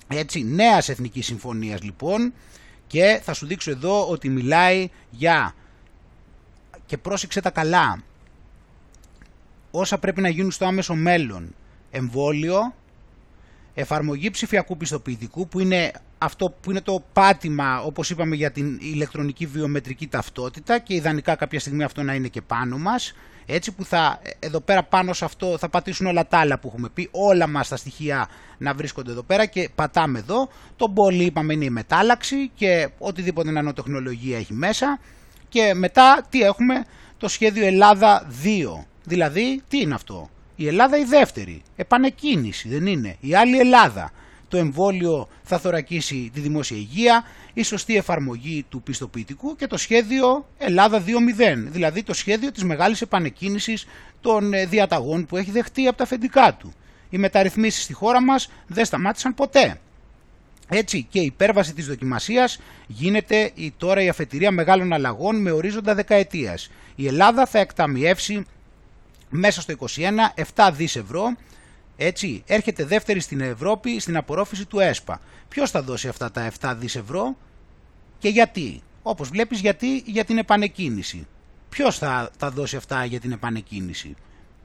Έτσι, 0.07 0.43
νέας 0.43 0.89
εθνικής 0.89 1.25
συμφωνίας 1.25 1.81
λοιπόν. 1.81 2.33
Και 2.87 3.19
θα 3.23 3.33
σου 3.33 3.45
δείξω 3.45 3.71
εδώ 3.71 4.09
ότι 4.09 4.29
μιλάει 4.29 4.89
για 5.09 5.55
και 6.85 6.97
πρόσεξε 6.97 7.41
τα 7.41 7.49
καλά. 7.49 8.03
Όσα 9.71 9.97
πρέπει 9.97 10.21
να 10.21 10.29
γίνουν 10.29 10.51
στο 10.51 10.65
άμεσο 10.65 10.95
μέλλον. 10.95 11.55
Εμβόλιο 11.91 12.73
εφαρμογή 13.73 14.29
ψηφιακού 14.29 14.77
πιστοποιητικού 14.77 15.47
που 15.47 15.59
είναι 15.59 15.91
αυτό 16.17 16.53
που 16.61 16.71
είναι 16.71 16.81
το 16.81 17.03
πάτημα 17.13 17.81
όπως 17.81 18.09
είπαμε 18.09 18.35
για 18.35 18.51
την 18.51 18.77
ηλεκτρονική 18.81 19.45
βιομετρική 19.45 20.07
ταυτότητα 20.07 20.79
και 20.79 20.93
ιδανικά 20.93 21.35
κάποια 21.35 21.59
στιγμή 21.59 21.83
αυτό 21.83 22.03
να 22.03 22.13
είναι 22.13 22.27
και 22.27 22.41
πάνω 22.41 22.77
μας 22.77 23.13
έτσι 23.45 23.71
που 23.71 23.85
θα 23.85 24.19
εδώ 24.39 24.59
πέρα 24.59 24.83
πάνω 24.83 25.13
σε 25.13 25.25
αυτό 25.25 25.57
θα 25.57 25.69
πατήσουν 25.69 26.05
όλα 26.05 26.27
τα 26.27 26.37
άλλα 26.37 26.59
που 26.59 26.67
έχουμε 26.67 26.89
πει 26.89 27.09
όλα 27.11 27.47
μας 27.47 27.67
τα 27.67 27.75
στοιχεία 27.77 28.29
να 28.57 28.73
βρίσκονται 28.73 29.11
εδώ 29.11 29.23
πέρα 29.23 29.45
και 29.45 29.69
πατάμε 29.75 30.19
εδώ. 30.19 30.49
Το 30.75 30.89
πολύ 30.89 31.23
είπαμε 31.23 31.53
είναι 31.53 31.65
η 31.65 31.69
μετάλλαξη 31.69 32.51
και 32.55 32.89
οτιδήποτε 32.97 33.51
νανοτεχνολογία 33.51 34.37
έχει 34.37 34.53
μέσα. 34.53 34.99
Και 35.49 35.73
μετά 35.73 36.25
τι 36.29 36.41
έχουμε; 36.41 36.85
Το 37.17 37.27
σχέδιο 37.27 37.65
Ελλάδα 37.65 38.27
2 38.43 38.83
δηλαδή 39.03 39.61
τι 39.67 39.79
είναι 39.79 39.93
αυτό; 39.93 40.29
Η 40.55 40.67
Ελλάδα 40.67 40.97
η 40.97 41.03
δεύτερη 41.03 41.61
επανεκκίνηση 41.75 42.69
δεν 42.69 42.85
είναι 42.87 43.15
η 43.19 43.35
άλλη 43.35 43.59
Ελλάδα 43.59 44.11
το 44.53 44.59
εμβόλιο 44.59 45.27
θα 45.43 45.59
θωρακίσει 45.59 46.31
τη 46.33 46.39
δημόσια 46.39 46.77
υγεία, 46.77 47.23
η 47.53 47.63
σωστή 47.63 47.95
εφαρμογή 47.95 48.65
του 48.69 48.81
πιστοποιητικού 48.81 49.55
και 49.55 49.67
το 49.67 49.77
σχέδιο 49.77 50.47
Ελλάδα 50.57 51.03
2.0, 51.03 51.03
δηλαδή 51.67 52.03
το 52.03 52.13
σχέδιο 52.13 52.51
της 52.51 52.63
μεγάλης 52.63 53.01
επανεκκίνησης 53.01 53.85
των 54.21 54.53
ε, 54.53 54.65
διαταγών 54.65 55.25
που 55.25 55.37
έχει 55.37 55.51
δεχτεί 55.51 55.87
από 55.87 55.97
τα 55.97 56.03
αφεντικά 56.03 56.53
του. 56.53 56.73
Οι 57.09 57.17
μεταρρυθμίσεις 57.17 57.83
στη 57.83 57.93
χώρα 57.93 58.21
μας 58.21 58.49
δεν 58.67 58.85
σταμάτησαν 58.85 59.33
ποτέ. 59.33 59.79
Έτσι 60.69 61.07
και 61.09 61.19
η 61.19 61.25
υπέρβαση 61.25 61.73
της 61.73 61.87
δοκιμασίας 61.87 62.59
γίνεται 62.87 63.51
η, 63.53 63.73
τώρα 63.77 64.01
η 64.01 64.09
αφετηρία 64.09 64.51
μεγάλων 64.51 64.93
αλλαγών 64.93 65.41
με 65.41 65.51
ορίζοντα 65.51 65.95
δεκαετίας. 65.95 66.71
Η 66.95 67.07
Ελλάδα 67.07 67.45
θα 67.45 67.59
εκταμιεύσει 67.59 68.45
μέσα 69.35 69.61
στο 69.61 69.73
2021 69.79 70.43
7 70.55 70.71
δις 70.73 70.95
ευρώ 70.95 71.35
έτσι, 71.95 72.43
έρχεται 72.45 72.85
δεύτερη 72.85 73.19
στην 73.19 73.41
Ευρώπη 73.41 73.99
στην 73.99 74.17
απορρόφηση 74.17 74.65
του 74.65 74.79
ΕΣΠΑ. 74.79 75.21
Ποιος 75.49 75.71
θα 75.71 75.81
δώσει 75.81 76.07
αυτά 76.07 76.31
τα 76.31 76.51
7 76.59 76.75
δις 76.77 76.95
ευρώ 76.95 77.37
και 78.19 78.29
γιατί; 78.29 78.81
Όπως 79.01 79.29
βλέπεις 79.29 79.59
γιατί 79.59 80.03
για 80.05 80.25
την 80.25 80.37
επανεκκίνηση. 80.37 81.27
Ποιος 81.69 81.97
θα 81.97 82.31
τα 82.37 82.51
δώσει 82.51 82.75
αυτά 82.75 83.05
για 83.05 83.19
την 83.19 83.31
επανεκκίνηση; 83.31 84.15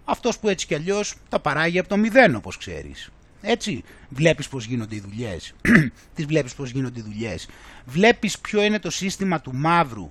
Αυτός 0.04 0.38
που 0.38 0.48
έτσι 0.48 0.66
κι 0.66 0.74
αλλιώς 0.74 1.14
τα 1.28 1.40
παράγει 1.40 1.78
από 1.78 1.88
το 1.88 1.96
μηδέν 1.96 2.34
όπως 2.34 2.56
ξέρεις. 2.56 3.10
Έτσι, 3.40 3.84
βλέπεις 4.08 4.48
πώς 4.48 4.64
γίνονται 4.64 4.94
οι 4.94 5.00
δουλειές. 5.00 5.54
Τις 6.14 6.24
βλέπεις 6.26 6.54
πώς 6.54 6.70
γίνονται 6.70 7.00
οι 7.00 7.02
δουλειές. 7.02 7.48
Βλέπεις 7.84 8.38
ποιο 8.38 8.62
είναι 8.62 8.78
το 8.78 8.90
σύστημα 8.90 9.40
του 9.40 9.54
μαύρου. 9.54 10.10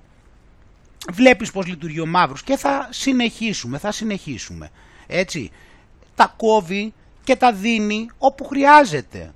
Βλέπεις 1.12 1.50
πώς 1.50 1.66
λειτουργεί 1.66 2.00
ο 2.00 2.06
μαύρος 2.06 2.42
και 2.42 2.56
θα 2.56 2.88
συνεχίσουμε, 2.90 3.78
θα 3.78 3.92
συνεχίσουμε. 3.92 4.70
Έτσι, 5.06 5.50
τα 6.14 6.34
κόβει 6.36 6.94
και 7.24 7.36
τα 7.36 7.52
δίνει 7.52 8.10
όπου 8.18 8.44
χρειάζεται. 8.44 9.32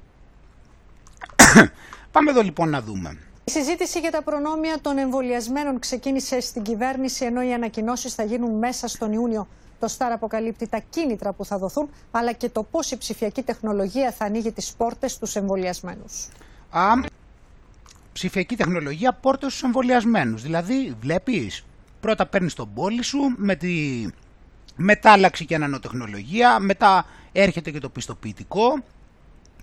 Πάμε 2.13 2.31
εδώ 2.31 2.43
λοιπόν 2.43 2.69
να 2.69 2.83
δούμε. 2.83 3.19
Η 3.45 3.51
συζήτηση 3.51 3.99
για 3.99 4.11
τα 4.11 4.23
προνόμια 4.23 4.81
των 4.81 4.99
εμβολιασμένων 4.99 5.79
ξεκίνησε 5.79 6.41
στην 6.41 6.63
κυβέρνηση, 6.63 7.25
ενώ 7.25 7.43
οι 7.43 7.53
ανακοινώσεις 7.53 8.15
θα 8.15 8.23
γίνουν 8.23 8.59
μέσα 8.59 8.89
στον 8.89 9.13
Ιούνιο. 9.13 9.49
Το 9.81 9.89
ΣΤΑΡ 9.89 10.13
αποκαλύπτει 10.13 10.69
τα 10.69 10.83
κίνητρα 10.91 11.33
που 11.33 11.45
θα 11.45 11.59
δοθούν, 11.59 11.91
αλλά 12.11 12.33
και 12.33 12.49
το 12.49 12.63
πώς 12.63 12.91
η 12.91 12.97
ψηφιακή 12.97 13.43
τεχνολογία 13.43 14.13
θα 14.13 14.25
ανοίγει 14.25 14.53
τις 14.53 14.73
πόρτες 14.77 15.13
στους 15.13 15.37
εμβολιασμένους. 15.37 16.29
Α, 16.71 16.93
ψηφιακή 18.13 18.57
τεχνολογία 18.57 19.13
πόρτες 19.13 19.51
στους 19.51 19.63
εμβολιασμένους. 19.63 20.43
Δηλαδή, 20.43 20.97
βλέπεις, 21.01 21.65
πρώτα 22.01 22.27
παίρνεις 22.27 22.55
τον 22.55 22.73
πόλη 22.75 23.03
σου 23.03 23.35
με 23.37 23.55
τη 23.55 24.07
μετάλλαξη 24.77 25.45
και 25.45 25.55
ανανοτεχνολογία, 25.55 26.59
μετά 26.59 27.07
έρχεται 27.33 27.71
και 27.71 27.79
το 27.79 27.89
πιστοποιητικό, 27.89 28.85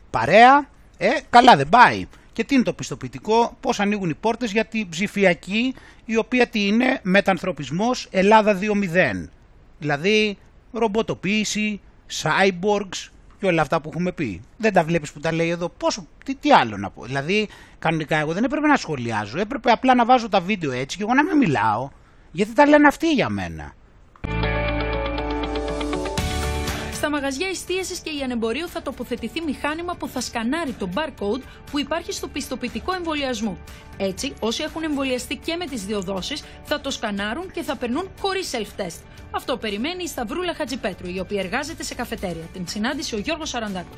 παρέα, 0.10 0.70
ε, 0.98 1.10
καλά 1.30 1.56
δεν 1.56 1.70
πάει. 1.70 2.08
Και 2.34 2.44
τι 2.44 2.56
είναι 2.56 2.64
το 2.64 2.74
πιστοποιητικό, 2.74 3.58
πώς 3.60 3.80
ανοίγουν 3.80 4.10
οι 4.10 4.16
πόρτες 4.16 4.52
για 4.52 4.66
την 4.66 4.90
ψηφιακή, 4.90 5.76
η 6.06 6.18
οποία 6.18 6.48
τι 6.48 6.68
είναι, 6.68 7.00
μετανθρωπισμός 7.04 8.08
Ελλάδα 8.12 8.54
2.0. 8.54 9.30
Δηλαδή, 9.80 10.38
ρομποτοποίηση, 10.72 11.80
cyborgs, 12.22 13.10
και 13.40 13.46
όλα 13.46 13.62
αυτά 13.62 13.82
που 13.82 13.90
έχουμε 13.90 14.12
πει. 14.12 14.42
Δεν 14.58 14.74
τα 14.74 14.84
βλέπεις 14.84 15.12
που 15.12 15.20
τα 15.20 15.34
λέει 15.34 15.50
εδώ. 15.50 15.70
Πόσο, 15.70 16.08
τι, 16.26 16.36
τι 16.36 16.52
άλλο 16.52 16.78
να 16.78 16.90
πω. 16.90 17.06
Δηλαδή, 17.06 17.50
κανονικά 17.80 18.18
εγώ 18.18 18.34
δεν 18.34 18.44
έπρεπε 18.44 18.68
να 18.68 18.76
σχολιάζω. 18.76 19.40
Έπρεπε 19.40 19.72
απλά 19.72 19.96
να 19.96 20.06
βάζω 20.06 20.30
τα 20.30 20.42
βίντεο 20.42 20.72
έτσι 20.72 20.98
και 20.98 21.04
εγώ 21.04 21.14
να 21.14 21.24
μην 21.24 21.38
μιλάω. 21.38 21.90
Γιατί 22.32 22.54
τα 22.54 22.68
λένε 22.68 22.88
αυτοί 22.88 23.14
για 23.14 23.30
μένα. 23.30 23.74
Στα 26.94 27.10
μαγαζιά 27.10 27.48
εστίασης 27.48 28.00
και 28.00 28.10
η 28.10 28.22
ανεμπορίου 28.24 28.68
θα 28.68 28.82
τοποθετηθεί 28.82 29.42
μηχάνημα 29.42 29.96
που 29.96 30.08
θα 30.08 30.22
σκανάρει 30.22 30.72
το 30.72 30.90
barcode 30.96 31.42
που 31.72 31.80
υπάρχει 31.80 32.12
στο 32.12 32.28
πιστοποιητικό 32.28 32.94
εμβολιασμού. 32.94 33.58
Έτσι, 33.98 34.34
όσοι 34.40 34.64
έχουν 34.64 34.84
εμβολιαστεί 34.84 35.36
και 35.36 35.56
με 35.56 35.66
τις 35.66 35.86
δύο 35.86 36.02
δόσει 36.02 36.36
θα 36.64 36.82
το 36.82 36.92
σκανάρουν 36.92 37.52
και 37.52 37.62
θα 37.62 37.76
περνούν 37.76 38.10
χωρίς 38.20 38.52
self-test. 38.54 39.02
Αυτό 39.32 39.58
περιμένει 39.58 40.04
η 40.04 40.08
Σταυρούλα 40.08 40.54
Χατζipέτρου, 40.54 41.10
η 41.10 41.20
οποία 41.20 41.42
εργάζεται 41.42 41.84
σε 41.84 41.96
καφετέρια. 41.96 42.44
Την 42.54 42.68
συνάντησε 42.68 43.16
ο 43.16 43.20
Γιώργος 43.20 43.50
Σαραντάκο. 43.50 43.94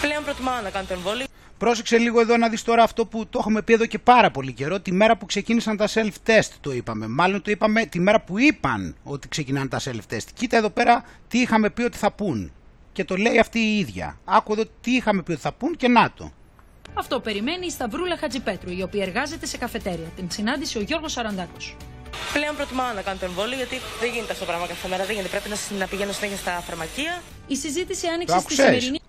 Πλέον 0.00 0.24
προτιμάω 0.24 0.60
να 0.62 0.70
κάνω 0.70 0.86
το 0.86 0.92
εμβόλιο. 0.92 1.26
Πρόσεξε 1.58 1.98
λίγο 1.98 2.20
εδώ 2.20 2.36
να 2.36 2.48
δεις 2.48 2.62
τώρα 2.62 2.82
αυτό 2.82 3.06
που 3.06 3.26
το 3.26 3.38
έχουμε 3.38 3.62
πει 3.62 3.72
εδώ 3.72 3.86
και 3.86 3.98
πάρα 3.98 4.30
πολύ 4.30 4.52
καιρό. 4.52 4.80
Τη 4.80 4.92
μέρα 4.92 5.16
που 5.16 5.26
ξεκίνησαν 5.26 5.76
τα 5.76 5.88
self-test 5.94 6.50
το 6.60 6.72
είπαμε. 6.72 7.06
Μάλλον 7.06 7.42
το 7.42 7.50
είπαμε 7.50 7.84
τη 7.86 8.00
μέρα 8.00 8.20
που 8.20 8.38
είπαν 8.38 8.96
ότι 9.02 9.28
ξεκινάνε 9.28 9.68
τα 9.68 9.80
self-test. 9.80 10.26
Κοίτα 10.34 10.56
εδώ 10.56 10.70
πέρα 10.70 11.04
τι 11.28 11.38
είχαμε 11.38 11.70
πει 11.70 11.82
ότι 11.82 11.96
θα 11.96 12.12
πούν. 12.12 12.52
Και 12.92 13.04
το 13.04 13.16
λέει 13.16 13.38
αυτή 13.38 13.58
η 13.58 13.78
ίδια. 13.78 14.18
Άκου 14.24 14.52
εδώ 14.52 14.64
τι 14.80 14.90
είχαμε 14.90 15.22
πει 15.22 15.32
ότι 15.32 15.40
θα 15.40 15.52
πούν 15.52 15.76
και 15.76 15.88
να 15.88 16.12
το. 16.14 16.32
Αυτό 16.94 17.20
περιμένει 17.20 17.66
η 17.66 17.70
Σταυρούλα 17.70 18.16
Χατζipέτρου, 18.16 18.70
η 18.70 18.82
οποία 18.82 19.02
εργάζεται 19.02 19.46
σε 19.46 19.56
καφετέρια. 19.56 20.06
Την 20.16 20.30
συνάντησε 20.30 20.78
ο 20.78 20.80
Γιώργος 20.80 21.12
Σαραντάκο. 21.12 21.56
Πλέον 22.32 22.56
προτιμάω 22.56 22.92
να 22.94 23.02
κάνω 23.02 23.18
το 23.18 23.24
εμβόλιο 23.24 23.56
γιατί 23.56 23.76
δεν 24.00 24.10
γίνεται 24.12 24.32
αυτό 24.32 24.44
το 24.44 24.50
πράγμα 24.50 24.66
κάθε 24.66 24.88
μέρα. 24.88 25.04
Δεν 25.04 25.14
γίνεται. 25.14 25.28
Πρέπει 25.28 25.48
να, 25.48 25.78
να 25.78 25.86
πηγαίνω 25.86 26.12
συνέχεια 26.12 26.36
στα 26.36 26.50
φαρμακεία. 26.66 27.22
Η 27.46 27.56
συζήτηση 27.56 28.06
άνοιξε 28.06 28.38
στη 28.38 28.54
σημερινή. 28.54 29.00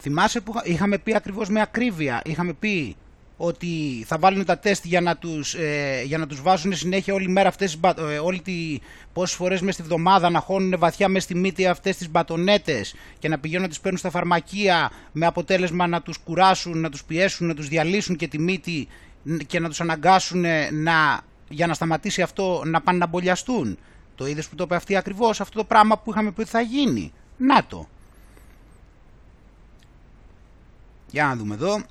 Θυμάσαι 0.00 0.40
που 0.40 0.52
είχαμε 0.64 0.98
πει 0.98 1.14
ακριβώς 1.14 1.48
με 1.48 1.60
ακρίβεια. 1.60 2.22
Είχαμε 2.24 2.52
πει 2.52 2.96
ότι 3.42 4.04
θα 4.06 4.18
βάλουν 4.18 4.44
τα 4.44 4.58
τεστ 4.58 4.84
για 4.84 5.00
να 5.00 5.16
τους, 5.16 5.54
ε, 5.54 6.02
για 6.04 6.18
να 6.18 6.26
τους 6.26 6.42
βάζουν 6.42 6.74
συνέχεια 6.74 7.14
όλη 7.14 7.28
μέρα 7.28 7.48
αυτές, 7.48 7.78
ε, 8.10 8.18
όλη 8.18 8.40
τη, 8.40 8.78
πόσες 9.12 9.36
φορές 9.36 9.60
μέσα 9.60 9.72
στη 9.72 9.82
βδομάδα 9.82 10.30
να 10.30 10.40
χώνουν 10.40 10.74
βαθιά 10.78 11.08
μέσα 11.08 11.24
στη 11.24 11.34
μύτη 11.34 11.66
αυτές 11.66 11.96
τις 11.96 12.10
μπατονέτες 12.10 12.94
και 13.18 13.28
να 13.28 13.38
πηγαίνουν 13.38 13.62
να 13.62 13.68
τις 13.68 13.80
παίρνουν 13.80 13.98
στα 13.98 14.10
φαρμακεία 14.10 14.90
με 15.12 15.26
αποτέλεσμα 15.26 15.86
να 15.86 16.02
τους 16.02 16.18
κουράσουν, 16.18 16.80
να 16.80 16.90
τους 16.90 17.04
πιέσουν, 17.04 17.46
να 17.46 17.54
τους 17.54 17.68
διαλύσουν 17.68 18.16
και 18.16 18.28
τη 18.28 18.38
μύτη 18.38 18.88
και 19.46 19.60
να 19.60 19.68
τους 19.68 19.80
αναγκάσουν 19.80 20.44
να, 20.72 21.20
για 21.50 21.66
να 21.66 21.74
σταματήσει 21.74 22.22
αυτό 22.22 22.62
να 22.64 22.80
πάνε 22.80 22.98
να 22.98 23.06
μπολιαστούν. 23.06 23.78
Το 24.14 24.26
είδες 24.26 24.48
που 24.48 24.54
το 24.54 24.64
είπε 24.64 24.74
αυτή 24.74 24.96
ακριβώς 24.96 25.40
αυτό 25.40 25.58
το 25.58 25.64
πράγμα 25.64 25.98
που 25.98 26.10
είχαμε 26.10 26.30
πει 26.32 26.40
ότι 26.40 26.50
θα 26.50 26.60
γίνει. 26.60 27.12
Να 27.36 27.64
το. 27.64 27.88
Για 31.10 31.24
να 31.24 31.36
δούμε 31.36 31.54
εδώ. 31.54 31.82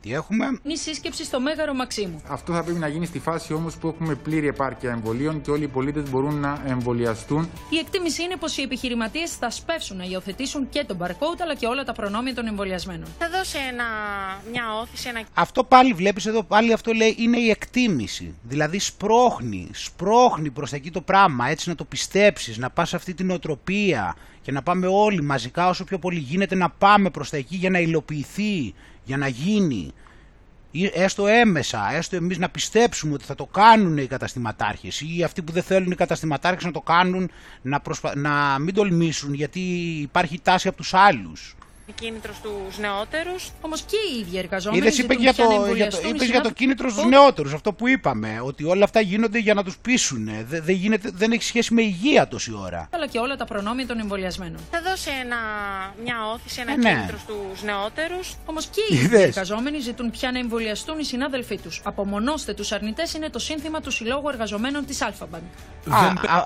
Τι 0.00 0.12
έχουμε; 0.12 0.58
Είναι 0.62 0.74
σύσκεψη 0.74 1.24
στο 1.24 1.40
Μέγαρο 1.40 1.74
Μαξίμου. 1.74 2.22
Αυτό 2.28 2.52
θα 2.52 2.62
πρέπει 2.62 2.78
να 2.78 2.88
γίνει 2.88 3.06
στη 3.06 3.18
φάση 3.18 3.52
όμως 3.52 3.76
που 3.76 3.88
έχουμε 3.88 4.14
πλήρη 4.14 4.46
επάρκεια 4.46 4.90
εμβολίων 4.90 5.40
και 5.40 5.50
όλοι 5.50 5.64
οι 5.64 5.68
πολίτες 5.68 6.10
μπορούν 6.10 6.34
να 6.40 6.62
εμβολιαστούν. 6.66 7.48
Η 7.70 7.78
εκτίμηση 7.78 8.22
είναι 8.22 8.36
πως 8.36 8.56
οι 8.56 8.62
επιχειρηματίες 8.62 9.36
θα 9.36 9.50
σπεύσουν 9.50 9.96
να 9.96 10.04
υιοθετήσουν 10.04 10.68
και 10.68 10.84
τον 10.84 10.98
barcode 11.00 11.40
αλλά 11.42 11.54
και 11.54 11.66
όλα 11.66 11.84
τα 11.84 11.92
προνόμια 11.92 12.34
των 12.34 12.46
εμβολιασμένων. 12.46 13.08
Θα 13.18 13.28
δώσει 13.30 13.56
ένα, 13.72 13.84
μια 14.50 14.62
όθηση, 14.80 15.08
ένα. 15.08 15.22
Αυτό 15.34 15.64
πάλι 15.64 15.92
βλέπεις 15.92 16.26
εδώ, 16.26 16.42
πάλι 16.42 16.72
αυτό 16.72 16.92
λέει 16.92 17.14
είναι 17.18 17.38
η 17.38 17.50
εκτίμηση. 17.50 18.34
Δηλαδή 18.42 18.78
σπρώχνει, 18.78 19.68
σπρώχνει 19.72 20.50
προς 20.50 20.72
εκεί 20.72 20.90
το 20.90 21.00
πράγμα, 21.00 21.48
έτσι 21.48 21.68
να 21.68 21.74
το 21.74 21.84
πιστέψεις, 21.84 22.58
να 22.58 22.70
πας 22.70 22.88
σε 22.88 22.96
αυτή 22.96 23.14
την 23.14 23.30
οτροπία 23.30 24.16
και 24.42 24.52
να 24.52 24.62
πάμε 24.62 24.86
όλοι 24.86 25.22
μαζικά 25.22 25.68
όσο 25.68 25.84
πιο 25.84 25.98
πολύ 25.98 26.18
γίνεται 26.18 26.54
να 26.54 26.70
πάμε 26.70 27.10
προς 27.10 27.30
τα 27.30 27.36
εκεί 27.36 27.56
για 27.56 27.70
να 27.70 27.78
υλοποιηθεί, 27.78 28.74
για 29.08 29.16
να 29.16 29.28
γίνει. 29.28 29.90
Έστω 30.94 31.26
έμεσα, 31.26 31.92
έστω 31.92 32.16
εμείς 32.16 32.38
να 32.38 32.48
πιστέψουμε 32.48 33.14
ότι 33.14 33.24
θα 33.24 33.34
το 33.34 33.46
κάνουν 33.46 33.98
οι 33.98 34.06
καταστηματάρχες 34.06 35.00
ή 35.00 35.22
αυτοί 35.22 35.42
που 35.42 35.52
δεν 35.52 35.62
θέλουν 35.62 35.90
οι 35.90 35.94
καταστηματάρχες 35.94 36.64
να 36.64 36.70
το 36.72 36.80
κάνουν 36.80 37.30
να, 37.62 37.82
να 38.14 38.58
μην 38.58 38.74
τολμήσουν 38.74 39.34
γιατί 39.34 39.60
υπάρχει 40.00 40.40
τάση 40.40 40.68
από 40.68 40.76
τους 40.76 40.94
άλλους 40.94 41.56
κίνητρο 41.92 42.32
στου 42.32 42.80
νεότερους. 42.80 43.50
Όμως 43.60 43.80
και 43.80 43.96
οι 44.12 44.18
ίδιοι 44.18 44.38
εργαζόμενοι. 44.38 44.82
Είδες, 44.82 44.98
είπε 44.98 45.14
για 45.14 45.34
το, 45.34 45.72
για 45.74 45.90
το, 45.90 45.98
είπες 46.08 46.28
για 46.28 46.40
το 46.40 46.50
κίνητρος 46.50 46.92
στους 46.92 47.04
νεότερους. 47.04 47.52
Αυτό 47.52 47.72
που 47.72 47.88
είπαμε. 47.88 48.40
Ότι 48.42 48.64
όλα 48.64 48.84
αυτά 48.84 49.00
γίνονται 49.00 49.38
για 49.38 49.54
να 49.54 49.64
τους 49.64 49.78
πείσουν. 49.78 50.24
Δεν, 50.24 50.62
δεν, 50.64 50.74
γίνεται, 50.74 51.10
δεν 51.12 51.32
έχει 51.32 51.42
σχέση 51.42 51.74
με 51.74 51.82
υγεία 51.82 52.28
τόση 52.28 52.52
ώρα. 52.54 52.88
Αλλά 52.94 53.06
και 53.06 53.18
όλα 53.18 53.36
τα 53.36 53.44
προνόμια 53.44 53.86
των 53.86 53.98
εμβολιασμένων. 53.98 54.60
Θα 54.70 54.82
δώσει 54.82 55.10
ένα, 55.24 55.36
μια 56.02 56.14
ώθηση, 56.34 56.60
ένα 56.60 56.72
ε, 56.72 56.76
ναι. 56.76 56.90
κίνητρο 56.90 57.18
στους 57.18 57.62
νεότερους. 57.62 58.34
Όμως 58.46 58.66
και 58.66 58.80
οι 58.90 58.96
ίδιοι 58.96 59.22
εργαζόμενοι 59.22 59.78
ζητούν 59.78 60.10
πια 60.10 60.32
να 60.32 60.38
εμβολιαστούν 60.38 60.98
οι 60.98 61.04
συνάδελφοί 61.04 61.58
τους. 61.58 61.80
Απομονώστε 61.84 62.54
τους 62.54 62.72
αρνητές 62.72 63.14
είναι 63.14 63.30
το 63.30 63.38
σύνθημα 63.38 63.80
του 63.80 63.90
Συλλόγου 63.90 64.28
Εργαζομένων 64.28 64.86
της 64.86 65.02
Alpha 65.02 65.22
Bank. 65.22 65.42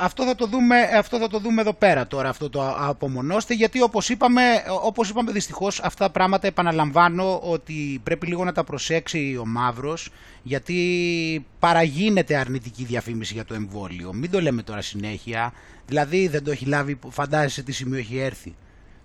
αυτό, 0.00 0.24
θα 0.24 0.34
το 0.34 0.46
δούμε, 0.46 0.80
αυτό 0.80 1.18
θα 1.18 1.28
το 1.28 1.38
δούμε 1.38 1.60
εδώ 1.60 1.72
πέρα 1.72 2.06
τώρα. 2.06 2.28
Αυτό 2.28 2.50
το 2.50 2.76
απομονώστε 2.78 3.54
γιατί 3.54 3.82
όπως 3.82 4.08
είπαμε, 4.08 4.42
όπως 4.82 5.08
είπαμε 5.08 5.31
δυστυχώς 5.32 5.80
αυτά 5.80 6.04
τα 6.04 6.10
πράγματα 6.10 6.46
επαναλαμβάνω 6.46 7.38
ότι 7.38 8.00
πρέπει 8.02 8.26
λίγο 8.26 8.44
να 8.44 8.52
τα 8.52 8.64
προσέξει 8.64 9.36
ο 9.40 9.46
μαύρος 9.46 10.10
γιατί 10.42 11.46
παραγίνεται 11.58 12.36
αρνητική 12.36 12.84
διαφήμιση 12.84 13.34
για 13.34 13.44
το 13.44 13.54
εμβόλιο. 13.54 14.12
Μην 14.12 14.30
το 14.30 14.40
λέμε 14.40 14.62
τώρα 14.62 14.80
συνέχεια. 14.80 15.52
Δηλαδή 15.86 16.28
δεν 16.28 16.44
το 16.44 16.50
έχει 16.50 16.64
λάβει, 16.64 16.98
φαντάζεσαι 17.08 17.62
τι 17.62 17.72
σημείο 17.72 17.98
έχει 17.98 18.18
έρθει. 18.18 18.54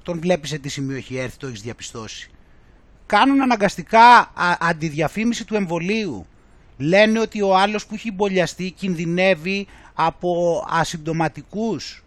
Τον 0.03 0.19
βλέπεις 0.19 0.49
σε 0.49 0.57
τι 0.57 0.69
σημείο 0.69 0.97
έχει 0.97 1.17
έρθει, 1.17 1.38
το 1.38 1.47
έχεις 1.47 1.61
διαπιστώσει. 1.61 2.30
Κάνουν 3.05 3.41
αναγκαστικά 3.41 4.32
αντιδιαφήμιση 4.59 5.45
του 5.45 5.55
εμβολίου. 5.55 6.25
Λένε 6.78 7.19
ότι 7.19 7.41
ο 7.41 7.57
άλλος 7.57 7.86
που 7.86 7.93
έχει 7.93 8.11
μπολιαστεί 8.11 8.71
κινδυνεύει 8.71 9.67
από 9.93 10.63
ασυμπτωματικούς 10.69 12.03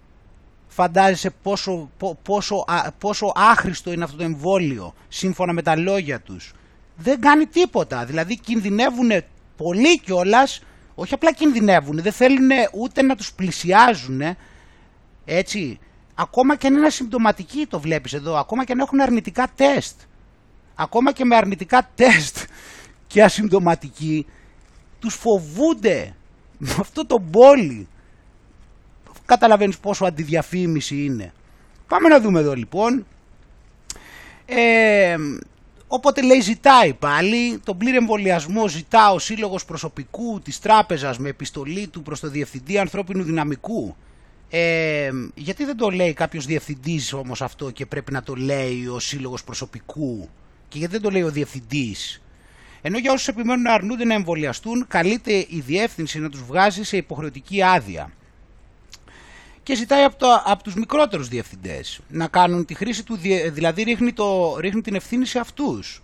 φαντάζεσαι 0.72 1.30
πόσο, 1.42 1.90
πόσο, 2.22 2.64
πόσο 2.98 3.32
άχρηστο 3.34 3.92
είναι 3.92 4.04
αυτό 4.04 4.16
το 4.16 4.22
εμβόλιο 4.22 4.94
σύμφωνα 5.08 5.52
με 5.52 5.62
τα 5.62 5.76
λόγια 5.76 6.20
τους. 6.20 6.52
Δεν 6.96 7.20
κάνει 7.20 7.46
τίποτα. 7.46 8.04
Δηλαδή 8.04 8.38
κινδυνεύουν 8.38 9.10
πολύ 9.56 10.00
κιόλας, 10.00 10.62
όχι 10.94 11.14
απλά 11.14 11.32
κινδυνεύουν, 11.32 12.02
δεν 12.02 12.12
θέλουν 12.12 12.48
ούτε 12.80 13.02
να 13.02 13.16
τους 13.16 13.32
πλησιάζουν. 13.32 14.20
Έτσι, 15.24 15.78
ακόμα 16.14 16.56
και 16.56 16.66
αν 16.66 16.74
είναι 16.74 16.90
συμπτωματικοί 16.90 17.66
το 17.66 17.80
βλέπεις 17.80 18.12
εδώ, 18.12 18.36
ακόμα 18.36 18.64
και 18.64 18.72
αν 18.72 18.78
έχουν 18.78 19.00
αρνητικά 19.00 19.48
τεστ. 19.54 20.00
Ακόμα 20.74 21.12
και 21.12 21.24
με 21.24 21.36
αρνητικά 21.36 21.88
τεστ 21.94 22.36
και 23.06 23.22
ασυμπτωματικοί, 23.22 24.26
τους 24.98 25.14
φοβούνται 25.14 26.14
με 26.58 26.76
αυτό 26.80 27.06
το 27.06 27.16
πόλι 27.30 27.88
καταλαβαίνεις 29.30 29.78
πόσο 29.78 30.04
αντιδιαφήμιση 30.04 31.04
είναι. 31.04 31.32
Πάμε 31.88 32.08
να 32.08 32.20
δούμε 32.20 32.40
εδώ 32.40 32.54
λοιπόν. 32.54 33.06
Ε, 34.46 35.16
οπότε 35.86 36.22
λέει 36.22 36.40
ζητάει 36.40 36.92
πάλι, 36.92 37.58
τον 37.64 37.76
πλήρη 37.78 37.96
εμβολιασμό 37.96 38.68
ζητά 38.68 39.12
ο 39.12 39.18
Σύλλογος 39.18 39.64
Προσωπικού 39.64 40.40
της 40.40 40.58
Τράπεζας 40.58 41.18
με 41.18 41.28
επιστολή 41.28 41.86
του 41.86 42.02
προς 42.02 42.20
το 42.20 42.28
Διευθυντή 42.30 42.78
Ανθρώπινου 42.78 43.22
Δυναμικού. 43.22 43.96
Ε, 44.50 45.10
γιατί 45.34 45.64
δεν 45.64 45.76
το 45.76 45.90
λέει 45.90 46.12
κάποιος 46.12 46.46
διευθυντής 46.46 47.12
όμως 47.12 47.42
αυτό 47.42 47.70
και 47.70 47.86
πρέπει 47.86 48.12
να 48.12 48.22
το 48.22 48.34
λέει 48.34 48.86
ο 48.86 48.98
Σύλλογος 48.98 49.44
Προσωπικού; 49.44 50.28
Και 50.68 50.78
γιατί 50.78 50.92
δεν 50.92 51.02
το 51.02 51.10
λέει 51.10 51.22
ο 51.22 51.30
Διευθυντής; 51.30 52.22
Ενώ 52.82 52.98
για 52.98 53.12
όσους 53.12 53.28
επιμένουν 53.28 53.62
να 53.62 53.72
αρνούνται 53.72 54.04
να 54.04 54.14
εμβολιαστούν, 54.14 54.86
καλείται 54.88 55.32
η 55.32 55.62
διεύθυνση 55.66 56.18
να 56.18 56.30
τους 56.30 56.42
βγάζει 56.42 56.82
σε 56.84 56.96
υποχρεωτική 56.96 57.62
άδεια 57.62 58.10
και 59.70 59.76
ζητάει 59.76 60.04
από, 60.04 60.16
το, 60.18 60.42
από 60.44 60.62
τους 60.62 60.74
μικρότερους 60.74 61.28
διευθυντές 61.28 62.00
να 62.08 62.26
κάνουν 62.26 62.64
τη 62.64 62.74
χρήση 62.74 63.04
του, 63.04 63.18
δηλαδή 63.52 63.82
ρίχνει, 63.82 64.12
το, 64.12 64.56
ρίχνει 64.58 64.80
την 64.80 64.94
ευθύνη 64.94 65.26
σε 65.26 65.38
αυτούς. 65.38 66.02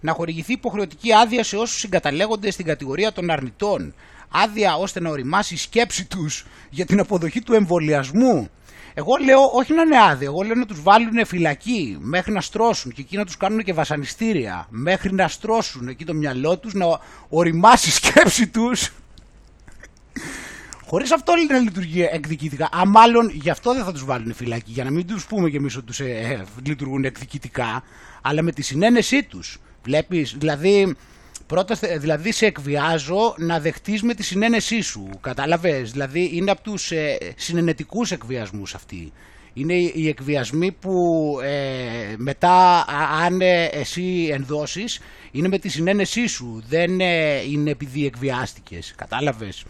Να 0.00 0.12
χορηγηθεί 0.12 0.52
υποχρεωτική 0.52 1.12
άδεια 1.12 1.44
σε 1.44 1.56
όσους 1.56 1.78
συγκαταλέγονται 1.78 2.50
στην 2.50 2.64
κατηγορία 2.64 3.12
των 3.12 3.30
αρνητών. 3.30 3.94
Άδεια 4.30 4.74
ώστε 4.74 5.00
να 5.00 5.10
οριμάσει 5.10 5.54
η 5.54 5.56
σκέψη 5.56 6.04
τους 6.04 6.46
για 6.70 6.86
την 6.86 7.00
αποδοχή 7.00 7.40
του 7.40 7.54
εμβολιασμού. 7.54 8.48
Εγώ 8.94 9.16
λέω 9.24 9.50
όχι 9.54 9.72
να 9.72 9.82
είναι 9.82 10.02
άδεια, 10.02 10.26
εγώ 10.26 10.42
λέω 10.42 10.54
να 10.54 10.66
τους 10.66 10.82
βάλουν 10.82 11.26
φυλακή 11.26 11.96
μέχρι 12.00 12.32
να 12.32 12.40
στρώσουν 12.40 12.92
και 12.92 13.00
εκεί 13.00 13.16
να 13.16 13.24
τους 13.24 13.36
κάνουν 13.36 13.62
και 13.62 13.72
βασανιστήρια 13.72 14.66
μέχρι 14.70 15.12
να 15.12 15.28
στρώσουν 15.28 15.88
εκεί 15.88 16.04
το 16.04 16.14
μυαλό 16.14 16.58
τους, 16.58 16.74
να 16.74 16.86
οριμάσει 17.28 17.88
η 17.88 17.92
σκέψη 17.92 18.46
τους 18.48 18.92
Χωρίς 20.90 21.12
αυτό 21.12 21.32
να 21.48 21.58
λειτουργεί 21.58 22.08
εκδικητικά. 22.10 22.68
Α, 22.76 22.86
μάλλον 22.86 23.30
γι' 23.30 23.50
αυτό 23.50 23.74
δεν 23.74 23.84
θα 23.84 23.92
τους 23.92 24.04
βάλουν 24.04 24.34
φυλακή. 24.34 24.72
Για 24.72 24.84
να 24.84 24.90
μην 24.90 25.06
τους 25.06 25.26
πούμε 25.26 25.50
κι 25.50 25.56
εμείς 25.56 25.76
ότι 25.76 25.86
τους, 25.86 26.00
ε, 26.00 26.44
λειτουργούν 26.66 27.04
εκδικητικά. 27.04 27.82
Αλλά 28.22 28.42
με 28.42 28.52
τη 28.52 28.62
συνένεσή 28.62 29.22
τους. 29.22 29.58
Βλέπεις, 29.82 30.34
δηλαδή, 30.38 30.96
πρώτα, 31.46 31.78
δηλαδή 31.98 32.32
σε 32.32 32.46
εκβιάζω 32.46 33.34
να 33.38 33.60
δεχτείς 33.60 34.02
με 34.02 34.14
τη 34.14 34.22
συνένεσή 34.22 34.80
σου. 34.80 35.08
Κατάλαβες; 35.20 35.90
Δηλαδή 35.90 36.30
είναι 36.32 36.50
από 36.50 36.62
τους 36.62 36.90
ε, 36.90 37.18
συνενετικούς 37.36 38.10
εκβιασμούς 38.10 38.74
αυτοί. 38.74 39.12
Είναι 39.52 39.74
οι 39.74 40.08
εκβιασμοί 40.08 40.72
που 40.72 40.92
ε, 41.42 42.14
μετά 42.16 42.84
αν 43.24 43.40
ε, 43.40 43.64
εσύ 43.64 44.28
ενδώσεις 44.32 45.00
είναι 45.30 45.48
με 45.48 45.58
τη 45.58 45.68
συνένεσή 45.68 46.26
σου, 46.26 46.62
δεν 46.68 47.00
ε, 47.00 47.40
είναι 47.50 47.70
επειδή 47.70 48.06
εκβιάστηκες, 48.06 48.94
κατάλαβες; 48.96 49.64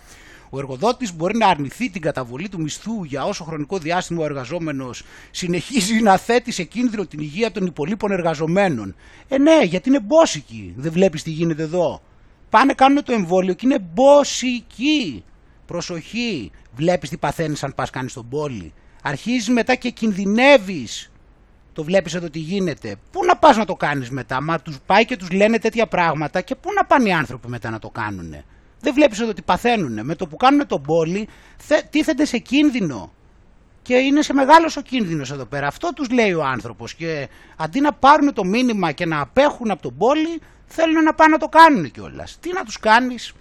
Ο 0.51 0.59
εργοδότης 0.59 1.15
μπορεί 1.15 1.37
να 1.37 1.47
αρνηθεί 1.47 1.91
την 1.91 2.01
καταβολή 2.01 2.49
του 2.49 2.61
μισθού 2.61 3.05
για 3.05 3.25
όσο 3.25 3.45
χρονικό 3.45 3.79
διάστημα 3.79 4.23
ο 4.23 4.25
εργαζόμενος 4.25 5.03
συνεχίζει 5.31 6.01
να 6.03 6.17
θέτει 6.17 6.53
σε 6.53 6.63
κίνδυνο 6.63 7.07
την 7.07 7.21
υγεία 7.21 7.51
των 7.51 7.67
υπολείπων 7.67 8.11
εργαζομένων. 8.11 8.95
Ε, 9.29 9.39
ναι, 9.39 9.63
γιατί 9.63 9.89
είναι 9.89 10.01
μπόσικοι. 10.01 10.75
Δεν 10.77 10.93
βλέπεις 10.93 11.23
τι 11.23 11.31
γίνεται 11.31 11.63
εδώ. 11.63 12.03
Πάνε 12.51 12.73
κάνουν 12.73 13.05
το 13.05 13.13
εμβόλιο 13.13 13.55
και 13.55 13.67
είναι 13.67 13.79
μπόσικοι. 13.79 15.25
Προσοχή. 15.67 16.51
Βλέπεις 16.75 17.09
τι 17.09 17.17
παθαίνεις 17.17 17.65
αν 17.65 17.75
πας 17.75 17.91
κάνεις 17.91 18.13
τον 18.13 18.29
πόλη. 18.29 18.73
Αρχίζεις 19.03 19.49
μετά 19.49 19.75
και 19.75 19.91
κινδυνεύεις. 19.91 21.11
Το 21.73 21.85
βλέπεις 21.85 22.15
εδώ 22.15 22.31
τι 22.31 22.39
γίνεται. 22.39 22.97
Πού 23.11 23.25
να 23.25 23.37
πας 23.37 23.57
να 23.57 23.65
το 23.65 23.75
κάνεις 23.75 24.11
μετά. 24.11 24.43
Μα 24.43 24.61
τους 24.61 24.79
πάει 24.87 25.05
και 25.05 25.17
τους 25.17 25.31
λένε 25.31 25.59
τέτοια 25.59 25.87
πράγματα 25.87 26.41
και 26.41 26.55
πού 26.55 26.73
να 26.73 26.85
πάνε 26.85 27.09
οι 27.09 27.13
άνθρωποι 27.13 27.49
μετά 27.49 27.71
να 27.71 27.79
το 27.79 27.91
κάνουν. 27.91 28.35
Δεν 28.81 28.95
βλέπεις 28.95 29.21
εδώ 29.21 29.33
τι 29.33 29.43
παθαίνουν. 29.43 30.05
Με 30.05 30.15
το 30.15 30.27
που 30.27 30.37
κάνουν 30.37 30.67
τον 30.67 30.83
πόλη 30.83 31.29
τίθενται 31.91 32.25
σε 32.25 32.39
κίνδυνο. 32.39 33.13
Και 33.83 33.95
είναι 33.95 34.23
σε 34.23 34.33
μεγάλος 34.33 34.77
ο 34.77 34.81
κίνδυνος 34.81 35.31
εδώ 35.31 35.45
πέρα. 35.45 35.67
Αυτό 35.67 35.93
τους 35.95 36.11
λέει 36.11 36.33
ο 36.33 36.45
άνθρωπος. 36.45 36.95
Και 36.95 37.29
αντί 37.57 37.81
να 37.81 37.93
πάρουν 37.93 38.33
το 38.33 38.45
μήνυμα 38.45 38.93
και 38.93 39.07
να 39.07 39.21
απέχουν 39.21 39.71
από 39.71 39.83
τον 39.83 39.97
πόλη, 39.97 40.41
θέλουν 40.67 41.03
να 41.03 41.15
πάνε 41.15 41.33
να 41.33 41.39
το 41.39 41.49
κάνουν 41.49 41.91
κιόλας. 41.91 42.39
Τι 42.41 42.53
να 42.53 42.65
τους 42.65 42.79
κάνεις; 42.79 43.33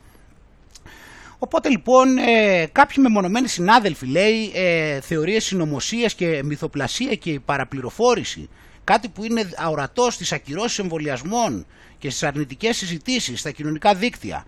Οπότε 1.42 1.70
λοιπόν 1.70 2.18
ε, 2.18 2.66
κάποιοι 2.72 2.96
μεμονωμένοι 3.00 3.48
συνάδελφοι 3.48 4.06
λέει 4.06 4.52
ε, 4.54 5.00
θεωρίες 5.02 5.46
συνωμοσίας 5.46 6.14
και 6.14 6.44
μυθοπλασία 6.44 7.16
και 7.16 7.40
παραπληροφόρηση 7.40 8.50
κάτι 8.84 9.10
που 9.10 9.24
είναι 9.24 9.50
αορατό 9.58 10.12
στις 10.12 10.32
ακυρώσεις 10.32 10.80
εμβολιασμών 10.80 11.66
και 11.98 12.10
στις 12.10 12.24
αρνητικές 12.24 12.78
συζητήσεις 12.78 13.40
στα 13.40 13.52
κοινωνικά 13.52 13.94
δίκτυα 13.94 14.46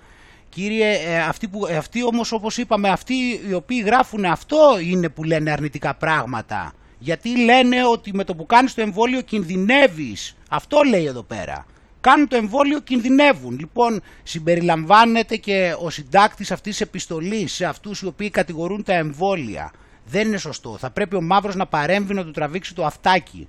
Κύριε, 0.52 0.92
ε, 0.92 1.20
αυτοί, 1.20 1.48
που, 1.48 1.66
ε, 1.66 1.78
αυτοί 1.78 2.04
όμως 2.04 2.32
όπως 2.32 2.58
είπαμε, 2.58 2.90
αυτοί 2.90 3.14
οι 3.50 3.54
οποίοι 3.54 3.84
γράφουν 3.86 4.26
αυτό 4.26 4.80
είναι 4.82 5.10
που 5.10 5.24
λένε 5.24 5.52
αρνητικά 5.52 5.96
πράγματα. 5.96 6.74
Γιατί 7.00 7.44
λένε 7.44 7.86
ότι 7.86 8.14
με 8.14 8.24
το 8.24 8.36
που 8.36 8.46
κάνεις 8.46 8.74
το 8.74 8.82
εμβόλιο 8.82 9.22
κινδυνεύεις. 9.22 10.36
Αυτό 10.50 10.82
λέει 10.90 11.06
εδώ 11.06 11.24
πέρα. 11.24 11.66
Κάνουν 12.02 12.28
το 12.28 12.36
εμβόλιο, 12.36 12.80
κινδυνεύουν. 12.80 13.58
Λοιπόν, 13.60 14.02
συμπεριλαμβάνεται 14.24 15.36
και 15.36 15.76
ο 15.80 15.90
συντάκτης 15.90 16.52
αυτής 16.52 16.72
της 16.72 16.82
επιστολής 16.88 17.54
σε 17.54 17.66
αυτούς 17.66 18.02
οι 18.02 18.06
οποίοι 18.06 18.30
κατηγορούν 18.30 18.84
τα 18.84 18.94
εμβόλια. 18.94 19.72
Δεν 20.06 20.28
είναι 20.28 20.38
σωστό. 20.38 20.78
Θα 20.80 20.90
πρέπει 20.90 21.16
ο 21.16 21.22
Μαύρος 21.22 21.56
να 21.56 21.68
παρέμβει 21.68 22.14
να 22.14 22.24
του 22.24 22.32
τραβήξει 22.32 22.76
το 22.76 22.86
αυτάκι. 22.86 23.48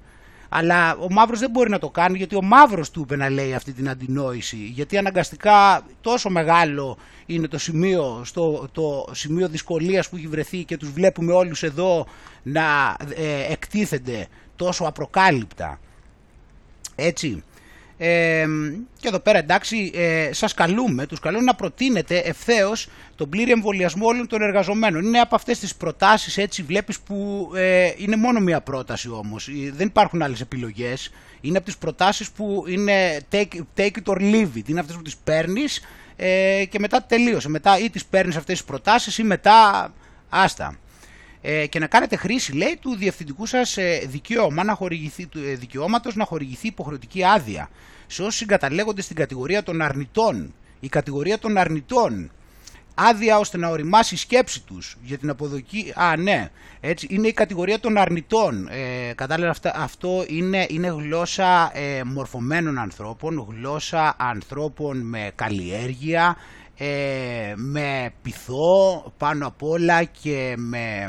Αλλά 0.55 0.97
ο 0.97 1.07
Μαύρος 1.11 1.39
δεν 1.39 1.51
μπορεί 1.51 1.71
να 1.71 1.79
το 1.79 1.91
κάνει 1.91 2.19
γιατί 2.19 2.37
ο 2.37 2.43
Μαύρος 2.43 2.91
του 2.91 3.01
είπε 3.01 3.17
να 3.17 3.31
λέει 3.31 3.55
αυτή 3.55 3.73
την 3.73 3.89
αντινόηση. 3.89 4.57
Γιατί 4.57 4.99
αναγκαστικά 4.99 5.83
τόσο 6.01 6.31
μεγάλο 6.31 6.97
είναι 7.27 7.49
το 7.49 7.59
σημείο, 7.59 8.23
στο, 8.25 8.69
το 8.73 9.09
σημείο 9.13 9.49
δυσκολίας 9.49 10.09
που 10.09 10.17
έχει 10.17 10.27
βρεθεί 10.27 10.65
και 10.65 10.77
τους 10.77 10.91
βλέπουμε 10.91 11.33
όλους 11.33 11.63
εδώ 11.63 12.07
να 12.43 12.97
ε, 13.15 13.53
εκτίθενται 13.53 14.27
τόσο 14.57 14.85
απροκάλυπτα. 14.85 15.81
Έτσι 16.95 17.43
και 18.97 19.09
εδώ 19.09 19.19
πέρα 19.19 19.39
εντάξει 19.39 19.91
ε, 19.95 20.29
σας 20.33 20.55
καλούμε, 20.55 21.07
τους 21.07 21.21
καλούμε 21.21 21.43
να 21.43 21.55
προτείνετε 21.55 22.19
ευθέως 22.19 22.89
τον 23.17 23.29
πλήρη 23.29 23.51
εμβολιασμό 23.51 24.07
όλων 24.07 24.27
των 24.27 24.43
εργαζομένων. 24.43 25.05
Είναι 25.05 25.21
από 25.21 25.35
αυτές 25.35 25.59
τις 25.59 25.75
προτάσεις 25.75 26.39
έτσι 26.39 26.63
βλέπεις 26.63 27.01
που 27.01 27.51
ε, 27.55 27.93
είναι 27.97 28.17
μόνο 28.17 28.41
μία 28.41 28.61
πρόταση 28.61 29.11
όμως, 29.11 29.49
ε, 29.49 29.71
δεν 29.73 29.87
υπάρχουν 29.87 30.23
άλλες 30.23 30.41
επιλογές. 30.41 31.11
Είναι 31.41 31.57
από 31.57 31.67
τις 31.67 31.77
προτάσεις 31.77 32.31
που 32.31 32.65
είναι 32.69 33.21
take, 33.33 33.61
take 33.77 33.91
it 34.05 34.05
or 34.05 34.17
leave 34.17 34.51
it, 34.57 34.69
είναι 34.69 34.81
αυτές 34.81 34.97
που 34.97 35.03
τις 35.03 35.17
παίρνεις 35.17 35.81
ε, 36.17 36.65
και 36.69 36.79
μετά 36.79 37.03
τελείωσε. 37.03 37.49
Μετά 37.49 37.79
ή 37.79 37.91
τις 37.91 38.05
παίρνεις 38.05 38.37
αυτές 38.37 38.57
τις 38.57 38.65
προτάσεις 38.67 39.19
ή 39.19 39.23
μετά 39.23 39.93
άστα. 40.29 40.77
Ε, 41.45 41.67
και 41.67 41.79
να 41.79 41.87
κάνετε 41.87 42.17
χρήση, 42.17 42.53
λέει, 42.53 42.79
του 42.81 42.97
διευθυντικού 42.97 43.47
σας 43.47 43.77
ε, 43.77 44.03
δικαίωμα 44.07 44.65
να 44.65 44.75
χορηγηθεί, 44.75 45.27
του, 45.27 45.39
ε, 45.39 45.55
δικαιώματος 45.55 46.15
να 46.15 46.25
χορηγηθεί 46.25 46.67
υποχρεωτική 46.67 47.25
άδεια 47.25 47.69
σε 48.07 48.23
όσοι 48.23 48.39
συγκαταλέγονται 48.39 49.03
στην 49.03 49.17
κατηγορία 49.17 49.63
των 49.63 49.83
αρνητών. 49.83 50.55
Η 50.81 50.89
κατηγορία 50.89 51.39
των 51.39 51.57
αρνητών. 51.57 52.31
Άδεια 52.95 53.39
ώστε 53.39 53.59
να 53.59 53.69
οριμάσει 53.69 54.15
η 54.15 54.19
σκέψη 54.19 54.63
τους 54.63 54.97
για 55.03 55.19
την 55.19 55.31
αποδοκή... 55.31 55.93
Α, 55.97 56.17
ναι, 56.17 56.51
έτσι, 56.81 57.07
είναι 57.11 57.29
η 57.29 57.33
κατηγορία 57.33 57.81
των 57.81 57.97
αρνητών. 57.97 58.69
Ε, 58.71 59.13
κατάλαβα 59.15 59.55
αυτό 59.75 60.25
είναι, 60.29 60.67
είναι 60.69 60.89
γλώσσα 60.89 61.71
ε, 61.75 62.03
μορφωμένων 62.05 62.79
ανθρώπων, 62.79 63.47
γλώσσα 63.51 64.15
ανθρώπων 64.19 64.99
με 65.01 65.31
καλλιέργεια, 65.35 66.37
ε, 66.77 67.53
με 67.57 68.13
πειθό 68.23 69.13
πάνω 69.17 69.47
απ' 69.47 69.63
όλα 69.63 70.05
και 70.05 70.55
με, 70.57 71.09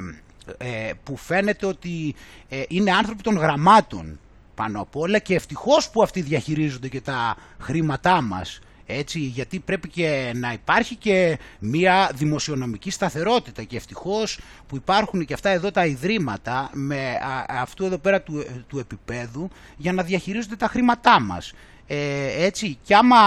ε, 0.57 0.91
που 1.03 1.17
φαίνεται 1.17 1.65
ότι 1.65 2.15
ε, 2.49 2.63
είναι 2.67 2.91
άνθρωποι 2.91 3.23
των 3.23 3.35
γραμμάτων 3.35 4.19
πάνω 4.55 4.81
απ' 4.81 4.95
όλα 4.95 5.19
και 5.19 5.35
ευτυχώς 5.35 5.89
που 5.89 6.03
αυτοί 6.03 6.21
διαχειρίζονται 6.21 6.87
και 6.87 7.01
τα 7.01 7.35
χρήματά 7.59 8.21
μας 8.21 8.59
έτσι, 8.85 9.19
γιατί 9.19 9.59
πρέπει 9.59 9.89
και 9.89 10.31
να 10.35 10.53
υπάρχει 10.53 10.95
και 10.95 11.39
μια 11.59 12.11
δημοσιονομική 12.15 12.91
σταθερότητα 12.91 13.63
και 13.63 13.75
ευτυχώς 13.75 14.39
που 14.67 14.75
υπάρχουν 14.75 15.25
και 15.25 15.33
αυτά 15.33 15.49
εδώ 15.49 15.71
τα 15.71 15.85
ιδρύματα 15.85 16.69
με 16.73 17.17
αυτό 17.47 17.85
εδώ 17.85 17.97
πέρα 17.97 18.21
του, 18.21 18.45
του 18.67 18.79
επίπεδου 18.79 19.49
για 19.77 19.93
να 19.93 20.03
διαχειρίζονται 20.03 20.55
τα 20.55 20.67
χρήματά 20.67 21.19
μας. 21.21 21.53
Ε, 21.87 22.45
έτσι, 22.45 22.77
και 22.83 22.95
άμα 22.95 23.17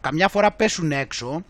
καμιά 0.00 0.28
φορά 0.28 0.52
πέσουν 0.52 0.92
έξω, 0.92 1.44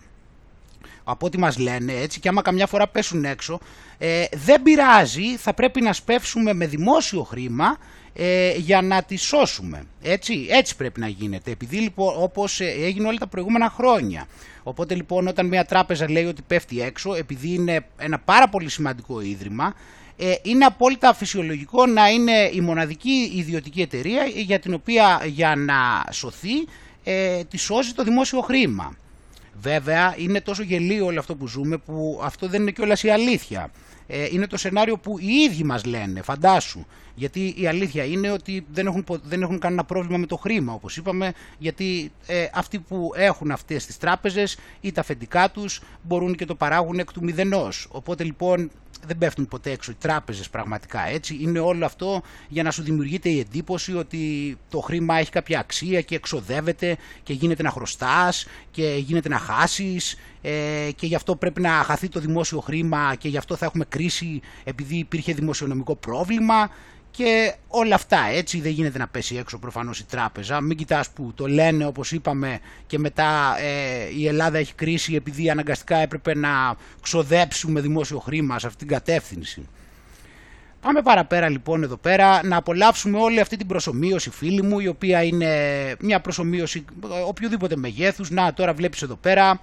από 1.11 1.27
ό,τι 1.27 1.39
μας 1.39 1.59
λένε 1.59 1.93
έτσι 1.93 2.21
και 2.21 2.29
άμα 2.29 2.43
καμιά 2.43 2.67
φορά 2.67 2.89
πέσουν 2.89 3.25
έξω 3.25 3.59
ε, 3.99 4.25
δεν 4.33 4.63
πειράζει, 4.63 5.37
θα 5.37 5.55
πρέπει 5.55 5.81
να 5.81 5.93
σπεύσουμε 5.93 6.53
με 6.53 6.67
δημόσιο 6.67 7.23
χρήμα 7.23 7.79
ε, 8.15 8.53
για 8.57 8.83
να 8.83 9.03
τη 9.03 9.17
σώσουμε. 9.17 9.85
Έτσι, 10.03 10.47
έτσι 10.51 10.77
πρέπει 10.77 11.01
να 11.01 11.09
γίνεται, 11.09 11.51
επειδή 11.51 11.77
λοιπόν 11.77 12.15
όπως 12.19 12.61
ε, 12.61 12.65
έγινε 12.65 13.09
όλα 13.09 13.19
τα 13.19 13.27
προηγούμενα 13.27 13.71
χρόνια. 13.71 14.27
Οπότε 14.63 14.95
λοιπόν 14.95 15.27
όταν 15.27 15.47
μια 15.47 15.65
τράπεζα 15.65 16.11
λέει 16.11 16.25
ότι 16.25 16.43
πέφτει 16.47 16.81
έξω, 16.81 17.15
επειδή 17.15 17.55
είναι 17.55 17.87
ένα 17.99 18.19
πάρα 18.19 18.49
πολύ 18.49 18.69
σημαντικό 18.69 19.21
ίδρυμα, 19.21 19.75
ε, 20.17 20.35
είναι 20.43 20.65
απόλυτα 20.65 21.15
φυσιολογικό 21.15 21.87
να 21.87 22.09
είναι 22.09 22.51
η 22.53 22.61
μοναδική 22.61 23.33
ιδιωτική 23.35 23.81
εταιρεία 23.81 24.25
για 24.25 24.59
την 24.59 24.75
οποία 24.75 25.23
για 25.27 25.57
να 25.57 26.05
σωθεί 26.13 26.55
ε, 27.05 27.45
τη 27.45 27.57
σώζει 27.57 27.93
το 27.93 28.03
δημόσιο 28.03 28.41
χρήμα. 28.41 28.97
Βέβαια 29.61 30.15
είναι 30.19 30.41
τόσο 30.41 30.63
γελίο 30.63 31.07
όλο 31.07 31.19
αυτό 31.19 31.35
που 31.35 31.49
ζούμε 31.49 31.77
που 31.77 32.21
αυτό 32.23 32.49
δεν 32.49 32.61
είναι 32.61 32.71
κιόλας 32.71 33.03
η 33.03 33.11
αλήθεια. 33.11 33.71
Ε, 34.07 34.27
είναι 34.31 34.47
το 34.47 34.57
σενάριο 34.57 34.97
που 34.99 35.19
οι 35.19 35.27
ίδιοι 35.27 35.65
μας 35.65 35.85
λένε, 35.85 36.23
φαντάσου. 36.23 36.85
Γιατί 37.15 37.55
η 37.57 37.67
αλήθεια 37.67 38.05
είναι 38.05 38.31
ότι 38.31 38.65
δεν 38.73 38.87
έχουν, 38.87 39.05
δεν 39.23 39.43
έχουν 39.43 39.59
κανένα 39.59 39.85
πρόβλημα 39.85 40.19
με 40.19 40.27
το 40.27 40.37
χρήμα, 40.37 40.73
όπως 40.73 40.97
είπαμε, 40.97 41.33
γιατί 41.59 42.13
ε, 42.27 42.47
αυτοί 42.53 42.79
που 42.79 43.11
έχουν 43.15 43.51
αυτές 43.51 43.87
τις 43.87 43.99
τράπεζες 43.99 44.59
ή 44.81 44.93
τα 44.93 45.01
αφεντικά 45.01 45.51
τους 45.51 45.83
μπορούν 46.03 46.35
και 46.35 46.45
το 46.45 46.55
παράγουν 46.55 46.99
εκ 46.99 47.13
του 47.13 47.23
μηδενός. 47.23 47.89
Οπότε 47.91 48.25
λοιπόν 48.25 48.71
δεν 49.07 49.19
πέφτουν 49.19 49.49
ποτέ 49.49 49.71
έξω 49.71 49.91
οι 49.91 49.97
τράπεζες 49.99 50.49
πραγματικά 50.49 51.09
έτσι. 51.09 51.39
Είναι 51.41 51.59
όλο 51.59 51.85
αυτό 51.85 52.23
για 52.49 52.63
να 52.63 52.71
σου 52.71 52.83
δημιουργείται 52.83 53.29
η 53.29 53.39
εντύπωση 53.39 53.97
ότι 53.97 54.57
το 54.69 54.81
χρήμα 54.81 55.19
έχει 55.19 55.31
κάποια 55.31 55.59
αξία 55.59 56.01
και 56.01 56.15
εξοδεύεται 56.15 56.97
και 57.23 57.33
γίνεται 57.33 57.63
να 57.63 57.71
χρωστάς 57.71 58.47
και 58.71 58.97
γίνεται 58.99 59.29
να 59.29 59.39
χάσεις 59.39 60.17
ε, 60.43 60.91
και 60.97 61.07
γι' 61.07 61.15
αυτό 61.15 61.37
πρέπει 61.37 61.61
να 61.61 61.71
χαθεί 61.71 62.09
το 62.09 62.21
δημόσιο 62.21 62.61
χρήμα 62.61 63.15
και 63.15 63.29
γι' 63.29 63.37
αυτό 63.37 63.57
θα 63.57 63.65
έχουμε 63.65 63.85
κρίση 63.89 64.41
επειδή 64.65 64.97
υπήρχε 64.97 65.33
δημοσιονομικό 65.33 65.97
πρόβλημα 65.97 66.71
και 67.19 67.55
όλα 67.69 67.95
αυτά 67.95 68.19
έτσι 68.33 68.61
δεν 68.61 68.73
γίνεται 68.73 68.99
να 68.99 69.09
πέσει 69.09 69.37
έξω 69.37 69.59
προφανώς 69.59 69.99
η 70.01 70.05
τράπεζα. 70.05 70.61
Μην 70.61 70.77
κοιτάς 70.77 71.11
που 71.11 71.33
το 71.35 71.47
λένε 71.47 71.87
όπως 71.87 72.13
είπαμε 72.13 72.59
και 72.87 72.99
μετά 72.99 73.57
ε, 73.61 74.19
η 74.19 74.27
Ελλάδα 74.27 74.59
έχει 74.59 74.75
κρίση 74.75 75.15
επειδή 75.15 75.51
αναγκαστικά 75.51 75.97
έπρεπε 75.97 76.35
να 76.35 76.77
ξοδέψουμε 77.03 77.81
δημόσιο 77.81 78.19
χρήμα 78.19 78.59
σε 78.59 78.67
αυτήν 78.67 78.87
την 78.87 78.97
κατεύθυνση. 78.97 79.69
Πάμε 80.81 81.03
παραπέρα 81.03 81.49
λοιπόν 81.49 81.83
εδώ 81.83 81.97
πέρα 81.97 82.47
να 82.47 82.57
απολαύσουμε 82.57 83.19
όλη 83.19 83.41
αυτή 83.41 83.57
την 83.57 83.67
προσωμείωση 83.67 84.31
φίλοι 84.31 84.63
μου 84.63 84.79
η 84.79 84.87
οποία 84.87 85.23
είναι 85.23 85.95
μια 86.01 86.21
προσωμείωση 86.21 86.85
οποιοδήποτε 87.27 87.77
μεγέθους. 87.77 88.31
Να 88.31 88.53
τώρα 88.53 88.73
βλέπεις 88.75 89.03
εδώ 89.03 89.15
πέρα 89.15 89.61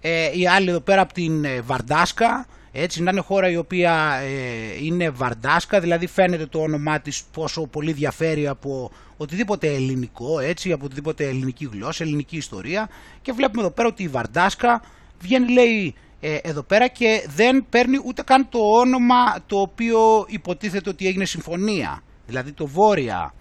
ε, 0.00 0.38
η 0.38 0.48
άλλη 0.48 0.68
εδώ 0.68 0.80
πέρα 0.80 1.00
από 1.00 1.12
την 1.12 1.44
ε, 1.44 1.60
Βαρντάσκα 1.60 2.46
έτσι 2.76 3.02
να 3.02 3.10
είναι 3.10 3.20
χώρα 3.20 3.50
η 3.50 3.56
οποία 3.56 4.20
ε, 4.22 4.84
είναι 4.84 5.10
Βαρντάσκα 5.10 5.80
δηλαδή 5.80 6.06
φαίνεται 6.06 6.46
το 6.46 6.58
όνομά 6.58 7.00
της 7.00 7.24
πόσο 7.32 7.66
πολύ 7.66 7.92
διαφέρει 7.92 8.46
από 8.48 8.90
οτιδήποτε 9.16 9.74
ελληνικό 9.74 10.38
έτσι 10.38 10.72
από 10.72 10.84
οτιδήποτε 10.84 11.28
ελληνική 11.28 11.68
γλώσσα, 11.72 12.04
ελληνική 12.04 12.36
ιστορία 12.36 12.88
και 13.22 13.32
βλέπουμε 13.32 13.62
εδώ 13.62 13.70
πέρα 13.70 13.88
ότι 13.88 14.02
η 14.02 14.08
Βαρντάσκα 14.08 14.82
βγαίνει 15.20 15.52
λέει 15.52 15.94
ε, 16.20 16.34
εδώ 16.42 16.62
πέρα 16.62 16.88
και 16.88 17.26
δεν 17.28 17.66
παίρνει 17.70 17.98
ούτε 18.04 18.22
καν 18.22 18.48
το 18.48 18.58
όνομα 18.58 19.42
το 19.46 19.60
οποίο 19.60 20.24
υποτίθεται 20.28 20.90
ότι 20.90 21.06
έγινε 21.06 21.24
συμφωνία, 21.24 22.02
δηλαδή 22.26 22.52
το 22.52 22.66
Βόρεια 22.66 23.34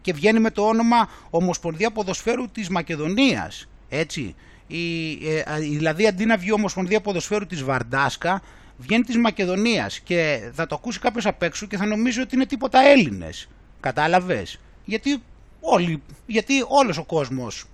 και 0.00 0.12
βγαίνει 0.12 0.40
με 0.40 0.50
το 0.50 0.62
όνομα 0.62 1.08
Ομοσπονδία 1.30 1.90
Ποδοσφαίρου 1.90 2.48
της 2.48 2.68
Μακεδονίας, 2.68 3.68
έτσι. 3.88 4.34
Η, 4.66 5.12
ε, 5.28 5.58
δηλαδή 5.58 6.06
αντί 6.06 6.24
να 6.24 6.36
βγει 6.36 6.52
Ομοσπονδία 6.52 7.00
Ποδοσφαίρου 7.00 7.46
της 7.46 7.62
Βαρντάσκα, 7.62 8.42
βγαίνει 8.78 9.04
της 9.04 9.16
Μακεδονίας 9.16 10.00
και 10.00 10.50
θα 10.52 10.66
το 10.66 10.74
ακούσει 10.74 10.98
κάποιος 10.98 11.26
απ' 11.26 11.42
έξω 11.42 11.66
και 11.66 11.76
θα 11.76 11.86
νομίζει 11.86 12.20
ότι 12.20 12.34
είναι 12.34 12.46
τίποτα 12.46 12.80
Έλληνες. 12.80 13.48
Κατάλαβες; 13.80 14.60
Γιατί 14.84 15.22
όλοι, 15.60 16.02
γιατί 16.26 16.64
όλος 16.68 16.98
ο 16.98 17.04
κόσμος 17.04 17.64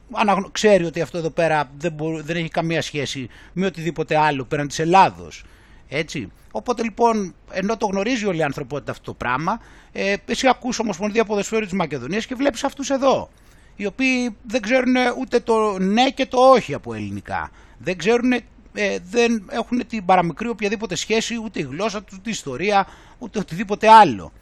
ξέρει 0.53 0.85
ότι 0.85 1.01
αυτό 1.01 1.19
εδώ 1.19 1.31
πέρα 1.31 1.71
δεν, 1.79 1.95
δεν 2.23 2.37
έχει 2.37 2.49
καμία 2.49 2.83
σχέση 2.83 3.29
με 3.53 3.67
οτιδήποτε 3.67 4.17
άλλο 4.17 4.45
πέραν 4.45 4.69
της 4.69 4.79
Ελλάδος. 4.79 5.45
Έτσι. 5.89 6.33
Οπότε 6.53 6.83
λοιπόν, 6.83 7.35
ενώ 7.51 7.77
το 7.77 7.87
γνωρίζει 7.87 8.27
όλη 8.27 8.39
η 8.39 8.43
ανθρωπότητα 8.43 8.91
αυτό 8.91 9.05
το 9.05 9.15
πράγμα, 9.15 9.61
ε, 9.93 10.15
εσύ 10.27 10.49
ακούς 10.49 10.79
Ομοσπονδία 10.79 11.25
Ποδοσφαίρου 11.25 11.65
της 11.65 11.73
Μακεδονίας 11.73 12.27
και 12.27 12.35
βλέπεις 12.35 12.65
αυτούς 12.65 12.91
εδώ, 12.91 13.29
οι 13.77 13.87
οποίοι 13.87 14.37
δεν 14.47 14.61
ξέρουν 14.61 14.95
ούτε 15.19 15.41
το 15.41 15.79
ναι 15.79 16.11
και 16.11 16.27
το 16.27 16.39
όχι 16.39 16.75
από 16.75 16.95
ελληνικά. 16.95 17.51
Δεν 17.79 17.97
ξέρουν, 17.97 18.33
ε, 18.33 18.99
δεν 19.11 19.45
έχουν 19.51 19.87
την 19.87 20.05
παραμικρή 20.05 20.49
οποιαδήποτε 20.49 20.95
σχέση, 20.95 21.41
ούτε 21.45 21.61
η 21.61 21.63
γλώσσα 21.63 22.03
τους, 22.03 22.17
ούτε 22.17 22.29
η 22.29 22.33
ιστορία, 22.33 22.87
ούτε 23.19 23.39
οτιδήποτε 23.39 23.89
άλλο. 23.89 24.33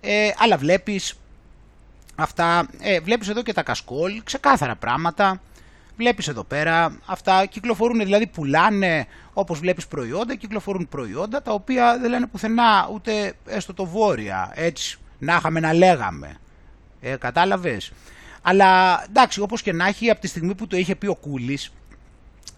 Ε, 0.00 0.30
αλλά 0.38 0.56
βλέπεις 0.56 1.14
αυτά, 2.14 2.68
ε, 2.80 3.00
βλέπεις 3.00 3.28
εδώ 3.28 3.42
και 3.42 3.52
τα 3.52 3.62
κασκόλ, 3.62 4.22
ξεκάθαρα 4.24 4.76
πράγματα, 4.76 5.40
βλέπεις 5.96 6.28
εδώ 6.28 6.44
πέρα, 6.44 6.98
αυτά 7.06 7.46
κυκλοφορούν, 7.46 7.98
δηλαδή 7.98 8.26
πουλάνε 8.26 9.06
όπως 9.32 9.58
βλέπεις 9.58 9.86
προϊόντα, 9.86 10.34
κυκλοφορούν 10.34 10.88
προϊόντα 10.88 11.42
τα 11.42 11.52
οποία 11.52 11.98
δεν 12.00 12.10
λένε 12.10 12.26
πουθενά 12.26 12.88
ούτε 12.92 13.32
έστω 13.46 13.74
το 13.74 13.84
βόρεια, 13.86 14.52
έτσι 14.54 14.98
να 15.18 15.36
είχαμε 15.36 15.60
να 15.60 15.72
λέγαμε, 15.72 16.36
ε, 17.00 17.16
κατάλαβες; 17.16 17.92
Αλλά 18.42 19.02
εντάξει 19.08 19.40
όπως 19.40 19.62
και 19.62 19.72
να 19.72 19.86
έχει 19.86 20.10
από 20.10 20.20
τη 20.20 20.26
στιγμή 20.26 20.54
που 20.54 20.66
το 20.66 20.76
είχε 20.76 20.94
πει 20.96 21.06
ο 21.06 21.14
Κούλης, 21.14 21.72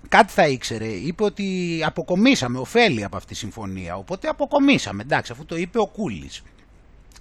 κάτι 0.08 0.32
θα 0.32 0.46
ήξερε, 0.46 0.86
είπε 0.86 1.24
ότι 1.24 1.80
αποκομίσαμε 1.86 2.58
ωφέλη 2.58 3.04
από 3.04 3.16
αυτή 3.16 3.28
τη 3.28 3.34
συμφωνία, 3.38 3.96
οπότε 3.96 4.28
αποκομίσαμε, 4.28 5.02
εντάξει 5.02 5.32
αφού 5.32 5.44
το 5.44 5.56
είπε 5.56 5.78
ο 5.78 5.86
Κούλης. 5.86 6.42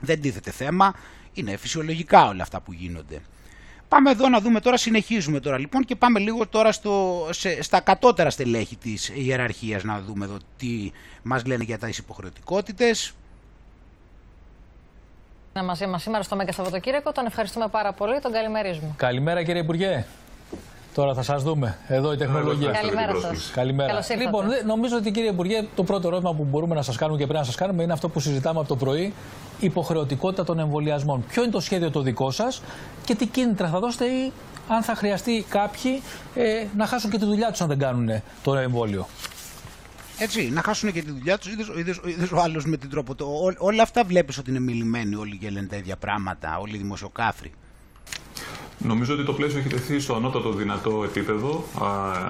Δεν 0.02 0.22
τίθεται 0.22 0.52
θέμα, 0.52 0.94
είναι 1.34 1.58
φυσιολογικά 1.58 2.28
όλα 2.28 2.44
αυτά 2.44 2.62
που 2.62 2.74
γίνονται. 2.74 3.22
Πάμε 3.88 4.12
εδώ 4.12 4.30
να 4.30 4.40
δούμε 4.40 4.60
τώρα, 4.60 4.78
συνεχίζουμε 4.78 5.40
τώρα 5.40 5.58
λοιπόν 5.58 5.84
και 5.84 5.96
πάμε 5.96 6.20
λίγο 6.20 6.48
τώρα 6.48 6.72
στο, 6.72 7.28
σε, 7.32 7.62
στα 7.62 7.80
κατώτερα 7.80 8.30
στελέχη 8.30 8.76
της 8.76 9.12
ιεραρχίας 9.16 9.84
να 9.84 10.02
δούμε 10.02 10.26
εδώ 10.26 10.38
τι 10.58 10.92
μας 11.24 11.46
λένε 11.46 11.64
για 11.64 11.78
τις 11.78 11.98
υποχρεωτικότητες. 11.98 13.14
Να 15.54 15.64
μαζί 15.64 15.88
μας 15.88 16.02
σήμερα 16.02 16.24
στο 16.24 16.36
Μέγκα 16.36 16.52
Σαββατοκύριακο. 16.52 17.12
Τον 17.12 17.26
ευχαριστούμε 17.26 17.68
πάρα 17.68 17.94
πολύ. 17.94 18.20
Τον 18.20 18.32
καλημερίζουμε. 18.32 18.94
Καλημέρα 18.98 19.44
κύριε 19.44 19.62
Υπουργέ. 19.62 20.06
Τώρα 20.94 21.14
θα 21.14 21.22
σας 21.22 21.44
δούμε. 21.44 21.78
Εδώ 21.88 22.14
η 22.14 22.18
τεχνολογία. 22.18 22.72
Καλημέρα 22.72 23.16
σας. 23.16 23.52
Καλημέρα. 23.54 24.04
Λοιπόν, 24.18 24.46
νομίζω 24.66 24.98
ότι 24.98 25.12
κύριε 25.12 25.30
Υπουργέ, 25.30 25.68
το 25.76 25.84
πρώτο 25.84 26.08
ερώτημα 26.08 26.34
που 26.34 26.44
μπορούμε 26.44 26.76
να 26.76 26.82
σας 26.82 26.96
κάνουμε 26.98 27.18
και 27.18 27.24
πρέπει 27.24 27.40
να 27.40 27.46
σας 27.46 27.56
κάνουμε 27.56 27.84
είναι 27.84 27.94
αυτό 27.94 28.10
που 28.10 28.20
συζητάμε 28.20 28.60
από 28.60 28.68
το 28.68 28.76
πρωί. 28.76 29.14
Υποχρεωτικότητα 29.60 30.44
των 30.44 30.60
εμβολιασμών. 30.60 31.24
Ποιο 31.28 31.44
είναι 31.44 31.52
το 31.52 31.60
σχέδιο 31.60 31.92
το 31.92 32.02
δικό 32.02 32.32
σας 32.32 32.62
και 33.06 33.16
τι 33.16 33.28
κίνητρα 33.28 33.68
θα 33.68 33.80
δώσετε 33.80 34.06
ή 34.06 34.32
αν 34.68 34.84
θα 34.84 34.96
χρειαστεί 34.96 35.46
κάποιοι 35.50 36.02
ε, 36.36 36.66
να 36.78 36.86
χάσουν 36.86 37.10
και 37.10 37.18
τη 37.18 37.26
δουλειά 37.26 37.52
τους 37.52 37.62
αν 37.62 37.68
δεν 37.68 37.78
κάνουν 37.80 38.22
το 38.44 38.56
εμβόλιο. 38.56 39.08
Έτσι, 40.24 40.50
να 40.50 40.62
χάσουν 40.62 40.92
και 40.92 41.02
τη 41.02 41.12
δουλειά 41.12 41.38
τους, 41.38 41.52
είδες 42.08 42.32
ο 42.32 42.42
άλλος 42.42 42.66
με 42.66 42.78
την 42.78 42.90
τρόπο. 42.90 43.16
Το, 43.16 43.26
ό, 43.26 43.54
όλα 43.58 43.84
αυτά 43.84 44.04
βλέπεις 44.04 44.38
ότι 44.38 44.50
είναι 44.50 44.60
μιλημένοι 44.60 45.16
όλοι 45.16 45.38
και 45.38 45.50
λένε 45.50 45.68
τα 45.68 45.76
ίδια 45.76 45.98
πράγματα, 45.98 46.58
όλοι 46.58 46.76
οι 46.76 46.78
δημοσιοκάφροι. 46.78 47.52
Νομίζω 48.84 49.14
ότι 49.14 49.24
το 49.24 49.34
πλαίσιο 49.34 49.60
έχει 49.60 49.68
τεθεί 49.68 50.00
στο 50.00 50.16
ανώτατο 50.16 50.52
δυνατό 50.52 51.04
επίπεδο 51.04 51.64
α, 51.82 51.88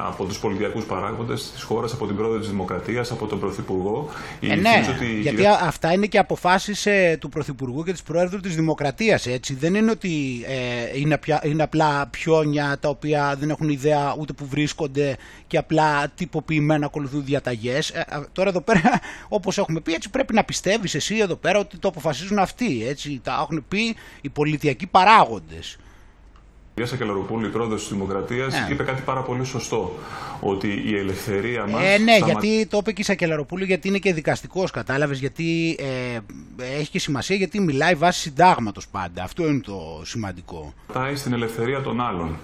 από 0.07 0.25
τους 0.25 0.39
πολιτιακούς 0.39 0.85
παράγοντες 0.85 1.51
της 1.51 1.63
χώρας, 1.63 1.93
από 1.93 2.07
την 2.07 2.15
πρόεδρο 2.15 2.39
της 2.39 2.49
Δημοκρατίας, 2.49 3.11
από 3.11 3.25
τον 3.25 3.39
Πρωθυπουργό. 3.39 4.09
Ε, 4.41 4.55
ναι, 4.55 4.85
ότι 4.95 5.19
γιατί 5.21 5.45
αυτά 5.61 5.93
είναι 5.93 6.05
και 6.05 6.17
αποφάσεις 6.17 6.85
ε, 6.85 7.17
του 7.19 7.29
Πρωθυπουργού 7.29 7.83
και 7.83 7.91
της 7.91 8.03
Πρόεδρου 8.03 8.39
της 8.39 8.55
Δημοκρατίας. 8.55 9.27
Δεν 9.59 9.75
είναι 9.75 9.91
ότι 9.91 10.43
ε, 10.47 10.99
είναι, 10.99 11.17
πια, 11.17 11.41
είναι 11.43 11.63
απλά 11.63 12.07
πιόνια 12.07 12.77
τα 12.79 12.89
οποία 12.89 13.35
δεν 13.39 13.49
έχουν 13.49 13.69
ιδέα 13.69 14.15
ούτε 14.19 14.33
που 14.33 14.45
βρίσκονται 14.45 15.17
και 15.47 15.57
απλά 15.57 16.07
τυποποιημένα 16.15 16.85
ακολουθούν 16.85 17.25
διαταγές. 17.25 17.89
Ε, 17.89 18.05
τώρα 18.31 18.49
εδώ 18.49 18.61
πέρα, 18.61 18.99
όπως 19.29 19.57
έχουμε 19.57 19.79
πει, 19.79 19.93
έτσι 19.93 20.09
πρέπει 20.09 20.33
να 20.33 20.43
πιστεύεις 20.43 20.95
εσύ 20.95 21.17
εδώ 21.17 21.35
πέρα 21.35 21.59
ότι 21.59 21.77
το 21.77 21.87
αποφασίζουν 21.87 22.39
αυτοί. 22.39 22.85
Έτσι, 22.87 23.19
τα 23.23 23.39
έχουν 23.41 23.65
πει 23.67 23.95
οι 24.21 24.29
πολιτιακοί 24.29 24.87
παράγοντες. 24.87 25.77
Η 26.75 26.85
Σακελαροπούλου, 26.85 27.45
η 27.45 27.49
πρόεδρος 27.49 27.81
της 27.81 27.91
Δημοκρατίας, 27.91 28.53
ναι. 28.53 28.67
είπε 28.73 28.83
κάτι 28.83 29.01
πάρα 29.01 29.21
πολύ 29.21 29.45
σωστό. 29.45 29.91
Ότι 30.39 30.83
η 30.85 30.97
ελευθερία 30.97 31.67
μας. 31.67 31.83
Ε, 31.83 31.97
ναι, 31.97 32.17
γιατί 32.25 32.67
το 32.69 32.77
είπε 32.77 32.91
και 32.91 33.01
η 33.01 33.05
Σακελαροπούλου, 33.05 33.65
γιατί 33.65 33.87
είναι 33.87 33.97
και 33.97 34.13
δικαστικός, 34.13 34.71
κατάλαβες. 34.71 35.19
Γιατί 35.19 35.77
ε, 35.79 36.19
έχει 36.79 36.89
και 36.89 36.99
σημασία, 36.99 37.35
γιατί 37.35 37.59
μιλάει 37.59 37.95
βάσει 37.95 38.19
συντάγματος 38.19 38.87
πάντα. 38.87 39.23
Αυτό 39.23 39.47
είναι 39.47 39.59
το 39.59 40.01
σημαντικό. 40.03 40.73
Πάει 40.93 41.15
στην 41.15 41.33
ελευθερία 41.33 41.81
των 41.81 42.01
άλλων. 42.01 42.37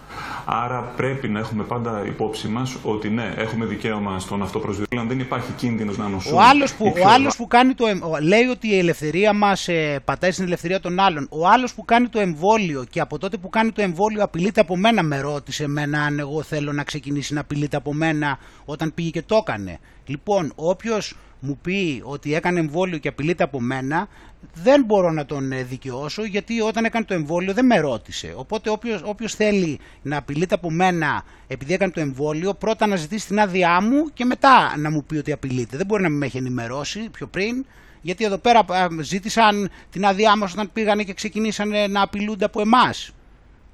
Άρα 0.46 0.82
πρέπει 0.96 1.30
να 1.30 1.40
έχουμε 1.40 1.64
πάντα 1.64 2.06
υπόψη 2.06 2.48
μας 2.48 2.78
ότι 2.84 3.10
ναι, 3.10 3.34
έχουμε 3.38 3.66
δικαίωμα 3.66 4.20
στον 4.20 4.42
αυτοπροσδιορισμό, 4.42 5.06
δεν 5.08 5.20
υπάρχει 5.20 5.52
κίνδυνος 5.52 5.98
να 5.98 6.08
νοσούμε. 6.08 6.36
Ο 6.36 6.42
άλλος 6.42 6.74
που, 6.74 6.94
ο 7.06 7.08
άλλος 7.08 7.36
που 7.36 7.48
κάνει 7.48 7.74
το. 7.74 7.86
λέει 8.22 8.44
ότι 8.44 8.68
η 8.68 8.78
ελευθερία 8.78 9.34
μας 9.34 9.68
ε, 9.68 10.00
πατάει 10.06 10.32
στην 10.32 10.46
ελευθερία 10.46 10.80
των 10.80 11.00
άλλων. 11.00 11.28
Ο 11.32 11.48
άλλος 11.48 11.74
που 11.74 11.86
κάνει 11.86 12.08
το 12.08 12.20
εμβόλιο 12.20 12.86
και 12.90 13.00
από 13.00 13.18
τότε 13.18 13.38
που 13.38 13.50
κάνει 13.50 13.72
το 13.72 13.82
εμβόλιο 13.82 14.16
απειλείται 14.24 14.61
από 14.61 14.78
μένα, 14.78 15.03
με 15.03 15.20
ρώτησε 15.20 15.63
εμένα 15.63 16.01
αν 16.01 16.20
εγώ 16.20 16.43
θέλω 16.43 16.72
να 16.74 16.84
ξεκινήσει 16.84 17.34
να 17.34 17.39
απειλείται 17.39 17.78
από 17.78 17.93
μένα 17.93 18.39
όταν 18.65 18.93
πήγε 18.93 19.09
και 19.09 19.22
το 19.22 19.36
έκανε. 19.36 19.80
Λοιπόν, 20.05 20.51
όποιος 20.55 21.15
μου 21.39 21.57
πει 21.61 22.01
ότι 22.05 22.34
έκανε 22.34 22.59
εμβόλιο 22.59 22.97
και 22.97 23.07
απειλείται 23.07 23.43
από 23.43 23.61
μένα, 23.61 24.07
δεν 24.53 24.84
μπορώ 24.84 25.11
να 25.11 25.26
τον 25.26 25.51
ε, 25.51 25.63
δικαιώσω 25.63 26.24
γιατί 26.24 26.61
όταν 26.61 26.86
έκανε 26.86 27.05
το 27.05 27.13
εμβόλιο 27.13 27.53
δεν 27.53 27.65
με 27.65 27.80
ρώτησε. 27.80 28.34
Οπότε 28.36 28.70
όποιος, 28.70 29.01
όποιος 29.05 29.36
θέλει 29.36 29.80
να 30.01 30.18
απειλείται 30.18 30.55
από 30.55 30.72
μένα 30.72 31.24
επειδή 31.47 31.74
έκανε 31.74 31.91
το 31.91 31.99
εμβόλιο, 31.99 32.53
πρώτα 32.53 32.88
να 32.88 32.95
ζητήσει 32.95 33.28
την 33.28 33.39
άδειά 33.39 33.82
μου 33.82 34.09
και 34.13 34.26
μετά 34.26 34.78
να 34.78 34.91
μου 34.91 35.03
πει 35.03 35.18
ότι 35.18 35.32
απειλείται. 35.32 35.78
Δεν 35.78 35.86
μπορεί 35.86 36.03
να 36.03 36.09
με 36.09 36.26
έχει 36.26 36.38
ενημερώσει 36.38 37.09
πιο 37.11 37.28
πριν. 37.28 37.65
Γιατί 38.01 38.26
εδώ 38.26 38.38
πέρα 38.38 38.65
ζήτησαν 39.01 39.70
την 39.91 40.05
άδειά 40.05 40.38
μας 40.38 40.53
όταν 40.53 40.70
πήγανε 40.74 41.03
και 41.03 41.13
ξεκινήσανε 41.13 41.88
να 41.88 42.01
απειλούνται 42.01 42.45
από 42.45 42.61
εμάς 42.61 43.11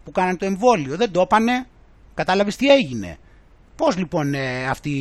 που 0.03 0.11
κάνανε 0.11 0.37
το 0.37 0.45
εμβόλιο. 0.45 0.97
Δεν 0.97 1.11
το 1.11 1.21
έπανε. 1.21 1.67
Κατάλαβες 2.13 2.55
τι 2.55 2.67
έγινε. 2.67 3.17
Πώς 3.75 3.97
λοιπόν 3.97 4.33
ε, 4.33 4.67
αυτοί 4.67 4.91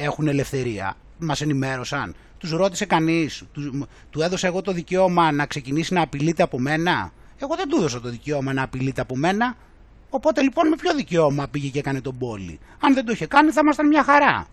έχουν 0.00 0.28
ελευθερία; 0.28 0.96
Μας 1.18 1.40
ενημέρωσαν. 1.40 2.14
Τους 2.38 2.50
ρώτησε 2.50 2.84
κανείς. 2.84 3.42
Τους, 3.52 3.70
του 4.10 4.22
έδωσα 4.22 4.46
εγώ 4.46 4.62
το 4.62 4.72
δικαίωμα 4.72 5.32
να 5.32 5.46
ξεκινήσει 5.46 5.94
να 5.94 6.02
απειλείται 6.02 6.42
από 6.42 6.58
μένα; 6.58 7.12
Εγώ 7.38 7.56
δεν 7.56 7.68
του 7.68 7.76
έδωσα 7.76 8.00
το 8.00 8.08
δικαίωμα 8.08 8.52
να 8.52 8.62
απειλείται 8.62 9.00
από 9.00 9.16
μένα. 9.16 9.56
Οπότε 10.10 10.42
λοιπόν 10.42 10.68
με 10.68 10.76
ποιο 10.76 10.94
δικαίωμα 10.94 11.48
πήγε 11.48 11.68
και 11.68 11.78
έκανε 11.78 12.00
τον 12.00 12.18
πόλη; 12.18 12.58
Αν 12.80 12.94
δεν 12.94 13.04
το 13.04 13.12
είχε 13.12 13.26
κάνει 13.26 13.50
θα 13.50 13.60
ήμασταν 13.62 13.86
μια 13.86 14.04
χαρά 14.04 14.46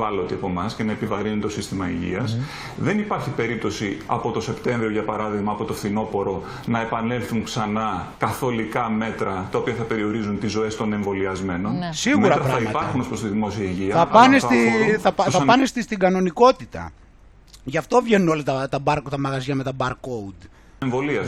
ευάλωτοι 0.00 0.34
από 0.34 0.46
εμάς 0.46 0.74
και 0.74 0.82
να 0.84 0.92
επιβαρύνει 0.92 1.40
το 1.40 1.48
σύστημα 1.48 1.90
υγείας. 1.90 2.38
Δεν 2.76 2.98
υπάρχει 2.98 3.30
περίπτωση 3.30 3.98
από 4.06 4.30
το 4.30 4.40
Σεπτέμβριο, 4.40 4.90
για 4.90 5.04
παράδειγμα, 5.04 5.52
από 5.52 5.64
το 5.64 5.72
φθινόπωρο, 5.72 6.42
να 6.66 6.80
επανέλθουν 6.80 7.44
ξανά 7.44 8.06
καθολικά 8.18 8.88
μέτρα 8.88 9.48
τα 9.50 9.58
οποία 9.58 9.74
θα 9.74 9.82
περιορίζουν 9.82 10.38
τις 10.38 10.50
ζωές 10.50 10.76
των 10.76 10.92
εμβολιασμένων. 10.92 11.78
Ναι. 11.78 11.90
Σίγουρα 11.92 12.28
μέτρα 12.28 12.42
πράγματα. 12.44 12.70
θα 12.70 12.78
υπάρχουν 12.78 13.08
προς 13.08 13.20
τη 13.20 13.28
δημόσια 13.28 13.64
υγεία. 13.64 13.94
Θα 13.94 14.06
πάνε, 14.06 14.38
στη, 14.38 14.56
θα, 15.00 15.14
θα 15.30 15.44
πάνε 15.44 15.66
στη, 15.66 15.82
στην 15.82 15.98
κανονικότητα. 15.98 16.90
Γι' 17.64 17.76
αυτό 17.76 18.00
βγαίνουν 18.02 18.28
όλα 18.28 18.42
τα, 18.42 18.68
τα, 18.68 18.78
bar, 18.84 18.98
τα 19.10 19.18
μαγαζιά 19.18 19.54
με 19.54 19.62
τα 19.62 19.72
barcode. 19.78 20.48
Εμβολία 20.82 21.20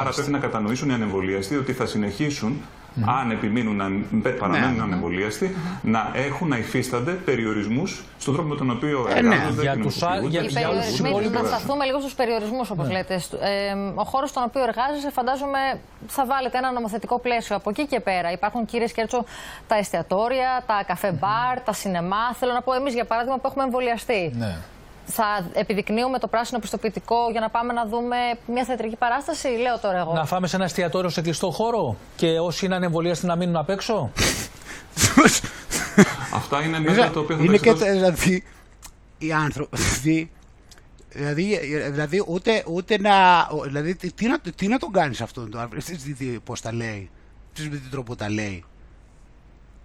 Άρα 0.00 0.10
πρέπει 0.14 0.30
να 0.30 0.38
κατανοήσουν 0.38 0.90
οι 0.90 0.92
ανεμβολίαστοι 0.92 1.56
ότι 1.56 1.72
θα 1.72 1.86
συνεχίσουν 1.86 2.60
αν 3.06 3.30
επιμείνουν 3.30 3.76
να 3.76 4.30
παραμένουν 4.30 4.76
ναι. 4.76 4.82
ανεμβολίαστοι, 4.82 5.56
να 5.82 6.10
έχουν 6.14 6.48
να 6.48 6.56
υφίστανται 6.56 7.12
περιορισμούς 7.12 8.04
στον 8.18 8.34
τρόπο 8.34 8.48
με 8.48 8.56
τον 8.56 8.70
οποίο 8.70 9.06
ε, 9.14 9.20
ναι. 9.20 9.34
εργάζονται. 9.34 9.62
Για 9.62 9.76
τους, 9.76 9.96
για, 10.28 10.42
για, 10.42 11.30
να 11.30 11.44
σταθούμε 11.44 11.84
λίγο 11.84 12.00
στους 12.00 12.14
περιορισμούς, 12.14 12.70
όπως 12.70 12.86
ναι. 12.86 12.92
λέτε. 12.92 13.14
Ε, 13.14 13.74
ο 13.94 14.04
χώρος 14.04 14.30
στον 14.30 14.42
οποίο 14.42 14.62
εργάζεσαι, 14.62 15.10
φαντάζομαι, 15.10 15.58
θα 16.06 16.26
βάλετε 16.26 16.58
ένα 16.58 16.72
νομοθετικό 16.72 17.18
πλαίσιο 17.18 17.56
από 17.56 17.70
εκεί 17.70 17.86
και 17.86 18.00
πέρα. 18.00 18.32
Υπάρχουν, 18.32 18.66
κύριε 18.66 18.86
Σκέρτσο, 18.86 19.24
τα 19.68 19.74
εστιατόρια, 19.74 20.62
τα 20.66 20.84
καφέ 20.86 21.12
μπαρ, 21.12 21.60
τα 21.60 21.72
σινεμά. 21.72 22.34
Θέλω 22.38 22.52
να 22.52 22.62
πω, 22.62 22.72
εμείς 22.72 22.94
για 22.94 23.04
παράδειγμα 23.04 23.38
που 23.38 23.46
έχουμε 23.46 23.64
εμβολιαστεί. 23.64 24.32
Ναι 24.38 24.56
θα 25.04 25.50
επιδεικνύουμε 25.52 26.18
το 26.18 26.26
πράσινο 26.26 26.58
πιστοποιητικό 26.58 27.16
για 27.30 27.40
να 27.40 27.48
πάμε 27.48 27.72
να 27.72 27.86
δούμε 27.86 28.16
μια 28.46 28.64
θεατρική 28.64 28.96
παράσταση, 28.96 29.48
λέω 29.48 29.78
τώρα 29.78 29.98
εγώ. 29.98 30.12
Να 30.12 30.24
φάμε 30.24 30.46
σε 30.46 30.56
ένα 30.56 30.64
εστιατόριο 30.64 31.10
σε 31.10 31.20
κλειστό 31.20 31.50
χώρο 31.50 31.96
και 32.16 32.38
όσοι 32.38 32.64
είναι 32.64 32.74
ανεμβολίαστοι 32.74 33.26
να 33.26 33.36
μείνουν 33.36 33.56
απ' 33.56 33.70
έξω; 33.70 34.10
Αυτά 36.34 36.62
είναι 36.62 36.80
μέτρα 36.80 37.10
τα 37.10 37.20
οποία 37.20 37.36
θα 37.36 37.42
Είναι 37.42 37.56
και 37.56 37.72
δηλαδή 37.72 38.44
οι 39.18 39.32
άνθρωποι. 39.32 39.78
Δηλαδή, 41.12 41.58
δηλαδή 41.90 42.24
ούτε, 42.26 42.64
ούτε 42.66 42.98
να. 42.98 43.12
Δηλαδή, 43.64 43.94
τι, 43.94 44.26
να, 44.26 44.38
τι 44.38 44.68
να 44.68 44.78
τον 44.78 44.92
κάνεις 44.92 45.20
αυτό 45.20 45.48
το 45.48 45.68
πώς 46.44 46.60
τα 46.60 46.72
λέει; 46.74 47.10
Τι 47.52 47.62
με 47.62 47.76
τι 47.76 47.88
τρόπο 47.88 48.16
τα 48.16 48.30
λέει; 48.30 48.64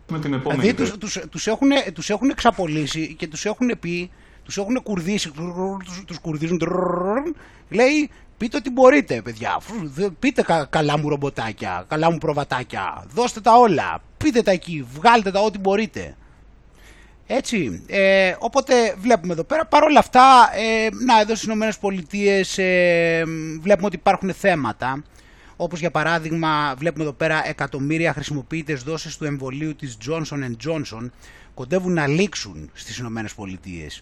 Με 0.08 0.20
την 0.20 0.34
επόμενη. 0.34 0.62
Δηλαδή, 0.62 0.78
τους, 0.78 0.98
τους, 0.98 1.20
τους, 1.30 1.48
έχουν, 1.48 1.70
τους 1.94 2.10
έχουν 2.10 2.30
εξαπολύσει 2.30 3.16
και 3.16 3.28
τους 3.28 3.46
έχουν 3.46 3.80
πει, 3.80 4.12
τους 4.46 4.58
έχουν 4.58 4.84
κουρδίσει, 4.84 5.32
τους, 5.32 6.04
τους 6.06 6.20
κουρδίζουν, 6.20 6.62
λέει 7.70 8.10
πείτε 8.38 8.58
ότι 8.58 8.70
μπορείτε 8.70 9.22
παιδιά, 9.22 9.62
πείτε 10.20 10.42
κα, 10.42 10.66
καλά 10.66 10.98
μου 10.98 11.10
ρομποτάκια, 11.10 11.86
καλά 11.88 12.12
μου 12.12 12.18
προβατάκια, 12.18 13.06
δώστε 13.14 13.42
τα 13.42 13.54
όλα, 13.58 14.02
πείτε 14.18 14.42
τα 14.42 14.52
εκεί, 14.52 14.86
βγάλτε 14.94 15.32
τα 15.32 15.42
ό,τι 15.42 15.60
μπορείτε. 15.60 16.16
Έτσι, 17.28 17.84
ε, 17.88 18.36
οπότε 18.40 18.96
βλέπουμε 19.00 19.34
εδώ 19.34 19.44
πέρα, 19.44 19.66
παρόλα 19.66 20.00
αυτά, 20.00 20.50
ε, 20.54 20.88
να 21.06 21.20
εδώ 21.20 21.36
στις 21.36 21.48
Ηνωμένες 21.48 21.78
Πολιτείες 21.78 22.58
ε, 22.58 23.24
βλέπουμε 23.62 23.86
ότι 23.88 23.96
υπάρχουν 23.96 24.34
θέματα, 24.34 25.04
όπως 25.56 25.80
για 25.80 25.92
παράδειγμα 25.92 26.74
βλέπουμε 26.78 27.04
εδώ 27.04 27.14
πέρα 27.14 27.48
εκατομμύρια 27.48 28.14
χρησιμοποιητές 28.14 28.84
δόσεις 28.84 29.18
τους 29.18 29.28
εμβολίου 29.28 29.76
της 29.76 29.98
Johnson 30.08 30.56
Johnson 30.68 31.10
κοντεύουν 31.54 31.94
να 31.94 32.08
λήξουν 32.08 32.70
στις 32.74 32.98
Ηνωμένες 32.98 33.34
Πολιτείες. 33.34 34.02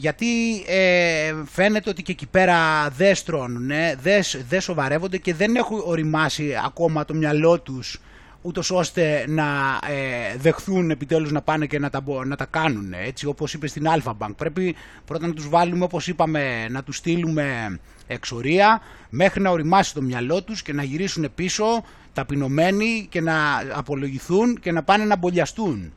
Γιατί 0.00 0.62
ε, 0.66 1.34
φαίνεται 1.44 1.90
ότι 1.90 2.02
και 2.02 2.12
εκεί 2.12 2.26
πέρα 2.26 2.88
δεν 2.90 3.14
στρώνουν, 3.14 3.68
δεν, 4.02 4.22
δεν 4.48 4.60
σοβαρεύονται 4.60 5.18
και 5.18 5.34
δεν 5.34 5.56
έχουν 5.56 5.82
οριμάσει 5.84 6.54
ακόμα 6.64 7.04
το 7.04 7.14
μυαλό 7.14 7.60
τους 7.60 8.00
ούτως 8.42 8.70
ώστε 8.70 9.24
να 9.28 9.44
ε, 9.88 10.36
δεχθούν 10.36 10.90
επιτέλους 10.90 11.32
να 11.32 11.42
πάνε 11.42 11.66
και 11.66 11.78
να 11.78 11.90
τα, 11.90 12.02
να 12.24 12.36
τα 12.36 12.44
κάνουν 12.44 12.92
έτσι 12.92 13.26
όπως 13.26 13.54
είπες 13.54 13.70
στην 13.70 13.86
Alpha 13.86 14.12
Bank. 14.18 14.30
Πρέπει 14.36 14.74
πρώτα 15.04 15.26
να 15.26 15.32
τους 15.32 15.48
βάλουμε 15.48 15.84
όπως 15.84 16.08
είπαμε 16.08 16.68
να 16.68 16.82
τους 16.82 16.96
στείλουμε 16.96 17.78
εξορία 18.06 18.80
μέχρι 19.10 19.40
να 19.40 19.50
οριμάσει 19.50 19.94
το 19.94 20.02
μυαλό 20.02 20.42
τους 20.42 20.62
και 20.62 20.72
να 20.72 20.82
γυρίσουν 20.82 21.28
πίσω 21.34 21.84
ταπεινωμένοι 22.12 23.06
και 23.10 23.20
να 23.20 23.34
απολογηθούν 23.72 24.60
και 24.60 24.72
να 24.72 24.82
πάνε 24.82 25.04
να 25.04 25.16
μπολιαστούν 25.16 25.92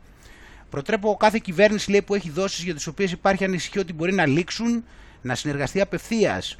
Προτρέπω 0.72 1.16
κάθε 1.16 1.38
κυβέρνηση 1.42 1.90
λέει, 1.90 2.02
που 2.02 2.14
έχει 2.14 2.30
δόσεις 2.30 2.64
για 2.64 2.74
τις 2.74 2.86
οποίες 2.86 3.12
υπάρχει 3.12 3.44
ανησυχία 3.44 3.80
ότι 3.80 3.92
μπορεί 3.92 4.12
να 4.12 4.26
λήξουν 4.26 4.84
να 5.22 5.34
συνεργαστεί 5.34 5.80
απευθείας 5.80 6.56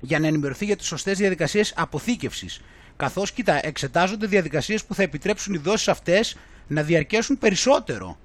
για 0.00 0.18
να 0.18 0.26
ενημερωθεί 0.26 0.64
για 0.64 0.76
τις 0.76 0.86
σωστές 0.86 1.18
διαδικασίες 1.18 1.72
αποθήκευσης 1.76 2.60
Καθώς, 2.98 3.32
κοίτα, 3.32 3.66
εξετάζονται 3.66 4.26
διαδικασίες 4.26 4.84
που 4.84 4.94
θα 4.94 5.02
επιτρέψουν 5.02 5.54
οι 5.54 5.58
δόσεις 5.58 5.88
αυτές 5.88 6.36
να 6.66 6.82
διαρκέσουν 6.82 7.38
περισσότερο. 7.38 8.18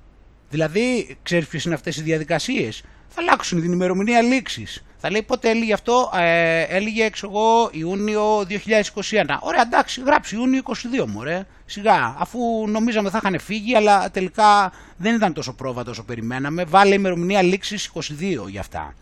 Δηλαδή, 0.49 1.17
ξέρεις 1.23 1.47
ποιες 1.47 1.63
είναι 1.63 1.73
αυτές 1.73 1.97
οι 1.97 2.01
διαδικασίες; 2.01 2.83
Θα 3.07 3.21
αλλάξουν 3.21 3.61
την 3.61 3.71
ημερομηνία 3.71 4.21
λήξης. 4.21 4.83
Θα 4.97 5.11
λέει 5.11 5.21
πότε 5.21 5.49
έλεγε 5.49 5.73
αυτό, 5.73 6.11
ε, 6.15 6.61
έλεγε 6.61 7.03
έξω 7.03 7.27
εγώ 7.27 7.69
Ιούνιο 7.71 8.45
2021. 8.45 9.39
Ωραία, 9.41 9.61
εντάξει, 9.61 10.01
γράψει 10.05 10.35
Ιούνιο 10.35 10.61
22 10.61 11.05
μωρέ. 11.07 11.45
Σιγά, 11.65 12.15
αφού 12.19 12.39
νομίζαμε 12.67 13.09
θα 13.09 13.19
είχαν 13.23 13.39
φύγει, 13.39 13.75
αλλά 13.75 14.11
τελικά 14.11 14.71
δεν 14.97 15.15
ήταν 15.15 15.33
τόσο 15.33 15.53
πρόβατο 15.53 15.91
όσο 15.91 16.03
περιμέναμε. 16.03 16.63
Βάλε 16.63 16.95
ημερομηνία 16.95 17.41
λήξης 17.41 17.91
22 17.93 18.49
για 18.49 18.59
αυτά. 18.59 18.93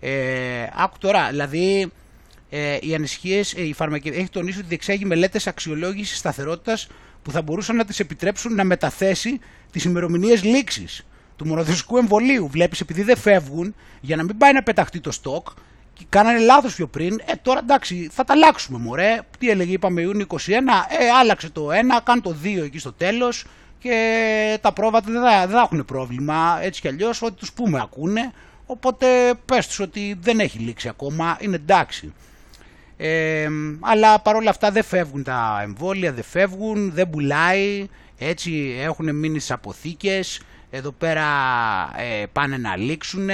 Ε, 0.00 0.66
άκου 0.74 0.98
τώρα, 0.98 1.28
δηλαδή 1.28 1.92
ε, 2.50 2.78
οι 2.80 2.94
ανησυχίες, 2.94 3.54
ε, 3.54 3.62
η 3.62 3.72
φαρμακευτική 3.72 4.22
έχει 4.22 4.30
τονίσει 4.30 4.58
ότι 4.58 4.66
διεξάγει 4.68 5.04
μελέτες 5.04 5.46
αξιολόγησης 5.46 6.18
σταθερότητας 6.18 6.88
που 7.22 7.30
θα 7.30 7.42
μπορούσαν 7.42 7.76
να 7.76 7.84
τη 7.84 7.96
επιτρέψουν 7.98 8.54
να 8.54 8.64
μεταθέσει 8.64 9.40
τις 9.70 9.84
ημερομηνίες 9.84 10.44
λήξης 10.44 11.06
του 11.36 11.46
μονοδοσικού 11.46 11.96
εμβολίου. 11.96 12.48
Βλέπεις, 12.48 12.80
επειδή 12.80 13.02
δεν 13.02 13.16
φεύγουν, 13.16 13.74
για 14.00 14.16
να 14.16 14.22
μην 14.22 14.36
πάει 14.38 14.52
να 14.52 14.62
πεταχτεί 14.62 15.00
το 15.00 15.10
στόκ, 15.10 15.48
και 15.48 15.69
κάνανε 16.08 16.38
λάθος 16.38 16.74
πιο 16.74 16.86
πριν. 16.86 17.20
Ε, 17.24 17.32
τώρα 17.42 17.58
εντάξει, 17.58 18.08
θα 18.12 18.24
τα 18.24 18.32
αλλάξουμε, 18.32 18.78
μωρέ. 18.78 19.20
Τι 19.38 19.50
έλεγε, 19.50 19.72
είπαμε 19.72 20.00
Ιούνιο 20.00 20.26
21, 20.28 20.36
ε, 20.38 21.10
άλλαξε 21.20 21.50
το 21.50 21.68
1, 21.68 21.72
κάνε 22.04 22.20
το 22.20 22.36
2 22.44 22.62
εκεί 22.64 22.78
στο 22.78 22.92
τέλος 22.92 23.44
και 23.78 24.58
τα 24.60 24.72
πρόβατα 24.72 25.10
δεν 25.10 25.22
θα, 25.22 25.46
δεν 25.46 25.56
θα 25.56 25.60
έχουν 25.60 25.84
πρόβλημα. 25.84 26.58
Έτσι 26.62 26.80
κι 26.80 26.88
αλλιώς, 26.88 27.22
ό,τι 27.22 27.34
τους 27.34 27.52
πούμε 27.52 27.80
ακούνε. 27.80 28.32
Οπότε 28.66 29.06
πες 29.44 29.66
τους 29.66 29.80
ότι 29.80 30.18
δεν 30.20 30.40
έχει 30.40 30.58
λήξει 30.58 30.88
ακόμα, 30.88 31.36
είναι 31.40 31.56
εντάξει. 31.56 32.12
Ε, 32.96 33.48
αλλά 33.80 34.20
παρόλα 34.20 34.50
αυτά 34.50 34.70
δεν 34.70 34.84
φεύγουν 34.84 35.22
τα 35.22 35.60
εμβόλια, 35.62 36.12
δεν 36.12 36.24
φεύγουν, 36.24 36.92
δεν 36.92 37.10
πουλάει, 37.10 37.88
έτσι 38.18 38.76
έχουν 38.80 39.14
μείνει 39.14 39.38
στις 39.38 39.50
αποθήκες, 39.50 40.40
εδώ 40.70 40.90
πέρα 40.90 41.26
ε, 41.96 42.26
πάνε 42.32 42.56
να 42.56 42.76
λήξουν 42.76 43.28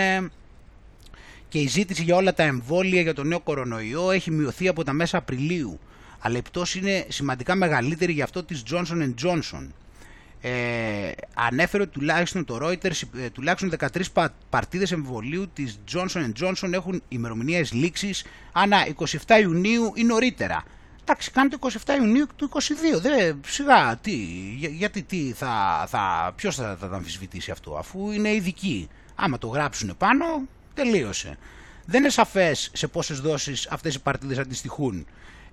και 1.49 1.59
η 1.59 1.67
ζήτηση 1.67 2.03
για 2.03 2.17
όλα 2.17 2.35
τα 2.35 2.43
εμβόλια 2.43 3.01
για 3.01 3.15
τον 3.15 3.29
νέο 3.29 3.41
κορονοϊό 3.41 4.11
έχει 4.11 4.31
μειωθεί 4.31 4.69
από 4.69 4.85
τα 4.85 4.93
μέσα 4.93 5.19
Απριλίου, 5.19 5.79
αλλά 6.19 6.37
η 6.37 6.43
πτώση 6.43 6.79
είναι 6.79 7.07
σημαντικά 7.09 7.55
μεγαλύτερη 7.55 8.13
για 8.13 8.25
αυτό 8.25 8.45
της 8.45 8.63
Johnson 8.71 9.15
Johnson 9.23 9.67
ε, 10.41 11.13
ανέφερε 11.35 11.87
τουλάχιστον 11.87 12.45
το 12.45 12.59
Reuters 12.63 13.03
ε, 13.17 13.31
τουλάχιστον 13.31 13.73
13 14.15 14.27
παρτίδες 14.51 14.93
εμβολίου 14.93 15.49
της 15.53 15.79
Johnson 15.93 16.33
Johnson 16.41 16.73
έχουν 16.73 17.03
ημερομηνίες 17.09 17.73
λήξης 17.73 18.25
ανά 18.53 18.87
27 19.27 19.41
Ιουνίου 19.41 19.93
ή 19.95 20.05
νωρίτερα. 20.05 20.65
Εντάξει, 21.01 21.31
κάνει 21.31 21.49
το 21.49 21.59
27 21.61 21.69
Ιουνίου 21.99 22.27
του 22.37 22.51
22. 22.97 23.01
Δεν, 23.01 23.41
σιγά, 23.47 23.97
τι, 23.97 24.15
για, 24.57 24.69
γιατί 24.69 25.03
τι, 25.03 25.33
θα, 25.33 25.85
θα, 25.89 26.33
ποιος 26.37 26.57
θα, 26.57 26.77
θα 26.81 26.89
τα 26.89 26.97
αμφισβητήσει 26.97 27.51
αυτό, 27.51 27.77
αφού 27.77 28.11
είναι 28.11 28.35
ειδικοί. 28.35 28.89
Άμα 29.15 29.39
το 29.39 29.47
γράψουν 29.47 29.95
πάνω, 29.99 30.25
τελείωσε. 30.77 31.39
Δεν 31.85 32.01
είναι 32.01 32.11
σαφές 32.11 32.71
σε 32.73 32.87
πόσες 32.87 33.21
δόσεις 33.21 33.67
αυτές 33.71 33.95
οι 33.95 34.01
παρτίδες 34.01 34.39
αντιστοιχούν. 34.39 35.07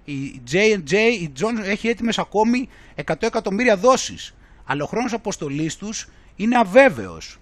Η 0.05 0.41
J&J, 0.51 0.93
η 1.21 1.31
Johnson 1.39 1.63
έχει 1.63 1.87
έτοιμες 1.87 2.17
ακόμη 2.17 2.69
100 2.95 3.13
εκατομμύρια 3.19 3.77
δόσεις 3.77 4.33
αλλά 4.65 4.83
ο 4.83 4.87
χρόνος 4.87 5.13
αποστολής 5.13 5.75
τους 5.75 6.07
είναι 6.35 6.57
αβέβαιος. 6.57 7.39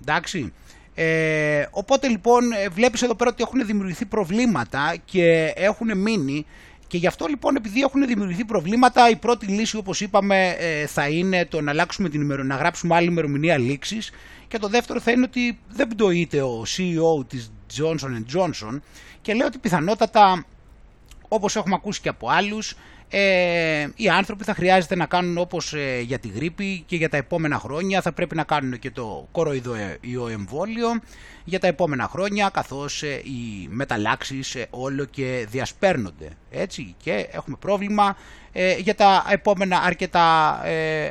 Εντάξει. 0.00 0.52
Ε, 0.94 1.66
οπότε 1.70 2.08
λοιπόν 2.08 2.52
ε, 2.52 2.68
βλέπεις 2.68 3.02
εδώ 3.02 3.14
πέρα 3.14 3.30
ότι 3.30 3.42
έχουν 3.42 3.66
δημιουργηθεί 3.66 4.04
προβλήματα 4.04 4.96
και 5.04 5.52
έχουν 5.56 5.98
μείνει 5.98 6.46
και 6.88 6.96
γι' 6.96 7.06
αυτό 7.06 7.26
λοιπόν 7.26 7.56
επειδή 7.56 7.80
έχουν 7.80 8.06
δημιουργηθεί 8.06 8.44
προβλήματα 8.44 9.10
η 9.10 9.16
πρώτη 9.16 9.46
λύση 9.46 9.76
όπως 9.76 10.00
είπαμε 10.00 10.56
ε, 10.58 10.86
θα 10.86 11.08
είναι 11.08 11.46
το 11.46 11.60
να, 11.60 11.70
αλλάξουμε 11.70 12.08
την 12.08 12.20
ημερο... 12.20 12.42
να 12.42 12.56
γράψουμε 12.56 12.94
άλλη 12.94 13.06
ημερομηνία 13.06 13.58
λήξης. 13.58 14.10
Και 14.48 14.58
το 14.58 14.68
δεύτερο 14.68 15.00
θα 15.00 15.10
είναι 15.10 15.24
ότι 15.24 15.58
δεν 15.68 15.88
πτωείται 15.88 16.42
ο 16.42 16.62
CEO 16.62 17.26
της 17.28 17.52
Johnson 17.78 18.36
Johnson. 18.36 18.80
Και 19.22 19.34
λέει 19.34 19.46
ότι 19.46 19.58
πιθανότατα 19.58 20.44
όπως 21.28 21.56
έχουμε 21.56 21.74
ακούσει 21.74 22.00
και 22.00 22.08
από 22.08 22.28
άλλους 22.30 22.74
ε, 23.10 23.88
οι 23.96 24.08
άνθρωποι 24.08 24.44
θα 24.44 24.54
χρειάζεται 24.54 24.96
να 24.96 25.06
κάνουν 25.06 25.38
όπως 25.38 25.74
ε, 25.74 26.00
για 26.00 26.18
τη 26.18 26.28
γρήπη 26.28 26.82
και 26.86 26.96
για 26.96 27.08
τα 27.08 27.16
επόμενα 27.16 27.58
χρόνια. 27.58 28.02
Θα 28.02 28.12
πρέπει 28.12 28.34
να 28.34 28.44
κάνουν 28.44 28.78
και 28.78 28.90
το 28.90 29.28
κοροϊδοϊό 29.32 30.28
εμβόλιο 30.30 30.88
για 31.44 31.58
τα 31.58 31.66
επόμενα 31.66 32.08
χρόνια 32.08 32.48
καθώς 32.52 33.02
ε, 33.02 33.20
οι 33.24 33.68
μεταλλάξεις 33.70 34.54
ε, 34.54 34.66
όλο 34.70 35.04
και 35.04 35.46
διασπέρνονται. 35.50 36.28
Έτσι 36.50 36.94
και 37.02 37.28
έχουμε 37.30 37.56
πρόβλημα 37.60 38.16
για 38.78 38.94
τα 38.94 39.24
επόμενα 39.30 39.78
αρκετά, 39.78 40.60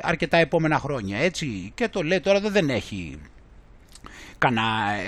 αρκετά 0.02 0.38
επόμενα 0.38 0.80
χρόνια. 0.80 1.18
Έτσι 1.18 1.72
και 1.76 1.88
το 1.88 2.04
λέει 2.04 2.20
τώρα 2.20 2.40
δεν 2.40 2.70
έχει 2.70 3.20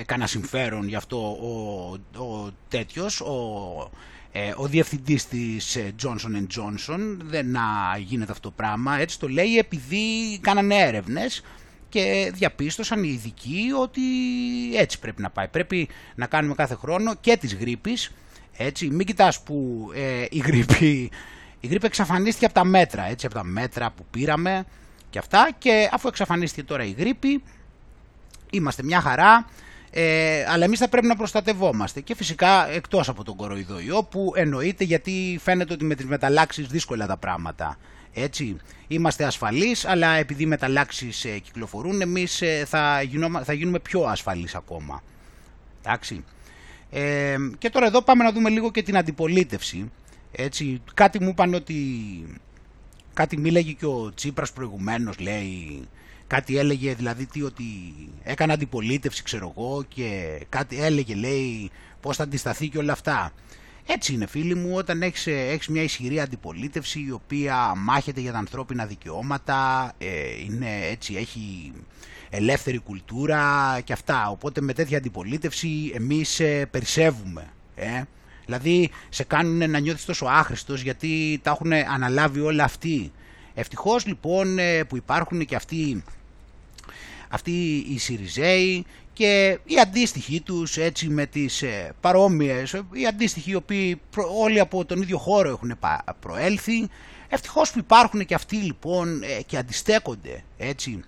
κανένα 0.05 0.27
συμφέρον 0.27 0.87
γι' 0.87 0.95
αυτό 0.95 1.17
ο, 1.31 1.91
ο 2.23 2.49
τέτοιος 2.67 3.21
ο 3.21 3.35
ε, 3.35 4.18
ο 4.55 4.67
διευθυντής 4.67 5.27
της 5.27 5.75
ε, 5.75 5.93
Johnson 6.03 6.47
Johnson 6.57 7.17
δεν 7.23 7.51
να 7.51 7.61
γίνεται 7.97 8.31
αυτό 8.31 8.49
το 8.49 8.53
πράγμα, 8.55 8.99
έτσι 8.99 9.19
το 9.19 9.27
λέει 9.27 9.57
επειδή 9.57 10.39
κάνανε 10.41 10.75
έρευνες 10.75 11.43
και 11.89 12.31
διαπίστωσαν 12.33 13.03
οι 13.03 13.09
ειδικοί 13.09 13.71
ότι 13.81 14.01
έτσι 14.75 14.99
πρέπει 14.99 15.21
να 15.21 15.29
πάει. 15.29 15.47
Πρέπει 15.47 15.89
να 16.15 16.25
κάνουμε 16.25 16.55
κάθε 16.55 16.75
χρόνο 16.75 17.15
και 17.15 17.37
της 17.37 17.55
γρήπης, 17.55 18.11
έτσι, 18.57 18.89
μην 18.89 19.05
κοιτάς 19.05 19.43
που 19.43 19.89
ε, 19.95 20.25
η, 20.29 20.37
γρήπη, 20.37 21.09
η 21.59 21.67
γρήπη 21.67 21.85
εξαφανίστηκε 21.85 22.45
από 22.45 22.53
τα 22.53 22.63
μέτρα, 22.63 23.03
έτσι, 23.03 23.25
από 23.25 23.35
τα 23.35 23.43
μέτρα 23.43 23.91
που 23.91 24.05
πήραμε 24.11 24.65
και 25.09 25.19
αυτά. 25.19 25.49
Και 25.57 25.89
αφού 25.91 26.07
εξαφανίστηκε 26.07 26.63
τώρα 26.63 26.83
η 26.83 26.95
γρήπη, 26.97 27.43
είμαστε 28.49 28.83
μια 28.83 29.01
χαρά, 29.01 29.49
ε, 29.91 30.45
αλλά 30.47 30.63
εμείς 30.63 30.79
θα 30.79 30.89
πρέπει 30.89 31.07
να 31.07 31.15
προστατευόμαστε 31.15 32.01
και 32.01 32.15
φυσικά 32.15 32.69
εκτός 32.69 33.09
από 33.09 33.23
τον 33.23 33.35
κοροϊδοϊό 33.35 34.03
που 34.03 34.33
εννοείται 34.35 34.83
γιατί 34.83 35.39
φαίνεται 35.41 35.73
ότι 35.73 35.85
με 35.85 35.95
τις 35.95 36.05
μεταλλάξεις 36.05 36.67
δύσκολα 36.67 37.07
τα 37.07 37.17
πράγματα. 37.17 37.77
Έτσι, 38.13 38.57
είμαστε 38.87 39.23
ασφαλείς, 39.25 39.85
αλλά 39.85 40.07
επειδή 40.07 40.43
οι 40.43 40.45
μεταλλάξεις 40.45 41.25
ε, 41.25 41.39
κυκλοφορούν, 41.39 42.01
εμείς 42.01 42.41
ε, 42.41 42.65
θα, 42.67 43.01
θα 43.43 43.53
γίνουμε 43.53 43.79
πιο 43.79 44.01
ασφαλείς 44.03 44.55
ακόμα. 44.55 45.03
Εντάξει. 45.81 46.23
Ε, 46.89 47.35
και 47.57 47.69
τώρα 47.69 47.85
εδώ 47.85 48.01
πάμε 48.01 48.23
να 48.23 48.31
δούμε 48.31 48.49
λίγο 48.49 48.71
και 48.71 48.83
την 48.83 48.97
αντιπολίτευση. 48.97 49.91
Έτσι, 50.31 50.81
κάτι 50.93 51.21
μου 51.21 51.29
είπαν 51.29 51.53
ότι 51.53 51.75
κάτι 53.13 53.37
μίλαγε 53.37 53.71
και 53.71 53.85
ο 53.85 54.13
Τσίπρας 54.15 54.51
προηγουμένως 54.51 55.19
λέει 55.19 55.87
κάτι 56.29 56.57
έλεγε 56.57 56.93
δηλαδή 56.93 57.25
τι 57.25 57.43
ότι 57.43 57.63
έκανε 58.23 58.53
αντιπολίτευση 58.53 59.23
ξέρω 59.23 59.53
εγώ 59.55 59.85
και 59.87 60.39
κάτι 60.49 60.83
έλεγε 60.83 61.15
λέει 61.15 61.71
πώς 62.01 62.15
θα 62.15 62.23
αντισταθεί 62.23 62.69
και 62.69 62.77
όλα 62.77 62.91
αυτά. 62.91 63.31
Έτσι 63.85 64.13
είναι 64.13 64.25
φίλοι 64.25 64.55
μου 64.55 64.71
όταν 64.75 65.01
έχεις, 65.01 65.27
έχεις 65.27 65.67
μια 65.67 65.83
ισχυρή 65.83 66.19
αντιπολίτευση 66.19 66.99
η 66.99 67.11
οποία 67.11 67.73
μάχεται 67.75 68.19
για 68.19 68.31
τα 68.31 68.37
ανθρώπινα 68.37 68.85
δικαιώματα, 68.85 69.91
ε, 69.97 70.07
είναι 70.45 70.67
έτσι, 70.91 71.15
έχει 71.15 71.73
ελεύθερη 72.29 72.77
κουλτούρα 72.77 73.79
και 73.83 73.93
αυτά. 73.93 74.29
Οπότε 74.29 74.61
με 74.61 74.73
τέτοια 74.73 74.97
αντιπολίτευση 74.97 75.91
εμείς 75.95 76.39
ε, 76.39 76.65
περισσεύουμε. 76.65 77.53
Ε. 77.75 78.01
Δηλαδή 78.45 78.89
σε 79.09 79.23
κάνουν 79.23 79.69
να 79.69 79.79
νιώθεις 79.79 80.05
τόσο 80.05 80.25
άχρηστος 80.25 80.81
γιατί 80.81 81.39
τα 81.43 81.51
έχουν 81.51 81.73
αναλάβει 81.73 82.39
όλα 82.39 82.63
αυτοί. 82.63 83.11
Ευτυχώς 83.53 84.05
λοιπόν 84.05 84.59
ε, 84.59 84.83
που 84.83 84.97
υπάρχουν 84.97 85.45
και 85.45 85.55
αυτοί, 85.55 86.03
αυτοί 87.29 87.85
οι 87.89 87.97
Σιριζέοι 87.99 88.85
και 89.13 89.59
οι 89.65 89.79
αντίστοιχοι 89.79 90.41
τους 90.41 90.77
έτσι 90.77 91.07
με 91.07 91.25
τις 91.25 91.61
ε, 91.61 91.93
παρόμοιες, 92.01 92.81
οι 92.91 93.05
αντίστοιχοι 93.07 93.51
οι 93.51 93.55
οποίοι 93.55 94.01
όλοι 94.41 94.59
από 94.59 94.85
τον 94.85 95.01
ίδιο 95.01 95.17
χώρο 95.17 95.49
έχουν 95.49 95.77
προέλθει. 96.19 96.87
Ευτυχώς 97.29 97.71
που 97.71 97.79
υπάρχουν 97.79 98.25
και 98.25 98.33
αυτοί 98.33 98.55
λοιπόν 98.55 99.23
ε, 99.23 99.41
και 99.45 99.57
αντιστέκονται 99.57 100.43
έτσι 100.57 101.03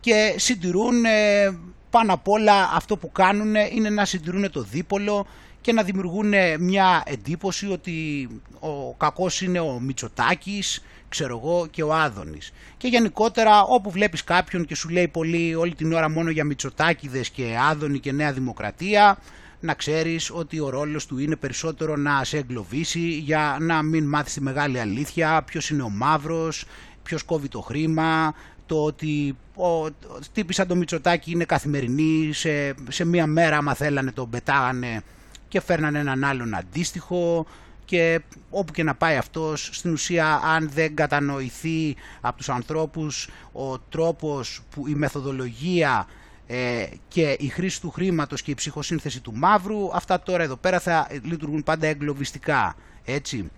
και 0.00 0.34
συντηρούν 0.36 1.04
ε, 1.04 1.58
πάνω 1.90 2.12
απ' 2.12 2.28
όλα 2.28 2.70
αυτό 2.74 2.96
που 2.96 3.12
κάνουν 3.12 3.54
είναι 3.54 3.90
να 3.90 4.04
συντηρούν 4.04 4.50
το 4.50 4.62
δίπολο 4.62 5.26
και 5.60 5.72
να 5.72 5.82
δημιουργούν 5.82 6.32
μια 6.58 7.02
εντύπωση 7.06 7.66
ότι 7.66 8.28
ο 8.60 8.94
κακός 8.94 9.42
είναι 9.42 9.60
ο 9.60 9.80
Μητσοτάκης, 9.80 10.82
ξέρω 11.14 11.40
εγώ 11.42 11.66
και 11.70 11.82
ο 11.82 11.94
Άδωνης. 11.94 12.52
Και 12.76 12.88
γενικότερα 12.88 13.62
όπου 13.62 13.90
βλέπεις 13.90 14.24
κάποιον 14.24 14.64
και 14.64 14.74
σου 14.74 14.88
λέει 14.88 15.08
πολύ 15.08 15.54
όλη 15.54 15.74
την 15.74 15.92
ώρα 15.92 16.10
μόνο 16.10 16.30
για 16.30 16.44
Μητσοτάκηδες 16.44 17.30
και 17.30 17.56
Άδωνη 17.70 17.98
και 17.98 18.12
Νέα 18.12 18.32
Δημοκρατία, 18.32 19.18
να 19.60 19.74
ξέρεις 19.74 20.30
ότι 20.30 20.60
ο 20.60 20.68
ρόλος 20.68 21.06
του 21.06 21.18
είναι 21.18 21.36
περισσότερο 21.36 21.96
να 21.96 22.24
σε 22.24 22.36
εγκλωβίσει 22.36 23.08
για 23.08 23.56
να 23.60 23.82
μην 23.82 24.04
μάθεις 24.04 24.32
τη 24.32 24.40
μεγάλη 24.40 24.80
αλήθεια, 24.80 25.42
ποιος 25.42 25.70
είναι 25.70 25.82
ο 25.82 25.88
μαύρος, 25.88 26.64
ποιος 27.02 27.22
κόβει 27.22 27.48
το 27.48 27.60
χρήμα, 27.60 28.34
το 28.66 28.84
ότι 28.84 29.36
ο 29.54 29.90
τύπης 30.32 30.56
σαν 30.56 30.66
το 30.66 30.76
Μητσοτάκη 30.76 31.30
είναι 31.30 31.44
καθημερινή, 31.44 32.32
σε, 32.32 32.74
σε 32.88 33.04
μία 33.04 33.26
μέρα 33.26 33.56
άμα 33.56 33.74
θέλανε 33.74 34.12
τον 34.12 34.30
πετάγανε 34.30 35.02
και 35.48 35.60
φέρνανε 35.60 35.98
έναν 35.98 36.24
άλλον 36.24 36.54
αντίστοιχο 36.54 37.46
και 37.84 38.20
όπου 38.50 38.72
και 38.72 38.82
να 38.82 38.94
πάει 38.94 39.16
αυτός, 39.16 39.68
στην 39.72 39.92
ουσία 39.92 40.40
αν 40.44 40.70
δεν 40.72 40.94
κατανοηθεί 40.94 41.96
από 42.20 42.36
τους 42.36 42.48
ανθρώπους 42.48 43.28
ο 43.52 43.78
τρόπος 43.78 44.60
που 44.70 44.88
η 44.88 44.94
μεθοδολογία 44.94 46.06
ε, 46.46 46.84
και 47.08 47.36
η 47.38 47.46
χρήση 47.48 47.80
του 47.80 47.90
χρήματος 47.90 48.42
και 48.42 48.50
η 48.50 48.54
ψυχοσύνθεση 48.54 49.20
του 49.20 49.32
μαύρου, 49.34 49.96
αυτά 49.96 50.20
τώρα 50.20 50.42
εδώ 50.42 50.56
πέρα 50.56 50.80
θα 50.80 51.08
λειτουργούν 51.22 51.62
πάντα 51.62 51.86
εγκλωβιστικά, 51.86 52.76
έτσι. 53.04 53.50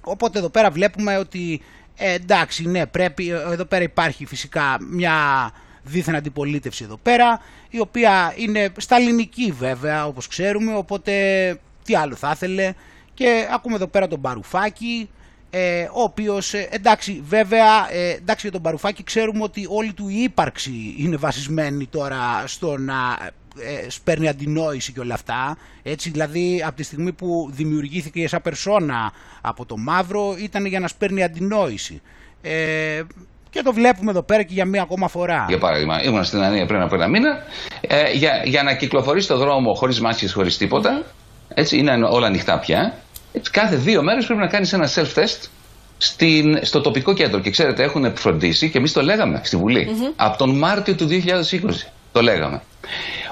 Οπότε 0.00 0.38
εδώ 0.38 0.48
πέρα 0.48 0.70
βλέπουμε 0.70 1.18
ότι 1.18 1.60
ε, 1.96 2.12
εντάξει, 2.12 2.68
ναι, 2.68 2.86
πρέπει, 2.86 3.28
εδώ 3.28 3.64
πέρα 3.64 3.82
υπάρχει 3.82 4.26
φυσικά 4.26 4.76
μια 4.90 5.50
δίθεν 5.82 6.14
αντιπολίτευση 6.14 6.84
εδώ 6.84 6.96
πέρα, 6.96 7.40
η 7.70 7.80
οποία 7.80 8.34
είναι 8.36 8.72
σταλινική 8.76 9.52
βέβαια, 9.58 10.06
όπως 10.06 10.26
ξέρουμε, 10.26 10.74
οπότε 10.74 11.12
τι 11.84 11.96
άλλο 11.96 12.14
θα 12.14 12.30
ήθελε. 12.34 12.72
Και 13.20 13.46
ακούμε 13.54 13.74
εδώ 13.74 13.86
πέρα 13.86 14.06
τον 14.06 14.20
Παρουφάκη, 14.20 15.10
ε, 15.50 15.82
ο 15.82 16.02
οποίος, 16.02 16.54
ε, 16.54 16.68
εντάξει, 16.70 17.22
βέβαια, 17.24 17.92
ε, 17.92 18.10
εντάξει 18.10 18.40
για 18.42 18.50
τον 18.50 18.62
Παρουφάκη 18.62 19.02
ξέρουμε 19.02 19.42
ότι 19.42 19.66
όλη 19.68 19.92
του 19.92 20.08
η 20.08 20.22
ύπαρξη 20.22 20.94
είναι 20.98 21.16
βασισμένη 21.16 21.86
τώρα 21.86 22.42
στο 22.46 22.76
να 22.78 23.18
ε, 23.58 23.90
σπέρνει 23.90 24.28
αντινόηση 24.28 24.92
και 24.92 25.00
όλα 25.00 25.14
αυτά. 25.14 25.56
Έτσι, 25.82 26.10
δηλαδή, 26.10 26.62
από 26.66 26.76
τη 26.76 26.82
στιγμή 26.82 27.12
που 27.12 27.50
δημιουργήθηκε 27.52 28.28
σαν 28.28 28.40
περσόνα 28.42 29.12
από 29.40 29.66
το 29.66 29.76
μαύρο, 29.76 30.36
ήταν 30.38 30.66
για 30.66 30.80
να 30.80 30.88
σπέρνει 30.88 31.22
αντινόηση. 31.22 32.00
Ε, 32.42 33.02
και 33.50 33.62
το 33.62 33.72
βλέπουμε 33.72 34.10
εδώ 34.10 34.22
πέρα 34.22 34.42
και 34.42 34.54
για 34.54 34.64
μία 34.64 34.82
ακόμα 34.82 35.08
φορά. 35.08 35.44
Για 35.48 35.58
παράδειγμα, 35.58 36.02
ήμουν 36.02 36.24
στην 36.24 36.42
Ανία 36.42 36.66
πριν 36.66 36.80
από 36.80 36.94
ένα 36.94 37.08
μήνα. 37.08 37.38
Ε, 37.80 38.12
για, 38.12 38.42
για 38.44 38.62
να 38.62 38.74
κυκλοφορεί 38.74 39.20
στο 39.20 39.36
δρόμο 39.36 39.74
χωρίς 39.74 40.00
μάσκες, 40.00 40.32
χωρίς 40.32 40.56
τίποτα. 40.56 41.04
Έτσι, 41.54 41.78
είναι 41.78 41.90
όλα 42.10 42.26
ανοιχτά 42.26 42.58
πια. 42.58 42.94
Έτσι, 43.32 43.50
κάθε 43.50 43.76
δύο 43.76 44.02
μέρες 44.02 44.26
πρέπει 44.26 44.40
να 44.40 44.46
κάνεις 44.46 44.72
ένα 44.72 44.88
self-test 44.94 45.48
στην, 45.98 46.58
στο 46.62 46.80
τοπικό 46.80 47.14
κέντρο. 47.14 47.40
Και 47.40 47.50
ξέρετε, 47.50 47.82
έχουν 47.82 48.16
φροντίσει 48.16 48.70
και 48.70 48.78
εμείς 48.78 48.92
το 48.92 49.02
λέγαμε 49.02 49.40
στη 49.44 49.56
Βουλή. 49.56 49.88
Από 50.16 50.38
τον 50.38 50.58
Μάρτιο 50.58 50.94
του 50.94 51.08
2020 51.10 51.60
το 52.12 52.22
λέγαμε 52.22 52.62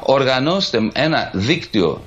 οργανώστε 0.03 0.91
ένα 0.93 1.31
δίκτυο 1.35 2.03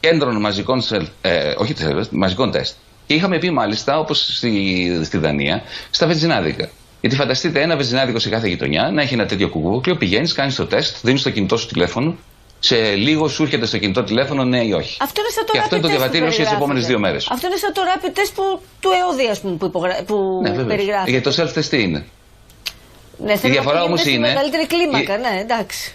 κέντρων 0.00 0.40
μαζικών, 0.40 0.82
ε, 1.20 1.54
όχι, 1.56 1.74
μαζικών 2.10 2.50
τεστ. 2.50 2.74
Και 3.06 3.14
είχαμε 3.14 3.38
πει 3.38 3.50
μάλιστα, 3.50 3.98
όπως 3.98 4.34
στη, 4.36 5.00
στη 5.04 5.18
Δανία, 5.18 5.62
στα 5.90 6.06
βενζινάδικα. 6.06 6.68
Γιατί 7.00 7.16
φανταστείτε 7.16 7.60
ένα 7.60 7.76
βενζινάδικο 7.76 8.18
σε 8.18 8.28
κάθε 8.28 8.48
γειτονιά 8.48 8.90
να 8.90 9.02
έχει 9.02 9.14
ένα 9.14 9.26
τέτοιο 9.26 9.48
κουκούκλιο, 9.48 9.96
πηγαίνεις, 9.96 10.32
κάνεις 10.32 10.54
το 10.54 10.66
τεστ, 10.66 10.96
δίνεις 11.02 11.22
το 11.22 11.30
κινητό 11.30 11.56
σου 11.56 11.66
τηλέφωνο, 11.66 12.16
σε 12.60 12.94
λίγο 12.94 13.28
σου 13.28 13.42
έρχεται 13.42 13.66
στο 13.66 13.78
κινητό 13.78 14.04
τηλέφωνο 14.04 14.44
ναι 14.44 14.64
ή 14.64 14.72
όχι. 14.72 14.96
Αυτό 15.00 15.20
είναι 15.20 15.30
σαν 15.30 15.44
το 15.46 15.52
και 15.52 15.58
αυτό 15.58 15.76
είναι 15.76 15.84
το 15.84 15.90
διαβατήριο 15.90 16.28
για 16.28 16.44
τις 16.44 16.52
επόμενες 16.52 16.86
δύο 16.86 16.98
μέρες. 16.98 17.28
Αυτό 17.30 17.46
είναι 17.46 17.56
σαν 17.56 17.72
το 17.72 17.82
rapid 17.84 18.18
test 18.18 18.32
που, 18.34 18.60
του 18.80 18.90
ΕΟΔΙ, 19.00 19.40
πούμε, 19.40 19.56
που, 19.56 19.66
υπογρα... 19.66 20.02
που 20.06 20.40
ναι, 20.42 20.64
περιγράφει. 20.64 21.10
Γιατί 21.10 21.30
το 21.30 21.42
self-test 21.42 21.64
τι 21.64 21.82
είναι; 21.82 22.06
Ναι, 23.18 23.32
η 23.32 23.50
διαφορά 23.50 23.82
όμως 23.82 24.04
είναι. 24.04 24.18
μεγαλύτερη 24.18 24.66
κλίμακα, 24.66 25.18
η... 25.18 25.20
ναι, 25.20 25.40
εντάξει. 25.40 25.92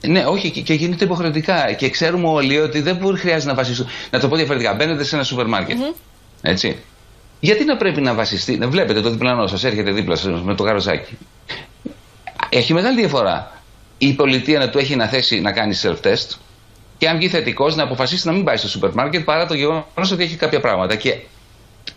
Ναι, 0.00 0.24
όχι, 0.26 0.50
και 0.50 0.74
γίνεται 0.74 1.04
υποχρεωτικά. 1.04 1.72
Και 1.72 1.90
ξέρουμε 1.90 2.28
όλοι 2.28 2.58
ότι 2.58 2.80
δεν 2.80 2.96
μπορεί, 2.96 3.18
χρειάζεται 3.18 3.50
να 3.50 3.56
βασιστούν. 3.56 3.86
Να 4.10 4.20
το 4.20 4.28
πω 4.28 4.36
διαφορετικά. 4.36 4.74
Μπαίνετε 4.74 5.04
σε 5.04 5.14
ένα 5.14 5.24
σούπερ 5.24 5.46
μάρκετ. 5.46 5.76
Mm-hmm. 5.80 5.94
Έτσι. 6.42 6.76
Γιατί 7.40 7.64
να 7.64 7.76
πρέπει 7.76 8.00
να 8.00 8.14
βασιστεί, 8.14 8.56
να 8.56 8.68
βλέπετε 8.68 9.00
το 9.00 9.10
διπλανό 9.10 9.46
σας, 9.46 9.64
έρχεται 9.64 9.90
δίπλα 9.90 10.16
σας 10.16 10.42
με 10.42 10.54
το 10.54 10.64
καροζάκι. 10.64 11.18
Έχει 12.48 12.72
μεγάλη 12.72 13.00
διαφορά 13.00 13.55
η 13.98 14.12
πολιτεία 14.12 14.58
να 14.58 14.68
του 14.70 14.78
έχει 14.78 14.96
να 14.96 15.06
θέσει 15.08 15.40
να 15.40 15.52
κάνει 15.52 15.78
self-test 15.82 16.36
και 16.98 17.08
αν 17.08 17.16
βγει 17.16 17.28
θετικός 17.28 17.76
να 17.76 17.82
αποφασίσει 17.82 18.26
να 18.26 18.32
μην 18.32 18.44
πάει 18.44 18.56
στο 18.56 18.68
σούπερ 18.68 18.92
μάρκετ 18.92 19.24
παρά 19.24 19.46
το 19.46 19.54
γεγονός 19.54 20.10
ότι 20.12 20.22
έχει 20.22 20.36
κάποια 20.36 20.60
πράγματα. 20.60 20.94
Και 20.94 21.18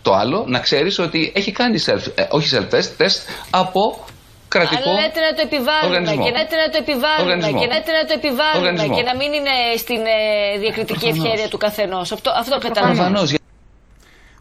το 0.02 0.12
άλλο, 0.14 0.44
να 0.46 0.58
ξέρεις 0.58 0.98
ότι 0.98 1.32
έχει 1.34 1.52
κάνει 1.52 1.82
self, 1.86 2.02
ε, 2.14 2.26
όχι 2.30 2.48
self-test, 2.56 3.02
test 3.02 3.18
από 3.50 4.04
κρατικό 4.48 4.90
Αλλά 4.90 5.00
λέτε 5.00 5.20
να 5.20 5.34
το 5.34 5.42
επιβάλλουμε 5.48 6.12
και 6.24 6.30
λέτε 6.36 6.56
να 6.64 6.68
το 6.72 6.78
επιβάλλουμε 6.84 7.60
και 7.60 7.66
λέτε 7.72 7.92
να 7.98 8.04
το 8.08 8.14
επιβάλλουμε 8.20 8.96
και 8.96 9.02
να 9.02 9.16
μην 9.16 9.32
είναι 9.32 9.54
στην 9.78 10.00
ε, 10.06 10.58
διακριτική 10.58 11.08
ευχαίρεια 11.08 11.48
του 11.48 11.58
καθενός. 11.58 12.12
Αυτό, 12.12 12.30
αυτό 12.42 12.58
καταλαβαίνω. 12.58 13.22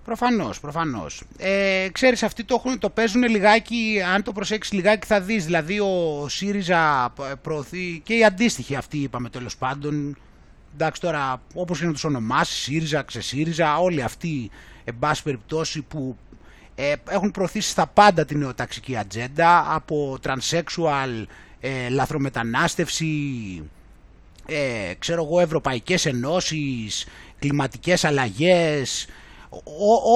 Προφανώς, 0.06 0.60
προφανώς. 0.60 1.24
Ε, 1.38 1.88
ξέρεις, 1.92 2.24
αυτοί 2.24 2.44
το, 2.44 2.56
έχουν, 2.66 2.80
το 2.80 2.90
παίζουν 2.90 3.24
λιγάκι, 3.24 4.02
αν 4.14 4.24
το 4.24 4.32
προσέξεις 4.32 4.74
λιγάκι 4.74 5.08
θα 5.08 5.22
δεις. 5.22 5.46
Δηλαδή 5.46 5.80
ο 5.80 6.26
ΣΥΡΙΖΑ 6.30 7.14
προωθεί 7.42 8.02
και 8.04 8.14
οι 8.14 8.24
αντίστοιχοι 8.24 8.76
αυτοί 8.76 8.98
είπαμε 8.98 9.30
τέλος 9.30 9.58
πάντων. 9.58 10.18
Εντάξει 10.74 11.02
τώρα, 11.02 11.42
όπως 11.54 11.80
και 11.80 11.86
να 11.86 11.92
τους 11.92 12.04
ονομάσεις, 12.04 12.56
ΣΥΡΙΖΑ, 12.56 13.02
ξεσύριζα, 13.02 13.78
όλοι 13.78 14.04
αυτοί, 14.04 14.50
εν 14.84 14.96
πάση 15.00 15.24
περιπτώσει, 15.24 15.82
που 15.82 16.18
ε, 16.76 16.94
έχουν 17.10 17.32
προωθήσει 17.32 17.70
στα 17.70 17.88
πάντα 17.88 18.26
την 18.26 18.40
νεοταξική 18.40 18.98
ατζέντα 18.98 19.74
από 19.74 20.18
τρανσέξουαλ, 20.22 21.28
ε, 21.60 21.90
λαθρομετανάστευση, 21.90 23.14
ε, 24.46 24.94
ξέρω 25.00 25.24
εγώ, 25.24 25.40
ευρωπαϊκές 25.40 26.06
ενώσεις, 26.06 27.08
κλιματικές 27.40 28.04
αλλαγές, 28.04 29.08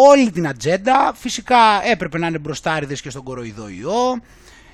όλη 0.08 0.32
την 0.32 0.48
ατζέντα. 0.48 1.14
Φυσικά 1.16 1.58
έπρεπε 1.92 2.18
να 2.18 2.28
είναι 2.28 2.38
μπροστάριδες 2.38 3.02
και 3.02 3.10
στον 3.10 3.24
κοροϊδοϊό. 3.24 4.22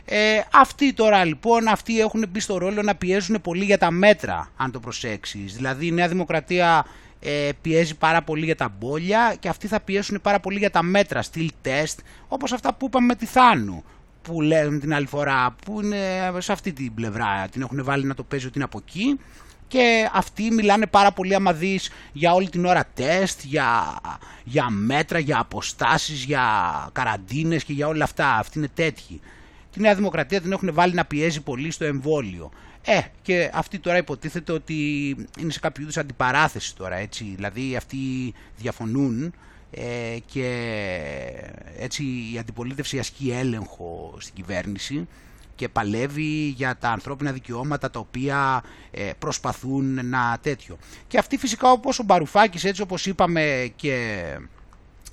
Ε, 0.06 0.42
αυτοί 0.54 0.94
τώρα 0.94 1.24
λοιπόν, 1.26 1.68
αυτοί 1.68 2.00
έχουν 2.00 2.26
μπει 2.30 2.40
στο 2.40 2.58
ρόλο 2.58 2.82
να 2.82 2.96
πιέζουν 2.96 3.42
πολύ 3.42 3.66
για 3.66 3.78
τα 3.78 3.92
μέτρα, 3.92 4.52
αν 4.58 4.72
το 4.72 4.80
προσέξεις. 4.80 5.56
Δηλαδή 5.56 5.88
η 5.88 5.92
Νέα 5.92 6.08
Δημοκρατία 6.08 6.86
ε, 7.20 7.50
πιέζει 7.62 7.96
πάρα 7.96 8.22
πολύ 8.22 8.46
για 8.46 8.56
τα 8.56 8.74
μπόλια 8.80 9.36
και 9.40 9.50
αυτοί 9.50 9.68
θα 9.68 9.80
πιέσουν 9.80 10.20
πάρα 10.22 10.40
πολύ 10.40 10.58
για 10.58 10.72
τα 10.72 10.84
μέτρα, 10.84 11.22
στυλ 11.22 11.52
τεστ, 11.62 12.00
όπως 12.28 12.52
αυτά 12.52 12.74
που 12.74 12.86
είπαμε 12.86 13.06
με 13.06 13.16
τη 13.16 13.26
Θάνου, 13.26 13.84
που 14.22 14.42
λένε 14.42 14.80
την 14.80 14.94
άλλη 14.94 15.08
φορά, 15.08 15.56
που 15.66 15.82
είναι 15.82 16.32
σε 16.38 16.52
αυτή 16.52 16.74
την 16.74 16.94
πλευρά, 16.94 17.48
την 17.52 17.62
έχουν 17.62 17.84
βάλει 17.84 18.06
να 18.06 18.14
το 18.14 18.24
παίζει 18.24 18.46
ότι 18.46 18.56
είναι 18.56 18.66
από 18.66 18.84
εκεί 18.88 19.20
και 19.70 20.10
αυτοί 20.14 20.52
μιλάνε 20.52 20.88
πάρα 20.88 21.12
πολύ 21.12 21.36
άμα 21.36 21.54
δεις 21.54 21.92
για 22.12 22.34
όλη 22.34 22.50
την 22.50 22.66
ώρα 22.66 22.86
τεστ, 22.94 23.42
για, 23.44 24.00
για 24.44 24.70
μέτρα, 24.70 25.20
για 25.20 25.40
αποστάσεις, 25.40 26.24
για 26.24 26.44
καραντίνες 26.92 27.64
και 27.64 27.74
για 27.74 27.88
όλα 27.88 28.04
αυτά. 28.04 28.36
Αυτοί 28.36 28.58
είναι 28.58 28.70
τέτοιοι. 28.74 29.22
Τη 29.74 29.80
Νέα 29.80 29.96
Δημοκρατία 29.96 30.42
την 30.42 30.52
έχουν 30.52 30.74
βάλει 30.74 30.94
να 30.94 31.06
πιέζει 31.06 31.42
πολύ 31.42 31.72
στο 31.72 31.86
εμβόλιο. 31.86 32.52
Ε, 32.86 33.00
και 33.22 33.50
αυτοί 33.54 33.80
τώρα 33.80 33.98
υποτίθεται 33.98 34.52
ότι 34.52 34.76
είναι 35.40 35.52
σε 35.52 35.60
κάποιο 35.60 35.84
είδους 35.84 35.98
αντιπαράθεση 35.98 36.76
τώρα, 36.76 36.96
έτσι. 36.96 37.34
Δηλαδή 37.36 37.76
αυτοί 37.76 37.98
διαφωνούν 38.58 39.34
ε, 39.72 40.18
και 40.26 40.48
έτσι 41.80 42.04
η 42.34 42.38
αντιπολίτευση 42.38 43.00
ασκεί 43.00 43.32
έλεγχο 43.32 44.18
στην 44.20 44.34
κυβέρνηση 44.34 45.08
και 45.60 45.70
παλεύει 45.70 46.54
για 46.56 46.78
τα 46.78 46.90
ανθρώπινα 46.90 47.32
δικαιώματα 47.32 47.90
τα 47.90 48.00
οποία 48.00 48.64
ε, 48.92 49.12
προσπαθούν 49.20 50.06
να 50.06 50.38
τέτοιο. 50.42 50.78
Και 51.08 51.18
αυτή 51.18 51.38
φυσικά 51.38 51.72
όπως 51.72 52.00
ο 52.00 52.04
Μπαρουφάκης 52.04 52.64
έτσι 52.64 52.82
όπως 52.82 53.06
είπαμε 53.06 53.72
και 53.76 54.24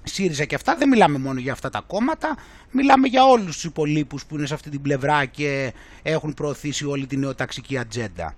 ΣΥΡΙΖΑ 0.03 0.45
και 0.45 0.55
αυτά 0.55 0.77
δεν 0.77 0.89
μιλάμε 0.89 1.19
μόνο 1.19 1.41
για 1.41 1.53
αυτά 1.53 1.71
τα 1.71 1.81
κόμματα, 1.87 2.37
μιλάμε 2.71 3.09
για 3.09 3.25
όλους 3.25 3.55
τους 3.55 3.65
υπολείπους 3.65 4.27
που 4.27 4.37
είναι 4.37 4.47
σε 4.47 4.55
αυτή 4.55 4.71
την 4.71 4.83
πλευρά 4.83 5.25
και 5.25 5.73
έχουν 6.03 6.35
προωθήσει 6.35 6.87
όλη 6.87 7.07
την 7.07 7.19
νεοταξική 7.19 7.79
ατζέντα. 7.79 8.35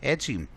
Έτσι. 0.00 0.48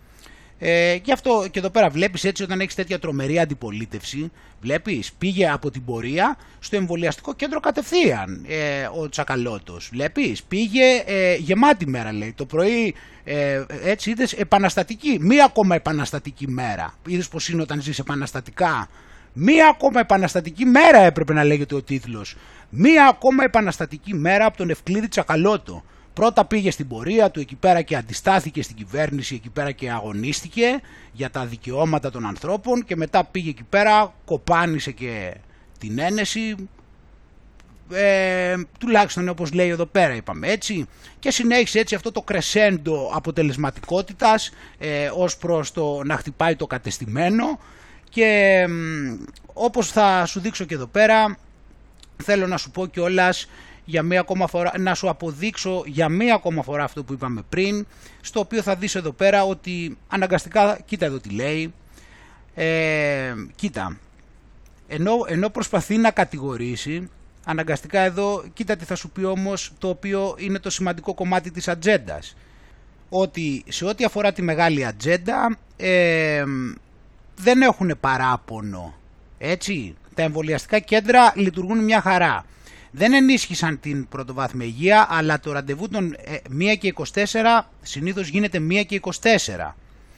Ε, 0.59 0.97
και 0.97 1.11
αυτό 1.11 1.47
και 1.51 1.59
εδώ 1.59 1.69
πέρα 1.69 1.89
βλέπεις 1.89 2.23
έτσι 2.23 2.43
όταν 2.43 2.59
έχεις 2.59 2.75
τέτοια 2.75 2.99
τρομερή 2.99 3.39
αντιπολίτευση, 3.39 4.31
βλέπεις 4.61 5.11
πήγε 5.17 5.49
από 5.49 5.71
την 5.71 5.85
πορεία 5.85 6.37
στο 6.59 6.75
εμβολιαστικό 6.75 7.33
κέντρο 7.33 7.59
κατευθείαν 7.59 8.45
ε, 8.47 8.89
ο 9.01 9.09
Τσακαλώτος. 9.09 9.89
Βλέπεις 9.91 10.43
πήγε 10.43 11.03
ε, 11.05 11.35
γεμάτη 11.35 11.87
μέρα 11.87 12.13
λέει. 12.13 12.33
Το 12.37 12.45
πρωί 12.45 12.95
ε, 13.23 13.63
έτσι 13.83 14.09
είδες 14.09 14.33
επαναστατική, 14.33 15.17
μία 15.21 15.45
ακόμα 15.45 15.75
επαναστατική 15.75 16.47
μέρα. 16.47 16.93
Είδες 17.07 17.27
πως 17.27 17.49
είναι 17.49 17.61
όταν 17.61 17.81
ζεις 17.81 17.99
επαναστατικά; 17.99 18.89
Μία 19.33 19.67
ακόμα 19.67 19.99
επαναστατική 19.99 20.65
μέρα 20.65 20.97
έπρεπε 20.99 21.33
να 21.33 21.43
λέγεται 21.43 21.75
ο 21.75 21.81
τίτλος. 21.81 22.35
Μία 22.69 23.07
ακόμα 23.07 23.43
επαναστατική 23.43 24.13
μέρα 24.13 24.45
από 24.45 24.57
τον 24.57 24.69
Ευκλήδη 24.69 25.07
Τσακαλώτο. 25.07 25.83
Πρώτα 26.13 26.45
πήγε 26.45 26.71
στην 26.71 26.87
πορεία 26.87 27.31
του 27.31 27.39
εκεί 27.39 27.55
πέρα 27.55 27.81
και 27.81 27.95
αντιστάθηκε 27.95 28.61
στην 28.61 28.75
κυβέρνηση 28.75 29.35
εκεί 29.35 29.49
πέρα 29.49 29.71
και 29.71 29.91
αγωνίστηκε 29.91 30.81
για 31.11 31.29
τα 31.29 31.45
δικαιώματα 31.45 32.11
των 32.11 32.25
ανθρώπων 32.25 32.85
και 32.85 32.95
μετά 32.95 33.23
πήγε 33.23 33.49
εκεί 33.49 33.63
πέρα, 33.63 34.13
κοπάνισε 34.25 34.91
και 34.91 35.33
την 35.79 35.99
ένεση, 35.99 36.55
ε, 37.91 38.55
τουλάχιστον 38.79 39.29
όπως 39.29 39.53
λέει 39.53 39.69
εδώ 39.69 39.85
πέρα 39.85 40.15
είπαμε 40.15 40.47
έτσι. 40.47 40.85
Και 41.19 41.31
συνέχισε 41.31 41.79
έτσι 41.79 41.95
αυτό 41.95 42.11
το 42.11 42.21
κρεσέντο 42.21 43.11
αποτελεσματικότητας 43.13 44.51
ε, 44.77 45.09
ως 45.15 45.37
προς 45.37 45.71
το 45.71 46.01
να 46.03 46.17
χτυπάει 46.17 46.55
το 46.55 46.67
κατεστημένο. 46.67 47.59
Και 48.09 48.65
όπως 49.53 49.91
θα 49.91 50.25
σου 50.25 50.39
δείξω 50.39 50.65
και 50.65 50.73
εδώ 50.73 50.85
πέρα 50.85 51.37
θέλω 52.23 52.47
να 52.47 52.57
σου 52.57 52.71
πω 52.71 52.85
κιόλας 52.85 53.47
για 53.85 54.03
μία 54.03 54.19
ακόμα 54.19 54.47
φορά, 54.47 54.71
να 54.79 54.95
σου 54.95 55.09
αποδείξω 55.09 55.83
για 55.85 56.09
μία 56.09 56.33
ακόμα 56.33 56.63
φορά 56.63 56.83
αυτό 56.83 57.03
που 57.03 57.13
είπαμε 57.13 57.41
πριν, 57.49 57.85
στο 58.21 58.39
οποίο 58.39 58.61
θα 58.61 58.75
δεις 58.75 58.95
εδώ 58.95 59.11
πέρα 59.11 59.43
ότι 59.43 59.97
αναγκαστικά, 60.07 60.79
κοίτα 60.85 61.05
εδώ 61.05 61.19
τι 61.19 61.29
λέει, 61.29 61.73
ε, 62.55 63.33
κοίτα, 63.55 63.97
ενώ, 64.87 65.11
ενώ 65.27 65.49
προσπαθεί 65.49 65.97
να 65.97 66.11
κατηγορήσει, 66.11 67.09
αναγκαστικά 67.45 67.99
εδώ, 67.99 68.43
κοίτα 68.53 68.75
τι 68.75 68.85
θα 68.85 68.95
σου 68.95 69.09
πει 69.09 69.23
όμως, 69.23 69.71
το 69.77 69.89
οποίο 69.89 70.35
είναι 70.37 70.59
το 70.59 70.69
σημαντικό 70.69 71.13
κομμάτι 71.13 71.51
της 71.51 71.67
ατζέντας. 71.67 72.35
Ότι 73.09 73.63
σε 73.67 73.85
ό,τι 73.85 74.03
αφορά 74.03 74.33
τη 74.33 74.41
μεγάλη 74.41 74.85
ατζέντα, 74.85 75.57
ε, 75.77 76.43
δεν 77.35 77.61
έχουν 77.61 77.97
παράπονο, 77.99 78.93
έτσι, 79.37 79.95
τα 80.15 80.21
εμβολιαστικά 80.21 80.79
κέντρα 80.79 81.33
λειτουργούν 81.35 81.83
μια 81.83 82.01
χαρά 82.01 82.45
δεν 82.95 83.13
ενίσχυσαν 83.13 83.79
την 83.79 84.07
πρωτοβάθμια 84.07 84.65
υγεία, 84.65 85.07
αλλά 85.09 85.39
το 85.39 85.51
ραντεβού 85.51 85.89
των 85.89 86.15
1 86.15 86.65
ε, 86.67 86.75
και 86.75 86.93
24 87.13 87.21
συνήθως 87.81 88.27
γίνεται 88.27 88.57
1 88.69 88.85
και 88.85 88.99
24. 89.03 89.73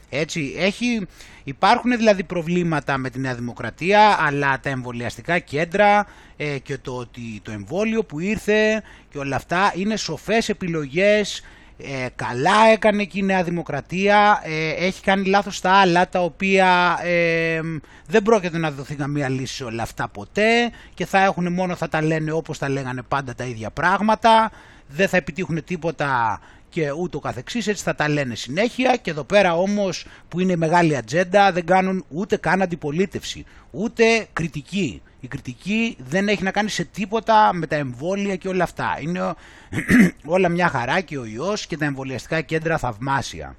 Έτσι, 0.10 0.56
έχει, 0.58 1.08
υπάρχουν 1.44 1.98
δηλαδή 1.98 2.24
προβλήματα 2.24 2.98
με 2.98 3.10
τη 3.10 3.20
Νέα 3.20 3.36
Δημοκρατία, 3.36 4.18
αλλά 4.20 4.60
τα 4.60 4.70
εμβολιαστικά 4.70 5.40
κέντρα 5.40 6.08
ε, 6.38 6.58
και 6.58 6.78
το 6.78 6.96
ότι 6.96 7.40
το 7.44 7.52
εμβόλιο 7.52 8.04
που 8.04 8.20
ήρθε 8.20 8.84
και 9.10 9.18
όλα 9.18 9.36
αυτά 9.36 9.74
είναι 9.76 9.96
σοφές 9.96 10.50
επιλογές 10.50 11.44
ε, 11.78 12.08
καλά 12.16 12.68
έκανε 12.72 13.04
και 13.04 13.20
η 13.20 13.24
Νέα 13.24 13.44
Δημοκρατία, 13.44 14.42
ε, 14.44 14.70
έχει 14.86 15.02
κάνει 15.02 15.26
λάθος 15.26 15.56
στα 15.56 15.72
άλλα 15.72 16.10
τα 16.10 16.22
οποία 16.22 17.00
ε, 17.04 17.62
δεν 18.08 18.24
πρόκειται 18.24 18.58
να 18.58 18.72
δοθεί 18.72 18.96
καμία 18.96 19.30
λύση 19.30 19.56
σε 19.56 19.64
όλα 19.64 19.84
αυτά 19.84 20.08
ποτέ 20.08 20.72
και 20.94 21.06
θα 21.06 21.24
έχουν 21.24 21.54
μόνο 21.54 21.76
θα 21.76 21.90
τα 21.90 22.02
λένε 22.02 22.32
όπως 22.32 22.58
τα 22.58 22.70
λέγανε 22.70 23.02
πάντα 23.02 23.36
τα 23.36 23.44
ίδια 23.44 23.70
πράγματα, 23.70 24.52
δεν 24.88 25.08
θα 25.08 25.18
επιτύχουν 25.18 25.64
τίποτα 25.64 26.40
και 26.70 26.92
ούτω 26.92 27.20
καθεξής, 27.20 27.68
έτσι 27.68 27.84
θα 27.84 27.96
τα 27.96 28.10
λένε 28.10 28.36
συνέχεια. 28.36 28.96
Και 28.96 29.12
εδώ 29.12 29.24
πέρα 29.24 29.56
όμως 29.56 30.06
που 30.28 30.40
είναι 30.40 30.56
μεγάλη 30.56 30.98
ατζέντα 30.98 31.52
δεν 31.52 31.66
κάνουν 31.66 32.06
ούτε 32.10 32.38
καν 32.38 32.62
αντιπολίτευση, 32.62 33.46
ούτε 33.72 34.28
κριτική. 34.34 35.02
Η 35.26 35.28
κριτική 35.28 35.98
δεν 36.00 36.28
έχει 36.28 36.44
να 36.44 36.52
κάνει 36.52 36.70
σε 36.70 36.84
τίποτα 36.84 37.54
με 37.54 37.68
τα 37.68 37.76
εμβόλια 37.76 38.36
και 38.36 38.48
όλα 38.48 38.64
αυτά. 38.64 38.98
Είναι 39.02 39.34
όλα 40.36 40.50
μια 40.50 40.68
χαρά 40.68 41.02
και 41.02 41.18
ο 41.18 41.26
ιός 41.26 41.68
και 41.68 41.78
τα 41.78 41.86
εμβολιαστικά 41.86 42.42
κέντρα 42.42 42.78
θαυμάσια. 42.78 43.56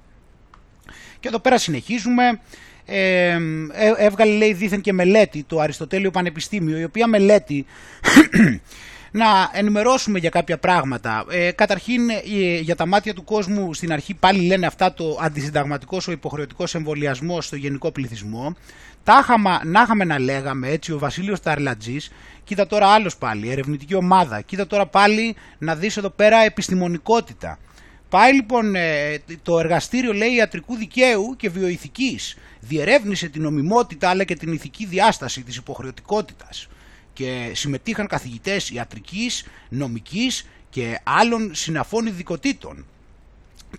Και 1.19 1.27
εδώ 1.27 1.39
πέρα 1.39 1.57
συνεχίζουμε. 1.57 2.39
Ε, 2.85 3.31
ε, 3.71 3.93
έβγαλε 3.97 4.31
λέει 4.31 4.53
δήθεν 4.53 4.81
και 4.81 4.93
μελέτη 4.93 5.43
το 5.43 5.59
Αριστοτέλειο 5.59 6.11
Πανεπιστήμιο 6.11 6.77
η 6.79 6.83
οποία 6.83 7.07
μελέτη 7.07 7.65
να 9.11 9.25
ενημερώσουμε 9.53 10.19
για 10.19 10.29
κάποια 10.29 10.57
πράγματα. 10.57 11.25
Ε, 11.29 11.51
καταρχήν, 11.51 12.09
ε, 12.09 12.59
για 12.59 12.75
τα 12.75 12.85
μάτια 12.85 13.13
του 13.13 13.23
κόσμου, 13.23 13.73
στην 13.73 13.91
αρχή 13.91 14.13
πάλι 14.13 14.45
λένε 14.45 14.65
αυτά 14.65 14.93
το 14.93 15.17
αντισυνταγματικός 15.21 16.07
ο 16.07 16.11
υποχρεωτικός 16.11 16.75
εμβολιασμός 16.75 17.45
στο 17.45 17.55
γενικό 17.55 17.91
πληθυσμό. 17.91 18.55
Τα 19.03 19.19
είχαμε, 19.21 19.59
να 19.63 19.81
είχαμε 19.81 20.03
να 20.03 20.19
λέγαμε 20.19 20.67
έτσι 20.69 20.91
ο 20.91 20.99
Βασίλειος 20.99 21.39
Ταρλατζής, 21.39 22.11
κοίτα 22.43 22.67
τώρα 22.67 22.87
άλλος 22.87 23.17
πάλι, 23.17 23.49
ερευνητική 23.49 23.95
ομάδα, 23.95 24.41
κοίτα 24.41 24.67
τώρα 24.67 24.85
πάλι 24.85 25.35
να 25.57 25.75
δεις 25.75 25.97
εδώ 25.97 26.09
πέρα 26.09 26.37
επιστημονικότητα. 26.37 27.59
Πάει 28.09 28.33
λοιπόν 28.33 28.75
ε, 28.75 29.17
το 29.43 29.59
εργαστήριο 29.59 30.13
λέει 30.13 30.33
ιατρικού 30.33 30.75
δικαίου 30.75 31.35
και 31.37 31.49
βιοειθικής. 31.49 32.37
Διερεύνησε 32.59 33.27
την 33.27 33.41
νομιμότητα 33.41 34.09
αλλά 34.09 34.23
και 34.23 34.35
την 34.35 34.53
ηθική 34.53 34.85
διάσταση 34.85 35.43
της 35.43 35.55
υποχρεωτικότητας 35.55 36.67
και 37.17 37.51
συμμετείχαν 37.53 38.07
καθηγητές 38.07 38.69
ιατρικής, 38.69 39.45
νομικής 39.69 40.47
και 40.69 40.99
άλλων 41.03 41.55
συναφών 41.55 42.05
ειδικοτήτων. 42.05 42.85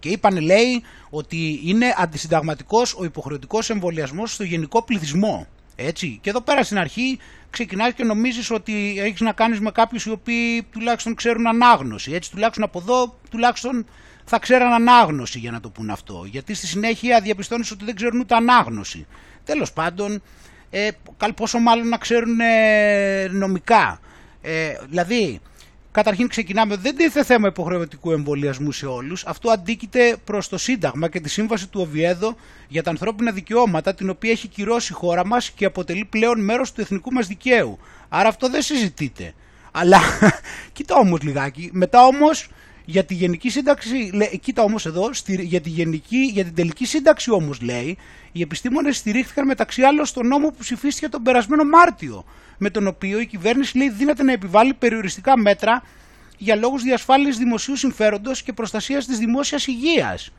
Και 0.01 0.09
είπαν 0.09 0.41
λέει 0.41 0.83
ότι 1.11 1.61
είναι 1.65 1.95
αντισυνταγματικός 1.97 2.95
ο 2.95 3.05
υποχρεωτικός 3.05 3.71
εμβολιασμός 3.71 4.33
στο 4.33 4.45
γενικό 4.45 4.83
πληθυσμό. 4.83 5.47
Έτσι. 5.77 6.19
Και 6.23 6.31
εδώ 6.31 6.41
πέρα 6.41 6.63
στην 6.63 6.79
αρχή 6.79 7.19
ξεκινάει 7.51 7.93
και 7.93 8.05
νομίζεις 8.05 8.51
ότι 8.51 8.97
έχεις 8.99 9.21
να 9.21 9.33
κάνεις 9.33 9.61
με 9.61 9.71
κάποιους 9.71 10.05
οι 10.05 10.11
οποίοι 10.11 10.63
τουλάχιστον 10.63 11.15
ξέρουν 11.15 11.47
ανάγνωση. 11.47 12.13
Έτσι 12.13 12.31
τουλάχιστον 12.31 12.65
από 12.65 12.79
εδώ 12.79 13.19
τουλάχιστον 13.31 13.87
θα 14.25 14.39
ξέραν 14.39 14.73
ανάγνωση 14.73 15.39
για 15.39 15.51
να 15.51 15.61
το 15.61 15.69
πούν 15.69 15.91
αυτό. 15.91 16.25
Γιατί 16.31 16.55
στη 16.55 16.67
συνέχεια 16.67 17.21
διαπιστώνεις 17.21 17.71
ότι 17.71 17.85
δεν 17.85 17.95
ξέρουν 17.95 18.21
ούτε 18.21 18.35
ανάγνωση. 18.35 19.07
Τέλος 19.45 19.73
πάντων 19.73 20.23
ε, 20.71 20.89
πόσο 21.37 21.59
μάλλον 21.59 21.89
να 21.89 21.97
ξέρουν 21.97 22.41
ε, 22.41 23.29
νομικά. 23.29 24.01
Ε, 24.43 24.73
δηλαδή, 24.89 25.41
καταρχήν 25.93 26.29
ξεκινάμε, 26.29 26.77
δεν 26.77 26.97
τίθεται 26.97 27.25
θέμα 27.25 27.49
υποχρεωτικού 27.49 28.13
εμβολιασμού 28.13 28.73
σε 28.73 28.87
όλους. 28.87 29.25
Αυτό 29.25 29.51
αντίκειται 29.51 30.17
προς 30.25 30.49
το 30.49 30.59
Σύνταγμα 30.59 31.09
και 31.09 31.21
τη 31.21 31.29
Σύμβαση 31.29 31.69
του 31.69 31.81
Οβιέδο 31.81 32.37
για 32.69 32.83
τα 32.83 32.91
ανθρώπινα 32.91 33.33
δικαιώματα, 33.33 33.95
την 33.95 34.11
οποία 34.11 34.31
έχει 34.31 34.49
κυρώσει 34.49 34.93
η 34.93 34.95
χώρα 34.95 35.27
μας 35.27 35.51
και 35.51 35.65
αποτελεί 35.65 36.05
πλέον 36.05 36.45
μέρος 36.45 36.73
του 36.73 36.81
εθνικού 36.81 37.13
μας 37.13 37.27
δικαίου. 37.27 37.79
Άρα 38.09 38.29
αυτό 38.29 38.49
δεν 38.49 38.63
συζητείται. 38.63 39.35
Αλλά, 39.73 40.01
κοίτα 40.73 40.95
όμως 40.95 41.23
λιγάκι, 41.23 41.71
μετά 41.73 42.07
όμως 42.07 42.49
για 42.91 43.05
τη 43.05 43.15
γενική 43.15 43.51
σύνταξη, 43.51 44.11
κοίτα 44.41 44.63
όμως 44.63 44.87
εδώ, 44.87 45.11
για, 45.27 45.61
τη 45.61 45.69
γενική, 45.69 46.31
για 46.33 46.45
την 46.45 46.55
τελική 46.55 46.87
σύνταξη 46.87 47.31
όμως 47.31 47.61
λέει, 47.61 47.97
οι 48.33 48.41
επιστήμονες 48.41 48.97
στηρίχθηκαν 48.97 49.47
μεταξύ 49.47 49.83
άλλων 49.83 50.07
στο 50.07 50.23
νόμο 50.23 50.49
που 50.49 50.57
ψηφίστηκε 50.59 51.09
τον 51.09 51.23
περασμένο 51.23 51.65
Μάρτιο, 51.65 52.25
με 52.59 52.71
τον 52.71 52.87
οποίο 52.87 53.21
η 53.21 53.27
κυβέρνηση 53.27 53.79
λέει 53.79 53.91
δύναται 53.91 54.23
να 54.23 54.33
επιβάλλει 54.33 54.75
περιοριστικά 54.75 55.39
μέτρα 55.39 55.83
για 56.39 56.57
λόγους 56.57 56.83
διασφάλισης 56.83 57.37
δημοσίου 57.37 57.77
συμφέροντος 57.77 58.43
και 58.43 58.53
προστασίας 58.53 59.07
της 59.07 59.19
δημόσιας 59.19 59.67
υγείας. 59.67 60.31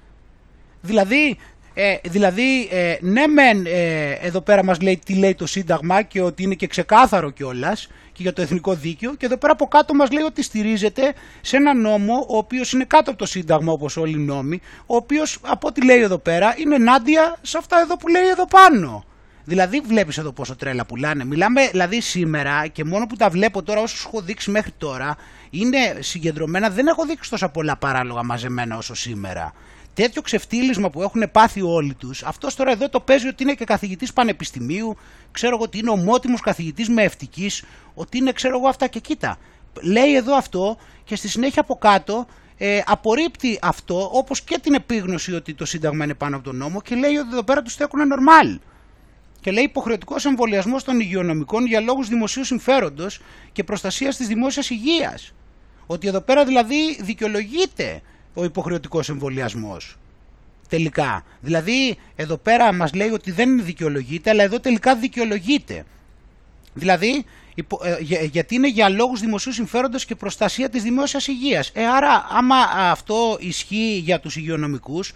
Δηλαδή, 0.82 1.38
ε, 1.74 1.96
δηλαδή 2.04 2.68
ε, 2.72 2.98
ναι 3.02 3.28
μεν 3.28 3.66
ε, 3.66 4.12
εδώ 4.12 4.42
πέρα 4.42 4.64
μας 4.64 4.82
λέει 4.82 5.00
τι 5.06 5.14
λέει 5.14 5.36
το 5.36 5.46
Σύνταγμα 5.46 6.02
και 6.02 6.22
ότι 6.22 6.44
είναι 6.44 6.56
και 6.56 6.68
ξεκάθαρο 6.68 7.30
κιόλας 7.30 7.88
και 8.20 8.26
για 8.26 8.34
το 8.34 8.41
εθνικό 8.41 8.74
δίκαιο 8.74 9.16
και 9.16 9.26
εδώ 9.26 9.38
πέρα 9.38 9.54
από 9.54 9.68
κάτω 9.68 9.94
μας 9.94 10.12
λέει 10.12 10.24
ότι 10.24 10.44
στηρίζεται 10.44 11.14
σε 11.41 11.58
ένα 11.58 11.74
νόμο 11.74 12.26
ο 12.30 12.38
οποίος 12.38 12.72
είναι 12.72 12.84
κάτω 12.84 13.10
από 13.10 13.20
το 13.20 13.26
Σύνταγμα 13.26 13.72
όπως 13.72 13.98
όλοι 13.98 14.14
οι 14.14 14.24
νόμοι 14.24 14.62
ο 14.86 14.96
οποίος 14.96 15.38
από 15.41 15.68
ό,τι 15.68 15.86
λέει 15.86 16.02
εδώ 16.02 16.18
πέρα 16.18 16.54
είναι 16.58 16.76
ενάντια 16.76 17.38
σε 17.41 17.58
αυτά 17.58 17.80
εδώ 17.80 17.98
που 17.98 18.08
λέει 18.08 18.28
εδώ 18.28 18.46
πάνω. 18.46 19.04
Δηλαδή 19.44 19.80
βλέπεις 19.80 20.18
εδώ 20.18 20.32
πόσο 20.32 20.56
τρέλα 20.56 20.86
πουλάνε. 20.86 21.26
Μιλάμε 21.26 21.68
δηλαδή 21.68 22.02
σήμερα 22.02 22.68
και 22.68 22.84
μόνο 22.84 23.06
που 23.06 23.16
τα 23.16 23.30
βλέπω 23.30 23.64
τώρα 23.64 23.82
όσους 23.82 24.06
έχω 24.06 24.22
δείξει 24.22 24.52
μέχρι 24.52 24.72
τώρα 24.78 25.18
είναι 25.50 25.98
συγκεντρωμένα. 26.00 26.70
Δεν 26.70 26.88
έχω 26.88 27.06
δείξει 27.06 27.30
τόσα 27.30 27.50
πολλά 27.50 27.78
παράλογα 27.78 28.24
μαζεμένα 28.24 28.78
όσο 28.78 28.96
σήμερα 28.96 29.54
τέτοιο 30.02 30.22
ξεφτύλισμα 30.22 30.90
που 30.90 31.02
έχουν 31.02 31.32
πάθει 31.32 31.62
όλοι 31.62 31.94
τους, 31.94 32.24
αυτός 32.24 32.56
τώρα 32.56 32.72
εδώ 32.72 32.90
το 32.90 33.00
παίζει 33.00 33.28
ότι 33.28 33.44
είναι 33.44 33.54
και 33.54 33.64
καθηγητής 33.64 34.14
πανεπιστημίου, 34.14 34.98
ξέρω 35.32 35.56
εγώ 35.56 35.64
ότι 35.64 35.78
είναι 35.78 35.90
ομότιμος 35.90 36.42
καθηγητής 36.42 36.90
με 36.90 37.04
ευτική, 37.04 37.52
ότι 37.94 38.18
είναι 38.18 38.32
ξέρω 38.32 38.58
εγώ 38.58 38.68
αυτά 38.68 38.88
και 38.88 39.00
κοίτα. 39.00 39.38
Λέει 39.82 40.16
εδώ 40.16 40.36
αυτό 40.36 40.78
και 41.04 41.16
στη 41.16 41.28
συνέχεια 41.28 41.62
από 41.62 41.76
κάτω 41.76 42.28
ε, 42.58 42.82
απορρίπτει 42.86 43.60
αυτό 43.62 44.10
όπως 44.14 44.42
και 44.42 44.60
την 44.60 44.74
επίγνωση 44.74 45.34
ότι 45.34 45.54
το 45.54 45.66
Σύνταγμα 45.66 46.04
είναι 46.04 46.14
πάνω 46.14 46.36
από 46.36 46.46
τον 46.46 46.56
νόμο 46.56 46.82
και 46.82 46.96
λέει 46.96 47.16
ότι 47.16 47.30
εδώ 47.32 47.44
πέρα 47.44 47.62
τους 47.62 47.74
στέκουν 47.74 48.08
νορμάλ. 48.08 48.60
Και 49.42 49.52
λέει 49.52 49.64
υποχρεωτικός 49.64 50.26
εμβολιασμός 50.26 50.84
των 50.84 51.00
υγειονομικών 51.00 51.66
για 51.66 51.80
λόγους 51.80 52.08
δημοσίου 52.08 52.44
συμφέροντος 52.44 53.22
και 53.52 53.64
προστασίας 53.64 54.18
της 54.18 54.28
δημόσιας 54.28 54.70
υγείας. 54.70 55.34
Ότι 55.86 56.08
εδώ 56.08 56.22
πέρα 56.22 56.46
δηλαδή 56.46 57.02
δικαιολογείται 57.02 58.02
ο 58.40 58.44
υποχρεωτικός 58.44 59.10
εμβολιασμός. 59.10 59.98
Τελικά. 60.70 61.24
Δηλαδή 61.41 61.98
εδώ 62.16 62.38
πέρα 62.38 62.74
μας 62.74 62.94
λέει 62.94 63.10
ότι 63.10 63.32
δεν 63.32 63.64
δικαιολογείται, 63.64 64.30
αλλά 64.30 64.44
εδώ 64.44 64.60
τελικά 64.60 64.95
δικαιολογείται. 64.95 65.86
Δηλαδή 66.74 67.26
ε, 67.84 68.26
γιατί 68.26 68.56
είναι 68.56 68.70
για 68.70 68.90
λόγους 68.90 69.20
δημοσίου 69.20 69.52
συμφέροντος 69.52 70.06
και 70.06 70.16
προστασία 70.16 70.70
της 70.70 70.84
δημόσιας 70.84 71.28
υγείας. 71.28 71.72
Ε, 71.74 71.88
άρα 71.88 72.28
άμα 72.30 72.56
αυτό 72.91 73.38
ισχύει 73.40 74.02
για 74.03 74.20
τους 74.20 74.36
υγειονομικούς, 74.36 75.14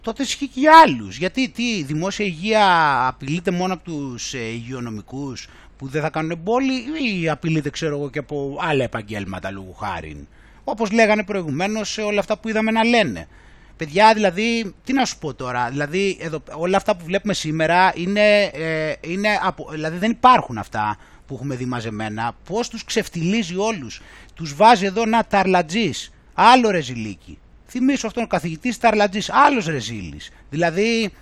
τότε 0.00 0.22
ισχύει 0.22 0.46
και 0.46 0.60
για 0.60 0.72
άλλους. 0.86 1.16
Γιατί 1.16 1.48
τι, 1.48 1.62
η 1.62 1.82
δημόσια 1.82 2.24
υγεία 2.26 3.06
απειλείται 3.06 3.50
μόνο 3.50 3.72
από 3.72 3.84
τους 3.84 4.34
ε, 4.34 4.38
υγειονομικούς 4.38 5.48
που 5.78 5.88
δεν 5.88 6.02
θα 6.02 6.10
κάνουν 6.10 6.42
πόλη 6.42 6.72
ή 7.20 7.28
απειλείται 7.28 7.70
ξέρω 7.70 7.96
εγώ 7.96 8.10
και 8.10 8.18
από 8.18 8.58
άλλα 8.60 8.84
επαγγέλματα 8.84 9.50
λόγου 9.50 9.74
χάρη. 9.74 10.26
Όπως 10.68 10.90
λέγανε 10.90 11.24
προηγουμένως 11.24 11.92
σε 11.92 12.00
όλα 12.02 12.20
αυτά 12.20 12.38
που 12.38 12.48
είδαμε 12.48 12.70
να 12.70 12.84
λένε. 12.84 13.28
Παιδιά, 13.76 14.14
δηλαδή, 14.14 14.74
τι 14.84 14.92
να 14.92 15.04
σου 15.04 15.18
πω 15.18 15.34
τώρα, 15.34 15.68
δηλαδή 15.70 16.16
εδώ, 16.20 16.42
όλα 16.52 16.76
αυτά 16.76 16.96
που 16.96 17.04
βλέπουμε 17.04 17.34
σήμερα 17.34 17.92
είναι, 17.94 18.42
ε, 18.42 18.92
είναι 19.00 19.28
απο, 19.42 19.68
δηλαδή 19.70 19.98
δεν 19.98 20.10
υπάρχουν 20.10 20.58
αυτά 20.58 20.96
που 21.26 21.34
έχουμε 21.34 21.54
δει 21.54 21.64
μαζεμένα, 21.64 22.36
πώς 22.44 22.68
τους 22.68 22.84
ξεφτιλίζει 22.84 23.56
όλους. 23.56 24.02
Τους 24.34 24.54
βάζει 24.54 24.84
εδώ 24.84 25.06
να 25.06 25.24
ταρλατζής, 25.24 26.12
άλλο 26.34 26.70
ρεζιλίκι. 26.70 27.38
Θυμίσω 27.68 28.06
αυτόν 28.06 28.22
ο 28.22 28.26
καθηγητής 28.26 28.78
ταρλατζής, 28.78 29.30
άλλος 29.30 29.66
ρεζίλης. 29.66 30.30
Δηλαδή 30.50 31.12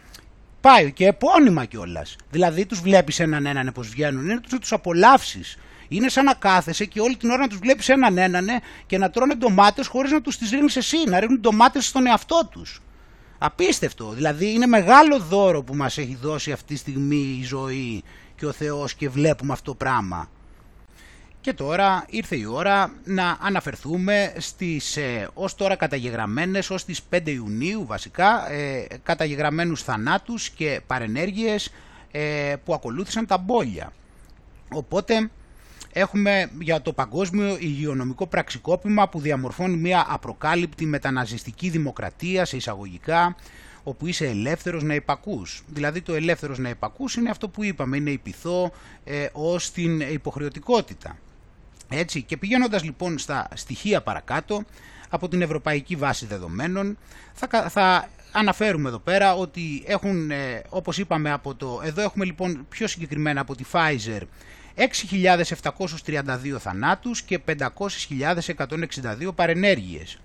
πάει 0.60 0.92
και 0.92 1.06
επώνυμα 1.06 1.64
κιόλας. 1.64 2.16
Δηλαδή 2.30 2.66
τους 2.66 2.80
βλέπεις 2.80 3.20
έναν 3.20 3.46
έναν 3.46 3.72
πώς 3.74 3.88
βγαίνουν, 3.88 4.24
είναι 4.24 4.40
τους, 4.40 4.58
τους 4.58 4.72
απολαύσεις. 4.72 5.58
Είναι 5.88 6.08
σαν 6.08 6.24
να 6.24 6.34
κάθεσαι 6.34 6.84
και 6.84 7.00
όλη 7.00 7.16
την 7.16 7.30
ώρα 7.30 7.40
να 7.40 7.48
τους 7.48 7.58
βλέπεις 7.58 7.88
έναν 7.88 8.18
έναν 8.18 8.46
και 8.86 8.98
να 8.98 9.10
τρώνε 9.10 9.34
ντομάτες 9.34 9.86
χωρίς 9.86 10.10
να 10.10 10.20
τους 10.20 10.38
τις 10.38 10.50
ρίχνεις 10.50 10.76
εσύ, 10.76 10.96
να 11.06 11.20
ρίχνουν 11.20 11.40
ντομάτες 11.40 11.86
στον 11.86 12.06
εαυτό 12.06 12.48
τους. 12.50 12.82
Απίστευτο, 13.38 14.10
δηλαδή 14.10 14.52
είναι 14.52 14.66
μεγάλο 14.66 15.18
δώρο 15.18 15.62
που 15.62 15.74
μας 15.74 15.98
έχει 15.98 16.18
δώσει 16.20 16.52
αυτή 16.52 16.72
τη 16.72 16.78
στιγμή 16.78 17.38
η 17.40 17.44
ζωή 17.44 18.02
και 18.36 18.46
ο 18.46 18.52
Θεός 18.52 18.94
και 18.94 19.08
βλέπουμε 19.08 19.52
αυτό 19.52 19.70
το 19.70 19.74
πράγμα. 19.74 20.28
Και 21.44 21.52
τώρα 21.52 22.04
ήρθε 22.08 22.36
η 22.36 22.44
ώρα 22.44 22.92
να 23.04 23.38
αναφερθούμε 23.40 24.32
στις 24.38 24.96
ε, 24.96 25.28
ως 25.34 25.54
τώρα 25.54 25.76
καταγεγραμμένες, 25.76 26.70
ως 26.70 26.84
τις 26.84 27.00
5 27.10 27.20
Ιουνίου 27.24 27.86
βασικά, 27.86 28.50
ε, 28.50 28.86
καταγεγραμμένους 29.02 29.82
θανάτους 29.82 30.50
και 30.50 30.80
παρενέργειες 30.86 31.72
ε, 32.10 32.54
που 32.64 32.74
ακολούθησαν 32.74 33.26
τα 33.26 33.38
μπόλια. 33.38 33.92
Οπότε 34.68 35.30
έχουμε 35.94 36.50
για 36.60 36.82
το 36.82 36.92
παγκόσμιο 36.92 37.56
υγειονομικό 37.60 38.26
πραξικόπημα 38.26 39.08
που 39.08 39.20
διαμορφώνει 39.20 39.76
μια 39.76 40.06
απροκάλυπτη 40.08 40.86
μεταναζιστική 40.86 41.68
δημοκρατία 41.68 42.44
σε 42.44 42.56
εισαγωγικά 42.56 43.36
όπου 43.82 44.06
είσαι 44.06 44.26
ελεύθερος 44.26 44.82
να 44.82 44.94
υπακούς. 44.94 45.62
Δηλαδή 45.66 46.00
το 46.00 46.14
ελεύθερος 46.14 46.58
να 46.58 46.68
υπακούς 46.68 47.14
είναι 47.14 47.30
αυτό 47.30 47.48
που 47.48 47.64
είπαμε, 47.64 47.96
είναι 47.96 48.10
υπηθό 48.10 48.72
ε, 49.04 49.26
ως 49.32 49.70
την 49.70 50.00
υποχρεωτικότητα. 50.00 51.16
Έτσι, 51.88 52.22
και 52.22 52.36
πηγαίνοντας 52.36 52.84
λοιπόν 52.84 53.18
στα 53.18 53.48
στοιχεία 53.54 54.02
παρακάτω, 54.02 54.64
από 55.08 55.28
την 55.28 55.42
Ευρωπαϊκή 55.42 55.96
Βάση 55.96 56.26
Δεδομένων, 56.26 56.98
θα, 57.32 57.68
θα 57.68 58.08
αναφέρουμε 58.32 58.88
εδώ 58.88 58.98
πέρα 58.98 59.34
ότι 59.34 59.84
έχουν, 59.86 60.30
ε, 60.30 60.62
όπως 60.68 60.98
είπαμε, 60.98 61.32
από 61.32 61.54
το, 61.54 61.80
εδώ 61.84 62.02
έχουμε 62.02 62.24
λοιπόν 62.24 62.66
πιο 62.68 62.86
συγκεκριμένα 62.86 63.40
από 63.40 63.54
τη 63.54 63.64
Pfizer, 63.72 64.20
6.732 64.76 66.56
θανάτους 66.58 67.22
και 67.22 67.40
500.162 67.46 69.34
παρενέργειες. 69.34 70.18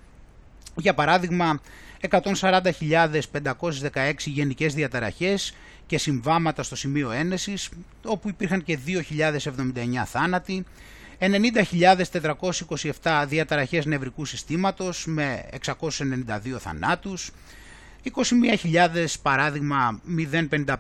Για 0.76 0.94
παράδειγμα, 0.94 1.62
140.516 2.10 4.14
γενικές 4.26 4.74
διαταραχές 4.74 5.56
και 5.88 5.98
συμβάματα 5.98 6.64
στο 6.64 6.76
σημείο 6.76 7.12
ένεσης, 7.12 7.70
όπου 8.06 8.30
υπήρχαν 8.30 8.64
και 8.64 8.80
2.079 8.86 10.06
θάνατοι, 10.06 10.66
90.427 11.20 13.26
διαταραχές 13.28 13.86
νευρικού 13.86 14.26
συστήματος 14.26 15.06
με 15.08 15.46
692 15.52 16.60
θανάτους, 16.60 17.32
21.000 18.16 19.06
παράδειγμα 19.22 20.02
055 20.50 20.76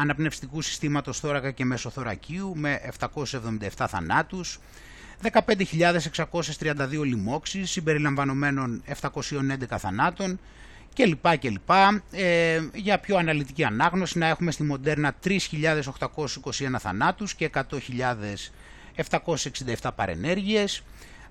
αναπνευστικού 0.00 0.62
συστήματος 0.62 1.20
θώρακα 1.20 1.50
και 1.50 1.64
μεσοθωρακίου 1.64 2.52
με 2.56 2.80
777 3.00 3.86
θανάτους, 3.88 4.58
15.632 5.22 7.04
λοιμώξεις 7.04 7.70
συμπεριλαμβανομένων 7.70 8.82
711 9.02 9.76
θανάτων 9.78 10.38
και 10.94 11.06
λοιπά 11.06 11.36
και 11.36 11.50
λοιπά. 11.50 12.02
Ε, 12.10 12.60
για 12.74 12.98
πιο 12.98 13.16
αναλυτική 13.16 13.64
ανάγνωση 13.64 14.18
να 14.18 14.26
έχουμε 14.26 14.50
στη 14.50 14.62
Μοντέρνα 14.62 15.14
3.821 15.24 15.30
θανάτους 16.78 17.34
και 17.34 17.50
100.767 17.54 19.90
παρενέργειες. 19.96 20.82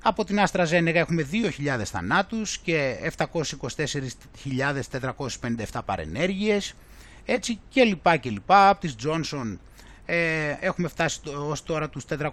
Από 0.06 0.24
την 0.24 0.40
Άστρα 0.40 0.66
Ζένεγα 0.66 1.00
έχουμε 1.00 1.28
2.000 1.32 1.84
θανάτους 1.84 2.58
και 2.58 2.96
724.457 3.18 5.80
παρενέργειες. 5.86 6.74
Έτσι 7.26 7.60
και 7.70 7.84
λοιπά 7.84 8.18
και 8.18 8.30
λοιπά. 8.30 8.70
Από 8.70 8.82
τις 8.82 8.96
Johnson 9.04 9.58
ε, 10.06 10.56
έχουμε 10.60 10.88
φτάσει 10.88 11.20
ως 11.50 11.64
τώρα 11.64 11.90
τους 11.90 12.06
466 12.10 12.32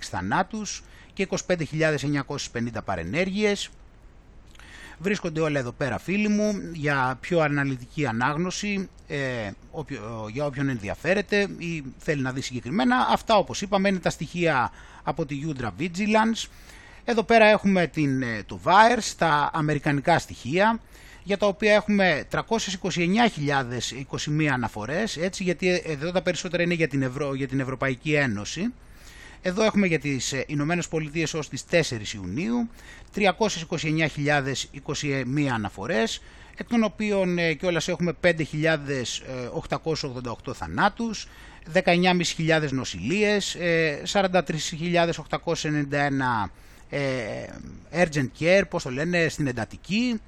θανάτους 0.00 0.82
και 1.12 1.28
25.950 1.46 2.84
παρενέργειες. 2.84 3.70
Βρίσκονται 4.98 5.40
όλα 5.40 5.58
εδώ 5.58 5.72
πέρα 5.72 5.98
φίλοι 5.98 6.28
μου 6.28 6.60
για 6.72 7.18
πιο 7.20 7.40
αναλυτική 7.40 8.06
ανάγνωση 8.06 8.88
ε, 9.08 9.50
για 10.32 10.46
όποιον 10.46 10.68
ενδιαφέρεται 10.68 11.48
ή 11.58 11.84
θέλει 11.98 12.22
να 12.22 12.32
δει 12.32 12.40
συγκεκριμένα. 12.40 13.06
Αυτά 13.10 13.36
όπως 13.36 13.62
είπαμε 13.62 13.88
είναι 13.88 13.98
τα 13.98 14.10
στοιχεία 14.10 14.70
από 15.02 15.26
τη 15.26 15.40
Udra 15.46 15.70
Vigilance. 15.80 16.46
Εδώ 17.10 17.22
πέρα 17.22 17.46
έχουμε 17.46 17.86
την, 17.86 18.22
ε, 18.22 18.42
το 18.46 18.60
VAERS, 18.64 19.12
τα 19.18 19.50
αμερικανικά 19.52 20.18
στοιχεία 20.18 20.80
για 21.22 21.38
τα 21.38 21.46
οποία 21.46 21.74
έχουμε 21.74 22.24
329.021 22.30 24.52
αναφορές, 24.52 25.16
έτσι, 25.16 25.42
γιατί 25.42 25.82
εδώ 25.86 26.12
τα 26.12 26.22
περισσότερα 26.22 26.62
είναι 26.62 26.74
για 26.74 26.88
την, 26.88 27.02
Ευρω... 27.02 27.34
για 27.34 27.48
την 27.48 27.60
Ευρωπαϊκή 27.60 28.14
Ένωση. 28.14 28.72
Εδώ 29.42 29.64
έχουμε 29.64 29.86
για 29.86 29.98
τις 29.98 30.32
ε, 30.32 30.44
Ηνωμένες 30.46 30.88
Πολιτείες 30.88 31.34
ως 31.34 31.48
τις 31.48 31.64
4 31.70 31.80
Ιουνίου 32.14 32.68
329.021 33.14 33.24
αναφορές, 35.52 36.22
εκ 36.56 36.68
των 36.68 36.84
οποίων 36.84 37.38
ε, 37.38 37.52
κιόλας 37.52 37.88
έχουμε 37.88 38.12
5.888 38.22 40.54
θανάτους, 40.54 41.28
19.500 41.72 42.68
νοσηλίες, 42.70 43.56
43.891 44.12 45.92
ε, 45.92 46.06
urgent 47.92 48.28
care, 48.40 48.62
πώς 48.68 48.82
το 48.82 48.90
λένε, 48.90 49.28
στην 49.28 49.46
εντατική, 49.46 50.20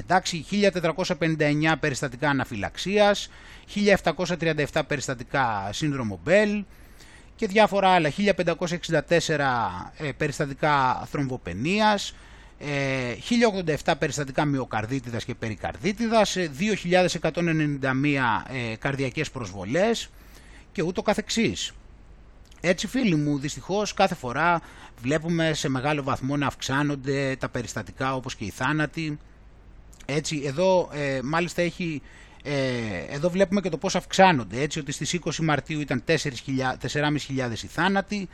Εντάξει, 0.00 0.44
1459 0.50 1.74
περιστατικά 1.80 2.28
αναφυλαξίας, 2.28 3.30
1737 3.74 4.82
περιστατικά 4.86 5.68
σύνδρομο 5.72 6.20
Μπέλ 6.24 6.64
και 7.36 7.46
διάφορα 7.46 7.88
άλλα, 7.88 8.10
1564 8.10 9.00
ε, 9.96 10.12
περιστατικά 10.16 11.06
θρομβοπενίας, 11.10 12.14
1087 12.58 12.64
ε, 13.84 13.94
περιστατικά 13.98 14.44
μυοκαρδίτιδας 14.44 15.24
και 15.24 15.34
περικαρδίτιδας, 15.34 16.36
2191 16.36 16.46
ε, 18.72 18.76
καρδιακές 18.76 19.30
προσβολές 19.30 20.10
και 20.72 20.82
ούτω 20.82 21.02
καθεξής. 21.02 21.72
Έτσι 22.60 22.86
φίλοι 22.86 23.14
μου, 23.14 23.38
δυστυχώς 23.38 23.94
κάθε 23.94 24.14
φορά 24.14 24.60
βλέπουμε 25.00 25.54
σε 25.54 25.68
μεγάλο 25.68 26.02
βαθμό 26.02 26.36
να 26.36 26.46
αυξάνονται 26.46 27.36
τα 27.38 27.48
περιστατικά 27.48 28.14
όπως 28.14 28.34
και 28.36 28.44
οι 28.44 28.50
θάνατοι. 28.50 29.18
Έτσι, 30.04 30.42
εδώ 30.44 30.90
ε, 30.92 31.20
μάλιστα 31.22 31.62
έχει, 31.62 32.02
ε, 32.42 32.54
εδώ 33.08 33.30
βλέπουμε 33.30 33.60
και 33.60 33.68
το 33.68 33.76
πώς 33.76 33.96
αυξάνονται, 33.96 34.60
έτσι 34.60 34.78
ότι 34.78 34.92
στις 34.92 35.18
20 35.24 35.36
Μαρτίου 35.36 35.80
ήταν 35.80 36.04
4.500 36.06 37.62
οι 37.62 37.66
θάνατοι, 37.66 38.28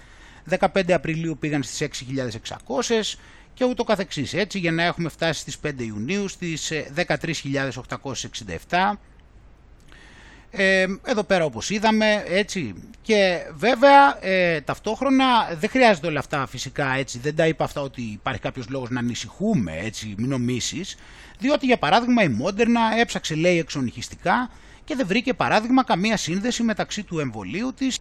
15 0.49 0.93
Απριλίου 0.93 1.37
πήγαν 1.41 1.63
στις 1.63 2.07
6.600 2.67 3.19
και 3.55 3.65
ούτω 3.65 3.85
καθεξής. 3.85 4.35
Έτσι 4.35 4.59
για 4.59 4.73
να 4.73 4.83
έχουμε 4.83 5.09
φτάσει 5.09 5.41
στις 5.41 5.59
5 5.63 5.73
Ιουνίου 5.79 6.29
στις 6.29 6.73
13.867 6.97 8.93
ε, 10.55 10.87
εδώ 11.05 11.23
πέρα 11.23 11.45
όπως 11.45 11.71
είδαμε, 11.71 12.25
έτσι. 12.29 12.75
Και 13.03 13.39
βέβαια 13.55 14.25
ε, 14.27 14.61
ταυτόχρονα 14.61 15.25
δεν 15.59 15.71
χρειάζεται 15.71 16.07
όλα 16.07 16.19
αυτά 16.19 16.47
φυσικά, 16.47 16.95
έτσι. 16.97 17.19
Δεν 17.19 17.37
τα 17.37 17.47
είπα 17.47 17.65
αυτά 17.65 17.81
ότι 17.81 18.03
υπάρχει 18.03 18.41
κάποιος 18.41 18.69
λόγος 18.69 18.91
να 18.91 18.99
ανησυχούμε, 18.99 19.79
έτσι, 19.83 20.15
μην 20.19 20.29
νομίσεις. 20.29 20.97
Διότι 21.39 21.67
για 21.67 21.79
παράδειγμα 21.79 22.23
η 22.23 22.29
Μόντερνα 22.29 22.81
έψαξε 22.99 23.35
λέει 23.35 23.59
εξονυχιστικά 23.59 24.51
και 24.85 24.95
δεν 24.97 25.07
βρήκε 25.07 25.35
παράδειγμα 25.35 25.85
καμία 25.85 26.17
σύνδεση 26.17 26.63
μεταξύ 26.63 27.03
του 27.03 27.19
εμβολίου 27.19 27.73
της 27.77 27.99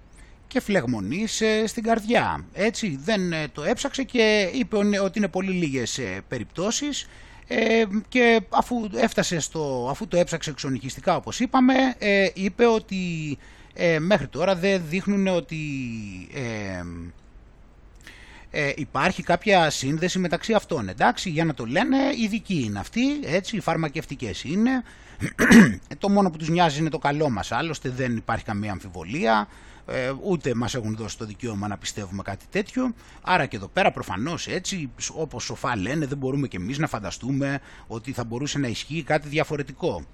και 0.47 0.59
φλεγμονής 0.59 1.41
ε, 1.41 1.67
στην 1.67 1.83
καρδιά. 1.83 2.45
Έτσι 2.53 2.99
δεν 3.03 3.33
ε, 3.33 3.47
το 3.53 3.63
έψαξε 3.63 4.03
και 4.03 4.49
είπε 4.53 4.77
ότι 4.77 5.17
είναι 5.17 5.27
πολύ 5.27 5.51
λίγες 5.51 5.97
ε, 5.97 6.21
περιπτώσεις 6.27 7.07
ε, 7.53 7.83
και 8.07 8.41
αφού 8.49 8.89
έφτασε 8.95 9.39
στο, 9.39 9.87
αφού 9.89 10.07
το 10.07 10.17
έψαξε 10.17 10.49
εξονυχιστικά 10.49 11.15
όπως 11.15 11.39
είπαμε, 11.39 11.73
ε, 11.97 12.29
είπε 12.33 12.65
ότι 12.65 13.37
ε, 13.73 13.99
μέχρι 13.99 14.27
τώρα 14.27 14.55
δεν 14.55 14.81
δείχνουν 14.89 15.27
ότι 15.27 15.57
υπάρχει 18.75 19.23
κάποια 19.23 19.69
σύνδεση 19.69 20.19
μεταξύ 20.19 20.53
αυτών. 20.53 20.89
Εντάξει, 20.89 21.29
για 21.29 21.45
να 21.45 21.53
το 21.53 21.65
λένε, 21.65 21.97
ειδικοί 22.23 22.63
είναι 22.63 22.79
αυτοί, 22.79 23.01
έτσι, 23.23 23.55
οι 23.55 23.59
φαρμακευτικές 23.59 24.43
είναι. 24.43 24.83
το 25.97 26.09
μόνο 26.09 26.29
που 26.29 26.37
τους 26.37 26.49
νοιάζει 26.49 26.79
είναι 26.79 26.89
το 26.89 26.97
καλό 26.97 27.29
μας, 27.29 27.51
άλλωστε 27.51 27.89
δεν 27.89 28.15
υπάρχει 28.15 28.43
καμία 28.43 28.71
αμφιβολία 28.71 29.47
ε, 29.93 30.13
ούτε 30.23 30.53
μας 30.55 30.76
έχουν 30.76 30.95
δώσει 30.95 31.18
το 31.18 31.26
δικαίωμα 31.26 31.68
να 31.68 31.77
πιστεύουμε 31.77 32.22
κάτι 32.22 32.45
τέτοιο. 32.49 32.93
Άρα 33.22 33.45
και 33.45 33.55
εδώ 33.55 33.68
πέρα 33.68 33.91
προφανώς 33.91 34.47
έτσι, 34.47 34.91
όπως 35.13 35.43
σοφά 35.43 35.77
λένε, 35.77 36.05
δεν 36.05 36.18
μπορούμε 36.18 36.47
και 36.47 36.57
εμείς 36.57 36.77
να 36.77 36.88
φανταστούμε 36.88 37.59
ότι 37.88 38.11
θα 38.11 38.23
μπορούσε 38.23 38.59
να 38.59 38.68
ισχύει 38.68 39.03
κάτι 39.03 39.27
διαφορετικό. 39.27 40.05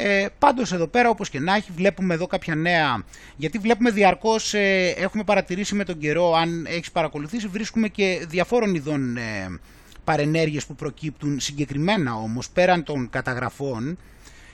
Ε, 0.00 0.26
πάντως 0.38 0.72
εδώ 0.72 0.86
πέρα 0.86 1.08
όπως 1.08 1.30
και 1.30 1.40
να 1.40 1.54
έχει 1.54 1.72
βλέπουμε 1.72 2.14
εδώ 2.14 2.26
κάποια 2.26 2.54
νέα, 2.54 3.04
γιατί 3.36 3.58
βλέπουμε 3.58 3.90
διαρκώς, 3.90 4.54
ε, 4.54 4.94
έχουμε 4.96 5.24
παρατηρήσει 5.24 5.74
με 5.74 5.84
τον 5.84 5.98
καιρό, 5.98 6.34
αν 6.34 6.66
έχεις 6.66 6.90
παρακολουθήσει, 6.90 7.46
βρίσκουμε 7.46 7.88
και 7.88 8.26
διαφόρων 8.28 8.74
ειδών 8.74 9.16
ε, 9.16 9.58
παρενέργειες 10.04 10.66
που 10.66 10.74
προκύπτουν 10.74 11.40
συγκεκριμένα 11.40 12.14
όμως 12.14 12.50
πέραν 12.50 12.82
των 12.82 13.10
καταγραφών 13.10 13.98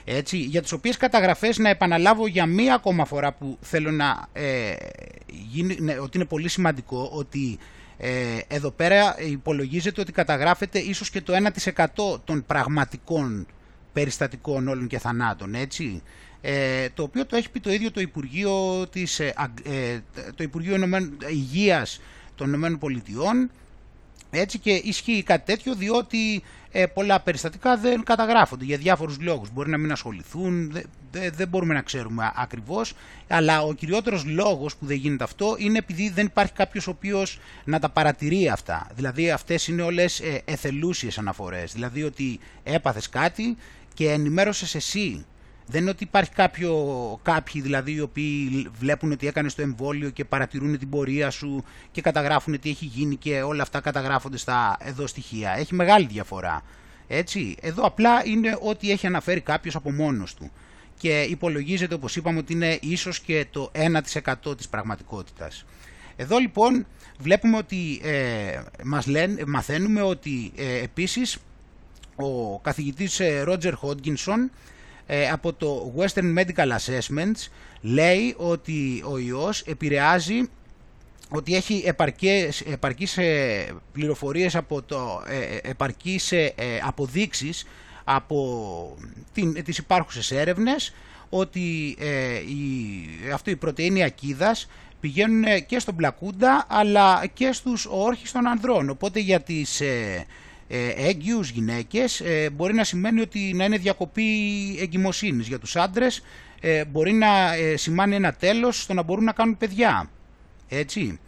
έτσι, 0.05 0.37
για 0.37 0.63
τις 0.63 0.73
οποίες 0.73 0.97
καταγραφές 0.97 1.59
να 1.59 1.69
επαναλάβω 1.69 2.27
για 2.27 2.47
μία 2.47 2.75
ακόμα 2.75 3.05
φορά 3.05 3.33
που 3.33 3.59
θέλω 3.61 3.91
να 3.91 4.27
ε, 4.33 4.75
γίνει, 5.27 5.77
ναι, 5.81 5.99
ότι 5.99 6.17
είναι 6.17 6.27
πολύ 6.27 6.49
σημαντικό 6.49 7.11
ότι 7.13 7.59
ε, 7.97 8.39
εδώ 8.49 8.71
πέρα 8.71 9.17
υπολογίζεται 9.21 10.01
ότι 10.01 10.13
καταγράφεται 10.13 10.79
ίσως 10.79 11.11
και 11.11 11.21
το 11.21 11.33
1% 11.85 12.21
των 12.25 12.45
πραγματικών 12.47 13.47
περιστατικών 13.93 14.69
όλων 14.69 14.87
και 14.87 14.99
θανάτων, 14.99 15.55
έτσι. 15.55 16.03
Ε, 16.41 16.89
το 16.95 17.03
οποίο 17.03 17.27
το 17.27 17.37
έχει 17.37 17.51
πει 17.51 17.61
το 17.61 17.73
ίδιο 17.73 17.91
το 17.91 18.01
Υπουργείο, 18.01 18.87
της, 18.91 19.21
ε, 19.21 19.35
ε 19.65 19.99
το 20.35 20.43
Υπουργείο 20.43 20.77
Υγείας 21.31 22.01
των 22.35 22.49
Ηνωμένων 22.49 22.79
Πολιτειών, 22.79 23.51
έτσι 24.31 24.59
και 24.59 24.71
ισχύει 24.71 25.23
κάτι 25.23 25.53
τέτοιο 25.53 25.75
διότι 25.75 26.43
ε, 26.77 26.87
πολλά 26.87 27.21
περιστατικά 27.21 27.77
δεν 27.77 28.03
καταγράφονται 28.03 28.65
για 28.65 28.77
διάφορους 28.77 29.21
λόγους. 29.21 29.51
Μπορεί 29.53 29.71
να 29.71 29.79
μην 29.79 29.93
ασχοληθούν, 29.93 30.73
δεν, 31.11 31.33
δεν 31.35 31.49
μπορούμε 31.49 31.75
να 31.75 31.83
ξέρουμε 31.83 32.33
ακριβώς, 32.37 32.95
αλλά 33.29 33.63
ο 33.63 33.73
κυριότερος 33.73 34.25
λόγος 34.25 34.77
που 34.77 34.87
δεν 34.87 34.97
γίνεται 34.97 35.25
αυτό 35.25 35.55
είναι 35.59 35.79
επειδή 35.79 36.11
δεν 36.11 36.27
υπάρχει 36.27 36.53
κάποιος 36.53 36.87
ο 36.87 36.91
οποίος 36.91 37.41
να 37.65 37.79
τα 37.79 37.89
παρατηρεί 37.89 38.49
αυτά. 38.49 38.87
Δηλαδή 38.95 39.31
αυτές 39.31 39.69
είναι 39.69 39.83
όλες 39.83 40.21
ε, 40.21 40.43
εθελούσιες 40.45 41.19
αναφορές, 41.19 41.73
δηλαδή 41.73 42.03
ότι 42.03 42.41
έπαθες 42.63 43.09
κάτι 43.09 43.57
και 43.95 44.11
ενημέρωσες 44.11 44.75
εσύ 44.75 45.25
δεν 45.67 45.81
είναι 45.81 45.91
ότι 45.91 46.05
υπάρχει 46.05 46.31
κάποιο, 46.31 46.73
κάποιοι 47.23 47.61
δηλαδή 47.61 47.93
οι 47.93 48.01
οποίοι 48.01 48.69
βλέπουν 48.79 49.13
ότι 49.13 49.27
έκανε 49.27 49.51
το 49.51 49.63
εμβόλιο 49.63 50.11
και 50.11 50.25
παρατηρούν 50.25 50.79
την 50.79 50.89
πορεία 50.89 51.31
σου 51.31 51.65
και 51.91 52.01
καταγράφουν 52.01 52.61
τι 52.61 52.71
έχει 52.71 52.85
γίνει 52.85 53.17
και 53.17 53.43
όλα 53.43 53.63
αυτά 53.63 53.81
καταγράφονται 53.81 54.37
στα 54.37 54.77
εδώ 54.81 55.07
στοιχεία. 55.07 55.55
Έχει 55.57 55.75
μεγάλη 55.75 56.07
διαφορά. 56.07 56.63
Έτσι, 57.07 57.57
εδώ 57.61 57.83
απλά 57.83 58.27
είναι 58.27 58.59
ότι 58.61 58.91
έχει 58.91 59.07
αναφέρει 59.07 59.41
κάποιος 59.41 59.75
από 59.75 59.93
μόνος 59.93 60.35
του 60.35 60.51
και 60.99 61.21
υπολογίζεται 61.23 61.95
όπως 61.95 62.17
είπαμε 62.17 62.39
ότι 62.39 62.53
είναι 62.53 62.79
ίσως 62.83 63.21
και 63.21 63.47
το 63.51 63.71
1% 64.45 64.57
της 64.57 64.69
πραγματικότητας. 64.69 65.65
Εδώ 66.17 66.39
λοιπόν 66.39 66.87
βλέπουμε 67.19 67.57
ότι 67.57 68.01
ε, 68.03 68.61
μας 68.85 69.07
λένε, 69.07 69.43
μαθαίνουμε 69.47 70.03
ότι 70.03 70.53
ε, 70.57 70.83
επίσης 70.83 71.39
ο 72.17 72.59
καθηγητής 72.59 73.21
Ρότζερ 73.43 73.75
Χόντγκινσον 73.75 74.51
ε, 75.07 75.31
από 75.31 75.53
το 75.53 75.95
Western 75.97 76.39
Medical 76.39 76.69
Assessments 76.69 77.49
λέει 77.81 78.35
ότι 78.37 79.05
ο 79.07 79.19
ιός 79.19 79.61
επηρεάζει 79.61 80.49
ότι 81.29 81.55
έχει 81.55 81.83
επαρκές, 81.87 82.61
επαρκείς 82.61 83.19
ε, 83.19 83.67
πληροφορίες 83.93 84.57
από 84.57 84.83
το, 84.83 85.23
ε, 85.27 85.69
επαρκείς 85.69 86.33
αποδείξεις 86.87 87.67
από 88.05 88.97
την, 89.33 89.65
τις 89.65 89.79
υπάρχουσες 89.79 90.31
έρευνες 90.31 90.95
ότι 91.29 91.97
η, 92.47 93.31
αυτό 93.33 93.51
η 93.51 93.57
πρωτεΐνη 93.57 94.03
ακίδας 94.03 94.69
πηγαίνουν 95.01 95.45
και 95.67 95.79
στον 95.79 95.97
πλακούντα 95.97 96.67
αλλά 96.69 97.27
και 97.27 97.53
στους 97.53 97.87
όρχες 97.91 98.33
των 98.33 98.47
ανδρών. 98.47 98.91
Οπότε 98.91 99.21
για 99.21 99.41
τις 99.41 99.83
ε, 100.69 100.89
έγκυους 100.89 101.51
γυναίκες 101.51 102.21
ε, 102.21 102.51
μπορεί 102.51 102.75
να 102.75 102.85
σημαίνει 102.85 103.21
ότι 103.21 103.53
να 103.55 103.65
είναι 103.65 103.77
διακοπή 103.77 104.25
εγκυμοσύνης. 104.81 105.47
Για 105.49 105.59
τους 105.59 105.77
άντρες 105.77 106.23
ε, 106.61 106.85
μπορεί 106.85 107.13
να 107.13 107.29
σημάνει 107.75 108.15
ένα 108.15 108.33
τέλος 108.33 108.83
στο 108.83 108.95
να 108.95 109.03
μπορούν 109.03 109.25
να 109.25 109.33
κάνουν 109.33 109.57
παιδιά. 109.57 110.11
Έτσι. 110.69 111.19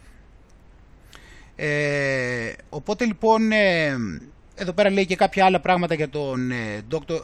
Ε, 1.55 2.51
οπότε 2.69 3.05
λοιπόν 3.05 3.51
εδώ 4.55 4.73
πέρα 4.73 4.89
λέει 4.89 5.05
και 5.05 5.15
κάποια 5.15 5.45
άλλα 5.45 5.59
πράγματα 5.59 5.93
για 5.93 6.09
τον, 6.09 6.51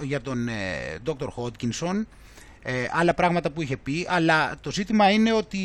για 0.02 0.22
τον 0.22 0.50
Dr. 1.06 1.28
Hodgkinson 1.38 2.06
άλλα 2.92 3.14
πράγματα 3.14 3.52
που 3.52 3.62
είχε 3.62 3.78
πει 3.78 4.06
αλλά 4.10 4.56
το 4.62 4.72
ζήτημα 4.72 5.10
είναι 5.12 5.34
ότι 5.34 5.60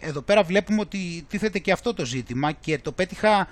εδώ 0.00 0.20
πέρα 0.20 0.42
βλέπουμε 0.42 0.80
ότι 0.80 1.24
τίθεται 1.28 1.58
και 1.58 1.72
αυτό 1.72 1.94
το 1.94 2.04
ζήτημα 2.04 2.52
και 2.52 2.78
το 2.78 2.92
πέτυχα 2.92 3.48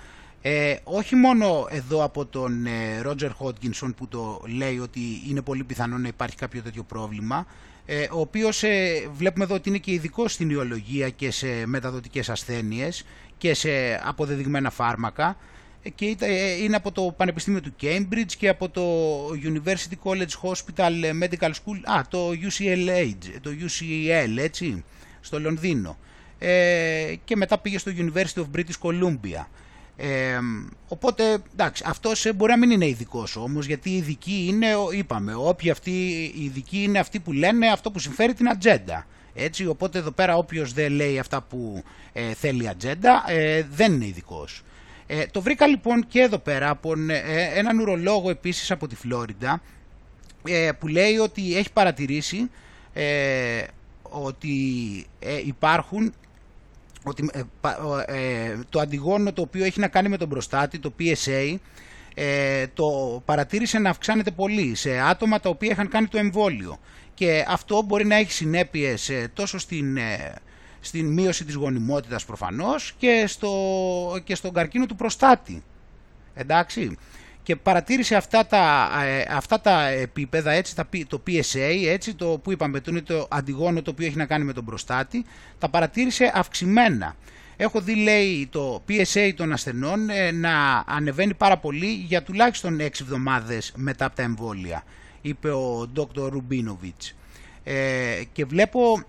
ε, 0.47 0.75
όχι 0.83 1.15
μόνο 1.15 1.67
εδώ 1.69 2.03
από 2.03 2.25
τον 2.25 2.67
Ρότζερ 3.01 3.31
Χότκινσον 3.31 3.93
που 3.93 4.07
το 4.07 4.41
λέει 4.47 4.79
ότι 4.79 4.99
είναι 5.29 5.41
πολύ 5.41 5.63
πιθανό 5.63 5.97
να 5.97 6.07
υπάρχει 6.07 6.35
κάποιο 6.35 6.61
τέτοιο 6.61 6.83
πρόβλημα, 6.83 7.45
ε, 7.85 8.07
ο 8.11 8.19
οποίος 8.19 8.63
ε, 8.63 9.07
βλέπουμε 9.13 9.43
εδώ 9.43 9.55
ότι 9.55 9.69
είναι 9.69 9.77
και 9.77 9.91
ειδικό 9.91 10.27
στην 10.27 10.49
ιολογία 10.49 11.09
και 11.09 11.31
σε 11.31 11.47
μεταδοτικές 11.65 12.29
ασθένειες 12.29 13.05
και 13.37 13.53
σε 13.53 13.69
αποδεδειγμένα 14.03 14.69
φάρμακα 14.69 15.37
ε, 15.83 15.89
και 15.89 16.17
είναι 16.61 16.75
από 16.75 16.91
το 16.91 17.13
Πανεπιστήμιο 17.17 17.61
του 17.61 17.73
Cambridge 17.81 18.33
και 18.37 18.49
από 18.49 18.69
το 18.69 18.83
University 19.43 19.95
College 20.03 20.49
Hospital 20.49 21.23
Medical 21.23 21.49
School, 21.49 21.79
α, 21.83 22.01
το 22.09 22.29
UCLA, 22.29 23.13
το 23.41 23.49
UCL, 23.49 24.37
έτσι, 24.37 24.83
στο 25.21 25.39
Λονδίνο. 25.39 25.97
Ε, 26.39 27.13
και 27.23 27.35
μετά 27.35 27.57
πήγε 27.57 27.77
στο 27.77 27.91
University 27.97 28.41
of 28.41 28.45
British 28.55 28.79
Columbia. 28.81 29.45
Ε, 29.97 30.39
οπότε 30.87 31.37
εντάξει, 31.53 31.83
αυτός 31.87 32.31
μπορεί 32.35 32.51
να 32.51 32.57
μην 32.57 32.71
είναι 32.71 32.87
ειδικός 32.87 33.35
όμως, 33.35 33.65
γιατί 33.65 33.89
οι 33.89 33.95
ειδικοί 33.95 34.45
είναι, 34.47 34.67
είπαμε, 34.97 35.33
όποιοι 35.35 35.69
αυτοί 35.69 35.91
οι 36.35 36.43
ειδικοί 36.43 36.83
είναι 36.83 36.99
αυτοί 36.99 37.19
που 37.19 37.31
λένε 37.31 37.67
αυτό 37.67 37.91
που 37.91 37.99
συμφέρει 37.99 38.33
την 38.33 38.49
ατζέντα. 38.49 39.05
Έτσι, 39.37 39.67
οπότε 39.67 39.99
εδώ 39.99 40.11
πέρα 40.11 40.37
όποιος 40.37 40.73
δεν 40.73 40.91
λέει 40.91 41.19
αυτά 41.19 41.41
που 41.41 41.83
ε, 42.13 42.33
θέλει 42.33 42.63
η 42.63 42.67
ατζέντα 42.67 43.23
ε, 43.27 43.65
δεν 43.71 43.93
είναι 43.93 44.05
ειδικός. 44.05 44.63
Ε, 45.07 45.25
το 45.31 45.41
βρήκα 45.41 45.67
λοιπόν 45.67 46.07
και 46.07 46.19
εδώ 46.19 46.37
πέρα 46.37 46.69
από 46.69 46.93
ε, 47.09 47.49
έναν 47.53 47.79
ουρολόγο 47.79 48.29
επίσης 48.29 48.71
από 48.71 48.87
τη 48.87 48.95
Φλόριντα 48.95 49.61
που 50.79 50.87
λέει 50.87 51.17
ότι 51.17 51.57
έχει 51.57 51.71
παρατηρήσει 51.71 52.49
ότι 54.01 54.55
υπάρχουν 55.45 56.13
ότι 57.05 57.29
ε, 57.33 57.41
ε, 58.05 58.59
το 58.69 58.79
αντιγόνο 58.79 59.33
το 59.33 59.41
οποίο 59.41 59.65
έχει 59.65 59.79
να 59.79 59.87
κάνει 59.87 60.09
με 60.09 60.17
τον 60.17 60.29
προστάτη, 60.29 60.79
το 60.79 60.93
PSA, 60.99 61.55
ε, 62.13 62.67
το 62.67 63.21
παρατήρησε 63.25 63.79
να 63.79 63.89
αυξάνεται 63.89 64.31
πολύ 64.31 64.75
σε 64.75 64.99
άτομα 64.99 65.39
τα 65.39 65.49
οποία 65.49 65.71
είχαν 65.71 65.87
κάνει 65.89 66.07
το 66.07 66.17
εμβόλιο. 66.17 66.77
Και 67.13 67.45
αυτό 67.47 67.81
μπορεί 67.81 68.05
να 68.05 68.15
έχει 68.15 68.31
συνέπειες 68.31 69.11
τόσο 69.33 69.57
στην, 69.57 69.97
στην 70.79 71.13
μείωση 71.13 71.45
της 71.45 71.55
γονιμότητας 71.55 72.25
προφανώς 72.25 72.93
και, 72.97 73.23
στο, 73.27 73.51
και 74.23 74.35
στον 74.35 74.53
καρκίνο 74.53 74.85
του 74.85 74.95
προστάτη. 74.95 75.63
Εντάξει 76.33 76.97
και 77.45 77.55
παρατήρησε 77.55 78.15
αυτά 78.15 78.45
τα, 78.45 78.89
ε, 79.03 79.25
αυτά 79.29 79.61
τα 79.61 79.87
επίπεδα, 79.87 80.51
έτσι, 80.51 80.75
το 81.07 81.21
PSA, 81.27 81.85
έτσι, 81.87 82.15
το 82.15 82.25
που 82.43 82.51
είπαμε, 82.51 82.79
το 82.79 82.91
είναι 82.91 83.01
το 83.01 83.27
αντιγόνο 83.31 83.81
το 83.81 83.91
οποίο 83.91 84.07
έχει 84.07 84.17
να 84.17 84.25
κάνει 84.25 84.45
με 84.45 84.53
τον 84.53 84.65
προστάτη, 84.65 85.25
τα 85.59 85.69
παρατήρησε 85.69 86.31
αυξημένα. 86.35 87.15
έχω 87.55 87.81
δει 87.81 87.95
λέει 87.95 88.47
το 88.51 88.83
PSA 88.89 89.31
των 89.35 89.51
ασθενών 89.51 90.09
ε, 90.09 90.31
να 90.31 90.83
ανεβαίνει 90.87 91.33
πάρα 91.33 91.57
πολύ 91.57 91.87
για 91.87 92.23
τουλάχιστον 92.23 92.77
6 92.79 92.81
εβδομάδες 92.81 93.73
μετά 93.75 94.05
από 94.05 94.15
τα 94.15 94.21
εμβόλια, 94.23 94.83
είπε 95.21 95.49
ο 95.49 95.91
Dr. 95.95 96.29
Ρουμπίνοβιτς. 96.29 97.15
Ε, 97.63 98.21
και 98.31 98.45
βλέπω 98.45 99.03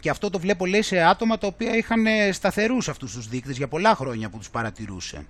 και 0.00 0.10
αυτό 0.10 0.30
το 0.30 0.38
βλέπω 0.38 0.66
λέει 0.66 0.82
σε 0.82 1.02
άτομα 1.02 1.38
τα 1.38 1.46
οποία 1.46 1.76
είχαν 1.76 2.06
ε, 2.06 2.32
σταθερούς 2.32 2.88
αυτούς 2.88 3.12
τους 3.12 3.28
δείκτες 3.28 3.56
για 3.56 3.68
πολλά 3.68 3.94
χρόνια 3.94 4.28
που 4.28 4.38
τους 4.38 4.50
παρατηρούσε. 4.50 5.26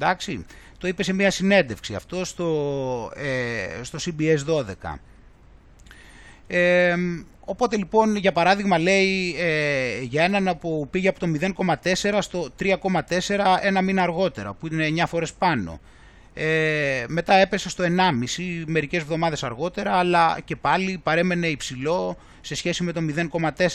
Εντάξει, 0.00 0.44
το 0.78 0.88
είπε 0.88 1.02
σε 1.02 1.12
μια 1.12 1.30
συνέντευξη 1.30 1.94
αυτό 1.94 2.24
στο, 2.24 3.12
ε, 3.14 3.82
στο 3.82 3.98
CBS 4.04 4.38
12. 4.46 4.98
Ε, 6.46 6.94
οπότε 7.40 7.76
λοιπόν 7.76 8.16
για 8.16 8.32
παράδειγμα 8.32 8.78
λέει 8.78 9.34
ε, 9.38 10.00
για 10.00 10.24
έναν 10.24 10.58
που 10.60 10.88
πήγε 10.90 11.08
από 11.08 11.18
το 11.18 11.26
0,4 11.56 12.18
στο 12.20 12.48
3,4 12.60 12.72
ένα 13.60 13.82
μήνα 13.82 14.02
αργότερα 14.02 14.52
που 14.54 14.66
είναι 14.66 15.02
9 15.02 15.04
φορές 15.06 15.32
πάνω. 15.32 15.80
Ε, 16.34 17.04
μετά 17.08 17.34
έπεσε 17.34 17.68
στο 17.68 17.84
1,5 17.84 17.88
μερικές 18.66 19.00
εβδομάδες 19.00 19.42
αργότερα 19.42 19.92
αλλά 19.96 20.38
και 20.44 20.56
πάλι 20.56 21.00
παρέμενε 21.02 21.46
υψηλό 21.46 22.16
σε 22.40 22.54
σχέση 22.54 22.82
με 22.82 22.92
το 22.92 23.00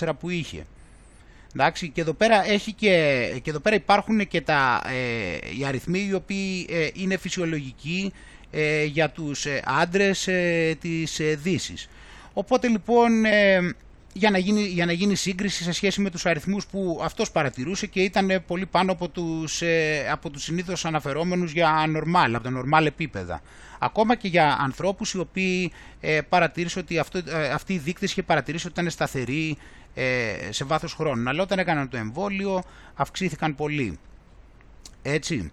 0,4 0.01 0.09
που 0.19 0.29
είχε. 0.29 0.65
Εντάξει, 1.55 1.89
και 1.89 2.01
εδώ 2.01 2.13
πέρα, 2.13 2.45
έχει 2.49 2.73
και, 2.73 2.89
και 3.41 3.49
εδώ 3.49 3.59
πέρα 3.59 3.75
υπάρχουν 3.75 4.27
και 4.27 4.41
τα, 4.41 4.81
ε, 4.87 5.57
οι 5.59 5.65
αριθμοί 5.65 6.07
οι 6.09 6.13
οποίοι 6.13 6.67
ε, 6.69 6.87
είναι 6.93 7.17
φυσιολογικοί 7.17 8.13
ε, 8.51 8.83
για 8.83 9.09
τους 9.09 9.45
ε, 9.45 9.61
άντρες 9.65 10.27
ε, 10.27 10.77
της 10.81 11.21
Δύσης. 11.35 11.89
Οπότε 12.33 12.67
λοιπόν 12.67 13.11
για 14.13 14.29
να, 14.29 14.37
γίνει, 14.37 14.61
για 14.61 14.85
να 14.85 14.91
γίνει 14.91 15.15
σύγκριση 15.15 15.63
σε 15.63 15.71
σχέση 15.71 16.01
με 16.01 16.09
τους 16.09 16.25
αριθμούς 16.25 16.65
που 16.67 17.01
αυτός 17.03 17.31
παρατηρούσε 17.31 17.87
και 17.87 18.01
ήταν 18.01 18.43
πολύ 18.47 18.65
πάνω 18.65 18.91
από 18.91 19.09
τους, 19.09 19.61
από 20.11 20.29
τους 20.29 20.43
συνήθως 20.43 20.85
αναφερόμενους 20.85 21.51
για 21.51 21.85
normal, 21.87 22.31
από 22.33 22.43
τα 22.43 22.63
normal 22.63 22.85
επίπεδα. 22.85 23.41
Ακόμα 23.83 24.15
και 24.15 24.27
για 24.27 24.57
ανθρώπους 24.59 25.13
οι 25.13 25.19
οποίοι 25.19 25.71
ε, 25.99 26.21
παρατήρησε 26.29 26.79
ότι 26.79 26.97
αυτό, 26.99 27.17
ε, 27.17 27.49
αυτοί 27.49 27.73
οι 27.73 27.77
δείκτες 27.77 28.11
είχε 28.11 28.23
παρατηρήσει 28.23 28.67
ότι 28.67 28.79
ήταν 28.79 28.91
σταθεροί 28.91 29.57
ε, 29.93 30.33
σε 30.49 30.63
βάθος 30.63 30.93
χρόνου. 30.93 31.29
Αλλά 31.29 31.41
όταν 31.43 31.59
έκαναν 31.59 31.89
το 31.89 31.97
εμβόλιο 31.97 32.63
αυξήθηκαν 32.93 33.55
πολύ. 33.55 33.99
Έτσι. 35.01 35.51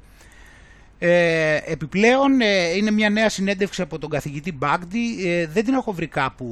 Ε, 1.03 1.61
επιπλέον 1.65 2.41
ε, 2.41 2.77
είναι 2.77 2.91
μια 2.91 3.11
νέα 3.11 3.29
συνέντευξη 3.29 3.83
από 3.83 3.99
τον 3.99 4.11
καθηγητή 4.11 4.53
Μπάγντι, 4.53 5.29
ε, 5.29 5.47
δεν 5.47 5.65
την 5.65 5.75
έχω 5.75 5.93
βρει 5.93 6.07
κάπου 6.07 6.47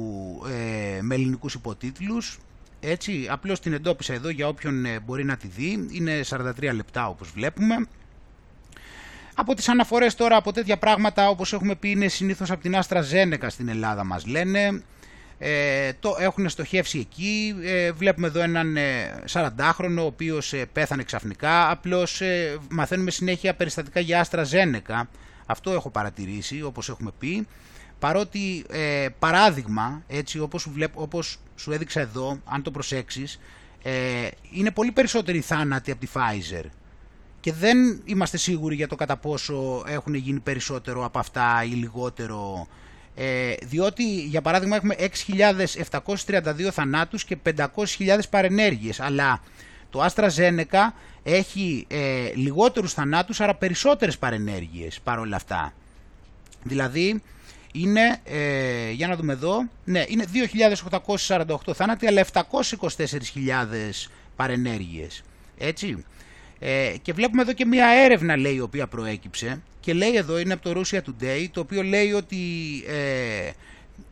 ε, 0.47 1.01
με 1.01 1.15
ελληνικούς 1.15 1.53
υποτίτλους, 1.53 2.39
έτσι, 2.79 3.27
απλώς 3.29 3.59
την 3.59 3.73
εντόπισα 3.73 4.13
εδώ 4.13 4.29
για 4.29 4.47
όποιον 4.47 4.85
μπορεί 5.05 5.23
να 5.23 5.37
τη 5.37 5.47
δει, 5.47 5.87
είναι 5.91 6.21
43 6.29 6.73
λεπτά 6.73 7.07
όπως 7.07 7.31
βλέπουμε. 7.31 7.75
Από 9.35 9.53
τις 9.53 9.69
αναφορές 9.69 10.15
τώρα 10.15 10.35
από 10.35 10.51
τέτοια 10.51 10.77
πράγματα 10.77 11.29
όπως 11.29 11.53
έχουμε 11.53 11.75
πει 11.75 11.89
είναι 11.89 12.07
συνήθως 12.07 12.51
από 12.51 12.61
την 12.61 12.75
Άστρα 12.75 13.01
Ζένεκα 13.01 13.49
στην 13.49 13.67
Ελλάδα 13.67 14.03
μας 14.03 14.25
λένε. 14.25 14.83
Ε, 15.41 15.93
το 15.99 16.15
έχουν 16.19 16.49
στοχεύσει 16.49 16.99
εκεί. 16.99 17.55
Ε, 17.63 17.91
βλέπουμε 17.91 18.27
εδώ 18.27 18.39
έναν 18.39 18.77
40χρονο 19.31 19.97
ε, 19.97 19.99
ο 19.99 20.05
οποίος 20.05 20.53
ε, 20.53 20.65
πέθανε 20.73 21.03
ξαφνικά. 21.03 21.69
Απλώς 21.69 22.21
ε, 22.21 22.57
μαθαίνουμε 22.69 23.11
συνέχεια 23.11 23.53
περιστατικά 23.55 23.99
για 23.99 24.19
Άστρα 24.19 24.43
Ζένεκα. 24.43 25.09
Αυτό 25.45 25.71
έχω 25.71 25.89
παρατηρήσει 25.89 26.61
όπως 26.61 26.89
έχουμε 26.89 27.11
πει. 27.19 27.47
Παρότι 27.99 28.65
παράδειγμα, 29.19 30.03
έτσι 30.07 30.39
όπως 30.39 30.61
σου, 30.61 30.71
βλέπω, 30.71 31.01
όπως 31.01 31.39
σου 31.55 31.71
έδειξα 31.71 31.99
εδώ, 31.99 32.39
αν 32.45 32.63
το 32.63 32.71
προσέξεις, 32.71 33.39
είναι 34.51 34.71
πολύ 34.71 34.91
περισσότεροι 34.91 35.39
θάνατοι 35.39 35.91
από 35.91 35.99
τη 35.99 36.07
Pfizer 36.13 36.65
και 37.39 37.53
δεν 37.53 38.01
είμαστε 38.05 38.37
σίγουροι 38.37 38.75
για 38.75 38.87
το 38.87 38.95
κατά 38.95 39.17
πόσο 39.17 39.83
έχουν 39.87 40.13
γίνει 40.13 40.39
περισσότερο 40.39 41.05
από 41.05 41.19
αυτά 41.19 41.63
ή 41.63 41.69
λιγότερο 41.69 42.67
ε, 43.21 43.53
διότι 43.61 44.21
για 44.21 44.41
παράδειγμα 44.41 44.75
έχουμε 44.75 44.95
6.732 46.05 46.69
θανάτους 46.71 47.23
και 47.23 47.37
500.000 47.55 48.19
παρενέργειες. 48.29 48.99
Αλλά 48.99 49.41
το 49.89 50.05
AstraZeneca 50.05 50.91
έχει 51.23 51.85
ε, 51.89 52.31
λιγότερους 52.35 52.93
θανάτους 52.93 53.39
άρα 53.39 53.55
περισσότερες 53.55 54.17
παρενέργειες 54.17 54.99
παρόλα 55.03 55.35
αυτά. 55.35 55.73
Δηλαδή 56.63 57.21
είναι, 57.73 58.19
ε, 58.23 58.91
για 58.91 59.07
να 59.07 59.15
δούμε 59.15 59.33
εδώ, 59.33 59.67
ναι, 59.83 60.03
είναι 60.07 60.25
2.848 61.27 61.73
θάνατοι 61.73 62.07
αλλά 62.07 62.25
724.000 62.33 64.09
παρενέργειες. 64.35 65.23
Έτσι 65.57 66.05
ε, 66.59 66.93
και 67.01 67.13
βλέπουμε 67.13 67.41
εδώ 67.41 67.53
και 67.53 67.65
μια 67.65 67.87
έρευνα 67.87 68.37
λέει 68.37 68.55
η 68.55 68.59
οποία 68.59 68.87
προέκυψε 68.87 69.61
και 69.79 69.93
λέει 69.93 70.15
εδώ 70.15 70.39
είναι 70.39 70.53
από 70.53 70.69
το 70.69 70.81
Russia 70.81 70.97
Today 70.97 71.47
το 71.51 71.59
οποίο 71.59 71.83
λέει 71.83 72.11
ότι 72.11 72.37
ε, 72.87 73.51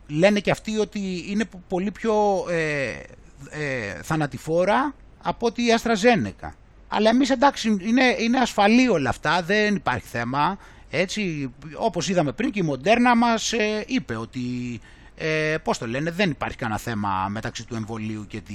λένε 0.06 0.40
και 0.40 0.50
αυτοί 0.50 0.78
ότι 0.78 1.24
είναι 1.28 1.48
πολύ 1.68 1.90
πιο 1.90 2.44
ε, 2.50 2.88
ε, 3.50 4.02
θανατηφόρα 4.02 4.94
από 5.22 5.46
ότι 5.46 5.66
η 5.66 5.72
Αστραζένεκα. 5.72 6.54
Αλλά 6.88 7.10
εμείς 7.10 7.30
εντάξει 7.30 7.76
είναι, 7.80 8.16
είναι 8.18 8.38
ασφαλή 8.38 8.88
όλα 8.88 9.08
αυτά, 9.08 9.42
δεν 9.42 9.74
υπάρχει 9.74 10.06
θέμα. 10.06 10.58
Έτσι, 10.90 11.52
όπως 11.76 12.08
είδαμε 12.08 12.32
πριν 12.32 12.50
και 12.50 12.58
η 12.58 12.62
Μοντέρνα 12.62 13.16
μας 13.16 13.52
ε, 13.52 13.84
είπε 13.86 14.16
ότι, 14.16 14.40
ε, 15.16 15.56
πώς 15.62 15.78
το 15.78 15.86
λένε, 15.86 16.10
δεν 16.10 16.30
υπάρχει 16.30 16.56
κανένα 16.56 16.78
θέμα 16.78 17.26
μεταξύ 17.28 17.66
του 17.66 17.74
εμβολίου 17.74 18.26
και 18.26 18.40
τη, 18.40 18.54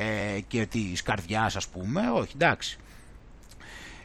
ε, 0.00 0.40
και 0.40 0.66
της 0.66 1.02
καρδιάς 1.02 1.56
ας 1.56 1.68
πούμε, 1.68 2.10
όχι 2.14 2.32
εντάξει. 2.34 2.78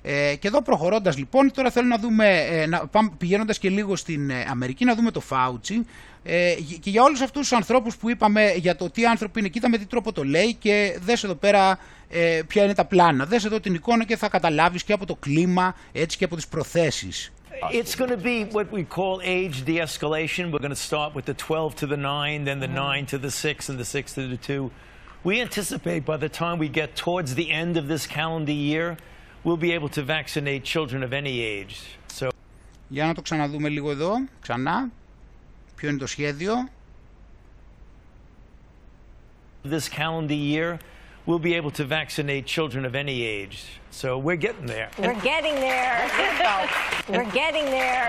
Ε, 0.01 0.35
και 0.35 0.47
εδώ 0.47 0.61
προχωρώντας 0.61 1.17
λοιπόν, 1.17 1.51
τώρα 1.51 1.71
θέλω 1.71 1.87
να 1.87 1.97
δούμε, 1.97 2.39
ε, 2.49 2.65
να, 2.65 2.89
πηγαίνοντας 3.17 3.59
και 3.59 3.69
λίγο 3.69 3.95
στην 3.95 4.29
ε, 4.29 4.45
Αμερική, 4.49 4.85
να 4.85 4.95
δούμε 4.95 5.11
το 5.11 5.21
Fauci 5.29 5.81
ε, 6.23 6.53
και 6.79 6.89
για 6.89 7.03
όλους 7.03 7.21
αυτούς 7.21 7.41
τους 7.41 7.51
ανθρώπους 7.51 7.97
που 7.97 8.09
είπαμε 8.09 8.53
για 8.55 8.75
το 8.75 8.89
τι 8.89 9.05
άνθρωποι 9.05 9.39
είναι, 9.39 9.47
κοίτα 9.47 9.69
με 9.69 9.77
τι 9.77 9.85
τρόπο 9.85 10.11
το 10.11 10.23
λέει 10.23 10.53
και 10.53 10.97
δες 11.01 11.23
εδώ 11.23 11.35
πέρα 11.35 11.79
ε, 12.09 12.41
ποια 12.47 12.63
είναι 12.63 12.73
τα 12.73 12.85
πλάνα. 12.85 13.25
Δες 13.25 13.45
εδώ 13.45 13.59
την 13.59 13.73
εικόνα 13.73 14.03
και 14.03 14.17
θα 14.17 14.29
καταλάβεις 14.29 14.83
και 14.83 14.93
από 14.93 15.05
το 15.05 15.15
κλίμα 15.15 15.75
έτσι 15.91 16.17
και 16.17 16.25
από 16.25 16.35
τις 16.35 16.47
προθέσεις. 16.47 17.31
It's 17.71 17.95
going 17.95 18.09
to 18.09 18.17
be 18.17 18.37
what 18.57 18.67
we 18.71 18.83
call 18.97 19.21
age 19.23 19.63
de-escalation. 19.69 20.51
We're 20.51 20.65
going 20.67 20.77
to 20.81 20.85
start 20.91 21.15
with 21.15 21.25
the 21.25 21.33
12 21.33 21.75
to 21.75 21.87
the 21.87 21.97
9, 21.97 22.43
then 22.43 22.59
the 22.59 22.67
9 22.67 23.05
to 23.05 23.17
the 23.17 23.31
6, 23.31 23.69
and 23.69 23.77
the 23.79 23.85
6 23.85 24.13
to 24.13 24.27
the 24.27 24.37
2. 24.37 24.71
We 25.24 25.40
anticipate 25.40 26.04
by 26.06 26.16
the 26.16 26.28
time 26.28 26.58
we 26.58 26.68
get 26.68 26.96
towards 26.96 27.34
the 27.34 27.50
end 27.50 27.76
of 27.76 27.88
this 27.88 28.06
calendar 28.06 28.52
year, 28.52 28.96
we'll 29.44 29.62
be 29.68 29.72
able 29.72 29.90
to 29.90 30.02
vaccinate 30.02 30.64
children 30.64 31.02
of 31.02 31.12
any 31.12 31.40
age. 31.42 31.98
So... 32.06 32.28
Για 32.88 33.06
να 33.06 33.14
το 33.14 33.22
ξαναδούμε 33.22 33.68
λίγο 33.68 33.90
εδώ, 33.90 34.14
ξανά. 34.40 34.90
Ποιο 35.76 35.88
είναι 35.88 35.98
το 35.98 36.06
σχέδιο. 36.06 36.68
This 39.64 39.88
calendar 39.88 40.34
year, 40.34 40.78
we'll 41.26 41.38
be 41.38 41.54
able 41.54 41.70
to 41.70 41.84
vaccinate 41.84 42.46
children 42.46 42.84
of 42.84 42.94
any 42.94 43.22
age. 43.22 43.58
So 43.90 44.18
we're 44.18 44.42
getting 44.46 44.66
there. 44.66 44.88
We're 44.98 45.22
getting 45.32 45.56
there. 45.68 45.96
We're 47.08 47.32
getting 47.40 47.66
there. 47.78 48.06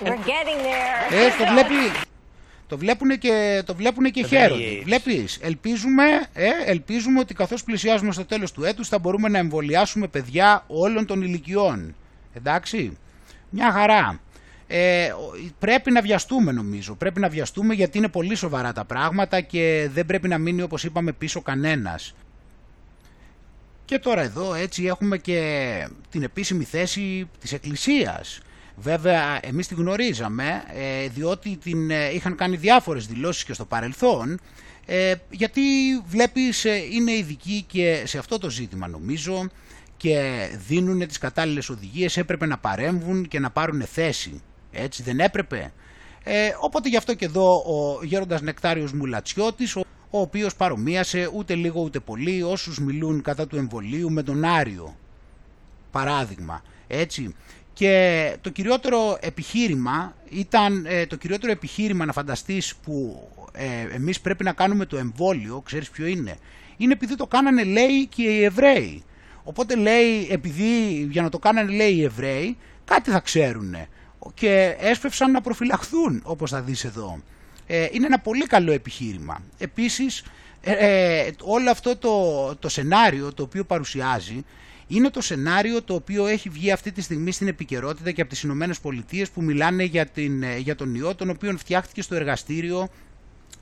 We're 0.00 0.24
getting 0.32 0.58
there. 0.70 0.98
Ε, 1.10 1.28
το 1.38 1.52
βλέπει, 1.52 1.74
Το 2.67 2.77
βλέπουν 2.77 3.17
και, 3.17 3.63
το 3.65 3.75
βλέπουνε 3.75 4.09
και 4.09 4.25
χαίρονται. 4.25 4.81
Βλέπεις, 4.83 5.37
ελπίζουμε, 5.41 6.03
ε, 6.33 6.49
ελπίζουμε 6.65 7.19
ότι 7.19 7.33
καθώς 7.33 7.63
πλησιάζουμε 7.63 8.11
στο 8.11 8.25
τέλος 8.25 8.51
του 8.51 8.63
έτους 8.63 8.87
θα 8.87 8.99
μπορούμε 8.99 9.29
να 9.29 9.37
εμβολιάσουμε 9.37 10.07
παιδιά 10.07 10.63
όλων 10.67 11.05
των 11.05 11.21
ηλικιών. 11.21 11.95
Εντάξει, 12.33 12.97
μια 13.49 13.71
χαρά. 13.71 14.19
Ε, 14.67 15.09
πρέπει 15.59 15.91
να 15.91 16.01
βιαστούμε 16.01 16.51
νομίζω, 16.51 16.95
πρέπει 16.95 17.19
να 17.19 17.29
βιαστούμε 17.29 17.73
γιατί 17.73 17.97
είναι 17.97 18.07
πολύ 18.07 18.35
σοβαρά 18.35 18.73
τα 18.73 18.85
πράγματα 18.85 19.41
και 19.41 19.89
δεν 19.93 20.05
πρέπει 20.05 20.27
να 20.27 20.37
μείνει 20.37 20.61
όπως 20.61 20.83
είπαμε 20.83 21.11
πίσω 21.11 21.41
κανένας. 21.41 22.15
Και 23.85 23.99
τώρα 23.99 24.21
εδώ 24.21 24.53
έτσι 24.53 24.85
έχουμε 24.85 25.17
και 25.17 25.89
την 26.09 26.23
επίσημη 26.23 26.63
θέση 26.63 27.29
της 27.39 27.53
Εκκλησίας 27.53 28.39
Βέβαια, 28.79 29.39
εμείς 29.41 29.67
τη 29.67 29.75
γνωρίζαμε, 29.75 30.63
ε, 30.73 31.07
διότι 31.07 31.57
την 31.57 31.91
ε, 31.91 32.13
είχαν 32.13 32.35
κάνει 32.35 32.55
διάφορες 32.55 33.07
δηλώσεις 33.07 33.43
και 33.43 33.53
στο 33.53 33.65
παρελθόν, 33.65 34.39
ε, 34.85 35.13
γιατί 35.29 35.61
βλέπεις 36.05 36.63
είναι 36.91 37.11
ειδικοί 37.11 37.65
και 37.67 38.03
σε 38.05 38.17
αυτό 38.17 38.37
το 38.37 38.49
ζήτημα 38.49 38.87
νομίζω 38.87 39.49
και 39.97 40.47
δίνουν 40.67 41.07
τις 41.07 41.17
κατάλληλες 41.17 41.69
οδηγίες, 41.69 42.17
έπρεπε 42.17 42.45
να 42.45 42.57
παρέμβουν 42.57 43.27
και 43.27 43.39
να 43.39 43.49
πάρουν 43.49 43.81
θέση. 43.81 44.41
Έτσι 44.71 45.03
δεν 45.03 45.19
έπρεπε; 45.19 45.73
Ε, 46.23 46.49
οπότε 46.59 46.89
γι' 46.89 46.97
αυτό 46.97 47.13
και 47.13 47.25
εδώ 47.25 47.55
ο 47.55 48.03
γέροντας 48.03 48.41
Νεκτάριος 48.41 48.93
Μουλατσιώτης, 48.93 49.75
ο, 49.75 49.79
ο 50.09 50.19
οποίος 50.19 50.55
παρομοίασε 50.55 51.29
ούτε 51.33 51.55
λίγο 51.55 51.81
ούτε 51.81 51.99
πολύ 51.99 52.43
όσους 52.43 52.79
μιλούν 52.79 53.21
κατά 53.21 53.47
του 53.47 53.55
εμβολίου 53.55 54.11
με 54.11 54.23
τον 54.23 54.43
Άριο. 54.43 54.95
Παράδειγμα. 55.91 56.61
Έτσι. 56.87 57.35
Και 57.77 58.35
το 58.41 58.49
κυριότερο 58.49 59.17
επιχείρημα 59.21 60.15
ήταν, 60.29 60.85
ε, 60.85 61.05
το 61.05 61.15
κυριότερο 61.15 61.51
επιχείρημα 61.51 62.05
να 62.05 62.11
φανταστείς 62.11 62.75
που 62.75 63.27
ε, 63.51 63.95
εμείς 63.95 64.21
πρέπει 64.21 64.43
να 64.43 64.53
κάνουμε 64.53 64.85
το 64.85 64.97
εμβόλιο, 64.97 65.61
ξέρεις 65.65 65.89
ποιο 65.89 66.05
είναι, 66.05 66.37
είναι 66.77 66.93
επειδή 66.93 67.15
το 67.15 67.27
κάνανε 67.27 67.63
λέει 67.63 68.07
και 68.15 68.23
οι 68.23 68.43
Εβραίοι. 68.43 69.03
Οπότε 69.43 69.75
λέει, 69.75 70.27
επειδή 70.29 71.01
για 71.11 71.21
να 71.21 71.29
το 71.29 71.39
κάνανε 71.39 71.71
λέει 71.71 71.93
οι 71.93 72.03
Εβραίοι, 72.03 72.57
κάτι 72.85 73.11
θα 73.11 73.19
ξέρουν 73.19 73.75
και 74.33 74.75
έσπευσαν 74.79 75.31
να 75.31 75.41
προφυλαχθούν 75.41 76.21
όπως 76.23 76.49
θα 76.49 76.61
δεις 76.61 76.83
εδώ. 76.83 77.21
Ε, 77.67 77.87
είναι 77.91 78.05
ένα 78.05 78.19
πολύ 78.19 78.45
καλό 78.45 78.71
επιχείρημα. 78.71 79.43
Επίσης, 79.57 80.23
ε, 80.61 80.71
ε, 80.71 81.31
όλο 81.43 81.71
αυτό 81.71 81.97
το, 81.97 82.55
το 82.55 82.69
σενάριο 82.69 83.33
το 83.33 83.43
οποίο 83.43 83.63
παρουσιάζει 83.63 84.45
είναι 84.87 85.09
το 85.09 85.21
σενάριο 85.21 85.81
το 85.81 85.93
οποίο 85.93 86.25
έχει 86.25 86.49
βγει 86.49 86.71
αυτή 86.71 86.91
τη 86.91 87.01
στιγμή 87.01 87.31
στην 87.31 87.47
επικαιρότητα 87.47 88.11
και 88.11 88.21
από 88.21 88.29
τις 88.29 88.41
Ηνωμένες 88.41 88.79
Πολιτείες 88.79 89.29
που 89.29 89.41
μιλάνε 89.41 89.83
για, 89.83 90.05
την, 90.05 90.43
για 90.57 90.75
τον 90.75 90.95
ιό 90.95 91.15
τον 91.15 91.29
οποίο 91.29 91.57
φτιάχτηκε 91.57 92.01
στο 92.01 92.15
εργαστήριο 92.15 92.89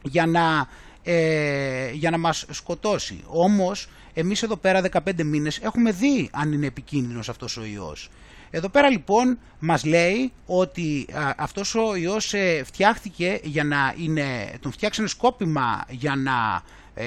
για 0.04 0.26
να, 0.26 0.68
ε, 1.04 1.92
για 1.92 2.10
να 2.10 2.18
μας 2.18 2.46
σκοτώσει. 2.50 3.24
Όμως 3.28 3.90
εμείς 4.14 4.44
εδώ 4.44 4.56
πέρα 4.56 4.82
15 4.82 5.24
μήνες 5.24 5.58
έχουμε 5.58 5.92
δει 5.92 6.30
αν 6.32 6.52
είναι 6.52 6.66
επικίνδυνος 6.66 7.30
αυτός 7.30 7.58
ο 7.58 7.66
ιός. 7.66 8.10
Εδώ 8.50 8.70
πέρα 8.70 8.90
λοιπόν 8.90 9.40
μας 9.60 9.86
λέει 9.86 10.32
ότι 10.46 11.06
α, 11.14 11.34
αυτός 11.38 11.76
ο 11.76 11.96
ιός 11.96 12.34
ε, 12.34 12.64
φτιάχτηκε 12.66 13.40
για 13.44 13.64
να 13.64 13.94
είναι, 13.98 14.58
τον 14.60 14.72
φτιάξανε 14.72 15.08
σκόπιμα 15.08 15.86
για 15.90 16.16
να 16.16 16.64
ε, 16.98 17.06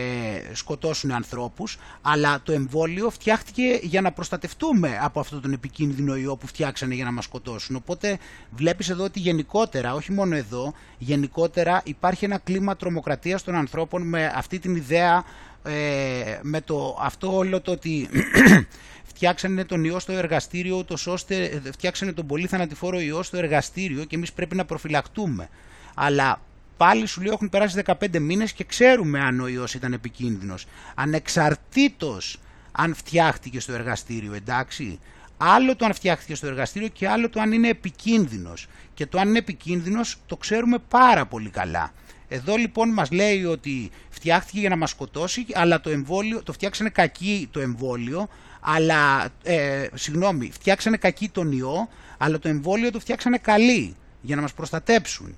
σκοτώσουν 0.52 1.10
ανθρώπους, 1.12 1.78
αλλά 2.02 2.40
το 2.42 2.52
εμβόλιο 2.52 3.10
φτιάχτηκε 3.10 3.78
για 3.82 4.00
να 4.00 4.12
προστατευτούμε 4.12 4.98
από 5.02 5.20
αυτόν 5.20 5.40
τον 5.40 5.52
επικίνδυνο 5.52 6.16
ιό 6.16 6.36
που 6.36 6.46
φτιάξανε 6.46 6.94
για 6.94 7.04
να 7.04 7.12
μας 7.12 7.24
σκοτώσουν. 7.24 7.76
Οπότε 7.76 8.18
βλέπεις 8.50 8.88
εδώ 8.88 9.04
ότι 9.04 9.20
γενικότερα, 9.20 9.94
όχι 9.94 10.12
μόνο 10.12 10.36
εδώ, 10.36 10.74
γενικότερα 10.98 11.80
υπάρχει 11.84 12.24
ένα 12.24 12.38
κλίμα 12.38 12.76
τρομοκρατίας 12.76 13.42
των 13.42 13.54
ανθρώπων 13.54 14.02
με 14.02 14.32
αυτή 14.34 14.58
την 14.58 14.76
ιδέα, 14.76 15.24
ε, 15.62 16.38
με 16.42 16.60
το 16.60 16.98
αυτό 17.00 17.36
όλο 17.36 17.60
το 17.60 17.70
ότι 17.70 18.08
φτιάξανε 19.10 19.64
τον 19.64 19.84
ιό 19.84 19.98
στο 19.98 20.12
εργαστήριο, 20.12 20.76
ούτως 20.76 21.06
ώστε 21.06 21.44
ε, 21.44 21.60
φτιάξανε 21.72 22.12
τον 22.12 22.26
πολύ 22.26 22.46
θανατηφόρο 22.46 23.00
ιό 23.00 23.22
στο 23.22 23.36
εργαστήριο 23.36 24.04
και 24.04 24.16
εμείς 24.16 24.32
πρέπει 24.32 24.56
να 24.56 24.64
προφυλακτούμε. 24.64 25.48
Αλλά 25.94 26.40
πάλι 26.78 27.06
σου 27.06 27.20
λέω 27.20 27.32
έχουν 27.32 27.48
περάσει 27.48 27.82
15 27.84 28.18
μήνες 28.18 28.52
και 28.52 28.64
ξέρουμε 28.64 29.20
αν 29.20 29.40
ο 29.40 29.46
ιός 29.48 29.74
ήταν 29.74 29.92
επικίνδυνος. 29.92 30.66
Ανεξαρτήτως 30.94 32.38
αν 32.72 32.94
φτιάχτηκε 32.94 33.60
στο 33.60 33.72
εργαστήριο, 33.72 34.34
εντάξει. 34.34 34.98
Άλλο 35.36 35.76
το 35.76 35.84
αν 35.84 35.94
φτιάχτηκε 35.94 36.34
στο 36.34 36.46
εργαστήριο 36.46 36.88
και 36.88 37.08
άλλο 37.08 37.28
το 37.28 37.40
αν 37.40 37.52
είναι 37.52 37.68
επικίνδυνος. 37.68 38.66
Και 38.94 39.06
το 39.06 39.18
αν 39.18 39.28
είναι 39.28 39.38
επικίνδυνος 39.38 40.16
το 40.26 40.36
ξέρουμε 40.36 40.78
πάρα 40.88 41.26
πολύ 41.26 41.50
καλά. 41.50 41.92
Εδώ 42.28 42.56
λοιπόν 42.56 42.88
μας 42.88 43.10
λέει 43.10 43.44
ότι 43.44 43.90
φτιάχτηκε 44.08 44.60
για 44.60 44.68
να 44.68 44.76
μας 44.76 44.90
σκοτώσει, 44.90 45.46
αλλά 45.52 45.80
το 45.80 45.90
εμβόλιο, 45.90 46.42
το 46.42 46.52
φτιάξανε 46.52 46.90
κακή 46.90 47.48
το 47.50 47.60
εμβόλιο, 47.60 48.28
αλλά, 48.60 49.28
ε, 49.42 49.86
συγγνώμη, 49.94 50.50
φτιάξανε 50.52 50.96
κακή 50.96 51.28
τον 51.28 51.52
ιό, 51.52 51.88
αλλά 52.18 52.38
το 52.38 52.48
εμβόλιο 52.48 52.90
το 52.90 53.00
φτιάξανε 53.00 53.38
καλή 53.38 53.96
για 54.20 54.36
να 54.36 54.42
μας 54.42 54.52
προστατέψουν. 54.52 55.36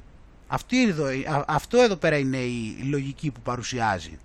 Αυτή 0.52 0.82
εδώ, 0.82 1.04
αυτό 1.46 1.78
εδώ 1.78 1.96
πέρα 1.96 2.16
είναι 2.16 2.36
η 2.36 2.86
λογική 2.90 3.30
που 3.30 3.40
παρουσιάζει. 3.40 4.18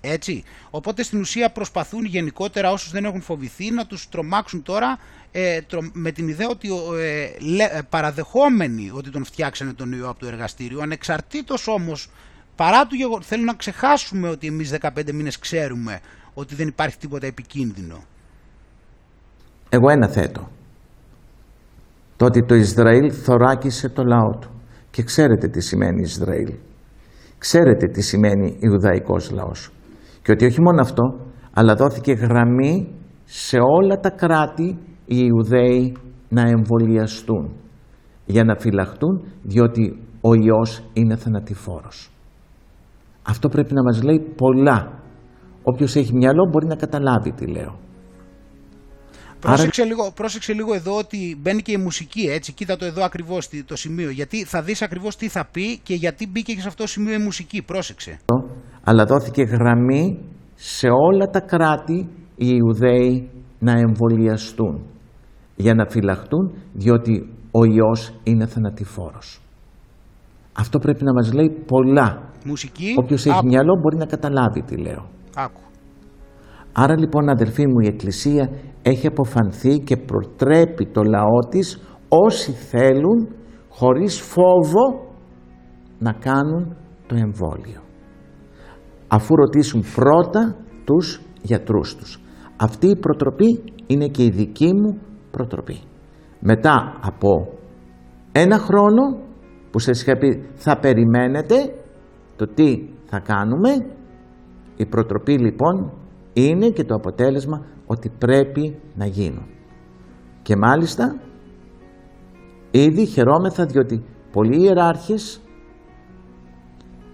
Έτσι. 0.00 0.44
Οπότε 0.70 1.02
στην 1.02 1.20
ουσία 1.20 1.50
προσπαθούν 1.50 2.04
γενικότερα 2.04 2.70
όσους 2.70 2.90
δεν 2.90 3.04
έχουν 3.04 3.20
φοβηθεί 3.20 3.70
να 3.70 3.86
τους 3.86 4.08
τρομάξουν 4.08 4.62
τώρα 4.62 4.98
ε, 5.32 5.60
με 5.92 6.10
την 6.10 6.28
ιδέα 6.28 6.48
ότι 6.48 6.68
ε, 7.00 7.28
λέ, 7.40 7.82
παραδεχόμενοι 7.88 8.90
ότι 8.94 9.10
τον 9.10 9.24
φτιάξανε 9.24 9.72
τον 9.72 9.92
ιό 9.92 10.08
από 10.08 10.18
το 10.18 10.26
εργαστήριο, 10.26 10.80
ανεξαρτήτως 10.80 11.68
όμως 11.68 12.08
παρά 12.56 12.86
του 12.86 12.94
γεγονός, 12.94 13.26
θέλουν 13.26 13.44
να 13.44 13.54
ξεχάσουμε 13.54 14.28
ότι 14.28 14.46
εμείς 14.46 14.76
15 14.80 15.12
μήνες 15.12 15.38
ξέρουμε 15.38 16.00
ότι 16.34 16.54
δεν 16.54 16.68
υπάρχει 16.68 16.96
τίποτα 16.96 17.26
επικίνδυνο. 17.26 18.04
Εγώ 19.68 19.90
ένα 19.90 20.08
θέτω. 20.08 20.50
Το 22.16 22.24
ότι 22.24 22.44
το 22.44 22.54
Ισραήλ 22.54 23.12
θωράκισε 23.24 23.88
το 23.88 24.04
λαό 24.04 24.30
του. 24.30 24.53
Και 24.94 25.02
ξέρετε 25.02 25.48
τι 25.48 25.60
σημαίνει 25.60 26.00
Ισραήλ. 26.02 26.54
Ξέρετε 27.38 27.86
τι 27.86 28.02
σημαίνει 28.02 28.56
Ιουδαϊκός 28.60 29.30
λαός. 29.30 29.70
Και 30.22 30.32
ότι 30.32 30.44
όχι 30.44 30.60
μόνο 30.60 30.80
αυτό, 30.80 31.02
αλλά 31.52 31.74
δόθηκε 31.74 32.12
γραμμή 32.12 32.94
σε 33.24 33.58
όλα 33.58 33.96
τα 33.96 34.10
κράτη 34.10 34.78
οι 35.04 35.16
Ιουδαίοι 35.28 35.96
να 36.28 36.42
εμβολιαστούν 36.42 37.52
για 38.24 38.44
να 38.44 38.56
φυλαχτούν 38.56 39.24
διότι 39.42 39.98
ο 40.20 40.34
ιός 40.34 40.84
είναι 40.92 41.16
θανατηφόρος. 41.16 42.10
Αυτό 43.22 43.48
πρέπει 43.48 43.74
να 43.74 43.82
μας 43.82 44.02
λέει 44.02 44.20
πολλά 44.36 45.02
Όποιος 45.62 45.96
έχει 45.96 46.14
μυαλό 46.14 46.48
μπορεί 46.50 46.66
να 46.66 46.76
καταλάβει 46.76 47.32
τι 47.32 47.46
λέω. 47.46 47.78
Πρόσεξε, 49.44 49.84
λίγο, 49.84 50.12
πρόσεξε 50.14 50.52
λίγο 50.52 50.74
εδώ 50.74 50.96
ότι 50.96 51.38
μπαίνει 51.40 51.62
και 51.62 51.72
η 51.72 51.76
μουσική 51.76 52.20
έτσι, 52.20 52.52
κοίτα 52.52 52.76
το 52.76 52.84
εδώ 52.84 53.04
ακριβώς 53.04 53.48
το 53.66 53.76
σημείο, 53.76 54.10
γιατί 54.10 54.44
θα 54.44 54.62
δεις 54.62 54.82
ακριβώς 54.82 55.16
τι 55.16 55.28
θα 55.28 55.48
πει 55.52 55.78
και 55.78 55.94
γιατί 55.94 56.26
μπήκε 56.26 56.54
και 56.54 56.60
σε 56.60 56.68
αυτό 56.68 56.82
το 56.82 56.88
σημείο 56.88 57.14
η 57.14 57.18
μουσική, 57.18 57.62
πρόσεξε. 57.62 58.18
Αλλά 58.84 59.04
δόθηκε 59.04 59.42
γραμμή 59.42 60.18
σε 60.54 60.88
όλα 60.88 61.26
τα 61.26 61.40
κράτη 61.40 62.08
οι 62.36 62.46
Ιουδαίοι 62.58 63.30
να 63.58 63.72
εμβολιαστούν 63.72 64.86
για 65.56 65.74
να 65.74 65.86
φυλαχτούν 65.88 66.54
διότι 66.72 67.28
ο 67.50 67.64
ιός 67.64 68.14
είναι 68.22 68.46
θανατηφόρος. 68.46 69.40
Αυτό 70.52 70.78
πρέπει 70.78 71.04
να 71.04 71.12
μας 71.12 71.32
λέει 71.32 71.50
πολλά. 71.66 72.30
Μουσική. 72.44 72.94
Όποιος 72.96 73.26
έχει 73.26 73.46
μυαλό 73.46 73.80
μπορεί 73.80 73.96
να 73.96 74.06
καταλάβει 74.06 74.62
τι 74.62 74.76
λέω. 74.76 75.08
Άκου. 75.34 75.60
Άρα 76.76 76.98
λοιπόν 76.98 77.28
αδελφοί 77.28 77.66
μου 77.66 77.80
η 77.80 77.86
Εκκλησία 77.86 78.50
έχει 78.82 79.06
αποφανθεί 79.06 79.78
και 79.78 79.96
προτρέπει 79.96 80.86
το 80.86 81.02
λαό 81.02 81.38
της 81.48 81.82
όσοι 82.08 82.52
θέλουν 82.52 83.28
χωρίς 83.68 84.20
φόβο 84.20 85.12
να 85.98 86.12
κάνουν 86.12 86.76
το 87.06 87.14
εμβόλιο. 87.14 87.80
Αφού 89.08 89.34
ρωτήσουν 89.36 89.84
πρώτα 89.94 90.56
τους 90.84 91.20
γιατρούς 91.42 91.96
τους. 91.96 92.20
Αυτή 92.56 92.86
η 92.86 92.96
προτροπή 92.96 93.62
είναι 93.86 94.06
και 94.06 94.24
η 94.24 94.30
δική 94.30 94.74
μου 94.74 94.98
προτροπή. 95.30 95.80
Μετά 96.40 96.98
από 97.00 97.48
ένα 98.32 98.58
χρόνο 98.58 99.02
που 99.70 99.78
σας 99.78 100.02
είχα 100.02 100.16
πει 100.16 100.42
θα 100.54 100.78
περιμένετε 100.78 101.54
το 102.36 102.46
τι 102.54 102.88
θα 103.04 103.18
κάνουμε 103.18 103.70
η 104.76 104.86
προτροπή 104.86 105.38
λοιπόν 105.38 105.92
είναι 106.34 106.68
και 106.68 106.84
το 106.84 106.94
αποτέλεσμα 106.94 107.66
ότι 107.86 108.10
πρέπει 108.18 108.80
να 108.94 109.06
γίνουν. 109.06 109.46
Και 110.42 110.56
μάλιστα 110.56 111.20
ήδη 112.70 113.06
χαιρόμεθα 113.06 113.66
διότι 113.66 114.04
πολλοί 114.32 114.62
ιεράρχες, 114.62 115.40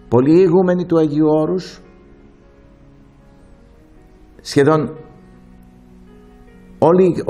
πολλοί 0.09 0.41
ηγούμενοι 0.41 0.87
του 0.87 0.99
Αγίου 0.99 1.27
Όρους, 1.27 1.81
σχεδόν 4.41 4.97
όλοι 6.79 7.25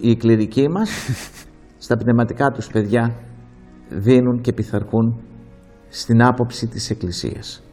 οι 0.00 0.16
κληρικοί 0.16 0.68
μας 0.68 0.90
στα 1.84 1.96
πνευματικά 1.96 2.50
τους 2.50 2.66
παιδιά 2.66 3.14
δίνουν 3.88 4.40
και 4.40 4.52
πειθαρχούν 4.52 5.20
στην 5.88 6.22
άποψη 6.22 6.66
της 6.66 6.90
Εκκλησίας. 6.90 7.65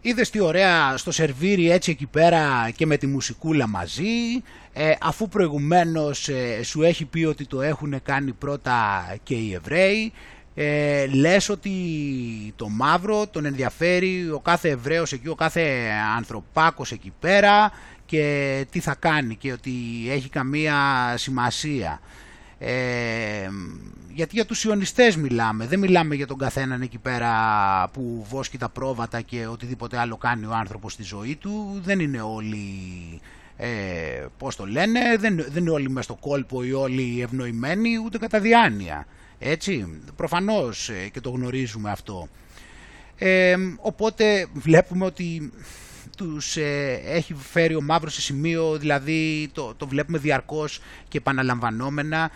Είδες 0.00 0.30
τι 0.30 0.40
ωραία 0.40 0.96
στο 0.96 1.10
σερβίρι 1.10 1.70
έτσι 1.70 1.90
εκεί 1.90 2.06
πέρα 2.06 2.70
και 2.76 2.86
με 2.86 2.96
τη 2.96 3.06
μουσικούλα 3.06 3.68
μαζί 3.68 4.42
ε, 4.72 4.92
αφού 5.00 5.28
προηγουμένως 5.28 6.28
ε, 6.28 6.62
σου 6.62 6.82
έχει 6.82 7.04
πει 7.04 7.24
ότι 7.24 7.46
το 7.46 7.62
έχουν 7.62 8.02
κάνει 8.02 8.32
πρώτα 8.32 9.06
και 9.22 9.34
οι 9.34 9.54
Εβραίοι 9.54 10.12
ε, 10.54 11.06
λες 11.06 11.48
ότι 11.48 11.72
το 12.56 12.68
μαύρο 12.68 13.26
τον 13.26 13.44
ενδιαφέρει 13.44 14.30
ο 14.30 14.40
κάθε 14.40 14.68
Εβραίος 14.68 15.12
εκεί, 15.12 15.28
ο 15.28 15.34
κάθε 15.34 15.90
ανθρωπάκος 16.16 16.92
εκεί 16.92 17.12
πέρα 17.20 17.72
και 18.06 18.66
τι 18.70 18.80
θα 18.80 18.94
κάνει 18.94 19.36
και 19.36 19.52
ότι 19.52 19.72
έχει 20.08 20.28
καμία 20.28 20.76
σημασία. 21.16 22.00
Ε, 22.58 23.48
γιατί 24.18 24.34
για 24.34 24.46
τους 24.46 24.64
ιονιστές 24.64 25.16
μιλάμε, 25.16 25.66
δεν 25.66 25.78
μιλάμε 25.78 26.14
για 26.14 26.26
τον 26.26 26.38
καθέναν 26.38 26.82
εκεί 26.82 26.98
πέρα 26.98 27.30
που 27.92 28.26
βόσκει 28.28 28.58
τα 28.58 28.68
πρόβατα 28.68 29.20
και 29.20 29.46
οτιδήποτε 29.46 29.98
άλλο 29.98 30.16
κάνει 30.16 30.44
ο 30.44 30.52
άνθρωπος 30.52 30.92
στη 30.92 31.02
ζωή 31.02 31.36
του, 31.36 31.80
δεν 31.84 32.00
είναι 32.00 32.20
όλοι, 32.20 32.60
ε, 33.56 33.68
πώς 34.38 34.56
το 34.56 34.66
λένε, 34.66 35.00
δεν, 35.18 35.44
δεν 35.48 35.62
είναι 35.62 35.70
όλοι 35.70 35.90
μες 35.90 36.04
στο 36.04 36.14
κόλπο 36.14 36.62
ή 36.62 36.72
όλοι 36.72 37.22
ευνοημένοι 37.22 37.90
ούτε 38.04 38.18
κατά 38.18 38.40
διάνοια, 38.40 39.06
έτσι, 39.38 40.00
προφανώς 40.16 40.88
ε, 40.88 41.08
και 41.08 41.20
το 41.20 41.30
γνωρίζουμε 41.30 41.90
αυτό. 41.90 42.28
Ε, 43.18 43.56
οπότε 43.80 44.46
βλέπουμε 44.52 45.04
ότι 45.04 45.52
τους 46.16 46.56
ε, 46.56 47.00
έχει 47.04 47.34
φέρει 47.34 47.74
ο 47.74 47.82
μαύρος 47.82 48.14
σε 48.14 48.20
σημείο, 48.20 48.78
δηλαδή 48.78 49.50
το, 49.52 49.74
το 49.76 49.86
βλέπουμε 49.86 50.18
διαρκώς 50.18 50.80
και 51.08 51.18
επαναλαμβανόμενα 51.18 52.30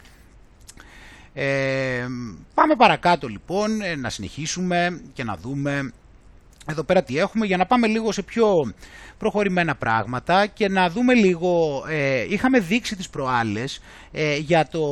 ε, 1.35 2.07
πάμε 2.55 2.77
παρακάτω 2.77 3.29
λοιπόν, 3.29 3.81
ε, 3.81 3.97
να 3.97 4.11
συνεχίσουμε 4.11 5.01
και 5.13 5.25
να 5.25 5.37
δούμε 5.37 5.93
εδώ 6.71 6.83
πέρα 6.83 7.03
τι 7.03 7.19
έχουμε 7.19 7.47
για 7.47 7.57
να 7.57 7.67
πάμε 7.67 7.87
λίγο 7.87 8.13
σε 8.13 8.23
πιο 8.23 8.73
προχωρημένα 9.19 9.75
πράγματα 9.75 10.47
και 10.47 10.69
να 10.69 10.91
δούμε 10.91 11.15
λίγο, 11.15 11.85
ε, 11.89 12.27
είχαμε 12.29 12.59
δείξει 12.59 12.97
τις 12.97 13.09
προάλλες 13.09 13.81
ε, 14.13 14.37
για, 14.37 14.69
το, 14.69 14.87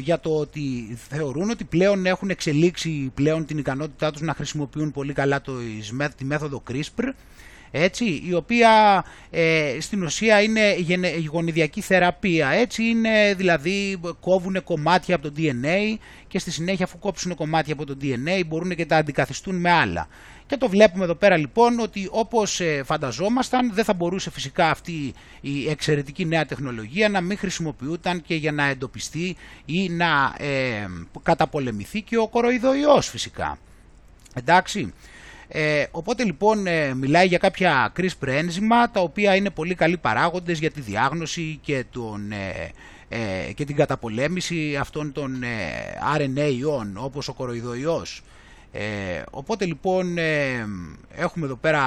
για 0.00 0.20
το 0.20 0.36
ότι 0.36 0.96
θεωρούν 1.08 1.50
ότι 1.50 1.64
πλέον 1.64 2.06
έχουν 2.06 2.30
εξελίξει 2.30 3.10
πλέον 3.14 3.46
την 3.46 3.58
ικανότητά 3.58 4.10
τους 4.10 4.20
να 4.20 4.34
χρησιμοποιούν 4.34 4.92
πολύ 4.92 5.12
καλά 5.12 5.40
το, 5.40 5.52
τη 6.16 6.24
μέθοδο 6.24 6.62
CRISPR 6.70 7.12
έτσι, 7.70 8.22
η 8.26 8.34
οποία 8.34 9.04
ε, 9.30 9.76
στην 9.80 10.02
ουσία 10.02 10.40
είναι 10.40 10.76
γονιδιακή 11.30 11.80
θεραπεία, 11.80 12.48
έτσι 12.48 12.82
είναι 12.82 13.34
δηλαδή 13.36 14.00
κόβουν 14.20 14.62
κομμάτια 14.64 15.14
από 15.14 15.30
το 15.30 15.32
DNA 15.36 15.96
και 16.28 16.38
στη 16.38 16.50
συνέχεια 16.50 16.84
αφού 16.84 16.98
κόψουν 16.98 17.34
κομμάτια 17.34 17.72
από 17.72 17.86
το 17.86 17.96
DNA 18.02 18.46
μπορούν 18.46 18.74
και 18.74 18.86
τα 18.86 18.96
αντικαθιστούν 18.96 19.56
με 19.56 19.70
άλλα. 19.70 20.08
Και 20.48 20.56
το 20.56 20.68
βλέπουμε 20.68 21.04
εδώ 21.04 21.14
πέρα 21.14 21.36
λοιπόν 21.36 21.80
ότι 21.80 22.08
όπως 22.10 22.60
ε, 22.60 22.82
φανταζόμασταν 22.84 23.72
δεν 23.74 23.84
θα 23.84 23.92
μπορούσε 23.92 24.30
φυσικά 24.30 24.70
αυτή 24.70 25.12
η 25.40 25.68
εξαιρετική 25.68 26.24
νέα 26.24 26.46
τεχνολογία 26.46 27.08
να 27.08 27.20
μην 27.20 27.38
χρησιμοποιούταν 27.38 28.22
και 28.22 28.34
για 28.34 28.52
να 28.52 28.64
εντοπιστεί 28.64 29.36
ή 29.64 29.88
να 29.88 30.34
ε, 30.38 30.86
καταπολεμηθεί 31.22 32.02
και 32.02 32.18
ο 32.18 32.28
κοροϊδοϊός 32.28 33.08
φυσικά. 33.08 33.58
Εντάξει. 34.34 34.92
Ε, 35.48 35.84
οπότε 35.90 36.24
λοιπόν 36.24 36.66
ε, 36.66 36.94
μιλάει 36.94 37.26
για 37.26 37.38
κάποια 37.38 37.92
CRISPR 37.96 38.26
ένζημα 38.26 38.90
τα 38.90 39.00
οποία 39.00 39.34
είναι 39.34 39.50
πολύ 39.50 39.74
καλοί 39.74 39.96
παράγοντες 39.96 40.58
για 40.58 40.70
τη 40.70 40.80
διάγνωση 40.80 41.58
και, 41.62 41.84
τον, 41.90 42.32
ε, 43.08 43.52
και 43.54 43.64
την 43.64 43.76
καταπολέμηση 43.76 44.76
αυτών 44.76 45.12
των 45.12 45.42
RNA 46.16 46.54
ιών 46.58 46.96
όπως 46.96 47.28
ο 47.28 47.32
κοροϊδοϊός. 47.32 48.22
Ε, 48.72 49.22
οπότε 49.30 49.64
λοιπόν 49.64 50.18
ε, 50.18 50.66
έχουμε 51.14 51.46
εδώ 51.46 51.56
πέρα 51.56 51.82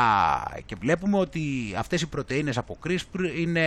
και 0.65 0.75
βλέπουμε 0.79 1.17
ότι 1.17 1.41
αυτές 1.77 2.01
οι 2.01 2.07
πρωτεΐνες 2.07 2.57
από 2.57 2.77
CRISPR 2.85 3.37
είναι 3.37 3.63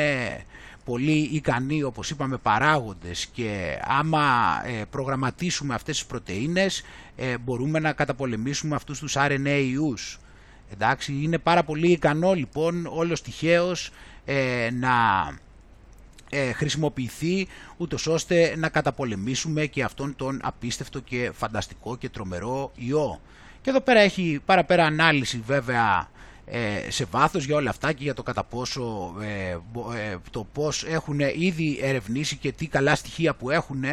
πολύ 0.85 1.19
ικανοί 1.33 1.83
όπως 1.83 2.11
είπαμε 2.11 2.37
παράγοντες 2.37 3.27
και 3.27 3.79
άμα 3.85 4.23
ε, 4.67 4.85
προγραμματίσουμε 4.91 5.75
αυτές 5.75 5.97
τις 5.97 6.07
πρωτεΐνες 6.07 6.83
ε, 7.17 7.39
μπορούμε 7.39 7.79
να 7.79 7.93
καταπολεμήσουμε 7.93 8.75
αυτούς 8.75 8.99
τους 8.99 9.15
RNA 9.17 9.67
ιούς. 9.71 10.19
Εντάξει, 10.73 11.19
είναι 11.23 11.39
πάρα 11.39 11.65
πολύ 11.65 11.91
ικανό 11.91 12.33
λοιπόν 12.33 12.87
όλος 12.87 13.23
τυχαίως 13.23 13.91
να 14.73 14.93
ε, 16.37 16.53
χρησιμοποιηθεί 16.53 17.47
ούτως 17.77 18.07
ώστε 18.07 18.55
να 18.57 18.69
καταπολεμήσουμε 18.69 19.67
και 19.67 19.83
αυτόν 19.83 20.17
τον 20.17 20.41
απίστευτο 20.43 21.01
και 21.01 21.31
φανταστικό 21.35 21.97
και 21.97 22.09
τρομερό 22.09 22.73
ιό. 22.75 23.21
Και 23.61 23.71
εδώ 23.71 23.81
πέρα 23.81 24.01
έχει 24.01 24.41
παραπέρα 24.45 24.85
ανάλυση 24.85 25.43
βέβαια 25.47 25.99
ε, 25.99 26.14
σε 26.89 27.05
βάθος 27.05 27.45
για 27.45 27.57
όλα 27.57 27.71
αυτά 27.71 27.93
και 27.93 28.03
για 28.03 28.15
το 28.15 28.23
κατά 28.23 28.45
πόσο 28.45 29.15
ε, 29.23 29.57
το 30.31 30.47
πώς 30.53 30.85
έχουν 30.85 31.21
ήδη 31.21 31.79
ερευνήσει 31.83 32.37
και 32.37 32.53
τι 32.53 32.67
καλά 32.67 32.95
στοιχεία 32.95 33.35
που 33.35 33.51
έχουν 33.51 33.85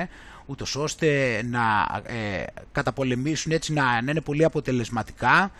ούτως 0.45 0.75
ώστε 0.75 1.41
να 1.45 1.61
καταπολεμήσουν 2.71 3.51
έτσι 3.51 3.73
να, 3.73 4.01
να 4.01 4.11
είναι 4.11 4.21
πολύ 4.21 4.43
αποτελεσματικά 4.43 5.51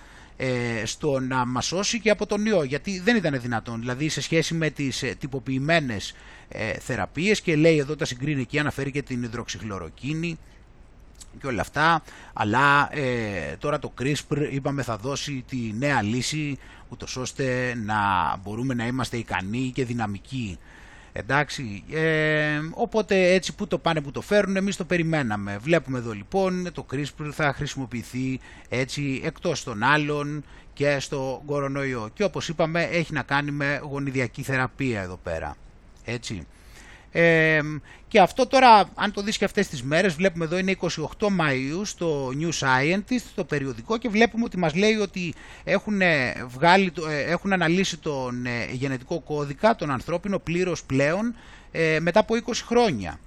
στο 0.83 1.19
να 1.19 1.45
μας 1.45 1.65
σώσει 1.65 1.99
και 1.99 2.09
από 2.09 2.25
τον 2.25 2.45
ιό. 2.45 2.63
Γιατί 2.63 2.99
δεν 2.99 3.15
ήταν 3.15 3.41
δυνατόν. 3.41 3.79
Δηλαδή 3.79 4.09
σε 4.09 4.21
σχέση 4.21 4.53
με 4.53 4.69
τις 4.69 5.03
τυποποιημένες 5.19 6.13
ε, 6.53 6.73
θεραπείες 6.73 7.41
και 7.41 7.55
λέει 7.55 7.77
εδώ 7.77 7.95
τα 7.95 8.05
συγκρίνει 8.05 8.45
και 8.45 8.59
αναφέρει 8.59 8.91
και 8.91 9.01
την 9.01 9.23
υδροξυχλωροκίνη 9.23 10.37
και 11.39 11.47
όλα 11.47 11.61
αυτά. 11.61 12.03
Αλλά 12.33 12.89
ε, 12.91 13.55
τώρα 13.59 13.79
το 13.79 13.93
CRISPR 14.01 14.47
είπαμε 14.51 14.83
θα 14.83 14.97
δώσει 14.97 15.43
τη 15.47 15.73
νέα 15.77 16.01
λύση 16.01 16.57
ούτως 16.91 17.17
ώστε 17.17 17.75
να 17.85 17.97
μπορούμε 18.43 18.73
να 18.73 18.87
είμαστε 18.87 19.17
ικανοί 19.17 19.71
και 19.75 19.85
δυναμικοί. 19.85 20.57
Εντάξει 21.13 21.83
ε, 21.91 22.59
οπότε 22.71 23.33
έτσι 23.33 23.55
που 23.55 23.67
το 23.67 23.77
πάνε 23.77 24.01
που 24.01 24.11
το 24.11 24.21
φέρουν 24.21 24.55
εμείς 24.55 24.75
το 24.75 24.85
περιμέναμε. 24.85 25.57
Βλέπουμε 25.57 25.97
εδώ 25.97 26.11
λοιπόν 26.11 26.71
το 26.73 26.85
CRISPR 26.91 27.29
θα 27.31 27.53
χρησιμοποιηθεί 27.53 28.39
έτσι 28.69 29.21
εκτός 29.23 29.63
των 29.63 29.83
άλλων 29.83 30.43
και 30.73 30.99
στο 30.99 31.43
κορονοϊό. 31.45 32.09
Και 32.13 32.23
όπως 32.23 32.47
είπαμε 32.49 32.83
έχει 32.83 33.13
να 33.13 33.23
κάνει 33.23 33.51
με 33.51 33.81
γονιδιακή 33.83 34.41
θεραπεία 34.43 35.01
εδώ 35.01 35.19
πέρα. 35.23 35.55
Έτσι. 36.05 36.47
Ε, 37.11 37.61
και 38.07 38.19
αυτό 38.19 38.47
τώρα, 38.47 38.89
αν 38.95 39.11
το 39.11 39.21
δεις 39.21 39.37
και 39.37 39.45
αυτές 39.45 39.67
τις 39.67 39.83
μέρες, 39.83 40.13
βλέπουμε 40.13 40.45
εδώ 40.45 40.57
είναι 40.57 40.75
28 40.81 40.87
Μαΐου 41.19 41.81
στο 41.83 42.31
New 42.39 42.49
Scientist, 42.59 43.23
το 43.35 43.43
περιοδικό 43.43 43.97
και 43.97 44.09
βλέπουμε 44.09 44.43
ότι 44.43 44.57
μας 44.57 44.75
λέει 44.75 44.95
ότι 44.95 45.33
έχουν, 45.63 46.01
βγάλει, 46.47 46.93
ε, 47.09 47.31
έχουν 47.31 47.53
αναλύσει 47.53 47.97
τον 47.97 48.45
ε, 48.45 48.65
γενετικό 48.71 49.19
κώδικα, 49.19 49.75
τον 49.75 49.91
ανθρώπινο 49.91 50.39
πλήρως 50.39 50.83
πλέον, 50.83 51.35
ε, 51.71 51.99
μετά 51.99 52.19
από 52.19 52.35
20 52.45 52.51
χρόνια. 52.65 53.19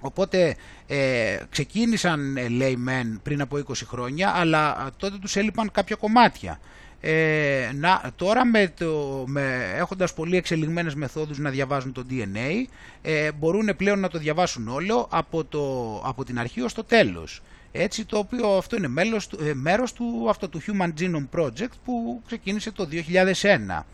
Οπότε 0.00 0.56
ε, 0.86 1.36
ξεκίνησαν, 1.50 2.36
λέει 2.50 2.76
μεν, 2.76 3.20
πριν 3.22 3.40
από 3.40 3.56
20 3.56 3.72
χρόνια, 3.86 4.32
αλλά 4.34 4.90
τότε 4.96 5.18
τους 5.18 5.36
έλειπαν 5.36 5.70
κάποια 5.72 5.96
κομμάτια. 5.96 6.60
Ε, 7.00 7.70
να, 7.74 8.10
τώρα 8.16 8.44
με 8.44 8.72
το, 8.78 9.24
με, 9.26 9.72
έχοντας 9.76 10.14
πολύ 10.14 10.36
εξελιγμένες 10.36 10.94
μεθόδους 10.94 11.38
να 11.38 11.50
διαβάζουν 11.50 11.92
το 11.92 12.04
DNA 12.10 12.64
ε, 13.02 13.32
μπορούν 13.32 13.76
πλέον 13.76 14.00
να 14.00 14.08
το 14.08 14.18
διαβάσουν 14.18 14.68
όλο 14.68 15.08
από, 15.10 15.44
το, 15.44 15.96
από 16.04 16.24
την 16.24 16.38
αρχή 16.38 16.60
ως 16.60 16.72
το 16.74 16.84
τέλος. 16.84 17.42
Έτσι 17.72 18.04
το 18.04 18.18
οποίο 18.18 18.56
αυτό 18.56 18.76
είναι 18.76 18.88
μέλος, 18.88 19.28
ε, 19.40 19.54
μέρος 19.54 19.92
του, 19.92 20.26
αυτό, 20.28 20.48
του 20.48 20.60
Human 20.66 20.92
Genome 21.00 21.40
Project 21.40 21.72
που 21.84 22.22
ξεκίνησε 22.26 22.72
το 22.72 22.88
2001. 22.90 23.84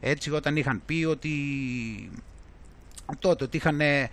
Έτσι 0.00 0.30
όταν 0.30 0.56
είχαν 0.56 0.82
πει 0.86 1.04
ότι 1.04 1.30
τότε 3.18 3.44
ότι 3.44 3.56
είχαν 3.56 3.80
ε, 3.80 4.08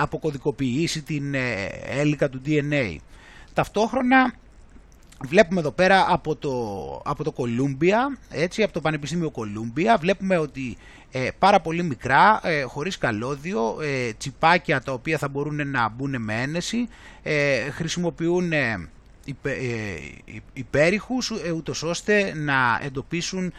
αποκωδικοποιήσει 0.00 1.02
την 1.02 1.34
ε, 1.34 1.66
έλικα 1.86 2.28
του 2.28 2.40
DNA. 2.46 2.96
Ταυτόχρονα 3.54 4.34
Βλέπουμε 5.24 5.60
εδώ 5.60 5.70
πέρα 5.70 6.06
από 6.08 6.36
το, 6.36 6.52
από 7.04 7.24
το 7.24 7.32
Columbia, 7.36 8.18
έτσι, 8.30 8.62
από 8.62 8.72
το 8.72 8.80
Πανεπιστήμιο 8.80 9.32
Columbia, 9.34 9.96
βλέπουμε 10.00 10.36
ότι 10.38 10.76
ε, 11.10 11.28
πάρα 11.38 11.60
πολύ 11.60 11.82
μικρά, 11.82 12.40
ε, 12.42 12.62
χωρίς 12.62 12.98
καλώδιο, 12.98 13.76
ε, 13.82 14.12
τσιπάκια 14.12 14.80
τα 14.80 14.92
οποία 14.92 15.18
θα 15.18 15.28
μπορούν 15.28 15.70
να 15.70 15.88
μπουν 15.88 16.22
με 16.22 16.42
ένεση, 16.42 16.88
ε, 17.22 17.70
χρησιμοποιούν 17.70 18.52
ε, 18.52 18.88
υπέρηχους 20.52 21.32
ούτως 21.54 21.82
ώστε 21.82 22.32
να 22.34 22.80
εντοπίσουν 22.82 23.52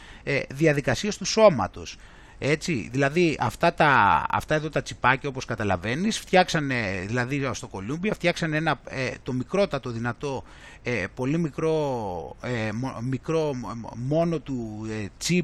διαδικασίες 0.49 1.17
του 1.17 1.25
σώματος. 1.25 1.97
Έτσι, 2.39 2.89
δηλαδή 2.91 3.37
αυτά, 3.39 3.73
τα, 3.73 4.23
αυτά 4.29 4.55
εδώ 4.55 4.69
τα 4.69 4.81
τσιπάκια 4.81 5.29
όπως 5.29 5.45
καταλαβαίνεις 5.45 6.19
φτιάξανε, 6.19 7.03
δηλαδή 7.07 7.49
στο 7.53 7.67
Κολούμπια 7.67 8.13
φτιάξανε 8.13 8.57
ένα, 8.57 8.79
ε, 8.89 9.11
το 9.23 9.33
μικρότατο 9.33 9.89
δυνατό, 9.89 10.43
ε, 10.83 11.05
πολύ 11.15 11.37
μικρό, 11.37 12.35
ε, 12.41 12.69
μικρό 13.01 13.53
μόνο 13.95 14.39
του 14.39 14.87
chip 15.27 15.41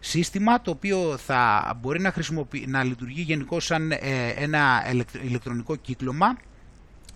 σύστημα 0.00 0.60
το 0.60 0.70
οποίο 0.70 1.16
θα 1.16 1.72
μπορεί 1.80 2.00
να, 2.00 2.14
να 2.66 2.84
λειτουργεί 2.84 3.20
γενικώ 3.20 3.60
σαν 3.60 3.92
ένα 4.36 4.84
ηλεκτρονικό 5.22 5.76
κύκλωμα 5.76 6.36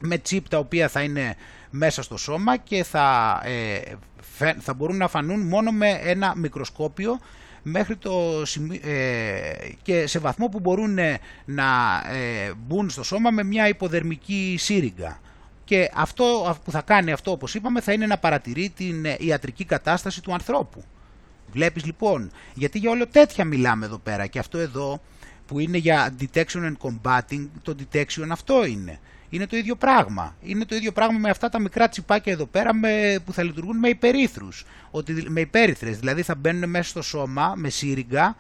με 0.01 0.21
chip 0.31 0.43
τα 0.49 0.59
οποία 0.59 0.89
θα 0.89 1.03
είναι 1.03 1.37
μέσα 1.71 2.03
στο 2.03 2.17
σώμα 2.17 2.57
και 2.57 2.85
θα, 2.85 3.41
θα 4.61 4.75
μπορούν 4.75 4.97
να 4.97 5.09
φανούν 5.09 5.41
μόνο 5.41 5.71
με 5.71 5.89
ένα 6.03 6.33
μικροσκόπιο 6.37 7.19
μέχρι 7.63 7.97
το 7.97 8.43
ε, 8.83 9.53
και 9.83 10.07
σε 10.07 10.19
βαθμό 10.19 10.49
που 10.49 10.61
μπορούν 10.61 10.99
ε, 10.99 11.19
να 11.45 11.65
ε, 12.13 12.53
μπουν 12.67 12.91
στο 12.91 13.03
σώμα 13.03 13.31
με 13.31 13.43
μια 13.43 13.69
υποδερμική 13.69 14.57
σύριγγα. 14.59 15.21
Και 15.65 15.91
αυτό 15.95 16.57
που 16.65 16.71
θα 16.71 16.81
κάνει 16.81 17.13
αυτό, 17.13 17.31
όπως 17.31 17.55
είπαμε, 17.55 17.81
θα 17.81 17.93
είναι 17.93 18.07
να 18.07 18.19
παρατηρεί 18.19 18.73
την 18.77 19.07
ιατρική 19.19 19.65
κατάσταση 19.65 20.23
του 20.23 20.33
ανθρώπου. 20.33 20.85
Βλέπεις 21.53 21.85
λοιπόν, 21.85 22.31
γιατί 22.55 22.79
για 22.79 22.91
όλο 22.91 23.07
τέτοια 23.07 23.45
μιλάμε 23.45 23.87
εδώ 23.87 23.99
πέρα 23.99 24.27
και 24.27 24.39
αυτό 24.39 24.59
εδώ 24.59 25.01
που 25.47 25.59
είναι 25.59 25.77
για 25.77 26.15
detection 26.21 26.73
and 26.73 26.77
combating, 26.83 27.49
το 27.63 27.75
detection 27.79 28.27
αυτό 28.31 28.65
είναι 28.65 29.01
είναι 29.31 29.47
το 29.47 29.57
ίδιο 29.57 29.77
πράγμα. 29.77 30.37
Είναι 30.43 30.65
το 30.65 30.75
ίδιο 30.75 30.93
πράγμα 30.93 31.19
με 31.19 31.31
αυτά 31.31 31.49
τα 31.49 31.59
μικρά 31.59 31.89
τσιπάκια 31.89 32.33
εδώ 32.33 32.47
πέρα 32.47 32.75
με, 32.75 33.19
που 33.25 33.33
θα 33.33 33.43
λειτουργούν 33.43 33.79
με 33.79 33.89
υπερήθρους, 33.89 34.65
ότι, 34.91 35.25
με 35.29 35.41
υπέρυθρες, 35.41 35.99
δηλαδή 35.99 36.23
θα 36.23 36.35
μπαίνουν 36.35 36.71
μέσα 36.71 36.89
στο 36.89 37.03
σώμα 37.03 37.53
με 37.57 37.69
σύριγγα, 37.69 38.37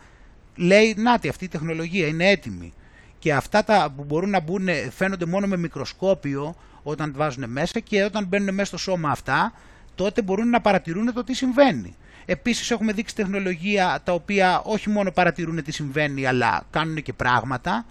λέει 0.57 0.95
νάτι 0.99 1.29
αυτή 1.29 1.45
η 1.45 1.49
τεχνολογία 1.49 2.07
είναι 2.07 2.29
έτοιμη. 2.29 2.73
Και 3.19 3.35
αυτά 3.35 3.65
τα 3.65 3.93
που 3.97 4.05
μπορούν 4.05 4.31
να 4.31 4.41
μπουν 4.41 4.69
φαίνονται 4.91 5.27
μόνο 5.27 5.47
με 5.47 5.57
μικροσκόπιο 5.57 6.55
όταν 6.83 7.13
βάζουν 7.17 7.51
μέσα 7.51 7.81
και 7.81 8.05
όταν 8.05 8.25
μπαίνουν 8.27 8.55
μέσα 8.55 8.67
στο 8.67 8.77
σώμα 8.77 9.11
αυτά, 9.11 9.53
τότε 9.95 10.23
μπορούν 10.23 10.49
να 10.49 10.61
παρατηρούν 10.61 11.13
το 11.13 11.25
τι 11.25 11.35
συμβαίνει. 11.35 11.97
Επίσης 12.25 12.71
έχουμε 12.71 12.93
δείξει 12.93 13.15
τεχνολογία 13.15 14.01
τα 14.05 14.13
οποία 14.13 14.61
όχι 14.65 14.91
μόνο 14.91 15.11
παρατηρούν 15.11 15.63
τι 15.63 15.73
συμβαίνει 15.73 16.27
αλλά 16.27 16.67
κάνουν 16.71 17.03
και 17.03 17.13
πράγματα 17.13 17.87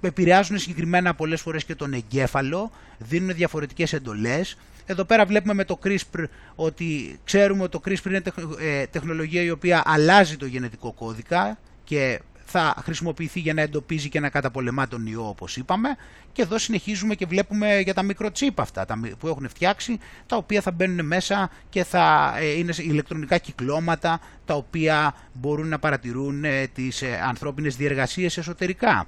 επηρεάζουν 0.00 0.58
συγκεκριμένα 0.58 1.14
πολλές 1.14 1.40
φορές 1.40 1.64
και 1.64 1.74
τον 1.74 1.92
εγκέφαλο, 1.92 2.70
δίνουν 2.98 3.34
διαφορετικές 3.34 3.92
εντολές. 3.92 4.56
Εδώ 4.86 5.04
πέρα 5.04 5.24
βλέπουμε 5.24 5.54
με 5.54 5.64
το 5.64 5.78
CRISPR 5.84 6.24
ότι 6.54 7.18
ξέρουμε 7.24 7.62
ότι 7.62 7.70
το 7.70 7.80
CRISPR 7.86 8.06
είναι 8.06 8.22
ε, 8.60 8.86
τεχνολογία 8.86 9.42
η 9.42 9.50
οποία 9.50 9.82
αλλάζει 9.84 10.36
το 10.36 10.46
γενετικό 10.46 10.92
κώδικα 10.92 11.58
και 11.84 12.20
θα 12.50 12.74
χρησιμοποιηθεί 12.82 13.40
για 13.40 13.54
να 13.54 13.62
εντοπίζει 13.62 14.08
και 14.08 14.20
να 14.20 14.28
καταπολεμά 14.28 14.88
τον 14.88 15.06
ιό 15.06 15.28
όπως 15.28 15.56
είπαμε 15.56 15.88
και 16.32 16.42
εδώ 16.42 16.58
συνεχίζουμε 16.58 17.14
και 17.14 17.26
βλέπουμε 17.26 17.80
για 17.80 17.94
τα 17.94 18.02
μικροτσίπ 18.02 18.60
αυτά 18.60 18.86
που 19.18 19.28
έχουν 19.28 19.48
φτιάξει 19.48 19.98
τα 20.26 20.36
οποία 20.36 20.60
θα 20.60 20.70
μπαίνουν 20.70 21.06
μέσα 21.06 21.50
και 21.68 21.84
θα 21.84 22.34
ε, 22.38 22.58
είναι 22.58 22.72
ηλεκτρονικά 22.76 23.38
κυκλώματα 23.38 24.20
τα 24.44 24.54
οποία 24.54 25.14
μπορούν 25.32 25.68
να 25.68 25.78
παρατηρούν 25.78 26.44
ε, 26.44 26.66
τις 26.66 27.02
ε, 27.02 27.20
ανθρώπινες 27.28 27.76
διεργασίες 27.76 28.36
εσωτερικά. 28.36 29.06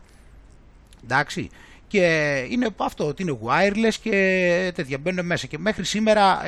Εντάξει. 1.04 1.50
Και 1.86 2.34
είναι 2.50 2.68
αυτό 2.76 3.06
ότι 3.06 3.22
είναι 3.22 3.38
wireless 3.44 3.94
και 4.02 4.72
τέτοια 4.74 4.98
μπαίνουν 4.98 5.26
μέσα 5.26 5.46
και 5.46 5.58
μέχρι 5.58 5.84
σήμερα 5.84 6.42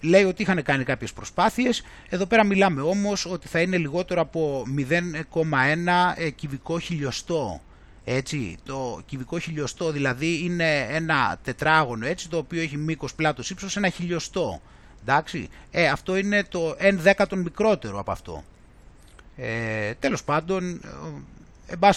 λέει 0.00 0.24
ότι 0.24 0.42
είχαν 0.42 0.62
κάνει 0.62 0.84
κάποιες 0.84 1.12
προσπάθειες. 1.12 1.82
Εδώ 2.08 2.26
πέρα 2.26 2.44
μιλάμε 2.44 2.80
όμως 2.80 3.26
ότι 3.26 3.48
θα 3.48 3.60
είναι 3.60 3.76
λιγότερο 3.76 4.20
από 4.20 4.64
0,1 5.32 5.52
ε, 6.16 6.30
κυβικό 6.30 6.78
χιλιοστό. 6.78 7.60
Έτσι, 8.04 8.56
το 8.64 9.00
κυβικό 9.06 9.38
χιλιοστό 9.38 9.90
δηλαδή 9.90 10.44
είναι 10.44 10.86
ένα 10.90 11.38
τετράγωνο 11.44 12.06
έτσι, 12.06 12.28
το 12.28 12.36
οποίο 12.36 12.60
έχει 12.60 12.76
μήκος 12.76 13.14
πλάτος 13.14 13.50
ύψος 13.50 13.76
ένα 13.76 13.88
χιλιοστό. 13.88 14.60
Εντάξει, 15.02 15.48
ε, 15.70 15.88
αυτό 15.88 16.16
είναι 16.16 16.44
το 16.44 16.76
1 16.78 16.94
δέκατον 16.94 17.38
μικρότερο 17.38 17.98
από 17.98 18.10
αυτό. 18.10 18.44
Ε, 19.36 19.94
τέλος 19.94 20.24
πάντων, 20.24 20.70
ε, 20.70 20.78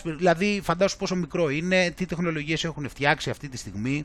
δηλαδή 0.03 0.61
φαντάσου 0.63 0.97
πόσο 0.97 1.15
μικρό 1.15 1.49
είναι, 1.49 1.91
τι 1.91 2.05
τεχνολογίες 2.05 2.63
έχουν 2.63 2.89
φτιάξει 2.89 3.29
αυτή 3.29 3.49
τη 3.49 3.57
στιγμή 3.57 4.03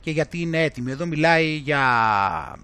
και 0.00 0.10
γιατί 0.10 0.40
είναι 0.40 0.62
έτοιμη. 0.62 0.90
Εδώ 0.90 1.06
μιλάει 1.06 1.54
για 1.56 2.58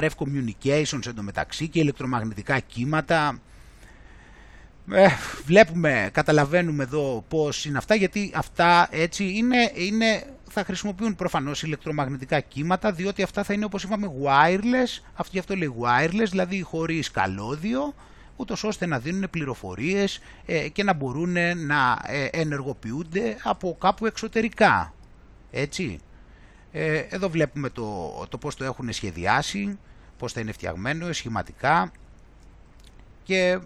RF 0.00 0.10
communications 0.18 1.06
εντωμεταξύ 1.06 1.68
και 1.68 1.80
ηλεκτρομαγνητικά 1.80 2.58
κύματα. 2.58 3.40
Ε, 4.92 5.08
βλέπουμε, 5.44 6.10
καταλαβαίνουμε 6.12 6.82
εδώ 6.82 7.24
πώς 7.28 7.64
είναι 7.64 7.78
αυτά, 7.78 7.94
γιατί 7.94 8.32
αυτά 8.34 8.88
έτσι 8.90 9.24
είναι, 9.24 9.72
είναι, 9.74 10.24
θα 10.48 10.64
χρησιμοποιούν 10.64 11.14
προφανώς 11.14 11.62
ηλεκτρομαγνητικά 11.62 12.40
κύματα, 12.40 12.92
διότι 12.92 13.22
αυτά 13.22 13.42
θα 13.42 13.52
είναι 13.52 13.64
όπως 13.64 13.82
είπαμε 13.82 14.10
wireless, 14.24 15.02
αυτό, 15.14 15.38
αυτό 15.38 15.56
λέει 15.56 15.74
wireless, 15.80 16.28
δηλαδή 16.30 16.62
χωρίς 16.62 17.10
καλώδιο, 17.10 17.94
ούτως 18.40 18.64
ώστε 18.64 18.86
να 18.86 18.98
δίνουν 18.98 19.30
πληροφορίες 19.30 20.20
ε, 20.46 20.68
και 20.68 20.84
να 20.84 20.92
μπορούν 20.92 21.32
να 21.66 21.98
ε, 22.06 22.24
ενεργοποιούνται 22.32 23.36
από 23.42 23.76
κάπου 23.80 24.06
εξωτερικά. 24.06 24.94
Έτσι. 25.50 25.98
Ε, 26.72 26.98
εδώ 26.98 27.28
βλέπουμε 27.28 27.70
το, 27.70 28.12
το 28.28 28.38
πώς 28.38 28.56
το 28.56 28.64
έχουν 28.64 28.92
σχεδιάσει, 28.92 29.78
πώς 30.18 30.32
θα 30.32 30.40
είναι 30.40 30.52
φτιαγμένο, 30.52 31.12
σχηματικά 31.12 31.92
και 33.22 33.58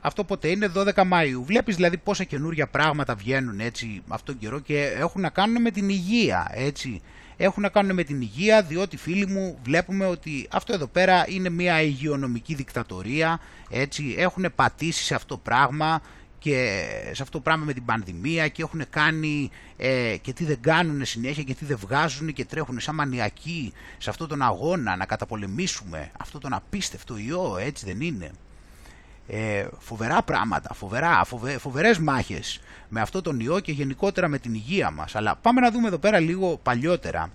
αυτό 0.00 0.24
ποτέ 0.24 0.48
είναι 0.48 0.72
12 0.74 0.92
Μαΐου. 0.94 1.42
Βλέπεις 1.42 1.76
δηλαδή 1.76 1.96
πόσα 1.96 2.24
καινούργια 2.24 2.66
πράγματα 2.66 3.14
βγαίνουν 3.14 3.60
έτσι 3.60 4.02
αυτόν 4.08 4.34
τον 4.34 4.42
καιρό 4.44 4.60
και 4.60 4.82
έχουν 4.84 5.20
να 5.20 5.30
κάνουν 5.30 5.62
με 5.62 5.70
την 5.70 5.88
υγεία 5.88 6.50
έτσι. 6.50 7.02
Έχουν 7.36 7.62
να 7.62 7.68
κάνουν 7.68 7.94
με 7.94 8.02
την 8.04 8.20
υγεία 8.20 8.62
διότι 8.62 8.96
φίλοι 8.96 9.26
μου 9.26 9.58
βλέπουμε 9.64 10.06
ότι 10.06 10.48
αυτό 10.50 10.72
εδώ 10.72 10.86
πέρα 10.86 11.24
είναι 11.28 11.48
μια 11.48 11.82
υγειονομική 11.82 12.54
δικτατορία 12.54 13.40
έτσι. 13.70 14.14
Έχουν 14.18 14.46
πατήσει 14.54 15.04
σε 15.04 15.14
αυτό 15.14 15.34
το 15.34 15.40
πράγμα 15.44 16.00
και 16.42 16.84
σε 17.12 17.22
αυτό 17.22 17.36
το 17.36 17.40
πράγμα 17.40 17.64
με 17.64 17.72
την 17.72 17.84
πανδημία 17.84 18.48
και 18.48 18.62
έχουν 18.62 18.84
κάνει 18.90 19.50
ε, 19.76 20.16
και 20.20 20.32
τι 20.32 20.44
δεν 20.44 20.60
κάνουν 20.60 21.04
συνέχεια 21.04 21.42
και 21.42 21.54
τι 21.54 21.64
δεν 21.64 21.76
βγάζουν 21.76 22.32
και 22.32 22.44
τρέχουν 22.44 22.80
σαν 22.80 22.94
μανιακοί 22.94 23.72
σε 23.98 24.10
αυτόν 24.10 24.28
τον 24.28 24.42
αγώνα 24.42 24.96
να 24.96 25.06
καταπολεμήσουμε 25.06 26.10
αυτό 26.18 26.38
τον 26.38 26.52
απίστευτο 26.52 27.16
ιό, 27.16 27.56
έτσι 27.60 27.86
δεν 27.86 28.00
είναι. 28.00 28.30
Ε, 29.26 29.66
φοβερά 29.78 30.22
πράγματα, 30.22 30.74
φοβερά, 30.74 31.24
φοβε, 31.24 31.58
φοβερές 31.58 31.98
μάχες 31.98 32.60
με 32.88 33.00
αυτό 33.00 33.22
τον 33.22 33.40
ιό 33.40 33.60
και 33.60 33.72
γενικότερα 33.72 34.28
με 34.28 34.38
την 34.38 34.54
υγεία 34.54 34.90
μας. 34.90 35.14
Αλλά 35.14 35.36
πάμε 35.42 35.60
να 35.60 35.70
δούμε 35.70 35.88
εδώ 35.88 35.98
πέρα 35.98 36.18
λίγο 36.18 36.58
παλιότερα. 36.62 37.30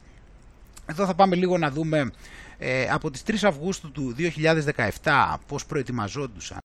Εδώ 0.86 1.06
θα 1.06 1.14
πάμε 1.14 1.36
λίγο 1.36 1.58
να 1.58 1.72
δούμε 1.72 2.12
ε, 2.58 2.88
από 2.90 3.12
τις 3.12 3.24
3 3.28 3.34
Αυγούστου 3.44 3.92
του 3.92 4.16
2017 5.04 5.36
πώς 5.48 5.66
προετοιμαζόντουσαν 5.66 6.58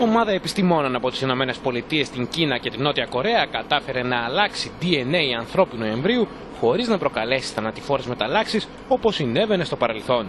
Ομάδα 0.00 0.32
επιστημόνων 0.32 0.94
από 0.94 1.10
τις 1.10 1.20
Ηνωμένες 1.20 1.56
Πολιτείες, 1.56 2.10
την 2.10 2.28
Κίνα 2.28 2.58
και 2.58 2.70
την 2.70 2.82
Νότια 2.82 3.06
Κορέα 3.06 3.46
κατάφερε 3.46 4.02
να 4.02 4.24
αλλάξει 4.24 4.70
DNA 4.82 5.38
ανθρώπινου 5.38 5.84
εμβρίου 5.84 6.28
χωρίς 6.60 6.88
να 6.88 6.98
προκαλέσει 6.98 7.52
θανατηφόρες 7.52 8.06
μεταλλάξεις 8.06 8.68
όπως 8.88 9.14
συνέβαινε 9.14 9.64
στο 9.64 9.76
παρελθόν. 9.76 10.26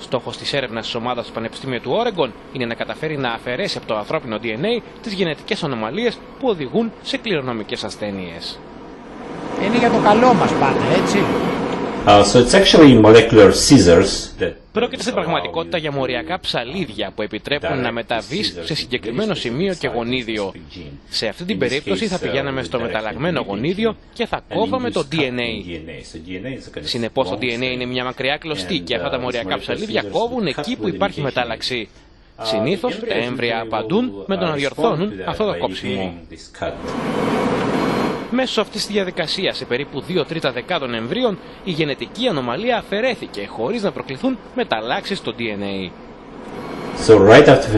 Στόχος 0.00 0.36
της 0.36 0.52
έρευνας 0.52 0.84
της 0.84 0.94
ομάδας 0.94 1.26
του 1.26 1.32
Πανεπιστημίου 1.32 1.80
του 1.80 1.92
Όρεγκον 1.92 2.32
είναι 2.52 2.64
να 2.64 2.74
καταφέρει 2.74 3.16
να 3.16 3.30
αφαιρέσει 3.30 3.78
από 3.78 3.86
το 3.86 3.96
ανθρώπινο 3.96 4.38
DNA 4.42 4.82
τις 5.02 5.12
γενετικές 5.12 5.64
ανομαλίες 5.64 6.18
που 6.38 6.48
οδηγούν 6.48 6.92
σε 7.02 7.16
κληρονομικές 7.16 7.84
ασθένειες. 7.84 8.58
Είναι 9.64 9.78
για 9.78 9.90
το 9.90 9.98
καλό 9.98 10.34
μας 10.34 10.52
πάντα, 10.52 10.84
έτσι. 11.02 11.18
Uh, 12.06 12.22
so 12.22 12.38
it's 12.38 12.52
actually 12.52 12.94
molecular 12.94 13.50
scissors 13.52 14.30
Πρόκειται 14.72 15.02
στην 15.02 15.14
πραγματικότητα 15.14 15.78
για 15.78 15.92
μοριακά 15.92 16.40
ψαλίδια 16.40 17.12
που 17.14 17.22
επιτρέπουν 17.22 17.80
να 17.80 17.92
μεταβείς 17.92 18.54
σε 18.64 18.74
συγκεκριμένο 18.74 19.34
σημείο 19.34 19.74
και 19.74 19.88
γονίδιο. 19.88 20.52
Σε 21.08 21.26
αυτή 21.28 21.44
την 21.44 21.58
περίπτωση 21.58 22.06
θα 22.06 22.18
πηγαίναμε 22.18 22.62
στο 22.62 22.80
μεταλλαγμένο 22.80 23.40
γονίδιο 23.46 23.96
και 24.12 24.26
θα 24.26 24.42
κόβαμε 24.54 24.90
το 24.90 25.04
DNA. 25.12 25.80
Συνεπώς 26.80 27.28
το 27.28 27.38
DNA 27.40 27.72
είναι 27.72 27.84
μια 27.84 28.04
μακριά 28.04 28.36
κλωστή 28.36 28.78
και 28.78 28.94
αυτά 28.94 29.10
τα 29.10 29.18
μοριακά 29.18 29.58
ψαλίδια 29.58 30.02
κόβουν 30.02 30.46
εκεί 30.46 30.76
που 30.76 30.88
υπάρχει 30.88 31.20
μετάλλαξη. 31.20 31.88
Συνήθως 32.42 32.98
τα 33.08 33.14
έμβρια 33.14 33.60
απαντούν 33.60 34.12
με 34.26 34.36
το 34.36 34.44
να 34.46 34.52
διορθώνουν 34.52 35.12
αυτό 35.26 35.44
το 35.44 35.58
κόψιμο. 35.58 36.14
Μέσω 38.36 38.60
αυτής 38.60 38.86
της 38.86 38.94
διαδικασίας, 38.94 39.56
σε 39.56 39.64
περίπου 39.64 40.02
2 40.08 40.24
τρίτα 40.26 40.52
δεκάτων 40.52 40.94
εμβρίων, 40.94 41.38
η 41.64 41.70
γενετική 41.70 42.28
ανομαλία 42.28 42.76
αφαιρέθηκε 42.76 43.46
χωρίς 43.46 43.82
να 43.82 43.92
προκληθούν 43.92 44.38
μεταλλάξεις 44.54 45.18
στο 45.18 45.34
DNA. 45.38 45.90
So 47.06 47.14
right 47.30 47.46
after 47.46 47.68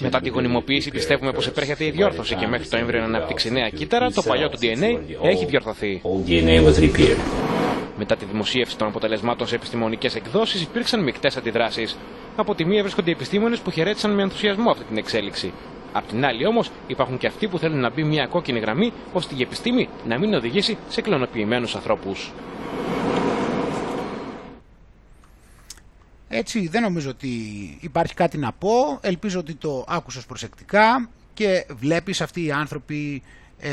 Μετά 0.00 0.20
τη 0.20 0.28
γονιμοποίηση 0.28 0.90
πιστεύουμε 0.90 1.32
πως 1.32 1.46
επέρχεται 1.46 1.84
η 1.84 1.90
διόρθωση 1.90 2.34
και 2.34 2.46
μέχρι 2.46 2.68
το 2.68 2.76
έμβριο 2.76 3.00
να 3.00 3.06
αναπτύξει 3.06 3.50
νέα 3.50 3.68
κύτταρα, 3.68 4.10
το 4.10 4.22
παλιό 4.22 4.48
του 4.48 4.58
DNA 4.60 4.98
έχει 5.22 5.44
διορθωθεί. 5.44 6.02
Μετά 7.98 8.16
τη 8.16 8.24
δημοσίευση 8.24 8.76
των 8.76 8.88
αποτελεσμάτων 8.88 9.46
σε 9.46 9.54
επιστημονικές 9.54 10.14
εκδόσεις 10.14 10.62
υπήρξαν 10.62 11.02
μεικτές 11.02 11.36
αντιδράσεις. 11.36 11.96
Από 12.36 12.54
τη 12.54 12.64
μία 12.64 12.82
βρίσκονται 12.82 13.10
οι 13.10 13.12
επιστήμονες 13.12 13.58
που 13.58 13.70
χαιρέτησαν 13.70 14.10
με 14.10 14.22
ενθουσιασμό 14.22 14.70
αυτή 14.70 14.84
την 14.84 14.96
εξέλιξη. 14.96 15.52
Απ' 15.96 16.08
την 16.08 16.24
άλλη 16.24 16.46
όμως 16.46 16.70
υπάρχουν 16.86 17.18
και 17.18 17.26
αυτοί 17.26 17.48
που 17.48 17.58
θέλουν 17.58 17.80
να 17.80 17.90
μπει 17.90 18.04
μια 18.04 18.26
κόκκινη 18.26 18.58
γραμμή 18.58 18.92
ώστε 19.12 19.34
η 19.36 19.42
επιστήμη 19.42 19.88
να 20.06 20.18
μην 20.18 20.34
οδηγήσει 20.34 20.76
σε 20.88 21.00
κλωνοποιημένους 21.00 21.74
ανθρώπους. 21.74 22.32
Έτσι 26.28 26.68
δεν 26.68 26.82
νομίζω 26.82 27.10
ότι 27.10 27.28
υπάρχει 27.80 28.14
κάτι 28.14 28.38
να 28.38 28.52
πω. 28.52 28.98
Ελπίζω 29.00 29.38
ότι 29.38 29.54
το 29.54 29.84
άκουσες 29.88 30.26
προσεκτικά 30.26 31.08
και 31.34 31.66
βλέπεις 31.76 32.20
αυτοί 32.20 32.44
οι 32.44 32.52
άνθρωποι 32.52 33.22
ε, 33.58 33.70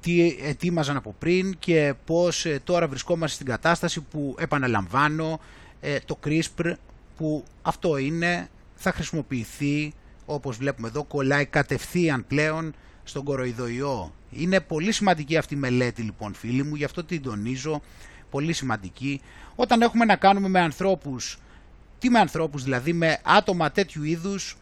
τι 0.00 0.36
ετοίμαζαν 0.42 0.96
από 0.96 1.14
πριν 1.18 1.56
και 1.58 1.94
πώς 2.04 2.44
ε, 2.44 2.60
τώρα 2.64 2.88
βρισκόμαστε 2.88 3.34
στην 3.34 3.46
κατάσταση 3.46 4.00
που 4.00 4.34
επαναλαμβάνω 4.38 5.40
ε, 5.80 5.98
το 6.04 6.18
CRISPR 6.26 6.72
που 7.16 7.44
αυτό 7.62 7.96
είναι 7.96 8.48
θα 8.74 8.92
χρησιμοποιηθεί 8.92 9.92
όπως 10.26 10.56
βλέπουμε 10.56 10.88
εδώ, 10.88 11.04
κολλάει 11.04 11.44
κατευθείαν 11.44 12.26
πλέον 12.26 12.74
στον 13.04 13.24
κοροϊδοϊό. 13.24 14.14
Είναι 14.30 14.60
πολύ 14.60 14.92
σημαντική 14.92 15.36
αυτή 15.36 15.54
η 15.54 15.58
μελέτη 15.58 16.02
λοιπόν 16.02 16.34
φίλοι 16.34 16.62
μου, 16.62 16.74
γι' 16.74 16.84
αυτό 16.84 17.04
την 17.04 17.22
τονίζω, 17.22 17.82
πολύ 18.30 18.52
σημαντική. 18.52 19.20
Όταν 19.54 19.82
έχουμε 19.82 20.04
να 20.04 20.16
κάνουμε 20.16 20.48
με 20.48 20.60
ανθρώπους, 20.60 21.38
τι 21.98 22.10
με 22.10 22.18
ανθρώπους 22.18 22.62
δηλαδή, 22.62 22.92
με 22.92 23.20
άτομα 23.22 23.70
τέτοιου 23.70 24.02
είδους, 24.02 24.56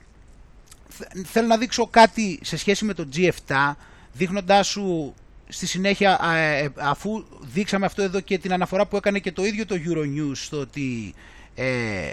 θέλω 1.25 1.47
να 1.47 1.57
δείξω 1.59 1.87
κάτι 1.87 2.39
σε 2.43 2.57
σχέση 2.57 2.85
με 2.85 2.95
το 2.95 3.09
G7, 3.15 3.73
δείχνοντάς 4.13 4.67
σου 4.67 5.15
στη 5.49 5.67
συνέχεια, 5.67 6.21
ε, 6.35 6.69
αφού 6.77 7.25
δείξαμε 7.41 7.87
αυτό 7.87 8.03
εδώ 8.03 8.21
και 8.21 8.39
την 8.39 8.53
αναφορά 8.53 8.87
που 8.87 8.97
έκανε 8.97 9.19
και 9.19 9.33
το 9.33 9.45
ίδιο 9.45 9.67
το 9.67 9.75
Euronews, 9.75 10.33
στο 10.35 10.61
ότι 10.61 11.15
ε, 11.55 12.11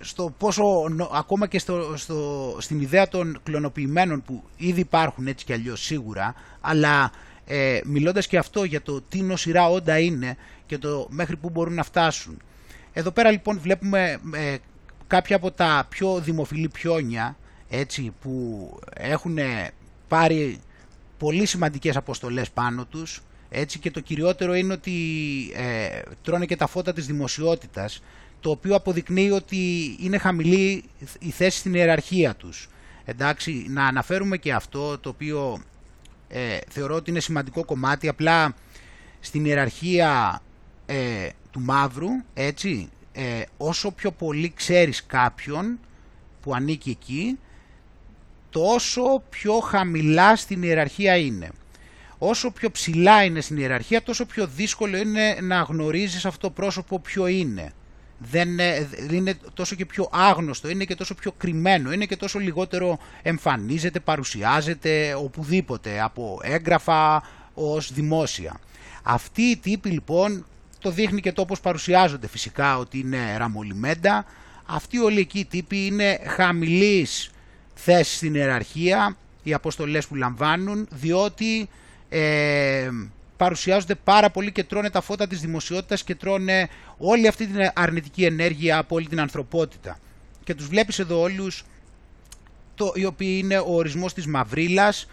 στο 0.00 0.34
πόσο, 0.38 0.64
ακόμα 1.12 1.46
και 1.46 1.58
στο, 1.58 1.96
στο, 1.96 2.56
στην 2.60 2.80
ιδέα 2.80 3.08
των 3.08 3.38
κλωνοποιημένων 3.42 4.22
που 4.22 4.42
ήδη 4.56 4.80
υπάρχουν 4.80 5.26
έτσι 5.26 5.44
κι 5.44 5.52
αλλιώς 5.52 5.84
σίγουρα, 5.84 6.34
αλλά 6.60 7.12
ε, 7.46 7.80
μιλώντας 7.84 8.26
και 8.26 8.38
αυτό 8.38 8.64
για 8.64 8.82
το 8.82 9.00
τι 9.00 9.22
νοσηρά 9.22 9.68
όντα 9.68 9.98
είναι 9.98 10.36
και 10.66 10.78
το 10.78 11.06
μέχρι 11.10 11.36
που 11.36 11.50
μπορούν 11.50 11.74
να 11.74 11.82
φτάσουν. 11.82 12.42
Εδώ 12.92 13.10
πέρα 13.10 13.30
λοιπόν 13.30 13.58
βλέπουμε 13.58 14.20
ε, 14.34 14.56
κάποια 15.06 15.36
από 15.36 15.50
τα 15.50 15.86
πιο 15.88 16.20
δημοφιλή 16.20 16.68
πιόνια 16.68 17.36
έτσι, 17.68 18.12
που 18.20 18.70
έχουν 18.94 19.38
πάρει 20.08 20.60
πολύ 21.18 21.46
σημαντικές 21.46 21.96
αποστολές 21.96 22.50
πάνω 22.50 22.84
τους 22.84 23.22
έτσι 23.48 23.78
και 23.78 23.90
το 23.90 24.00
κυριότερο 24.00 24.54
είναι 24.54 24.72
ότι 24.72 24.92
ε, 25.54 26.00
τρώνε 26.22 26.46
και 26.46 26.56
τα 26.56 26.66
φώτα 26.66 26.92
της 26.92 27.06
δημοσιότητας 27.06 28.02
το 28.46 28.52
οποίο 28.52 28.74
αποδεικνύει 28.74 29.30
ότι 29.30 29.96
είναι 30.00 30.18
χαμηλή 30.18 30.84
η 31.18 31.30
θέση 31.30 31.58
στην 31.58 31.74
ιεραρχία 31.74 32.34
τους. 32.34 32.68
Εντάξει, 33.04 33.66
να 33.68 33.86
αναφέρουμε 33.86 34.36
και 34.36 34.52
αυτό 34.52 34.98
το 34.98 35.08
οποίο 35.08 35.62
ε, 36.28 36.58
θεωρώ 36.68 36.94
ότι 36.94 37.10
είναι 37.10 37.20
σημαντικό 37.20 37.64
κομμάτι, 37.64 38.08
απλά 38.08 38.54
στην 39.20 39.44
ιεραρχία 39.44 40.42
ε, 40.86 41.28
του 41.50 41.60
μαύρου, 41.60 42.08
έτσι, 42.34 42.88
ε, 43.12 43.42
όσο 43.56 43.90
πιο 43.90 44.10
πολύ 44.10 44.52
ξέρεις 44.56 45.06
κάποιον 45.06 45.78
που 46.40 46.54
ανήκει 46.54 46.90
εκεί, 46.90 47.38
τόσο 48.50 49.22
πιο 49.30 49.58
χαμηλά 49.58 50.36
στην 50.36 50.62
ιεραρχία 50.62 51.16
είναι. 51.16 51.50
Όσο 52.18 52.50
πιο 52.50 52.70
ψηλά 52.70 53.24
είναι 53.24 53.40
στην 53.40 53.56
ιεραρχία, 53.56 54.02
τόσο 54.02 54.26
πιο 54.26 54.46
δύσκολο 54.46 54.96
είναι 54.96 55.38
να 55.40 55.60
γνωρίζεις 55.60 56.24
αυτό 56.24 56.46
το 56.46 56.52
πρόσωπο 56.52 57.00
ποιο 57.00 57.26
είναι. 57.26 57.72
Δεν 58.18 58.48
είναι 59.10 59.34
τόσο 59.54 59.74
και 59.74 59.86
πιο 59.86 60.08
άγνωστο, 60.12 60.68
είναι 60.68 60.84
και 60.84 60.94
τόσο 60.94 61.14
πιο 61.14 61.32
κρυμμένο, 61.32 61.92
είναι 61.92 62.06
και 62.06 62.16
τόσο 62.16 62.38
λιγότερο 62.38 62.98
εμφανίζεται, 63.22 64.00
παρουσιάζεται 64.00 65.14
οπουδήποτε 65.14 66.00
από 66.02 66.40
έγγραφα 66.42 67.22
ως 67.54 67.92
δημόσια. 67.92 68.60
Αυτή 69.02 69.42
η 69.42 69.56
τύπη 69.56 69.88
λοιπόν 69.88 70.46
το 70.80 70.90
δείχνει 70.90 71.20
και 71.20 71.32
το 71.32 71.40
όπως 71.40 71.60
παρουσιάζονται 71.60 72.28
φυσικά 72.28 72.78
ότι 72.78 72.98
είναι 72.98 73.36
ραμολιμέντα. 73.36 74.24
Αυτοί 74.66 74.98
όλοι 74.98 75.20
εκεί 75.20 75.38
οι 75.38 75.44
τύποι 75.44 75.86
είναι 75.86 76.20
χαμηλής 76.26 77.30
θέσης 77.74 78.16
στην 78.16 78.34
ιεραρχία, 78.34 79.16
οι 79.42 79.54
αποστολές 79.54 80.06
που 80.06 80.14
λαμβάνουν, 80.14 80.88
διότι 80.90 81.68
ε, 82.08 82.88
παρουσιάζονται 83.36 83.94
πάρα 83.94 84.30
πολύ 84.30 84.52
και 84.52 84.64
τρώνε 84.64 84.90
τα 84.90 85.00
φώτα 85.00 85.26
της 85.26 85.40
δημοσιότητας 85.40 86.04
και 86.04 86.14
τρώνε 86.14 86.68
όλη 86.98 87.28
αυτή 87.28 87.46
την 87.46 87.70
αρνητική 87.74 88.24
ενέργεια 88.24 88.78
από 88.78 88.94
όλη 88.94 89.06
την 89.06 89.20
ανθρωπότητα. 89.20 89.98
Και 90.44 90.54
τους 90.54 90.66
βλέπεις 90.66 90.98
εδώ 90.98 91.20
όλους, 91.20 91.64
το, 92.74 92.92
οι 92.94 93.04
οποίοι 93.04 93.40
είναι 93.42 93.58
ο 93.58 93.74
ορισμός 93.74 94.14
της 94.14 94.26
μαυρίλας, 94.26 95.08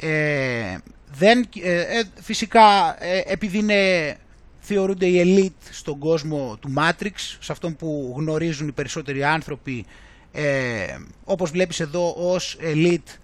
ε, 0.00 0.76
δεν, 1.12 1.48
ε, 1.62 1.80
ε 1.80 2.02
φυσικά 2.20 2.96
ε, 3.04 3.22
επειδή 3.26 3.58
είναι, 3.58 4.16
θεωρούνται 4.60 5.06
οι 5.06 5.22
elite 5.24 5.68
στον 5.70 5.98
κόσμο 5.98 6.56
του 6.60 6.74
Matrix, 6.76 7.14
σε 7.40 7.52
αυτόν 7.52 7.76
που 7.76 8.14
γνωρίζουν 8.16 8.68
οι 8.68 8.72
περισσότεροι 8.72 9.24
άνθρωποι, 9.24 9.86
ε, 10.32 10.98
όπως 11.24 11.50
βλέπεις 11.50 11.80
εδώ 11.80 12.14
ως 12.16 12.58
elite 12.60 13.18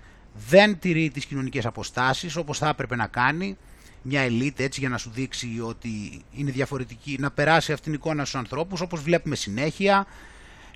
δεν 0.48 0.78
τηρεί 0.78 1.10
τις 1.10 1.24
κοινωνικές 1.24 1.66
αποστάσεις 1.66 2.36
όπως 2.36 2.58
θα 2.58 2.68
έπρεπε 2.68 2.96
να 2.96 3.06
κάνει 3.06 3.56
μια 4.02 4.20
ελίτ 4.20 4.60
έτσι 4.60 4.80
για 4.80 4.88
να 4.88 4.98
σου 4.98 5.10
δείξει 5.14 5.60
ότι 5.66 6.22
είναι 6.32 6.50
διαφορετική, 6.50 7.16
να 7.20 7.30
περάσει 7.30 7.72
αυτήν 7.72 7.92
την 7.92 8.00
εικόνα 8.00 8.24
στους 8.24 8.40
ανθρώπους 8.40 8.80
όπως 8.80 9.02
βλέπουμε 9.02 9.34
συνέχεια. 9.34 10.06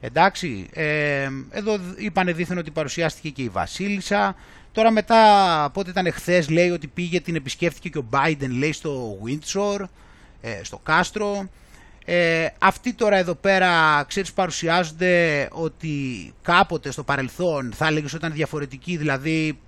Εντάξει, 0.00 0.68
ε, 0.72 1.28
εδώ 1.50 1.78
είπανε 1.96 2.32
δίθεν 2.32 2.58
ότι 2.58 2.70
παρουσιάστηκε 2.70 3.30
και 3.30 3.42
η 3.42 3.48
Βασίλισσα. 3.48 4.36
Τώρα 4.72 4.90
μετά, 4.90 5.70
πότε 5.72 5.90
ήταν 5.90 6.12
χθε, 6.12 6.44
λέει 6.48 6.70
ότι 6.70 6.86
πήγε, 6.86 7.20
την 7.20 7.34
επισκέφθηκε 7.34 7.88
και 7.88 7.98
ο 7.98 8.04
Biden, 8.10 8.50
λέει, 8.50 8.72
στο 8.72 9.18
Windsor, 9.26 9.84
ε, 10.40 10.60
στο 10.62 10.78
Κάστρο. 10.82 11.48
Ε, 12.04 12.46
αυτοί 12.58 12.92
τώρα 12.92 13.16
εδώ 13.16 13.34
πέρα, 13.34 14.04
ξέρεις, 14.08 14.32
παρουσιάζονται 14.32 15.48
ότι 15.52 16.32
κάποτε 16.42 16.90
στο 16.90 17.02
παρελθόν 17.02 17.72
θα 17.74 17.86
έλεγες 17.86 18.12
ότι 18.14 18.24
ήταν 18.24 18.36
διαφορετική, 18.36 18.96
δηλαδή 18.96 19.58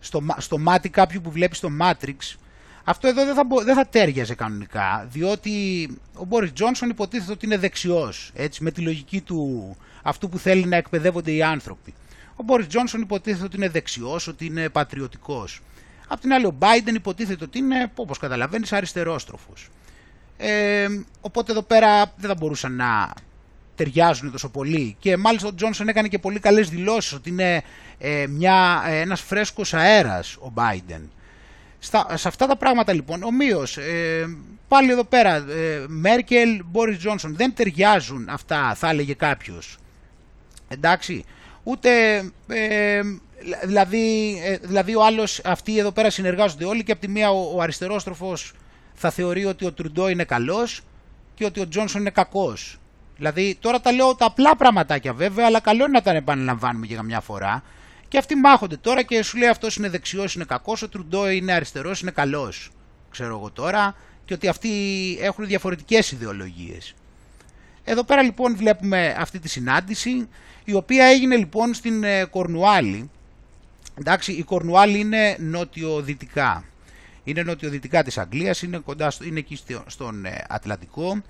στο, 0.00 0.22
στο 0.38 0.58
μάτι 0.58 0.88
κάποιου 0.88 1.20
που 1.20 1.30
βλέπεις 1.30 1.58
στο 1.58 1.68
Matrix, 1.80 2.36
αυτό 2.84 3.08
εδώ 3.08 3.24
δεν 3.24 3.34
θα, 3.34 3.46
δεν 3.64 3.74
θα 3.74 3.86
τέριαζε 3.86 4.34
κανονικά, 4.34 5.06
διότι 5.10 5.88
ο 6.14 6.24
Μπόρις 6.24 6.52
Τζόνσον 6.52 6.88
υποτίθεται 6.88 7.32
ότι 7.32 7.46
είναι 7.46 7.58
δεξιός, 7.58 8.30
έτσι, 8.34 8.62
με 8.62 8.70
τη 8.70 8.80
λογική 8.80 9.20
του 9.20 9.76
αυτού 10.02 10.28
που 10.28 10.38
θέλει 10.38 10.64
να 10.66 10.76
εκπαιδεύονται 10.76 11.32
οι 11.32 11.42
άνθρωποι. 11.42 11.94
Ο 12.36 12.42
Μπόρις 12.42 12.66
Τζόνσον 12.66 13.00
υποτίθεται 13.00 13.44
ότι 13.44 13.56
είναι 13.56 13.68
δεξιός, 13.68 14.26
ότι 14.26 14.44
είναι 14.46 14.68
πατριωτικός. 14.68 15.60
Απ' 16.08 16.20
την 16.20 16.32
άλλη 16.32 16.46
ο 16.46 16.56
Biden 16.58 16.94
υποτίθεται 16.94 17.44
ότι 17.44 17.58
είναι, 17.58 17.90
όπως 17.94 18.18
καταλαβαίνεις, 18.18 18.72
αριστερόστροφος. 18.72 19.68
Ε, 20.36 20.86
οπότε 21.20 21.52
εδώ 21.52 21.62
πέρα 21.62 22.12
δεν 22.16 22.28
θα 22.28 22.34
μπορούσαν 22.34 22.76
να 22.76 23.12
ταιριάζουν 23.74 24.30
τόσο 24.30 24.48
πολύ. 24.48 24.96
Και 24.98 25.16
μάλιστα 25.16 25.48
ο 25.48 25.54
Τζόνσον 25.54 25.88
έκανε 25.88 26.08
και 26.08 26.18
πολύ 26.18 26.38
καλές 26.38 26.68
δηλώσεις 26.68 27.12
ότι 27.12 27.28
είναι 27.30 27.62
ε, 27.98 28.26
μια, 28.28 28.82
ε, 28.86 29.00
ένας 29.00 29.20
φρέσκος 29.20 29.74
αέρας 29.74 30.36
ο 30.36 30.52
Biden. 30.54 31.00
Στα, 31.84 32.16
σε 32.16 32.28
αυτά 32.28 32.46
τα 32.46 32.56
πράγματα 32.56 32.92
λοιπόν, 32.92 33.22
ομοίως, 33.22 33.76
ε, 33.76 34.36
πάλι 34.68 34.90
εδώ 34.90 35.04
πέρα, 35.04 35.34
ε, 35.34 35.84
Μέρκελ, 35.88 36.62
Μπόρις 36.64 36.98
Τζόνσον, 36.98 37.36
δεν 37.36 37.54
ταιριάζουν 37.54 38.28
αυτά, 38.28 38.74
θα 38.74 38.88
έλεγε 38.88 39.14
κάποιος. 39.14 39.76
Εντάξει, 40.68 41.24
ούτε, 41.62 42.16
ε, 42.46 43.00
δηλαδή, 43.64 44.36
ε, 44.44 44.56
δηλαδή 44.56 44.94
ο 44.94 45.04
άλλος, 45.04 45.40
αυτοί 45.44 45.78
εδώ 45.78 45.92
πέρα 45.92 46.10
συνεργάζονται 46.10 46.64
όλοι 46.64 46.84
και 46.84 46.92
από 46.92 47.00
τη 47.00 47.08
μία 47.08 47.30
ο, 47.30 47.52
ο 47.56 47.60
αριστερόστροφος 47.60 48.52
θα 48.94 49.10
θεωρεί 49.10 49.44
ότι 49.44 49.64
ο 49.64 49.72
Τρουντό 49.72 50.08
είναι 50.08 50.24
καλός 50.24 50.80
και 51.34 51.44
ότι 51.44 51.60
ο 51.60 51.68
Τζόνσον 51.68 52.00
είναι 52.00 52.10
κακός. 52.10 52.78
Δηλαδή 53.16 53.56
τώρα 53.60 53.80
τα 53.80 53.92
λέω 53.92 54.14
τα 54.14 54.26
απλά 54.26 54.56
πραγματάκια 54.56 55.12
βέβαια, 55.12 55.46
αλλά 55.46 55.60
καλό 55.60 55.84
είναι 55.84 55.92
να 55.92 56.02
τα 56.02 56.10
επαναλαμβάνουμε 56.10 56.86
για 56.86 57.02
μια 57.02 57.20
φορά. 57.20 57.62
Και 58.08 58.18
αυτοί 58.18 58.34
μάχονται 58.34 58.76
τώρα 58.76 59.02
και 59.02 59.22
σου 59.22 59.38
λέει 59.38 59.48
αυτός 59.48 59.76
είναι 59.76 59.88
δεξιός, 59.88 60.34
είναι 60.34 60.44
κακός, 60.44 60.82
ο 60.82 60.88
Τρουντό 60.88 61.30
είναι 61.30 61.52
αριστερός, 61.52 62.00
είναι 62.00 62.10
καλός. 62.10 62.70
Ξέρω 63.10 63.36
εγώ 63.36 63.50
τώρα. 63.50 63.96
Και 64.24 64.34
ότι 64.34 64.48
αυτοί 64.48 64.70
έχουν 65.20 65.46
διαφορετικές 65.46 66.12
ιδεολογίες. 66.12 66.94
Εδώ 67.84 68.04
πέρα 68.04 68.22
λοιπόν 68.22 68.56
βλέπουμε 68.56 69.14
αυτή 69.18 69.38
τη 69.38 69.48
συνάντηση, 69.48 70.28
η 70.64 70.74
οποία 70.74 71.04
έγινε 71.04 71.36
λοιπόν 71.36 71.74
στην 71.74 72.04
ε, 72.04 72.24
Κορνουάλη. 72.24 73.10
Εντάξει, 73.98 74.32
η 74.32 74.42
Κορνουάλη 74.42 74.98
είναι 74.98 75.36
νότιο-δυτικά. 75.40 76.64
Είναι 77.24 77.42
νοτιοδυτικά 77.42 78.02
της 78.02 78.18
Αγγλίας, 78.18 78.62
είναι, 78.62 78.78
κοντά 78.78 79.10
στο, 79.10 79.24
είναι 79.24 79.38
εκεί 79.38 79.58
στον 79.86 80.24
ε, 80.24 80.44
Ατλαντικό. 80.48 81.22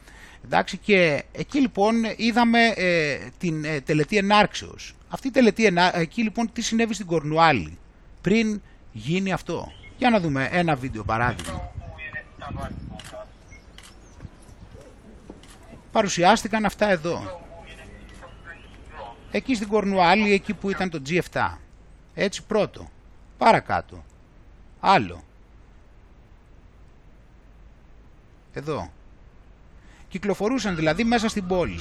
Εντάξει, 0.44 0.76
και 0.76 1.24
εκεί 1.32 1.60
λοιπόν 1.60 1.94
είδαμε 2.16 2.66
ε, 2.76 3.18
την 3.38 3.64
ε, 3.64 3.80
τελετή 3.80 4.16
ενάρξεως. 4.16 4.94
Αυτή 5.14 5.28
η 5.28 5.30
τελετή 5.30 5.66
ενάρξεως, 5.66 6.02
εκεί 6.02 6.22
λοιπόν 6.22 6.52
τι 6.52 6.62
συνέβη 6.62 6.94
στην 6.94 7.06
Κορνουάλη 7.06 7.78
πριν 8.20 8.62
γίνει 8.92 9.32
αυτό. 9.32 9.72
Για 9.96 10.10
να 10.10 10.20
δούμε 10.20 10.48
ένα 10.52 10.76
βίντεο 10.76 11.04
παράδειγμα. 11.04 11.70
Παρουσιάστηκαν 15.92 16.64
αυτά 16.64 16.88
εδώ. 16.88 17.40
Εκεί 19.30 19.54
στην 19.54 19.68
Κορνουάλη, 19.68 20.32
εκεί 20.32 20.54
που 20.54 20.70
ήταν 20.70 20.90
το 20.90 21.02
G7. 21.06 21.56
Έτσι 22.14 22.42
πρώτο. 22.42 22.90
Παρακάτω. 23.38 24.04
Άλλο. 24.80 25.24
Εδώ. 28.52 28.92
Κυκλοφορούσαν 30.08 30.76
δηλαδή 30.76 31.04
μέσα 31.04 31.28
στην 31.28 31.46
πόλη. 31.46 31.80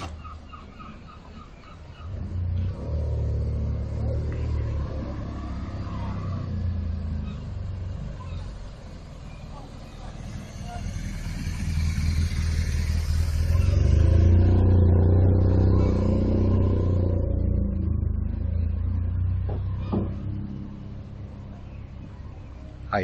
Ah, 22.93 22.99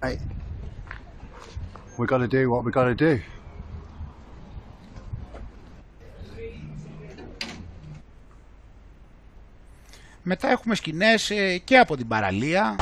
Right. 0.00 0.20
We 1.98 2.06
got 2.06 2.18
to 2.18 2.28
do 2.28 2.48
what 2.48 2.64
we 2.64 2.70
got 2.70 2.84
to 2.84 2.94
do. 2.94 3.20
Μετά 10.30 10.50
έχουμε 10.50 10.74
σκηνές 10.74 11.30
ε, 11.30 11.58
και 11.64 11.78
από 11.78 11.96
την 11.96 12.08
παραλία. 12.08 12.76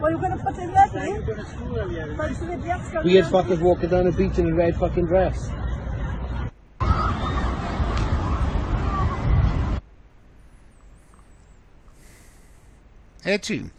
Well, 0.00 0.10
you're 0.12 0.20
going 0.20 0.38
to 0.38 0.38
put 0.38 0.56
in 0.58 0.72
that, 0.72 0.92
Weird 3.08 3.24
fuckers 3.34 3.60
walking 3.68 3.88
down 3.88 4.04
the 4.04 4.12
beach 4.12 4.36
in 4.38 4.46
a 4.52 4.54
red 4.54 4.74
fucking 4.76 5.06
dress. 5.06 5.36
Έτσι. 13.22 13.72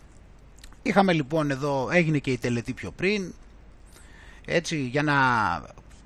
Είχαμε 0.81 1.13
λοιπόν 1.13 1.51
εδώ, 1.51 1.89
έγινε 1.91 2.17
και 2.17 2.31
η 2.31 2.37
τελετή 2.37 2.73
πιο 2.73 2.91
πριν, 2.91 3.33
έτσι, 4.45 4.77
για 4.77 5.03
να, 5.03 5.15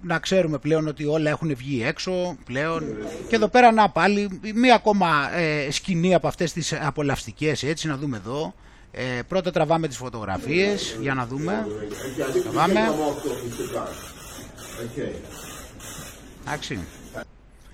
να 0.02 0.20
ξέρουμε 0.20 0.58
πλέον 0.58 0.88
ότι 0.88 1.06
όλα 1.06 1.30
έχουν 1.30 1.56
βγει 1.56 1.84
έξω 1.84 2.38
πλέον. 2.46 2.84
Και 3.28 3.36
εδώ 3.36 3.48
πέρα 3.48 3.72
να 3.72 3.90
πάλι 3.90 4.40
μία 4.56 4.76
ακόμα 4.76 5.34
ε, 5.34 5.72
σκηνή 5.72 6.14
από 6.14 6.28
αυτές 6.28 6.54
τις 6.54 6.74
απολαυστικές, 6.74 7.64
έτσι, 7.64 7.88
να 7.88 7.98
δούμε 7.98 8.18
εδώ. 8.18 8.54
Ε, 8.96 9.22
πρώτα 9.28 9.52
τραβάμε 9.52 9.88
τις 9.88 9.98
φωτογραφίες, 9.98 10.98
για 11.02 11.14
να 11.14 11.26
δούμε. 11.26 11.68
Τραβάμε. 12.44 12.80
Εντάξει. 16.46 16.80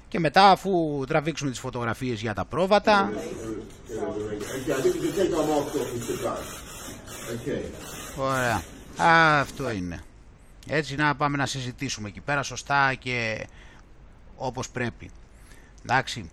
Και 0.07 0.19
μετά 0.19 0.51
αφού 0.51 1.03
τραβήξουμε 1.07 1.49
τις 1.49 1.59
φωτογραφίες 1.59 2.21
για 2.21 2.33
τα 2.33 2.45
πρόβατα 2.45 3.11
Ωραία. 8.17 8.63
αυτό 9.39 9.71
είναι. 9.71 10.03
Έτσι 10.67 10.95
να 10.95 11.15
πάμε 11.15 11.37
να 11.37 11.45
συζητήσουμε 11.45 12.07
εκεί 12.07 12.21
πέρα 12.21 12.43
σωστά 12.43 12.93
και 12.93 13.47
όπως 14.35 14.69
πρέπει. 14.69 15.11
Εντάξει. 15.83 16.29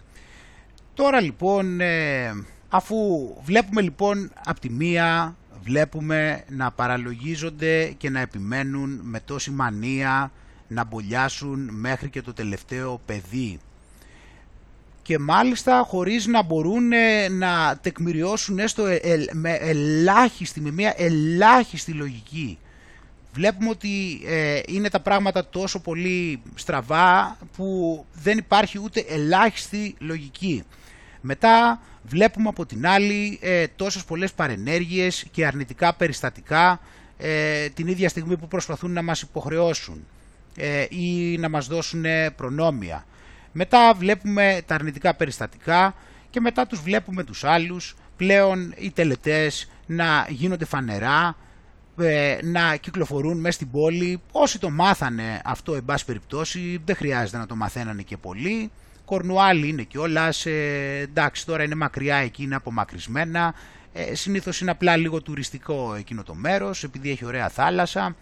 Τώρα 0.95 1.21
λοιπόν, 1.21 1.81
ε, 1.81 2.33
αφού 2.77 2.97
βλέπουμε 3.45 3.81
λοιπόν 3.81 4.33
από 4.45 4.61
τη 4.61 4.71
μία, 4.71 5.37
βλέπουμε 5.63 6.45
να 6.49 6.71
παραλογίζονται 6.71 7.95
και 7.97 8.11
να 8.11 8.21
επιμένουν 8.21 9.01
με 9.03 9.21
τόση 9.21 9.51
μανία 9.51 10.33
να 10.69 10.85
μπολιάσουν 10.85 11.69
μέχρι 11.73 12.11
και 12.11 12.23
το 12.23 12.33
τελευταίο 12.33 13.01
παιδί 13.07 13.61
και 15.07 15.19
μάλιστα 15.19 15.85
χωρίς 15.89 16.27
να 16.27 16.43
μπορούν 16.43 16.93
ε, 16.93 17.29
να 17.29 17.79
τεκμηριώσουν 17.83 18.59
έστω 18.59 18.87
ε, 18.87 19.01
με 19.33 19.53
ελάχιστη, 19.53 20.61
με 20.61 20.71
μια 20.71 20.95
ελάχιστη 20.97 21.93
λογική. 21.93 22.59
Βλέπουμε 23.33 23.71
ότι 23.71 24.21
ε, 24.27 24.61
είναι 24.67 24.91
τα 24.91 25.01
πράγματα 25.01 25.47
τόσο 25.47 25.81
πολύ 25.81 26.43
στραβά 26.55 27.37
που 27.57 28.05
δεν 28.13 28.39
υπάρχει 28.39 28.81
ούτε 28.83 29.05
ελάχιστη 29.09 29.95
λογική. 29.99 30.65
Μετά 31.27 31.81
βλέπουμε 32.03 32.49
από 32.49 32.67
την 32.67 32.87
άλλη 32.87 33.39
ε, 33.43 33.67
τόσες 33.77 34.05
πολλές 34.05 34.33
παρενέργειες 34.33 35.27
και 35.31 35.47
αρνητικά 35.47 35.95
περιστατικά 35.95 36.81
την 37.75 37.87
ίδια 37.87 38.09
στιγμή 38.09 38.37
που 38.37 38.49
προσπαθούν 38.49 38.93
να 38.93 39.03
μας 39.03 39.23
υποχρεώσουν 39.23 40.07
ή 40.89 41.39
να 41.39 41.49
μας 41.49 41.67
δώσουν 41.67 42.05
προνόμια. 42.37 43.05
Μετά 43.53 43.95
βλέπουμε 43.95 44.63
τα 44.67 44.75
αρνητικά 44.75 45.15
περιστατικά 45.15 45.95
και 46.31 46.41
μετά 46.41 46.67
τους 46.67 46.81
βλέπουμε 46.81 47.25
τους 47.25 47.45
άλλους, 47.45 47.97
πλέον 48.17 48.75
οι 48.77 48.91
τελετές 48.91 49.71
να 49.87 50.27
γίνονται 50.29 50.65
φανερά, 50.65 51.37
ε, 51.99 52.39
να 52.43 52.77
κυκλοφορούν 52.77 53.39
μέσα 53.39 53.55
στην 53.55 53.71
πόλη. 53.71 54.21
Όσοι 54.33 54.59
το 54.59 54.71
μάθανε 54.71 55.41
αυτό, 55.45 55.75
εν 55.75 55.85
πάση 55.85 56.05
περιπτώσει, 56.05 56.81
δεν 56.85 56.97
χρειάζεται 56.97 57.39
να 57.39 57.47
το 57.47 57.57
μαθαίνανε 57.57 58.03
και 58.03 58.17
πολύ. 58.17 58.71
Κορνουάλι 59.07 59.69
είναι 59.69 59.83
κιόλα, 59.83 60.35
ε, 60.45 60.99
εντάξει 61.01 61.47
τώρα 61.47 61.63
είναι 61.63 61.75
μακριά 61.75 62.17
εκεί, 62.17 62.43
είναι 62.43 62.55
απομακρυσμένα. 62.55 63.55
Ε, 63.93 64.15
συνήθως 64.15 64.61
είναι 64.61 64.71
απλά 64.71 64.97
λίγο 64.97 65.23
τουριστικό 65.23 65.95
εκείνο 65.95 66.23
το 66.23 66.35
μέρος, 66.35 66.85
επειδή 66.85 67.11
έχει 67.11 67.25
ωραία 67.25 67.49
θάλασσα 67.49 68.17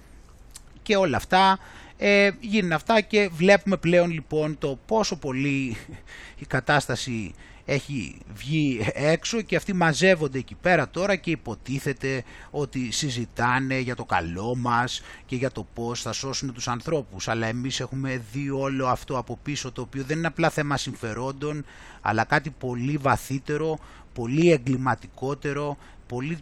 και 0.82 0.97
όλα 0.97 1.16
αυτά 1.16 1.59
ε, 1.97 2.31
γίνουν 2.40 2.73
αυτά 2.73 3.01
και 3.01 3.31
βλέπουμε 3.32 3.77
πλέον 3.77 4.11
λοιπόν 4.11 4.59
το 4.59 4.78
πόσο 4.86 5.16
πολύ 5.16 5.77
η 6.43 6.47
κατάσταση 6.47 7.35
έχει 7.65 8.19
βγει 8.35 8.86
έξω 8.93 9.43
και 9.43 9.57
αυτοί 9.57 9.73
μαζεύονται 9.73 10.39
εκεί 10.39 10.55
πέρα 10.55 10.89
τώρα 10.89 11.16
και 11.16 11.31
υποτίθεται 11.31 12.24
ότι 12.51 12.91
συζητάνε 12.91 13.78
για 13.78 13.95
το 13.95 14.05
καλό 14.05 14.55
μας 14.57 15.03
και 15.27 15.36
για 15.36 15.51
το 15.51 15.66
πώς 15.74 16.03
θα 16.03 16.12
σώσουν 16.12 16.53
τους 16.53 16.69
ανθρώπους. 16.69 17.28
Αλλά 17.28 17.47
εμείς 17.47 17.81
έχουμε 17.81 18.23
δει 18.32 18.51
όλο 18.51 18.86
αυτό 18.86 19.19
από 19.19 19.39
πίσω 19.43 19.73
το 19.73 19.81
οποίο 19.81 20.05
δεν 20.05 20.19
είναι 20.19 20.27
απλά 20.27 20.51
θέμα 20.51 20.77
συμφερόντων 20.77 21.65
αλλά 22.01 22.24
κάτι 22.24 22.51
πολύ 22.51 22.97
βαθύτερο, 22.97 23.78
πολύ 24.12 24.53
εγκληματικότερο, 24.53 25.77
πολύ, 26.07 26.39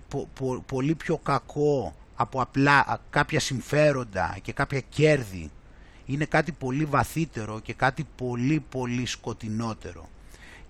πολύ 0.66 0.94
πιο 0.94 1.16
κακό 1.16 1.94
από 2.14 2.40
απλά 2.40 3.00
κάποια 3.10 3.40
συμφέροντα 3.40 4.36
και 4.42 4.52
κάποια 4.52 4.80
κέρδη. 4.80 5.50
Είναι 6.06 6.24
κάτι 6.24 6.52
πολύ 6.52 6.84
βαθύτερο 6.84 7.60
και 7.60 7.74
κάτι 7.74 8.06
πολύ 8.16 8.64
πολύ 8.68 9.06
σκοτεινότερο. 9.06 10.08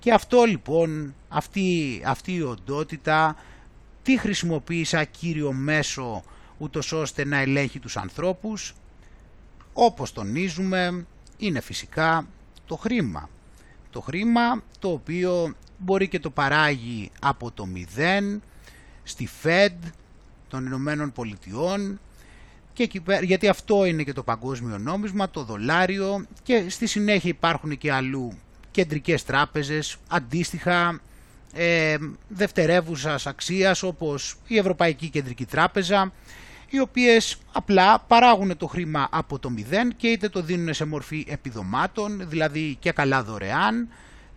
Και 0.03 0.13
αυτό 0.13 0.43
λοιπόν, 0.45 1.15
αυτή, 1.29 2.03
αυτή 2.05 2.35
η 2.35 2.43
οντότητα, 2.43 3.37
τι 4.03 4.19
χρησιμοποίησα 4.19 5.05
κύριο 5.05 5.53
μέσο 5.53 6.23
ούτως 6.59 6.93
ώστε 6.93 7.25
να 7.25 7.37
ελέγχει 7.39 7.79
τους 7.79 7.97
ανθρώπους, 7.97 8.75
όπως 9.73 10.13
τονίζουμε 10.13 11.07
είναι 11.39 11.61
φυσικά 11.61 12.27
το 12.67 12.77
χρήμα. 12.77 13.29
Το 13.91 14.01
χρήμα 14.01 14.63
το 14.79 14.89
οποίο 14.89 15.55
μπορεί 15.79 16.09
και 16.09 16.19
το 16.19 16.31
παράγει 16.31 17.11
από 17.21 17.51
το 17.51 17.67
μηδέν 17.67 18.43
στη 19.03 19.29
Fed 19.43 19.91
των 20.49 20.67
Ηνωμένων 20.67 21.13
Πολιτειών 21.13 22.01
και 22.73 22.91
γιατί 23.23 23.49
αυτό 23.49 23.85
είναι 23.85 24.03
και 24.03 24.13
το 24.13 24.23
παγκόσμιο 24.23 24.79
νόμισμα, 24.79 25.31
το 25.31 25.45
δολάριο 25.45 26.27
και 26.43 26.67
στη 26.69 26.87
συνέχεια 26.87 27.31
υπάρχουν 27.31 27.79
και 27.79 27.93
αλλού 27.93 28.39
κεντρικές 28.73 29.25
τράπεζες 29.25 29.97
αντίστοιχα 30.09 31.01
ε, 31.53 31.97
δευτερεύουσας 32.29 33.27
αξίας 33.27 33.83
όπως 33.83 34.37
η 34.47 34.59
Ευρωπαϊκή 34.59 35.09
Κεντρική 35.09 35.45
Τράπεζα 35.45 36.13
οι 36.73 36.81
οποίες 36.81 37.37
απλά 37.53 37.99
παράγουν 37.99 38.57
το 38.57 38.67
χρήμα 38.67 39.09
από 39.11 39.39
το 39.39 39.51
μηδέν 39.51 39.97
και 39.97 40.09
είτε 40.09 40.29
το 40.29 40.43
δίνουν 40.43 40.75
σε 40.75 40.85
μορφή 40.85 41.27
επιδομάτων, 41.29 42.29
δηλαδή 42.29 42.77
και 42.81 42.93
καλά 42.93 43.23
δωρεάν, 43.23 43.89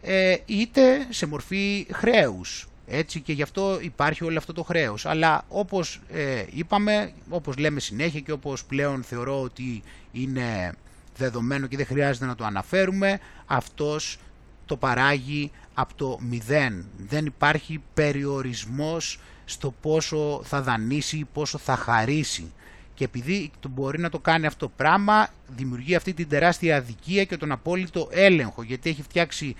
ε, 0.01 0.35
είτε 0.45 1.07
σε 1.09 1.25
μορφή 1.25 1.87
χρέους. 1.91 2.67
Έτσι 2.87 3.19
και 3.19 3.33
γι' 3.33 3.41
αυτό 3.41 3.77
υπάρχει 3.81 4.23
όλο 4.23 4.37
αυτό 4.37 4.53
το 4.53 4.63
χρέος. 4.63 5.05
Αλλά 5.05 5.45
όπως 5.47 6.01
ε, 6.11 6.43
είπαμε, 6.53 7.11
όπως 7.29 7.57
λέμε 7.57 7.79
συνέχεια 7.79 8.19
και 8.19 8.31
όπως 8.31 8.65
πλέον 8.65 9.03
θεωρώ 9.03 9.41
ότι 9.41 9.83
είναι 10.11 10.73
δεδομένο 11.17 11.67
και 11.67 11.77
δεν 11.77 11.85
χρειάζεται 11.85 12.25
να 12.25 12.35
το 12.35 12.45
αναφέρουμε, 12.45 13.19
αυτός 13.45 14.17
το 14.65 14.77
παράγει 14.77 15.51
από 15.73 15.93
το 15.95 16.17
μηδέν. 16.21 16.85
Δεν 16.97 17.25
υπάρχει 17.25 17.81
περιορισμός 17.93 19.19
στο 19.45 19.73
πόσο 19.81 20.41
θα 20.43 20.61
δανείσει, 20.61 21.27
πόσο 21.33 21.57
θα 21.57 21.75
χαρίσει. 21.75 22.53
Και 22.93 23.03
επειδή 23.03 23.51
το 23.59 23.69
μπορεί 23.69 23.99
να 23.99 24.09
το 24.09 24.19
κάνει 24.19 24.45
αυτό 24.45 24.65
το 24.65 24.71
πράγμα, 24.75 25.27
δημιουργεί 25.47 25.95
αυτή 25.95 26.13
την 26.13 26.29
τεράστια 26.29 26.77
αδικία 26.77 27.23
και 27.23 27.37
τον 27.37 27.51
απόλυτο 27.51 28.07
έλεγχο, 28.11 28.63
γιατί 28.63 28.89
έχει 28.89 29.01
φτιάξει 29.01 29.55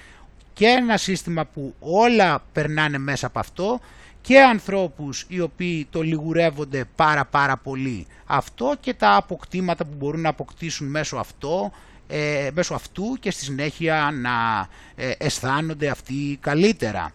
και 0.53 0.65
ένα 0.65 0.97
σύστημα 0.97 1.45
που 1.45 1.75
όλα 1.79 2.43
περνάνε 2.53 2.97
μέσα 2.97 3.27
από 3.27 3.39
αυτό 3.39 3.79
και 4.25 4.41
ανθρώπους 4.41 5.25
οι 5.27 5.39
οποίοι 5.39 5.87
το 5.89 6.01
λιγουρεύονται 6.01 6.85
πάρα 6.95 7.25
πάρα 7.25 7.57
πολύ. 7.57 8.07
Αυτό 8.25 8.75
και 8.79 8.93
τα 8.93 9.15
αποκτήματα 9.15 9.85
που 9.85 9.93
μπορούν 9.97 10.21
να 10.21 10.29
αποκτήσουν 10.29 10.87
μέσω, 10.87 11.17
αυτό, 11.17 11.71
ε, 12.07 12.49
μέσω 12.53 12.73
αυτού 12.73 13.17
και 13.19 13.31
στη 13.31 13.43
συνέχεια 13.43 14.09
να 14.13 14.67
ε, 14.95 15.11
αισθάνονται 15.17 15.87
αυτοί 15.87 16.37
καλύτερα. 16.41 17.13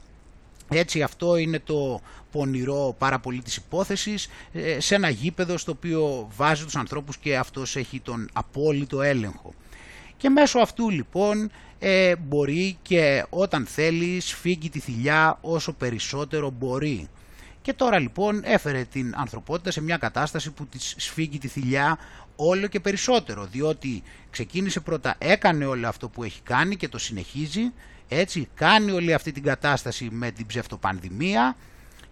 Έτσι 0.69 1.03
αυτό 1.03 1.37
είναι 1.37 1.59
το 1.59 2.01
πονηρό 2.31 2.95
πάρα 2.99 3.19
πολύ 3.19 3.43
της 3.43 3.57
υπόθεσης 3.57 4.29
ε, 4.53 4.81
σε 4.81 4.95
ένα 4.95 5.09
γήπεδο 5.09 5.59
στο 5.59 5.73
οποίο 5.73 6.29
βάζει 6.37 6.65
τους 6.65 6.77
ανθρώπους 6.77 7.17
και 7.17 7.37
αυτός 7.37 7.77
έχει 7.77 8.01
τον 8.01 8.29
απόλυτο 8.33 9.03
έλεγχο. 9.03 9.55
Και 10.17 10.29
μέσω 10.29 10.59
αυτού 10.59 10.91
λοιπόν 10.91 11.51
ε, 11.83 12.17
μπορεί 12.17 12.79
και 12.83 13.25
όταν 13.31 13.67
θέλεις 13.67 14.29
σφίγγει 14.29 14.71
τη 14.71 14.79
θηλιά 14.79 15.39
όσο 15.41 15.73
περισσότερο 15.73 16.51
μπορεί. 16.51 17.09
Και 17.63 17.73
τώρα 17.73 17.99
λοιπόν 17.99 18.41
έφερε 18.45 18.85
την 18.85 19.15
ανθρωπότητα 19.17 19.71
σε 19.71 19.83
μια 19.83 19.97
κατάσταση 19.97 20.51
που 20.51 20.67
της 20.67 20.95
σφίγγει 20.99 21.39
τη 21.39 21.49
θηλιά 21.49 21.99
όλο 22.37 22.67
και 22.67 22.81
περισσότερο, 22.81 23.47
διότι 23.47 24.03
ξεκίνησε 24.31 24.81
πρώτα, 24.81 25.15
έκανε 25.19 25.65
όλο 25.65 25.89
αυτό 25.89 26.09
που 26.09 26.25
έχει 26.25 26.41
κάνει 26.43 26.77
και 26.77 26.89
το 26.89 26.99
συνεχίζει, 26.99 27.73
έτσι 28.09 28.49
κάνει 28.55 28.91
όλη 28.91 29.15
αυτή 29.15 29.33
την 29.33 29.43
κατάσταση 29.43 30.09
με 30.11 30.31
την 30.31 30.47
ψευτοπανδημία 30.47 31.57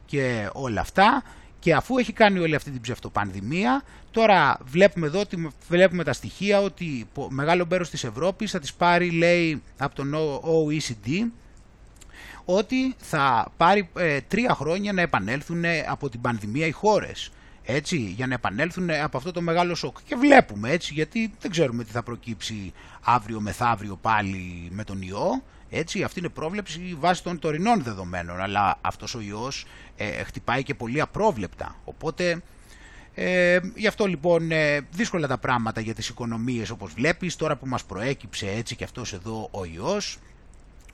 και 0.07 0.49
όλα 0.53 0.81
αυτά 0.81 1.23
Και 1.59 1.75
αφού 1.75 1.99
έχει 1.99 2.13
κάνει 2.13 2.39
όλη 2.39 2.55
αυτή 2.55 2.71
την 2.71 2.81
ψευτοπανδημία, 2.81 3.83
τώρα 4.11 4.59
βλέπουμε 4.65 5.07
εδώ 5.07 5.21
ότι 5.21 5.49
βλέπουμε 5.69 6.05
τα 6.05 6.13
στοιχεία 6.13 6.61
ότι 6.61 7.09
μεγάλο 7.29 7.67
μέρος 7.71 7.91
της 7.91 8.05
Ευρώπης 8.05 8.51
θα 8.51 8.59
τις 8.59 8.75
πάρει, 8.75 9.11
λέει, 9.11 9.63
από 9.79 9.95
τον 9.95 10.15
OECD, 10.43 11.31
ότι 12.45 12.95
θα 12.99 13.53
πάρει 13.57 13.89
ε, 13.97 14.21
τρία 14.21 14.55
χρόνια 14.55 14.93
να 14.93 15.01
επανέλθουν 15.01 15.65
από 15.89 16.09
την 16.09 16.21
πανδημία 16.21 16.67
οι 16.67 16.71
χώρες. 16.71 17.31
Έτσι, 17.71 17.97
για 17.97 18.27
να 18.27 18.35
επανέλθουν 18.35 18.91
από 18.91 19.17
αυτό 19.17 19.33
το 19.33 19.41
μεγάλο 19.41 19.75
σοκ. 19.75 19.97
Και 20.05 20.17
βλέπουμε 20.17 20.71
έτσι, 20.71 20.95
γιατί 20.95 21.33
δεν 21.41 21.51
ξέρουμε 21.51 21.85
τι 21.85 21.91
θα 21.91 22.03
προκύψει 22.03 22.73
αύριο 23.03 23.41
μεθαύριο 23.41 23.97
πάλι 23.97 24.69
με 24.71 24.85
τον 24.85 25.03
ιό. 25.03 25.43
Έτσι, 25.71 26.03
αυτή 26.03 26.19
είναι 26.19 26.29
πρόβλεψη 26.29 26.97
βάσει 26.99 27.23
των 27.23 27.39
τωρινών 27.39 27.83
δεδομένων, 27.83 28.41
αλλά 28.41 28.79
αυτός 28.81 29.15
ο 29.15 29.21
ιός 29.21 29.67
ε, 29.97 30.25
χτυπάει 30.25 30.63
και 30.63 30.75
πολύ 30.75 31.01
απρόβλεπτα. 31.01 31.77
Οπότε, 31.85 32.43
ε, 33.15 33.59
γι' 33.75 33.87
αυτό 33.87 34.07
λοιπόν 34.07 34.51
ε, 34.51 34.81
δύσκολα 34.91 35.27
τα 35.27 35.39
πράγματα 35.39 35.81
για 35.81 35.95
τις 35.95 36.09
οικονομίες 36.09 36.71
όπως 36.71 36.93
βλέπεις, 36.93 37.37
τώρα 37.37 37.57
που 37.57 37.67
μας 37.67 37.85
προέκυψε 37.85 38.51
έτσι 38.51 38.77
και 38.77 38.85
αυτός 38.85 39.13
εδώ 39.13 39.49
ο 39.51 39.65
ιός. 39.65 40.19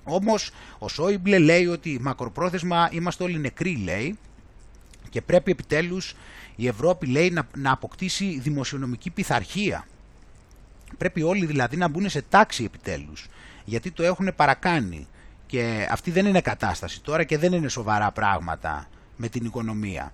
Όμως 0.05 0.51
ο 0.78 0.88
Σόιμπλε 0.88 1.38
λέει 1.38 1.66
ότι 1.66 1.98
μακροπρόθεσμα 2.01 2.88
είμαστε 2.92 3.24
όλοι 3.24 3.38
νεκροί 3.38 3.76
λέει 3.76 4.18
και 5.10 5.22
πρέπει 5.22 5.51
επιτέλους 5.51 6.14
η 6.56 6.66
Ευρώπη 6.66 7.06
λέει 7.06 7.30
να, 7.30 7.48
να 7.56 7.72
αποκτήσει 7.72 8.38
δημοσιονομική 8.38 9.10
πειθαρχία. 9.10 9.86
Πρέπει 10.98 11.22
όλοι 11.22 11.46
δηλαδή 11.46 11.76
να 11.76 11.88
μπουν 11.88 12.09
σε 12.09 12.22
τάξη 12.22 12.64
επιτέλους 12.64 13.28
γιατί 13.64 13.90
το 13.90 14.02
έχουν 14.02 14.32
παρακάνει 14.36 15.06
και 15.46 15.88
αυτή 15.90 16.10
δεν 16.10 16.26
είναι 16.26 16.40
κατάσταση 16.40 17.02
τώρα 17.02 17.24
και 17.24 17.38
δεν 17.38 17.52
είναι 17.52 17.68
σοβαρά 17.68 18.10
πράγματα 18.10 18.88
με 19.16 19.28
την 19.28 19.44
οικονομία. 19.44 20.12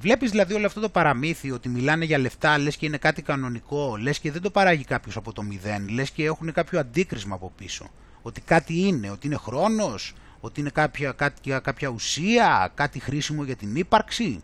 Βλέπεις 0.00 0.30
δηλαδή 0.30 0.54
όλο 0.54 0.66
αυτό 0.66 0.80
το 0.80 0.88
παραμύθι 0.88 1.50
ότι 1.50 1.68
μιλάνε 1.68 2.04
για 2.04 2.18
λεφτά, 2.18 2.58
λες 2.58 2.76
και 2.76 2.86
είναι 2.86 2.96
κάτι 2.96 3.22
κανονικό, 3.22 3.96
λες 3.96 4.18
και 4.18 4.32
δεν 4.32 4.42
το 4.42 4.50
παράγει 4.50 4.84
κάποιος 4.84 5.16
από 5.16 5.32
το 5.32 5.42
μηδέν, 5.42 5.88
λες 5.88 6.10
και 6.10 6.24
έχουν 6.24 6.52
κάποιο 6.52 6.78
αντίκρισμα 6.78 7.34
από 7.34 7.52
πίσω. 7.56 7.90
Ότι 8.22 8.40
κάτι 8.40 8.78
είναι, 8.80 9.10
ότι 9.10 9.26
είναι 9.26 9.36
χρόνος, 9.36 10.14
ότι 10.40 10.60
είναι 10.60 10.70
κάποια, 10.70 11.12
κάποια, 11.12 11.58
κάποια 11.58 11.88
ουσία, 11.88 12.72
κάτι 12.74 12.98
χρήσιμο 12.98 13.44
για 13.44 13.56
την 13.56 13.76
ύπαρξη. 13.76 14.42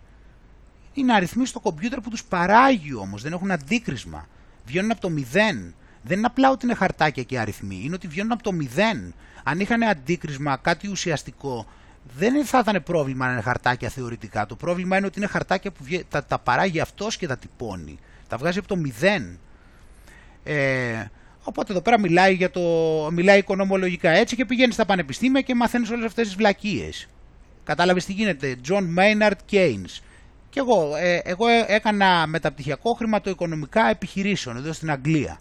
Είναι 0.92 1.12
αριθμοί 1.12 1.46
στο 1.46 1.60
κομπιούτερ 1.60 2.00
που 2.00 2.10
τους 2.10 2.24
παράγει 2.24 2.94
όμως, 2.94 3.22
δεν 3.22 3.32
έχουν 3.32 3.50
αντίκρισμα. 3.50 4.28
Βγαίνουν 4.64 4.90
από 4.90 5.00
το 5.00 5.10
μηδέν. 5.10 5.74
Δεν 6.06 6.18
είναι 6.18 6.26
απλά 6.26 6.50
ότι 6.50 6.66
είναι 6.66 6.74
χαρτάκια 6.74 7.22
και 7.22 7.38
αριθμοί, 7.38 7.80
είναι 7.84 7.94
ότι 7.94 8.06
βγαίνουν 8.06 8.32
από 8.32 8.42
το 8.42 8.52
μηδέν. 8.52 9.14
Αν 9.44 9.60
είχαν 9.60 9.82
αντίκρισμα, 9.82 10.56
κάτι 10.56 10.88
ουσιαστικό, 10.88 11.66
δεν 12.16 12.44
θα 12.44 12.58
ήταν 12.58 12.82
πρόβλημα 12.82 13.26
να 13.26 13.32
είναι 13.32 13.40
χαρτάκια 13.40 13.88
θεωρητικά. 13.88 14.46
Το 14.46 14.56
πρόβλημα 14.56 14.96
είναι 14.96 15.06
ότι 15.06 15.18
είναι 15.18 15.28
χαρτάκια 15.28 15.70
που 15.70 15.84
τα, 16.08 16.24
τα 16.24 16.38
παράγει 16.38 16.80
αυτός 16.80 17.16
και 17.16 17.26
τα 17.26 17.36
τυπώνει. 17.36 17.98
Τα 18.28 18.36
βγάζει 18.36 18.58
από 18.58 18.68
το 18.68 18.76
μηδέν. 18.76 19.38
Ε, 20.44 21.04
οπότε 21.42 21.72
εδώ 21.72 21.80
πέρα 21.80 22.00
μιλάει, 22.00 22.34
για 22.34 22.50
το, 22.50 22.60
μιλάει 23.12 23.38
οικονομολογικά 23.38 24.10
έτσι 24.10 24.36
και 24.36 24.44
πηγαίνεις 24.44 24.74
στα 24.74 24.84
πανεπιστήμια 24.84 25.40
και 25.40 25.54
μαθαίνεις 25.54 25.90
όλες 25.90 26.04
αυτές 26.04 26.26
τις 26.26 26.36
βλακίες. 26.36 27.08
Κατάλαβες 27.64 28.04
τι 28.04 28.12
γίνεται. 28.12 28.56
John 28.68 28.82
Maynard 28.98 29.36
Keynes. 29.50 30.02
Και 30.50 30.60
εγώ, 30.60 30.96
ε, 30.96 31.20
εγώ 31.24 31.46
έκανα 31.66 32.26
μεταπτυχιακό 32.26 32.92
χρηματοοικονομικά 32.92 33.90
επιχειρήσεων 33.90 34.56
εδώ 34.56 34.72
στην 34.72 34.90
Αγγλία. 34.90 35.38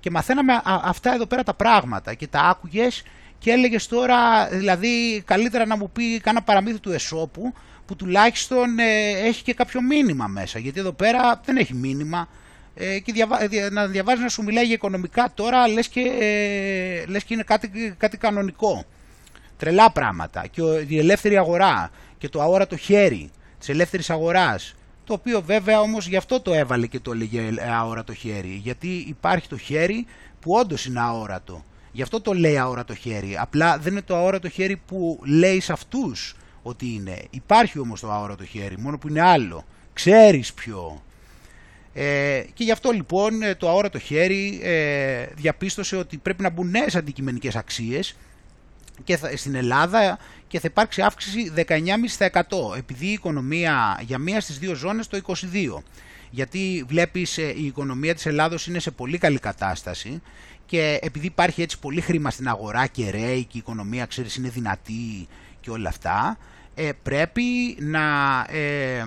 Και 0.00 0.10
μαθαίναμε 0.10 0.62
αυτά 0.64 1.14
εδώ 1.14 1.26
πέρα 1.26 1.42
τα 1.42 1.54
πράγματα. 1.54 2.14
Και 2.14 2.26
τα 2.26 2.40
άκουγες 2.40 3.02
και 3.38 3.50
έλεγες 3.50 3.86
τώρα, 3.86 4.48
δηλαδή 4.48 5.22
καλύτερα 5.26 5.66
να 5.66 5.76
μου 5.76 5.90
πει 5.90 6.20
κάνα 6.20 6.42
παραμύθι 6.42 6.78
του 6.78 6.92
Εσώπου 6.92 7.54
που 7.86 7.96
τουλάχιστον 7.96 8.78
ε, 8.78 9.10
έχει 9.26 9.42
και 9.42 9.54
κάποιο 9.54 9.82
μήνυμα 9.82 10.26
μέσα, 10.26 10.58
γιατί 10.58 10.80
εδώ 10.80 10.92
πέρα 10.92 11.40
δεν 11.44 11.56
έχει 11.56 11.74
μήνυμα. 11.74 12.28
Ε, 12.74 12.98
και 12.98 13.12
διαβα... 13.12 13.38
να 13.70 13.86
διαβάζεις 13.86 14.22
να 14.22 14.28
σου 14.28 14.42
μιλάει 14.42 14.64
για 14.64 14.74
οικονομικά 14.74 15.30
τώρα 15.34 15.68
λες 15.68 15.88
και, 15.88 16.00
ε, 16.00 17.06
λες 17.06 17.24
και 17.24 17.34
είναι 17.34 17.42
κάτι, 17.42 17.94
κάτι 17.98 18.16
κανονικό. 18.16 18.84
Τρελά 19.56 19.90
πράγματα. 19.90 20.46
Και 20.46 20.62
η 20.88 20.98
ελεύθερη 20.98 21.36
αγορά 21.36 21.90
και 22.18 22.28
το 22.28 22.42
αόρατο 22.42 22.76
χέρι 22.76 23.30
της 23.58 23.68
ελεύθερης 23.68 24.10
αγοράς 24.10 24.74
το 25.06 25.12
οποίο 25.12 25.42
βέβαια 25.42 25.80
όμως 25.80 26.06
γι' 26.06 26.16
αυτό 26.16 26.40
το 26.40 26.54
έβαλε 26.54 26.86
και 26.86 27.00
το 27.00 27.12
έλεγε 27.12 27.54
αόρατο 27.70 28.14
χέρι 28.14 28.60
γιατί 28.62 28.88
υπάρχει 28.88 29.48
το 29.48 29.56
χέρι 29.56 30.06
που 30.40 30.52
όντως 30.52 30.86
είναι 30.86 31.00
αόρατο 31.00 31.64
Γι' 31.96 32.02
αυτό 32.02 32.20
το 32.20 32.32
λέει 32.32 32.58
αόρατο 32.58 32.94
χέρι. 32.94 33.36
Απλά 33.38 33.78
δεν 33.78 33.92
είναι 33.92 34.02
το 34.02 34.16
αόρατο 34.16 34.48
χέρι 34.48 34.76
που 34.76 35.20
λέει 35.24 35.60
σε 35.60 35.72
αυτούς 35.72 36.36
ότι 36.62 36.86
είναι. 36.86 37.22
Υπάρχει 37.30 37.78
όμως 37.78 38.00
το 38.00 38.12
αόρατο 38.12 38.44
χέρι, 38.44 38.78
μόνο 38.78 38.98
που 38.98 39.08
είναι 39.08 39.20
άλλο. 39.20 39.64
Ξέρεις 39.92 40.52
ποιο. 40.52 41.02
Ε, 41.92 42.42
και 42.54 42.64
γι' 42.64 42.70
αυτό 42.70 42.90
λοιπόν 42.90 43.42
ε, 43.42 43.54
το 43.54 43.68
αόρατο 43.68 43.98
χέρι 43.98 44.60
ε, 44.62 45.26
διαπίστωσε 45.34 45.96
ότι 45.96 46.16
πρέπει 46.16 46.42
να 46.42 46.50
μπουν 46.50 46.70
νέες 46.70 46.96
αντικειμενικές 46.96 47.56
αξίες 47.56 48.16
και 49.04 49.16
θα, 49.16 49.36
στην 49.36 49.54
Ελλάδα 49.54 50.18
και 50.48 50.60
θα 50.60 50.68
υπάρξει 50.70 51.02
αύξηση 51.02 51.52
19,5% 51.56 52.76
επειδή 52.76 53.06
η 53.06 53.12
οικονομία 53.12 54.00
για 54.02 54.18
μία 54.18 54.40
στις 54.40 54.58
δύο 54.58 54.74
ζώνες 54.74 55.06
το 55.06 55.20
22% 55.26 55.34
γιατί 56.30 56.84
βλέπεις 56.88 57.38
ε, 57.38 57.52
η 57.56 57.64
οικονομία 57.64 58.14
της 58.14 58.26
Ελλάδος 58.26 58.66
είναι 58.66 58.78
σε 58.78 58.90
πολύ 58.90 59.18
καλή 59.18 59.38
κατάσταση 59.38 60.22
και 60.66 60.98
επειδή 61.02 61.26
υπάρχει 61.26 61.62
έτσι 61.62 61.78
πολύ 61.78 62.00
χρήμα 62.00 62.30
στην 62.30 62.48
αγορά 62.48 62.86
και 62.86 63.10
ρέει 63.10 63.44
και 63.44 63.56
η 63.56 63.58
οικονομία 63.58 64.06
ξέρεις 64.06 64.36
είναι 64.36 64.48
δυνατή 64.48 65.26
και 65.60 65.70
όλα 65.70 65.88
αυτά 65.88 66.38
ε, 66.74 66.90
πρέπει 67.02 67.76
να 67.78 68.40
ε, 68.48 69.02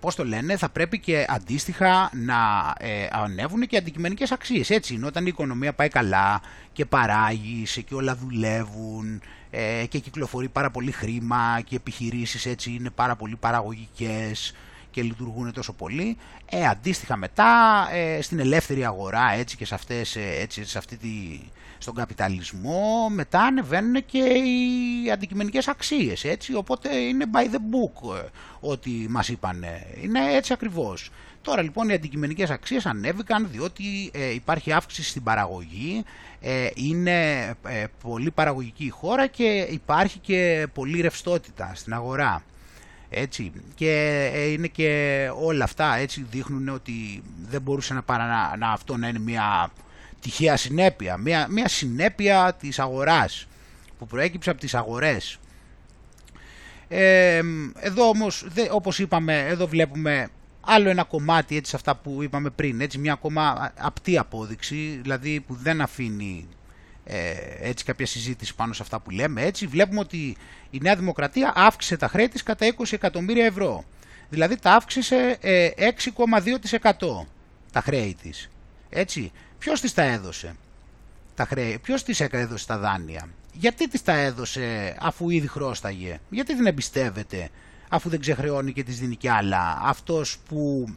πώς 0.00 0.14
το 0.14 0.24
λένε 0.24 0.56
θα 0.56 0.68
πρέπει 0.68 0.98
και 0.98 1.26
αντίστοιχα 1.28 2.10
να 2.14 2.72
ε, 2.78 3.08
ανέβουν 3.10 3.66
και 3.66 3.76
αντικειμενικές 3.76 4.32
αξίες 4.32 4.70
έτσι. 4.70 4.94
Είναι 4.94 5.06
όταν 5.06 5.22
η 5.24 5.28
οικονομία 5.28 5.72
πάει 5.72 5.88
καλά 5.88 6.40
και 6.72 6.84
παράγεις 6.84 7.82
και 7.86 7.94
όλα 7.94 8.16
δουλεύουν 8.16 9.20
ε, 9.54 9.86
και 9.86 9.98
κυκλοφορεί 9.98 10.48
πάρα 10.48 10.70
πολύ 10.70 10.90
χρήμα 10.90 11.60
και 11.60 11.74
οι 11.74 11.76
επιχειρήσεις 11.76 12.46
έτσι 12.46 12.70
είναι 12.70 12.90
πάρα 12.90 13.16
πολύ 13.16 13.36
παραγωγικές 13.36 14.54
και 14.90 15.02
λειτουργούν 15.02 15.52
τόσο 15.52 15.72
πολύ. 15.72 16.16
Ε, 16.50 16.66
αντίστοιχα 16.66 17.16
μετά 17.16 17.88
ε, 17.92 18.22
στην 18.22 18.38
ελεύθερη 18.38 18.84
αγορά 18.84 19.32
έτσι 19.32 19.56
και 19.56 19.64
σε 19.64 19.74
αυτές, 19.74 20.16
ε, 20.16 20.36
έτσι, 20.40 20.64
σε 20.64 20.78
αυτή 20.78 20.96
τη, 20.96 21.40
στον 21.78 21.94
καπιταλισμό 21.94 23.08
μετά 23.08 23.40
ανεβαίνουν 23.40 24.04
και 24.04 24.18
οι 24.18 25.10
αντικειμενικές 25.10 25.68
αξίες 25.68 26.24
έτσι. 26.24 26.54
Οπότε 26.54 26.96
είναι 26.96 27.24
by 27.32 27.44
the 27.44 27.56
book 27.56 28.16
ε, 28.16 28.28
ό,τι 28.60 28.90
μας 29.08 29.28
είπαν 29.28 29.64
είναι 30.02 30.34
έτσι 30.34 30.52
ακριβώς 30.52 31.10
τώρα 31.42 31.62
λοιπόν 31.62 31.88
οι 31.88 31.92
αντικειμενικές 31.92 32.50
αξίες 32.50 32.86
ανέβηκαν 32.86 33.48
διότι 33.50 34.10
υπάρχει 34.34 34.72
αύξηση 34.72 35.08
στην 35.08 35.22
παραγωγή 35.22 36.04
είναι 36.74 37.50
πολύ 38.02 38.30
παραγωγική 38.30 38.84
η 38.84 38.88
χώρα 38.88 39.26
και 39.26 39.66
υπάρχει 39.70 40.18
και 40.18 40.66
πολύ 40.72 41.00
ρευστότητα 41.00 41.72
στην 41.74 41.94
αγορά 41.94 42.42
έτσι, 43.14 43.52
και 43.74 44.30
ε, 44.34 44.50
είναι 44.50 44.66
και 44.66 45.30
όλα 45.40 45.64
αυτά 45.64 45.96
έτσι 45.96 46.26
δείχνουν 46.30 46.68
ότι 46.68 47.22
δεν 47.48 47.62
μπορούσε 47.62 47.94
να, 47.94 48.02
παρά, 48.02 48.56
να, 48.56 48.70
αυτό 48.70 48.96
να 48.96 49.08
είναι 49.08 49.18
μια 49.18 49.70
τυχαία 50.20 50.56
συνέπεια, 50.56 51.16
μια, 51.16 51.46
μια 51.50 51.68
συνέπεια 51.68 52.56
της 52.60 52.78
αγοράς 52.78 53.46
που 53.98 54.06
προέκυψε 54.06 54.50
από 54.50 54.60
τις 54.60 54.74
αγορές. 54.74 55.38
Ε, 56.88 57.42
εδώ 57.80 58.08
όμως, 58.08 58.44
δε, 58.48 58.66
όπως 58.70 58.98
είπαμε, 58.98 59.38
εδώ 59.38 59.66
βλέπουμε 59.66 60.28
άλλο 60.64 60.88
ένα 60.88 61.04
κομμάτι 61.04 61.56
έτσι 61.56 61.70
σε 61.70 61.76
αυτά 61.76 61.96
που 61.96 62.22
είπαμε 62.22 62.50
πριν, 62.50 62.80
έτσι 62.80 62.98
μια 62.98 63.12
ακόμα 63.12 63.72
απτή 63.78 64.18
απόδειξη, 64.18 64.98
δηλαδή 65.02 65.40
που 65.40 65.54
δεν 65.54 65.80
αφήνει 65.80 66.48
ε, 67.04 67.32
έτσι 67.60 67.84
κάποια 67.84 68.06
συζήτηση 68.06 68.54
πάνω 68.54 68.72
σε 68.72 68.82
αυτά 68.82 69.00
που 69.00 69.10
λέμε. 69.10 69.42
Έτσι 69.42 69.66
βλέπουμε 69.66 70.00
ότι 70.00 70.36
η 70.70 70.78
Νέα 70.82 70.96
Δημοκρατία 70.96 71.52
αύξησε 71.56 71.96
τα 71.96 72.08
χρέη 72.08 72.28
της 72.28 72.42
κατά 72.42 72.74
20 72.78 72.84
εκατομμύρια 72.90 73.44
ευρώ. 73.44 73.84
Δηλαδή 74.28 74.56
τα 74.56 74.72
αύξησε 74.72 75.38
6,2% 75.42 75.82
ε, 76.82 77.26
τα 77.72 77.80
χρέη 77.80 78.16
της. 78.22 78.50
Έτσι. 78.88 79.32
Ποιος 79.58 79.80
της 79.80 79.94
τα 79.94 80.02
έδωσε 80.02 80.54
τα 81.34 81.44
χρέη, 81.44 81.78
ποιος 81.78 82.02
της 82.02 82.20
έδωσε 82.20 82.66
τα 82.66 82.78
δάνεια; 82.78 83.28
Γιατί 83.52 83.88
της 83.88 84.02
τα 84.02 84.12
έδωσε 84.12 84.96
αφού 85.00 85.30
ήδη 85.30 85.46
χρώσταγε. 85.46 86.20
Γιατί 86.30 86.56
την 86.56 86.66
εμπιστεύεται 86.66 87.48
αφού 87.92 88.08
δεν 88.08 88.20
ξεχρεώνει 88.20 88.72
και 88.72 88.82
της 88.82 88.98
δίνει 88.98 89.16
κι 89.16 89.28
άλλα. 89.28 89.78
Αυτός 89.82 90.38
που 90.48 90.88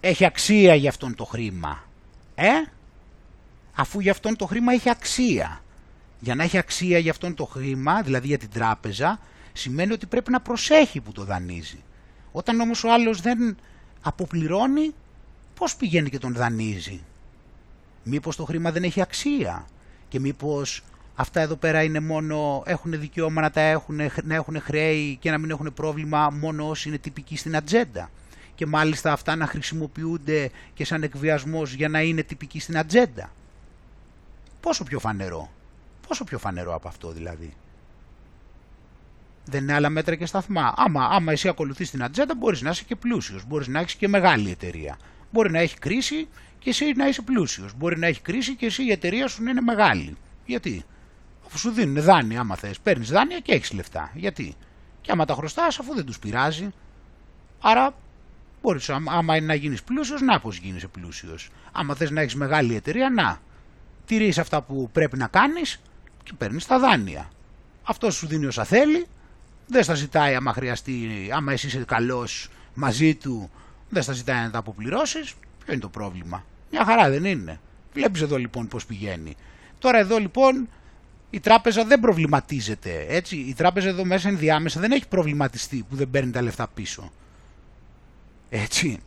έχει 0.00 0.24
αξία 0.24 0.74
για 0.74 0.88
αυτόν 0.88 1.14
το 1.14 1.24
χρήμα. 1.24 1.84
Ε, 2.34 2.48
αφού 3.74 4.00
για 4.00 4.12
αυτόν 4.12 4.36
το 4.36 4.46
χρήμα 4.46 4.72
έχει 4.72 4.90
αξία. 4.90 5.60
Για 6.20 6.34
να 6.34 6.42
έχει 6.42 6.58
αξία 6.58 6.98
για 6.98 7.10
αυτόν 7.10 7.34
το 7.34 7.44
χρήμα, 7.44 8.02
δηλαδή 8.02 8.26
για 8.26 8.38
την 8.38 8.50
τράπεζα, 8.50 9.18
σημαίνει 9.52 9.92
ότι 9.92 10.06
πρέπει 10.06 10.30
να 10.30 10.40
προσέχει 10.40 11.00
που 11.00 11.12
το 11.12 11.24
δανείζει. 11.24 11.82
Όταν 12.32 12.60
όμως 12.60 12.84
ο 12.84 12.92
άλλος 12.92 13.20
δεν 13.20 13.56
αποπληρώνει, 14.02 14.94
πώς 15.54 15.76
πηγαίνει 15.76 16.10
και 16.10 16.18
τον 16.18 16.34
δανείζει; 16.34 17.00
Μήπως 18.02 18.36
το 18.36 18.44
χρήμα 18.44 18.72
δεν 18.72 18.82
έχει 18.82 19.00
αξία 19.00 19.66
και 20.08 20.20
μήπως 20.20 20.82
Αυτά 21.14 21.40
εδώ 21.40 21.56
πέρα 21.56 21.82
είναι 21.82 22.00
μόνο, 22.00 22.62
έχουν 22.66 23.00
δικαίωμα 23.00 23.40
να, 23.40 23.50
τα 23.50 23.60
έχουν, 23.60 24.00
να 24.22 24.34
έχουν 24.34 24.60
χρέη 24.60 25.16
και 25.16 25.30
να 25.30 25.38
μην 25.38 25.50
έχουν 25.50 25.72
πρόβλημα 25.74 26.30
μόνο 26.30 26.68
όσοι 26.68 26.88
είναι 26.88 26.98
τυπικοί 26.98 27.36
στην 27.36 27.56
ατζέντα. 27.56 28.10
Και 28.54 28.66
μάλιστα 28.66 29.12
αυτά 29.12 29.36
να 29.36 29.46
χρησιμοποιούνται 29.46 30.50
και 30.74 30.84
σαν 30.84 31.02
εκβιασμός 31.02 31.72
για 31.72 31.88
να 31.88 32.00
είναι 32.00 32.22
τυπικοί 32.22 32.60
στην 32.60 32.78
ατζέντα. 32.78 33.32
Πόσο 34.60 34.84
πιο 34.84 34.98
φανερό. 34.98 35.50
Πόσο 36.08 36.24
πιο 36.24 36.38
φανερό 36.38 36.74
από 36.74 36.88
αυτό 36.88 37.10
δηλαδή. 37.12 37.54
Δεν 39.44 39.62
είναι 39.62 39.72
άλλα 39.74 39.88
μέτρα 39.88 40.14
και 40.14 40.26
σταθμά. 40.26 40.74
Άμα, 40.76 41.04
άμα 41.04 41.32
εσύ 41.32 41.48
ακολουθείς 41.48 41.90
την 41.90 42.02
ατζέντα, 42.02 42.34
μπορείς 42.34 42.62
να 42.62 42.70
είσαι 42.70 42.84
και 42.86 42.96
πλούσιος. 42.96 43.46
Μπορείς 43.46 43.68
να 43.68 43.80
έχεις 43.80 43.94
και 43.94 44.08
μεγάλη 44.08 44.50
εταιρεία. 44.50 44.98
Μπορεί 45.30 45.50
να 45.50 45.58
έχει 45.58 45.78
κρίση 45.78 46.28
και 46.58 46.70
εσύ 46.70 46.92
να 46.96 47.08
είσαι 47.08 47.22
πλούσιος. 47.22 47.72
Μπορεί 47.76 47.98
να 47.98 48.06
έχει 48.06 48.20
κρίση 48.20 48.54
και 48.54 48.66
εσύ 48.66 48.84
η 48.84 48.90
εταιρεία 48.90 49.28
σου 49.28 49.42
να 49.42 49.50
είναι 49.50 49.60
μεγάλη. 49.60 50.16
Γιατί; 50.46 50.84
Αφού 51.54 51.68
σου 51.68 51.74
δίνουν 51.74 52.02
δάνεια, 52.02 52.40
άμα 52.40 52.56
θες, 52.56 52.80
παίρνεις 52.80 53.10
δάνεια 53.10 53.38
και 53.38 53.52
έχεις 53.52 53.72
λεφτά. 53.72 54.10
Γιατί; 54.14 54.54
Και 55.00 55.10
άμα 55.12 55.24
τα 55.24 55.34
χρωστάς, 55.34 55.78
αφού 55.78 55.94
δεν 55.94 56.04
τους 56.04 56.18
πειράζει. 56.18 56.68
Άρα, 57.60 57.94
μπορείς, 58.62 58.90
άμα 58.90 59.36
είναι 59.36 59.46
να 59.46 59.54
γίνεις 59.54 59.82
πλούσιος, 59.82 60.20
να 60.20 60.40
πώς 60.40 60.56
γίνεις 60.56 60.86
πλούσιος. 60.88 61.50
Άμα 61.72 61.94
θες 61.94 62.10
να 62.10 62.20
έχεις 62.20 62.34
μεγάλη 62.34 62.74
εταιρεία, 62.74 63.10
να. 63.10 63.40
Τηρείς 64.06 64.38
αυτά 64.38 64.62
που 64.62 64.88
πρέπει 64.92 65.16
να 65.16 65.26
κάνεις 65.26 65.80
και 66.22 66.32
παίρνεις 66.38 66.66
τα 66.66 66.78
δάνεια. 66.78 67.30
Αυτό 67.82 68.10
σου 68.10 68.26
δίνει 68.26 68.46
όσα 68.46 68.64
θέλει 68.64 69.06
δεν 69.66 69.82
στα 69.82 69.94
ζητάει 69.94 70.34
άμα 70.34 70.52
χρειαστεί, 70.52 71.28
άμα 71.32 71.52
εσύ 71.52 71.66
είσαι 71.66 71.84
καλός 71.86 72.48
μαζί 72.74 73.14
του, 73.14 73.50
δεν 73.88 74.02
στα 74.02 74.12
ζητάει 74.12 74.42
να 74.42 74.50
τα 74.50 74.58
αποπληρώσεις. 74.58 75.34
Ποιο 75.64 75.72
είναι 75.72 75.82
το 75.82 75.88
πρόβλημα; 75.88 76.44
Μια 76.70 76.84
χαρά 76.84 77.10
δεν 77.10 77.24
είναι. 77.24 77.60
Βλέπεις 77.92 78.20
εδώ 78.22 78.36
λοιπόν 78.36 78.68
πώς 78.68 78.86
πηγαίνει. 78.86 79.36
Τώρα 79.78 79.98
εδώ 79.98 80.18
λοιπόν 80.18 80.68
η 81.34 81.40
τράπεζα 81.40 81.84
δεν 81.84 82.00
προβληματίζεται. 82.00 83.06
Έτσι. 83.08 83.36
Η 83.36 83.54
τράπεζα 83.54 83.88
εδώ 83.88 84.04
μέσα 84.04 84.28
ενδιάμεσα 84.28 84.80
δεν 84.80 84.92
έχει 84.92 85.08
προβληματιστεί 85.08 85.84
που 85.88 85.96
δεν 85.96 86.10
παίρνει 86.10 86.30
τα 86.30 86.42
λεφτά 86.42 86.68
πίσω. 86.74 87.12
Έτσι. 88.48 88.98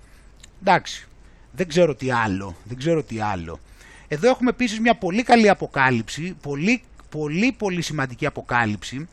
Εντάξει. 0.62 1.08
Δεν 1.52 1.68
ξέρω 1.68 1.96
τι 1.96 2.12
άλλο. 2.12 2.56
Δεν 2.64 2.78
ξέρω 2.78 3.04
τι 3.04 3.20
άλλο. 3.20 3.60
Εδώ 4.08 4.30
έχουμε 4.30 4.50
επίσης 4.50 4.80
μια 4.80 4.96
πολύ 4.96 5.24
καλή 5.24 5.50
αποκάλυψη, 5.50 6.36
πολύ 6.42 6.82
πολύ 7.10 7.52
πολύ 7.58 7.82
σημαντική 7.82 8.26
αποκάλυψη 8.26 9.08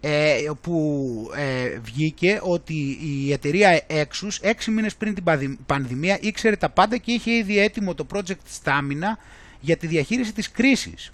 ε, 0.00 0.36
που 0.60 1.30
ε, 1.36 1.78
βγήκε 1.78 2.40
ότι 2.42 2.98
η 3.02 3.32
εταιρεία 3.32 3.86
Exus 3.88 4.36
έξι 4.40 4.70
μήνες 4.70 4.96
πριν 4.96 5.14
την 5.14 5.24
πανδημία 5.66 6.18
ήξερε 6.20 6.56
τα 6.56 6.68
πάντα 6.68 6.96
και 6.96 7.12
είχε 7.12 7.30
ήδη 7.32 7.58
έτοιμο 7.58 7.94
το 7.94 8.06
project 8.12 8.62
Stamina 8.62 9.18
για 9.60 9.76
τη 9.76 9.86
διαχείριση 9.86 10.32
της 10.32 10.50
κρίσης. 10.50 11.10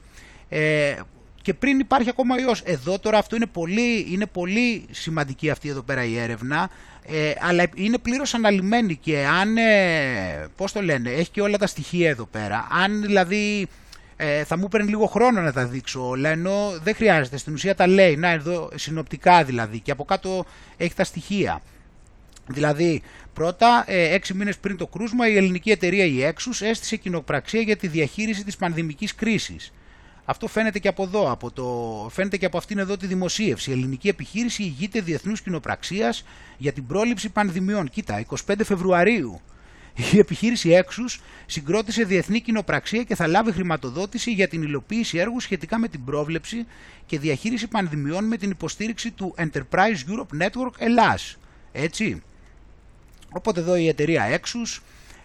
Ε, 0.54 0.94
και 1.42 1.54
πριν 1.54 1.78
υπάρχει 1.78 2.08
ακόμα 2.08 2.40
ιός. 2.40 2.60
Εδώ 2.64 2.98
τώρα 2.98 3.18
αυτό 3.18 3.36
είναι 3.36 3.46
πολύ, 3.46 4.06
είναι 4.10 4.26
πολύ 4.26 4.86
σημαντική 4.90 5.50
αυτή 5.50 5.68
εδώ 5.68 5.82
πέρα 5.82 6.04
η 6.04 6.18
έρευνα, 6.18 6.70
ε, 7.06 7.32
αλλά 7.40 7.64
είναι 7.74 7.98
πλήρως 7.98 8.34
αναλυμένη 8.34 8.96
και 8.96 9.26
αν, 9.26 9.56
ε, 9.56 10.48
πώς 10.56 10.72
το 10.72 10.82
λένε, 10.82 11.10
έχει 11.10 11.30
και 11.30 11.40
όλα 11.40 11.58
τα 11.58 11.66
στοιχεία 11.66 12.08
εδώ 12.08 12.24
πέρα. 12.24 12.66
Αν 12.70 13.02
δηλαδή 13.02 13.66
ε, 14.16 14.44
θα 14.44 14.58
μου 14.58 14.68
παίρνει 14.68 14.88
λίγο 14.88 15.06
χρόνο 15.06 15.40
να 15.40 15.52
τα 15.52 15.66
δείξω 15.66 16.08
όλα, 16.08 16.28
ενώ 16.28 16.78
δεν 16.82 16.94
χρειάζεται. 16.94 17.36
Στην 17.36 17.52
ουσία 17.52 17.74
τα 17.74 17.86
λέει, 17.86 18.16
να 18.16 18.28
εδώ 18.28 18.70
συνοπτικά 18.74 19.44
δηλαδή, 19.44 19.80
και 19.80 19.90
από 19.90 20.04
κάτω 20.04 20.44
έχει 20.76 20.94
τα 20.94 21.04
στοιχεία. 21.04 21.62
Δηλαδή, 22.46 23.02
πρώτα, 23.32 23.84
ε, 23.86 24.14
έξι 24.14 24.34
μήνες 24.34 24.58
πριν 24.58 24.76
το 24.76 24.86
κρούσμα, 24.86 25.28
η 25.28 25.36
ελληνική 25.36 25.70
εταιρεία 25.70 26.04
η 26.04 26.32
Exus 26.34 26.66
έστησε 26.66 26.96
κοινοπραξία 26.96 27.60
για 27.60 27.76
τη 27.76 27.86
διαχείριση 27.86 28.44
της 28.44 28.56
πανδημικής 28.56 29.14
κρίσης. 29.14 29.72
Αυτό 30.24 30.46
φαίνεται 30.46 30.78
και 30.78 30.88
από 30.88 31.02
εδώ, 31.02 31.30
από 31.30 31.50
το... 31.50 32.08
φαίνεται 32.10 32.36
και 32.36 32.46
από 32.46 32.56
αυτήν 32.56 32.78
εδώ 32.78 32.96
τη 32.96 33.06
δημοσίευση. 33.06 33.70
Η 33.70 33.72
ελληνική 33.72 34.08
επιχείρηση 34.08 34.62
ηγείται 34.62 35.00
διεθνούς 35.00 35.42
κοινοπραξίας 35.42 36.24
για 36.58 36.72
την 36.72 36.86
πρόληψη 36.86 37.28
πανδημιών. 37.28 37.88
Κοίτα, 37.88 38.24
25 38.46 38.54
Φεβρουαρίου. 38.64 39.40
Η 40.12 40.18
επιχείρηση 40.18 40.82
Exus 40.84 41.20
συγκρότησε 41.46 42.04
διεθνή 42.04 42.40
κοινοπραξία 42.40 43.02
και 43.02 43.14
θα 43.14 43.26
λάβει 43.26 43.52
χρηματοδότηση 43.52 44.32
για 44.32 44.48
την 44.48 44.62
υλοποίηση 44.62 45.18
έργου 45.18 45.40
σχετικά 45.40 45.78
με 45.78 45.88
την 45.88 46.04
πρόβλεψη 46.04 46.66
και 47.06 47.18
διαχείριση 47.18 47.66
πανδημιών 47.66 48.24
με 48.24 48.36
την 48.36 48.50
υποστήριξη 48.50 49.10
του 49.10 49.34
Enterprise 49.38 49.96
Europe 50.08 50.42
Network 50.42 50.72
Ελλάς. 50.78 51.36
Έτσι. 51.72 52.22
Οπότε 53.32 53.60
εδώ 53.60 53.76
η 53.76 53.88
εταιρεία 53.88 54.40
Exus 54.40 54.80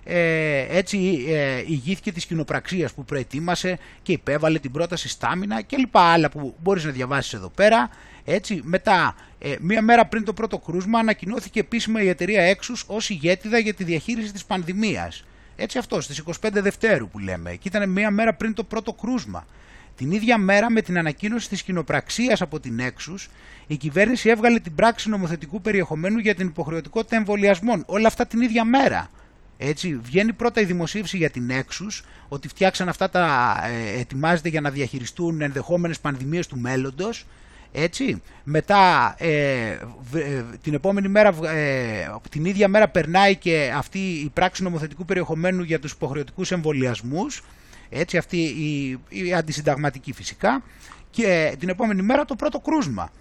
ε, 0.10 0.78
έτσι 0.78 1.26
ε, 1.28 1.64
ηγήθηκε 1.66 2.12
της 2.12 2.26
κοινοπραξίας 2.26 2.94
που 2.94 3.06
προετοίμασε 3.06 3.80
και 4.02 4.12
υπέβαλε 4.12 4.60
την 4.60 4.72
πρόταση 4.72 5.10
στάμινα 5.10 5.62
και 5.62 5.78
λοιπά 5.78 6.02
άλλα 6.02 6.30
που 6.30 6.56
μπορείς 6.64 6.84
να 6.84 6.92
διαβάσεις 6.92 7.34
εδώ 7.34 7.50
πέρα. 7.50 7.90
Έτσι, 8.26 8.62
μετά, 8.64 9.16
ε, 9.40 9.56
μία 9.60 9.82
μέρα 9.82 10.06
πριν 10.06 10.24
το 10.24 10.34
πρώτο 10.34 10.58
κρούσμα, 10.58 11.00
ανακοινώθηκε 11.00 11.60
επίσημα 11.60 12.02
η 12.02 12.08
εταιρεία 12.08 12.58
Exus 12.58 12.84
ως 12.88 13.10
ηγέτιδα 13.10 13.58
για 13.58 13.74
τη 13.74 13.84
διαχείριση 13.84 14.32
της 14.32 14.46
πανδημίας. 14.46 15.26
Έτσι 15.56 15.78
αυτό, 15.78 16.02
στις 16.02 16.18
25 16.18 16.62
Δευτέρου 16.62 17.10
που 17.10 17.20
λέμε, 17.20 17.52
και 17.52 17.68
ήταν 17.68 17.90
μία 17.90 18.12
μέρα 18.12 18.34
πριν 18.34 18.54
το 18.54 18.64
πρώτο 18.64 18.94
κρούσμα. 18.94 19.48
Την 19.96 20.12
ίδια 20.12 20.38
μέρα 20.38 20.72
με 20.72 20.82
την 20.82 20.98
ανακοίνωση 20.98 21.50
της 21.50 21.64
κοινοπραξίας 21.64 22.42
από 22.42 22.60
την 22.60 22.80
Exus, 22.82 23.28
η 23.68 23.76
κυβέρνηση 23.76 24.30
έβγαλε 24.30 24.60
την 24.60 24.76
πράξη 24.76 25.10
νομοθετικού 25.10 25.62
περιεχομένου 25.62 26.18
για 26.18 26.36
την 26.36 26.48
υποχρεωτικότητα 26.48 27.16
εμβολιασμών. 27.16 27.84
Όλα 27.86 28.08
αυτά 28.08 28.26
την 28.26 28.42
ίδια 28.42 28.64
μέρα. 28.64 29.10
Έτσι, 29.58 30.00
βγαίνει 30.04 30.34
πρώτα 30.34 30.62
η 30.62 30.66
δημοσίευση 30.66 31.18
για 31.18 31.30
την 31.30 31.52
Exus, 31.52 32.04
ότι 32.28 32.48
φτιάξαν 32.48 32.90
αυτά 32.90 33.10
τα 33.10 33.56
ε, 33.96 34.00
ετοιμάζεται 34.00 34.50
για 34.50 34.62
να 34.62 34.70
διαχειριστούν 34.70 35.42
ενδεχόμενες 35.42 36.00
πανδημίες 36.00 36.48
του 36.48 36.58
μέλλοντος 36.58 37.26
έτσι. 37.72 38.22
Μετά 38.44 39.16
ε, 39.18 39.70
ε, 40.14 40.44
την 40.62 40.74
επόμενη 40.74 41.08
μέρα, 41.08 41.36
ε, 41.50 42.10
την 42.30 42.46
ίδια 42.46 42.68
μέρα 42.68 42.88
περνάει 42.88 43.36
και 43.36 43.72
αυτή 43.76 44.00
η 44.00 44.30
πράξη 44.34 44.64
νομοθετικού 44.64 45.06
περιεχομένου 45.06 45.64
για 45.64 45.80
τους 45.80 45.92
υποχρεωτικούς 45.92 46.52
εμβολιασμούς. 46.52 47.44
Έτσι, 47.90 48.18
αυτή 48.18 48.38
η, 48.38 49.00
η 49.10 49.34
αντισυνταγματική 49.34 50.14
φυσικά. 50.14 50.64
Και 51.10 51.56
την 51.60 51.70
επόμενη 51.70 52.02
μέρα 52.02 52.26
το 52.26 52.36
πρώτο 52.36 52.60
κρούσμα. 52.60 53.12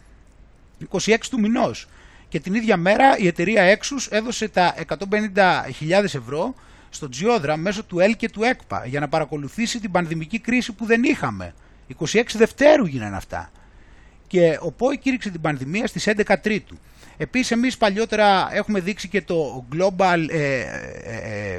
26 0.90 1.16
του 1.30 1.40
μηνός. 1.40 1.88
Και 2.28 2.40
την 2.40 2.54
ίδια 2.54 2.76
μέρα 2.76 3.18
η 3.18 3.26
εταιρεία 3.26 3.78
Exus 3.78 4.06
έδωσε 4.10 4.48
τα 4.48 4.74
150.000 4.88 5.90
ευρώ 6.02 6.54
στο 6.90 7.08
Τζιόδρα 7.08 7.56
μέσω 7.56 7.84
του 7.84 8.00
ΕΛ 8.00 8.16
και 8.16 8.30
του 8.30 8.42
ΕΚΠΑ 8.42 8.86
για 8.86 9.00
να 9.00 9.08
παρακολουθήσει 9.08 9.80
την 9.80 9.90
πανδημική 9.90 10.38
κρίση 10.38 10.72
που 10.72 10.84
δεν 10.84 11.02
είχαμε. 11.02 11.54
26 11.98 12.22
Δευτέρου 12.34 12.86
γίνανε 12.86 13.16
αυτά 13.16 13.50
και 14.26 14.58
ο 14.60 14.72
ΠΟΗ 14.72 14.98
κήρυξε 14.98 15.30
την 15.30 15.40
πανδημία 15.40 15.86
στις 15.86 16.08
11 16.08 16.34
Τρίτου. 16.42 16.76
Επίσης 17.16 17.50
εμείς 17.50 17.76
παλιότερα 17.76 18.48
έχουμε 18.52 18.80
δείξει 18.80 19.08
και 19.08 19.22
το 19.22 19.66
Global, 19.74 20.26
ε, 20.28 20.60
ε, 21.02 21.50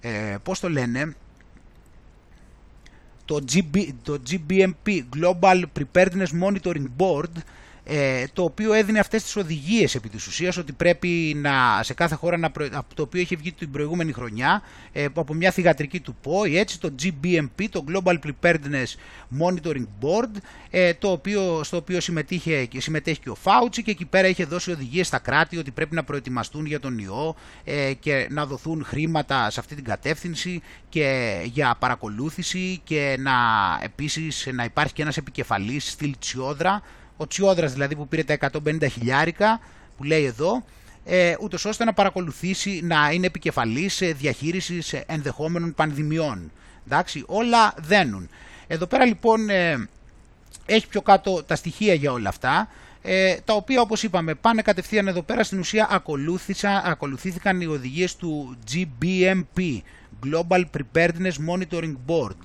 ε, 0.00 0.32
ε 0.32 0.36
πώς 0.42 0.60
το 0.60 0.68
λένε, 0.68 1.14
το, 3.24 3.44
GB, 3.52 3.86
το 4.02 4.22
GBMP, 4.30 5.02
Global 5.16 5.62
Preparedness 5.78 6.42
Monitoring 6.42 6.86
Board, 6.98 7.36
ε, 7.36 7.40
το 8.32 8.42
οποίο 8.42 8.72
έδινε 8.72 8.98
αυτές 8.98 9.22
τις 9.22 9.36
οδηγίες 9.36 9.94
επί 9.94 10.08
της 10.08 10.26
ουσίας 10.26 10.56
ότι 10.56 10.72
πρέπει 10.72 11.36
να, 11.36 11.82
σε 11.82 11.94
κάθε 11.94 12.14
χώρα 12.14 12.36
να, 12.36 12.50
το 12.94 13.02
οποίο 13.02 13.20
είχε 13.20 13.36
βγει 13.36 13.52
την 13.52 13.70
προηγούμενη 13.70 14.12
χρονιά 14.12 14.62
ε, 14.92 15.06
από 15.14 15.34
μια 15.34 15.50
θηγατρική 15.50 16.00
του 16.00 16.16
ΠΟΗ, 16.22 16.58
έτσι 16.58 16.80
το 16.80 16.94
GBMP, 17.02 17.64
το 17.70 17.84
Global 17.88 18.18
Preparedness 18.26 18.94
Monitoring 19.40 19.86
Board, 20.00 20.36
ε, 20.70 20.94
το 20.94 21.10
οποίο, 21.10 21.60
στο 21.64 21.76
οποίο 21.76 22.00
συμμετείχε, 22.00 22.64
και 22.64 22.80
συμμετέχει 22.80 23.20
και 23.20 23.30
ο 23.30 23.34
Φάουτσι 23.34 23.82
και 23.82 23.90
εκεί 23.90 24.04
πέρα 24.04 24.28
είχε 24.28 24.44
δώσει 24.44 24.70
οδηγίες 24.70 25.06
στα 25.06 25.18
κράτη 25.18 25.58
ότι 25.58 25.70
πρέπει 25.70 25.94
να 25.94 26.04
προετοιμαστούν 26.04 26.66
για 26.66 26.80
τον 26.80 26.98
ιό 26.98 27.36
ε, 27.64 27.92
και 27.92 28.26
να 28.30 28.46
δοθούν 28.46 28.84
χρήματα 28.84 29.50
σε 29.50 29.60
αυτή 29.60 29.74
την 29.74 29.84
κατεύθυνση 29.84 30.62
και 30.88 31.36
για 31.44 31.76
παρακολούθηση 31.78 32.80
και 32.84 33.16
να 33.18 33.32
επίσης 33.82 34.48
να 34.52 34.64
υπάρχει 34.64 34.92
και 34.92 35.02
ένας 35.02 35.16
επικεφαλής 35.16 35.90
στυλ 35.90 36.14
Τσιόδρα 36.18 36.82
ο 37.20 37.26
Τσιόδρας 37.26 37.72
δηλαδή 37.72 37.96
που 37.96 38.08
πήρε 38.08 38.24
τα 38.24 38.50
150 38.66 38.86
χιλιάρικα 38.90 39.60
που 39.96 40.04
λέει 40.04 40.24
εδώ, 40.24 40.64
ε, 41.04 41.34
ούτως 41.40 41.64
ώστε 41.64 41.84
να 41.84 41.92
παρακολουθήσει, 41.92 42.80
να 42.84 43.10
είναι 43.10 43.26
επικεφαλής 43.26 44.02
διαχείρισης 44.16 44.92
ενδεχόμενων 44.92 45.74
πανδημιών. 45.74 46.52
Εντάξει, 46.86 47.24
όλα 47.26 47.74
δένουν. 47.78 48.28
Εδώ 48.66 48.86
πέρα 48.86 49.04
λοιπόν 49.04 49.50
ε, 49.50 49.88
έχει 50.66 50.88
πιο 50.88 51.02
κάτω 51.02 51.42
τα 51.42 51.56
στοιχεία 51.56 51.94
για 51.94 52.12
όλα 52.12 52.28
αυτά, 52.28 52.68
ε, 53.02 53.36
τα 53.44 53.54
οποία 53.54 53.80
όπως 53.80 54.02
είπαμε 54.02 54.34
πάνε 54.34 54.62
κατευθείαν 54.62 55.08
εδώ 55.08 55.22
πέρα 55.22 55.44
στην 55.44 55.58
ουσία 55.58 56.04
ακολουθήθηκαν 56.84 57.60
οι 57.60 57.66
οδηγίες 57.66 58.16
του 58.16 58.56
GBMP, 58.72 59.80
Global 60.26 60.64
Preparedness 60.76 61.32
Monitoring 61.48 61.94
Board 62.06 62.36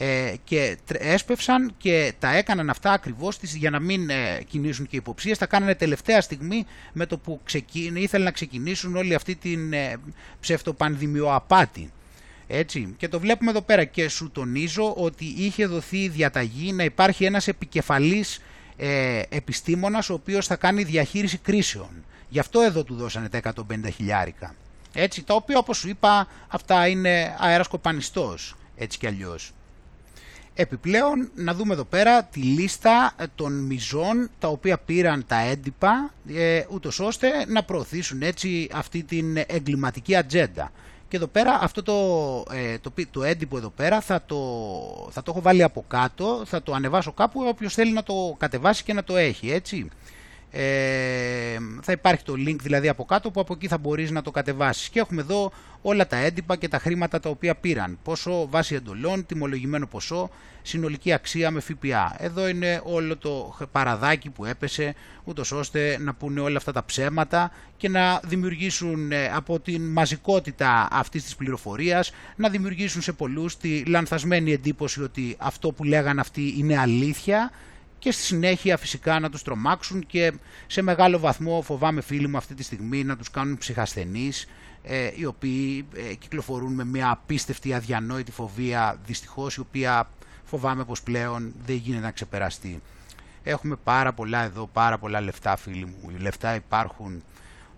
ε, 0.00 0.34
και 0.44 0.76
έσπευσαν 0.88 1.74
και 1.78 2.12
τα 2.18 2.36
έκαναν 2.36 2.70
αυτά 2.70 2.92
ακριβώς 2.92 3.38
για 3.42 3.70
να 3.70 3.80
μην 3.80 4.10
ε, 4.10 4.42
κινήσουν 4.48 4.86
και 4.86 4.96
υποψίες. 4.96 5.38
Τα 5.38 5.46
κάνανε 5.46 5.74
τελευταία 5.74 6.20
στιγμή 6.20 6.66
με 6.92 7.06
το 7.06 7.18
που 7.18 7.40
ξεκίνη, 7.44 8.00
ήθελαν 8.00 8.24
να 8.24 8.30
ξεκινήσουν 8.30 8.96
όλη 8.96 9.14
αυτή 9.14 9.34
την 9.34 9.72
ε, 9.72 9.96
ψευτοπανδημιοαπάτη. 10.40 11.92
Έτσι, 12.46 12.94
και 12.96 13.08
το 13.08 13.20
βλέπουμε 13.20 13.50
εδώ 13.50 13.60
πέρα 13.60 13.84
και 13.84 14.08
σου 14.08 14.30
τονίζω 14.30 14.92
ότι 14.92 15.24
είχε 15.24 15.66
δοθεί 15.66 16.08
διαταγή 16.08 16.72
να 16.72 16.84
υπάρχει 16.84 17.24
ένας 17.24 17.48
επικεφαλής 17.48 18.42
ε, 18.76 19.22
επιστήμονας 19.28 20.10
ο 20.10 20.14
οποίος 20.14 20.46
θα 20.46 20.56
κάνει 20.56 20.82
διαχείριση 20.82 21.38
κρίσεων. 21.38 21.88
Γι' 22.28 22.38
αυτό 22.38 22.60
εδώ 22.60 22.84
του 22.84 22.94
δώσανε 22.94 23.28
τα 23.28 23.40
150 23.42 23.52
χιλιάρικα. 23.94 24.54
Έτσι, 24.92 25.24
τα 25.24 25.34
οποία 25.34 25.58
όπως 25.58 25.76
σου 25.76 25.88
είπα 25.88 26.28
αυτά 26.48 26.86
είναι 26.86 27.36
αέρας 27.38 27.68
κοπανιστός, 27.68 28.56
έτσι 28.76 28.98
κι 28.98 29.06
αλλιώς. 29.06 29.52
Επιπλέον, 30.60 31.30
να 31.34 31.54
δούμε 31.54 31.72
εδώ 31.72 31.84
πέρα 31.84 32.22
τη 32.22 32.40
λίστα 32.40 33.14
των 33.34 33.52
μιζών 33.52 34.30
τα 34.38 34.48
οποία 34.48 34.78
πήραν 34.78 35.24
τα 35.26 35.40
έντυπα, 35.40 36.12
ε, 36.34 36.64
ούτως 36.70 37.00
ώστε 37.00 37.28
να 37.46 37.62
προωθήσουν 37.62 38.22
έτσι 38.22 38.68
αυτή 38.72 39.02
την 39.02 39.36
εγκληματική 39.46 40.16
ατζέντα. 40.16 40.72
Και 41.08 41.16
εδώ 41.16 41.26
πέρα 41.26 41.58
αυτό 41.62 41.82
το, 41.82 41.94
ε, 42.52 42.78
το, 42.78 42.92
το 43.10 43.22
έντυπο 43.22 43.56
εδώ 43.56 43.68
πέρα 43.68 44.00
θα 44.00 44.22
το, 44.26 44.36
θα 45.10 45.22
το 45.22 45.30
έχω 45.30 45.40
βάλει 45.40 45.62
από 45.62 45.84
κάτω, 45.88 46.42
θα 46.46 46.62
το 46.62 46.72
ανεβάσω 46.72 47.12
κάπου 47.12 47.44
όποιος 47.48 47.74
θέλει 47.74 47.92
να 47.92 48.02
το 48.02 48.36
κατεβάσει 48.38 48.84
και 48.84 48.92
να 48.92 49.04
το 49.04 49.16
έχει, 49.16 49.50
έτσι. 49.50 49.88
Ε, 50.50 51.56
θα 51.82 51.92
υπάρχει 51.92 52.24
το 52.24 52.32
link 52.32 52.56
δηλαδή 52.60 52.88
από 52.88 53.04
κάτω 53.04 53.30
που 53.30 53.40
από 53.40 53.52
εκεί 53.52 53.68
θα 53.68 53.78
μπορείς 53.78 54.10
να 54.10 54.22
το 54.22 54.30
κατεβάσεις. 54.30 54.88
Και 54.88 55.00
έχουμε 55.00 55.20
εδώ 55.20 55.52
όλα 55.82 56.06
τα 56.06 56.16
έντυπα 56.16 56.56
και 56.56 56.68
τα 56.68 56.78
χρήματα 56.78 57.20
τα 57.20 57.28
οποία 57.28 57.54
πήραν. 57.54 57.98
Πόσο 58.02 58.48
βάση 58.48 58.74
εντολών, 58.74 59.26
τιμολογημένο 59.26 59.86
ποσό 59.86 60.30
συνολική 60.68 61.12
αξία 61.12 61.50
με 61.50 61.60
ΦΠΑ 61.60 62.16
εδώ 62.18 62.48
είναι 62.48 62.80
όλο 62.84 63.16
το 63.16 63.56
παραδάκι 63.72 64.30
που 64.30 64.44
έπεσε 64.44 64.94
ούτως 65.24 65.52
ώστε 65.52 65.98
να 66.00 66.14
πούνε 66.14 66.40
όλα 66.40 66.56
αυτά 66.56 66.72
τα 66.72 66.84
ψέματα 66.84 67.50
και 67.76 67.88
να 67.88 68.20
δημιουργήσουν 68.24 69.12
ε, 69.12 69.30
από 69.34 69.60
την 69.60 69.82
μαζικότητα 69.82 70.88
αυτής 70.90 71.24
της 71.24 71.36
πληροφορίας 71.36 72.12
να 72.36 72.48
δημιουργήσουν 72.48 73.02
σε 73.02 73.12
πολλούς 73.12 73.56
τη 73.56 73.84
λανθασμένη 73.84 74.52
εντύπωση 74.52 75.02
ότι 75.02 75.36
αυτό 75.38 75.72
που 75.72 75.84
λέγαν 75.84 76.18
αυτοί 76.18 76.54
είναι 76.58 76.78
αλήθεια 76.78 77.50
και 77.98 78.12
στη 78.12 78.22
συνέχεια 78.22 78.76
φυσικά 78.76 79.20
να 79.20 79.30
τους 79.30 79.42
τρομάξουν 79.42 80.06
και 80.06 80.32
σε 80.66 80.82
μεγάλο 80.82 81.18
βαθμό 81.18 81.62
φοβάμαι 81.62 82.00
φίλοι 82.00 82.28
μου 82.28 82.36
αυτή 82.36 82.54
τη 82.54 82.62
στιγμή 82.62 83.04
να 83.04 83.16
τους 83.16 83.30
κάνουν 83.30 83.58
ψυχασθενείς 83.58 84.46
ε, 84.82 85.10
οι 85.14 85.24
οποίοι 85.24 85.86
ε, 85.94 86.14
κυκλοφορούν 86.14 86.72
με 86.74 86.84
μια 86.84 87.10
απίστευτη 87.10 87.74
αδιανόητη 87.74 88.30
φοβία 88.30 89.00
δυστυχώς 89.04 89.54
η 89.54 89.60
οποία 89.60 90.08
φοβάμαι 90.44 90.84
πως 90.84 91.02
πλέον 91.02 91.54
δεν 91.66 91.76
γίνεται 91.76 92.04
να 92.04 92.10
ξεπεραστεί. 92.10 92.82
Έχουμε 93.42 93.76
πάρα 93.84 94.12
πολλά 94.12 94.42
εδώ, 94.42 94.66
πάρα 94.72 94.98
πολλά 94.98 95.20
λεφτά 95.20 95.56
φίλοι 95.56 95.84
μου. 95.84 96.10
Οι 96.10 96.20
λεφτά 96.20 96.54
υπάρχουν, 96.54 97.22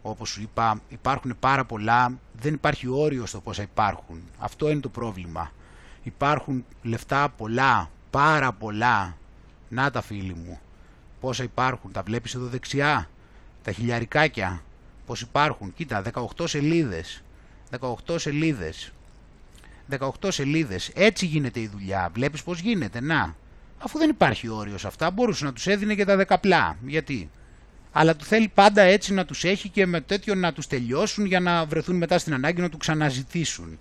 όπως 0.02 0.28
σου 0.28 0.40
είπα, 0.42 0.80
υπάρχουν 0.88 1.36
πάρα 1.40 1.64
πολλά. 1.64 2.18
Δεν 2.32 2.55
υπάρχει 2.55 2.88
όριο 2.88 3.26
στο 3.26 3.40
πόσα 3.40 3.62
υπάρχουν. 3.62 4.22
Αυτό 4.38 4.70
είναι 4.70 4.80
το 4.80 4.88
πρόβλημα. 4.88 5.52
Υπάρχουν 6.02 6.64
λεφτά 6.82 7.28
πολλά, 7.28 7.90
πάρα 8.10 8.52
πολλά 8.52 9.16
να 9.70 9.90
τα 9.90 10.02
φίλοι 10.02 10.34
μου. 10.34 10.60
Πόσα 11.20 11.42
υπάρχουν. 11.42 11.92
Τα 11.92 12.02
βλέπεις 12.02 12.34
εδώ 12.34 12.47
δεξιά; 12.47 13.09
Τα 13.62 13.72
χιλιαρικάκια. 13.72 14.62
Πώς 15.06 15.20
υπάρχουν; 15.20 15.74
Κοίτα 15.74 16.02
18 16.02 16.47
σελίδες. 16.48 17.22
18 17.70 18.18
σελίδες. 18.18 18.92
18 19.90 20.30
σελίδες. 20.30 20.90
Έτσι 20.94 21.26
γίνεται 21.26 21.60
η 21.60 21.68
δουλειά. 21.68 22.10
Βλέπεις 22.12 22.42
πώς 22.42 22.60
γίνεται. 22.60 23.01
Να. 23.01 23.34
Αφού 23.78 23.98
δεν 23.98 24.10
υπάρχει 24.10 24.48
όριος 24.48 24.80
σε 24.80 24.86
αυτά 24.86 25.10
μπορούσε 25.10 25.44
να 25.44 25.52
τους 25.52 25.66
έδινε 25.66 25.94
και 25.94 26.05
τα 26.05 26.16
δεκαπλά. 26.16 26.76
Γιατί; 26.86 27.30
Αλλά 27.92 28.16
του 28.16 28.24
θέλει 28.24 28.48
πάντα 28.48 28.82
έτσι 28.82 29.12
να 29.14 29.24
τους 29.24 29.44
έχει 29.44 29.68
και 29.68 29.86
με 29.86 30.01
τέτοιο 30.01 30.34
να 30.34 30.52
τους 30.52 30.66
τελειώσουν 30.66 31.24
για 31.24 31.40
να 31.40 31.66
βρεθούν 31.66 31.97
μετά 31.97 32.18
στην 32.18 32.34
ανάγκη 32.34 32.60
να 32.60 32.68
του 32.68 32.76
ξαναζητήσουν. 32.76 33.78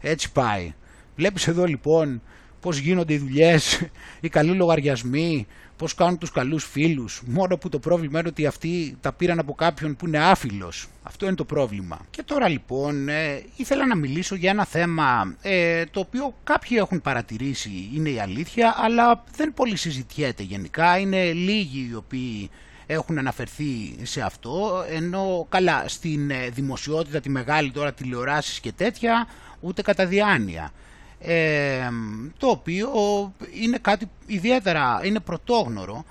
Έτσι 0.00 0.32
πάει. 0.32 0.74
Βλέπεις 1.16 1.46
εδώ 1.48 1.64
λοιπόν 1.64 2.22
πώς 2.62 2.78
γίνονται 2.78 3.12
οι 3.12 3.18
δουλειές, 3.18 3.88
οι 4.20 4.28
καλοί 4.28 4.54
λογαριασμοί, 4.54 5.46
πώς 5.76 5.94
κάνουν 5.94 6.18
τους 6.18 6.30
καλούς 6.30 6.64
φίλους. 6.64 7.22
Μόνο 7.26 7.56
που 7.56 7.68
το 7.68 7.78
πρόβλημα 7.78 8.18
είναι 8.18 8.28
ότι 8.28 8.46
αυτοί 8.46 8.96
τα 9.00 9.12
πήραν 9.12 9.38
από 9.38 9.54
κάποιον 9.54 9.96
που 9.96 10.06
είναι 10.06 10.18
άφιλος. 10.18 10.88
Αυτό 11.02 11.26
είναι 11.26 11.34
το 11.34 11.44
πρόβλημα. 11.44 12.00
Και 12.10 12.22
τώρα 12.22 12.48
λοιπόν 12.48 13.08
ε, 13.08 13.42
ήθελα 13.56 13.86
να 13.86 13.96
μιλήσω 13.96 14.34
για 14.34 14.50
ένα 14.50 14.64
θέμα 14.64 15.36
ε, 15.42 15.84
το 15.84 16.00
οποίο 16.00 16.34
κάποιοι 16.44 16.76
έχουν 16.80 17.00
παρατηρήσει 17.00 17.90
είναι 17.94 18.08
η 18.08 18.20
αλήθεια, 18.20 18.74
αλλά 18.76 19.24
δεν 19.36 19.54
πολύ 19.54 19.76
συζητιέται 19.76 20.42
γενικά. 20.42 20.98
Είναι 20.98 21.32
λίγοι 21.32 21.88
οι 21.90 21.94
οποίοι 21.94 22.50
έχουν 22.86 23.18
αναφερθεί 23.18 23.94
σε 24.02 24.20
αυτό, 24.20 24.84
ενώ 24.90 25.46
καλά 25.48 25.84
στην 25.86 26.30
ε, 26.30 26.48
δημοσιότητα, 26.48 27.20
τη 27.20 27.28
μεγάλη 27.28 27.70
τώρα 27.70 27.92
τηλεοράσεις 27.92 28.60
και 28.60 28.72
τέτοια, 28.72 29.26
ούτε 29.60 29.82
κατά 29.82 30.06
διάνοια 30.06 30.72
το 32.38 32.46
οποίο 32.46 32.88
είναι 33.62 33.78
κάτι 33.78 34.10
ιδιαίτερα, 34.26 35.00
είναι 35.04 35.20
πρωτόγνωρο. 35.20 36.04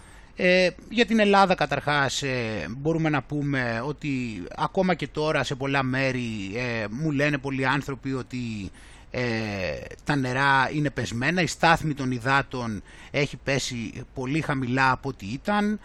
Ε, 0.44 0.70
για 0.90 1.06
την 1.06 1.20
Ελλάδα 1.20 1.56
καταρχάς 1.56 2.24
ε, 2.24 2.68
μπορούμε 2.70 3.10
να 3.10 3.22
πούμε 3.22 3.84
ότι 3.86 4.44
ακόμα 4.56 4.94
και 4.94 5.08
τώρα 5.08 5.44
σε 5.44 5.56
πολλά 5.56 5.84
μέρη 5.84 6.52
ε, 6.56 6.86
μου 6.90 7.12
λένε 7.12 7.38
πολλοί 7.38 7.66
άνθρωποι 7.66 8.14
ότι 8.14 8.72
ε, 9.12 9.22
τα 10.04 10.16
νερά 10.16 10.70
είναι 10.74 10.90
πεσμένα, 10.90 11.42
η 11.42 11.48
στάθμη 11.48 11.94
των 11.94 12.12
υδάτων 12.12 12.84
έχει 13.12 13.38
πέσει 13.38 14.04
πολύ 14.14 14.42
χαμηλά 14.42 14.92
από 14.92 15.10
ό,τι 15.10 15.26
ήταν, 15.26 15.80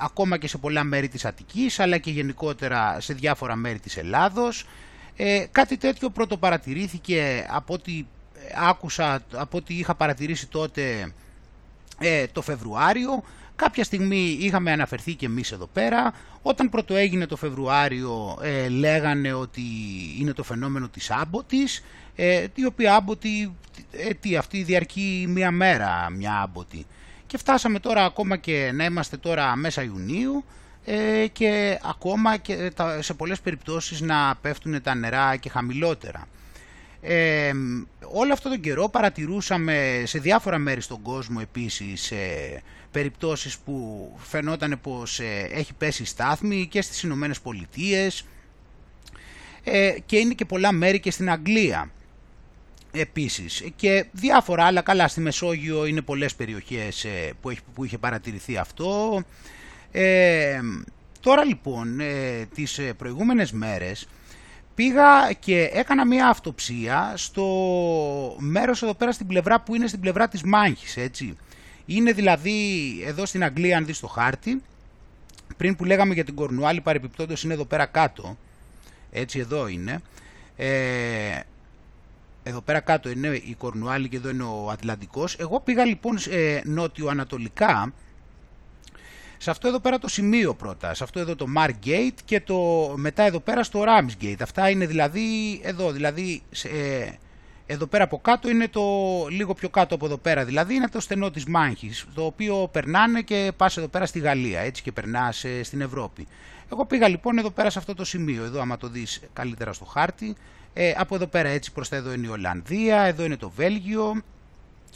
ακόμα 0.00 0.38
και 0.38 0.48
σε 0.48 0.58
πολλά 0.58 0.84
μέρη 0.84 1.08
της 1.08 1.24
Αττικής 1.24 1.80
αλλά 1.80 1.98
και 1.98 2.10
γενικότερα 2.10 3.00
σε 3.00 3.14
διάφορα 3.14 3.56
μέρη 3.56 3.78
της 3.78 3.96
Ελλάδος. 3.96 4.66
κάτι 5.50 5.76
τέτοιο 5.76 6.10
πρωτοπαρατηρήθηκε 6.10 7.46
από 7.50 7.74
ό,τι 7.74 8.04
άκουσα 8.56 9.22
από 9.34 9.56
ό,τι 9.58 9.74
είχα 9.74 9.94
παρατηρήσει 9.94 10.46
τότε 10.46 11.12
ε, 11.98 12.26
το 12.26 12.42
Φεβρουάριο. 12.42 13.22
Κάποια 13.56 13.84
στιγμή 13.84 14.36
είχαμε 14.40 14.72
αναφερθεί 14.72 15.14
και 15.14 15.26
εμείς 15.26 15.52
εδώ 15.52 15.66
πέρα. 15.72 16.12
Όταν 16.42 16.68
πρώτο 16.68 16.94
έγινε 16.94 17.26
το 17.26 17.36
Φεβρουάριο 17.36 18.38
ε, 18.42 18.68
λέγανε 18.68 19.32
ότι 19.32 19.62
είναι 20.18 20.32
το 20.32 20.42
φαινόμενο 20.42 20.88
της 20.88 21.10
άμποτης, 21.10 21.82
ε, 22.16 22.46
η 22.54 22.64
οποία 22.64 22.94
άμποτη, 22.94 23.56
ε, 23.90 24.14
τι, 24.14 24.36
αυτή 24.36 24.62
διαρκεί 24.62 25.24
μία 25.28 25.50
μέρα 25.50 26.10
μια 26.10 26.40
άμποτη. 26.40 26.86
Και 27.26 27.38
φτάσαμε 27.38 27.78
τώρα 27.78 28.04
ακόμα 28.04 28.36
και 28.36 28.70
να 28.74 28.84
είμαστε 28.84 29.16
τώρα 29.16 29.56
μέσα 29.56 29.82
Ιουνίου 29.82 30.44
ε, 30.84 31.26
και 31.26 31.78
ακόμα 31.82 32.36
και 32.36 32.72
σε 33.00 33.14
πολλές 33.14 33.40
περιπτώσεις 33.40 34.00
να 34.00 34.34
πέφτουν 34.40 34.82
τα 34.82 34.94
νερά 34.94 35.36
και 35.36 35.48
χαμηλότερα. 35.48 36.26
Ε, 37.02 37.52
όλο 38.12 38.32
αυτό 38.32 38.48
τον 38.48 38.60
καιρό 38.60 38.88
παρατηρούσαμε 38.88 40.02
σε 40.06 40.18
διάφορα 40.18 40.58
μέρη 40.58 40.80
στον 40.80 41.02
κόσμο 41.02 41.38
επίσης 41.42 42.10
ε, 42.10 42.62
περιπτώσεις 42.90 43.58
που 43.58 44.08
φαινόταν 44.18 44.78
πως 44.82 45.20
ε, 45.20 45.48
έχει 45.50 45.74
πέσει 45.74 46.04
στάθμη 46.04 46.66
και 46.70 46.82
στις 46.82 47.02
Ηνωμένες 47.02 47.40
Πολιτείες 47.40 48.24
ε, 49.64 49.94
και 50.06 50.16
είναι 50.16 50.34
και 50.34 50.44
πολλά 50.44 50.72
μέρη 50.72 51.00
και 51.00 51.10
στην 51.10 51.30
Αγγλία 51.30 51.90
επίσης. 52.92 53.64
Και 53.76 54.04
διάφορα 54.12 54.64
άλλα. 54.64 54.82
Καλά 54.82 55.08
στη 55.08 55.20
Μεσόγειο 55.20 55.86
είναι 55.86 56.00
πολλές 56.00 56.34
περιοχές 56.34 57.04
ε, 57.04 57.32
που, 57.40 57.50
έχει, 57.50 57.60
που 57.74 57.84
είχε 57.84 57.98
παρατηρηθεί 57.98 58.56
αυτό. 58.56 59.22
Τώρα 61.20 61.44
λοιπόν 61.44 62.00
τις 62.54 62.80
προηγούμενες 62.96 63.52
μέρες 63.52 64.08
πήγα 64.74 65.32
και 65.38 65.70
έκανα 65.72 66.06
μια 66.06 66.28
αυτοψία 66.28 67.12
στο 67.16 67.46
μέρος 68.38 68.82
εδώ 68.82 68.94
πέρα 68.94 69.12
στην 69.12 69.26
πλευρά 69.26 69.60
που 69.60 69.74
είναι 69.74 69.86
στην 69.86 70.00
πλευρά 70.00 70.28
της 70.28 70.42
Μάχης, 70.42 70.96
έτσι. 70.96 71.36
Είναι 71.86 72.12
δηλαδή 72.12 72.58
εδώ 73.06 73.26
στην 73.26 73.44
Αγγλία, 73.44 73.76
αν 73.76 73.86
δεις 73.86 74.00
το 74.00 74.06
χάρτη, 74.06 74.62
πριν 75.56 75.76
που 75.76 75.84
λέγαμε 75.84 76.14
για 76.14 76.24
την 76.24 76.34
Κορνουάλη, 76.34 76.80
παρεπιπτόντως 76.80 77.44
είναι 77.44 77.54
εδώ 77.54 77.64
πέρα 77.64 77.86
κάτω, 77.86 78.36
έτσι 79.10 79.38
εδώ 79.38 79.68
είναι. 79.68 80.00
Ε, 80.56 81.40
εδώ 82.42 82.60
πέρα 82.60 82.80
κάτω 82.80 83.10
είναι 83.10 83.28
η 83.28 83.54
Κορνουάλη 83.58 84.08
και 84.08 84.16
εδώ 84.16 84.28
είναι 84.28 84.42
ο 84.42 84.70
Ατλαντικός. 84.70 85.36
Εγώ 85.38 85.60
πήγα 85.60 85.84
λοιπόν 85.84 86.18
ε, 86.30 86.60
νότιο-ανατολικά, 86.64 87.92
σε 89.42 89.50
αυτό 89.50 89.68
εδώ 89.68 89.80
πέρα 89.80 89.98
το 89.98 90.08
σημείο 90.08 90.54
πρώτα, 90.54 90.94
σε 90.94 91.04
αυτό 91.04 91.20
εδώ 91.20 91.36
το 91.36 91.46
Margate 91.56 92.18
και 92.24 92.40
το 92.40 92.58
μετά 92.96 93.22
εδώ 93.22 93.40
πέρα 93.40 93.62
στο 93.62 93.84
Ramsgate. 93.86 94.36
Αυτά 94.40 94.70
είναι 94.70 94.86
δηλαδή 94.86 95.60
εδώ, 95.62 95.92
δηλαδή 95.92 96.42
ε, 96.62 97.10
εδώ 97.66 97.86
πέρα 97.86 98.04
από 98.04 98.18
κάτω 98.18 98.50
είναι 98.50 98.68
το 98.68 98.82
λίγο 99.30 99.54
πιο 99.54 99.68
κάτω 99.68 99.94
από 99.94 100.06
εδώ 100.06 100.16
πέρα, 100.16 100.44
δηλαδή 100.44 100.74
είναι 100.74 100.88
το 100.88 101.00
στενό 101.00 101.30
της 101.30 101.44
Μάνχης, 101.44 102.06
το 102.14 102.24
οποίο 102.24 102.68
περνάνε 102.72 103.20
και 103.20 103.52
πας 103.56 103.76
εδώ 103.76 103.88
πέρα 103.88 104.06
στη 104.06 104.18
Γαλλία, 104.18 104.60
έτσι 104.60 104.82
και 104.82 104.92
περνάς 104.92 105.44
ε, 105.44 105.62
στην 105.62 105.80
Ευρώπη. 105.80 106.26
Εγώ 106.72 106.86
πήγα 106.86 107.08
λοιπόν 107.08 107.38
εδώ 107.38 107.50
πέρα 107.50 107.70
σε 107.70 107.78
αυτό 107.78 107.94
το 107.94 108.04
σημείο, 108.04 108.44
εδώ 108.44 108.60
άμα 108.60 108.76
το 108.76 108.88
δεις 108.88 109.20
καλύτερα 109.32 109.72
στο 109.72 109.84
χάρτη, 109.84 110.36
ε, 110.72 110.92
από 110.96 111.14
εδώ 111.14 111.26
πέρα 111.26 111.48
έτσι 111.48 111.72
προς 111.72 111.88
τα 111.88 111.96
εδώ 111.96 112.12
είναι 112.12 112.26
η 112.26 112.30
Ολλανδία, 112.30 113.00
εδώ 113.00 113.24
είναι 113.24 113.36
το 113.36 113.50
Βέλγιο, 113.50 114.22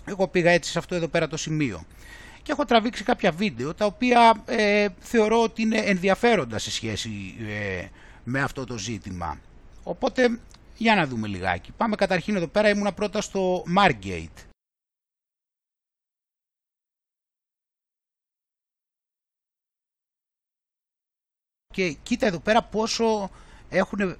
εγώ 0.04 0.28
πήγα 0.28 0.50
έτσι 0.50 0.70
σε 0.70 0.78
αυτό 0.78 0.94
εδώ 0.94 1.08
πέρα 1.08 1.28
το 1.28 1.36
σημείο 1.36 1.84
και 2.44 2.52
έχω 2.52 2.64
τραβήξει 2.64 3.04
κάποια 3.04 3.32
βίντεο 3.32 3.74
τα 3.74 3.86
οποία 3.86 4.42
ε, 4.46 4.88
θεωρώ 4.98 5.42
ότι 5.42 5.62
είναι 5.62 5.78
ενδιαφέροντα 5.78 6.58
σε 6.58 6.70
σχέση 6.70 7.34
ε, 7.40 7.86
με 8.24 8.40
αυτό 8.40 8.64
το 8.64 8.78
ζήτημα. 8.78 9.38
Οπότε 9.82 10.38
Για 10.76 10.94
να 10.94 11.06
δούμε 11.06 11.28
λιγάκι. 11.28 11.72
Πάμε 11.76 11.96
καταρχήν 11.96 12.36
εδώ 12.36 12.46
πέρα, 12.46 12.68
ήμουνα 12.68 12.92
πρώτα 12.92 13.20
στο 13.20 13.64
Margate. 13.76 14.44
Και 21.72 21.96
κοίτα 22.02 22.26
εδώ 22.26 22.38
πέρα 22.38 22.62
πόσο 22.62 23.30
έχουν, 23.68 24.16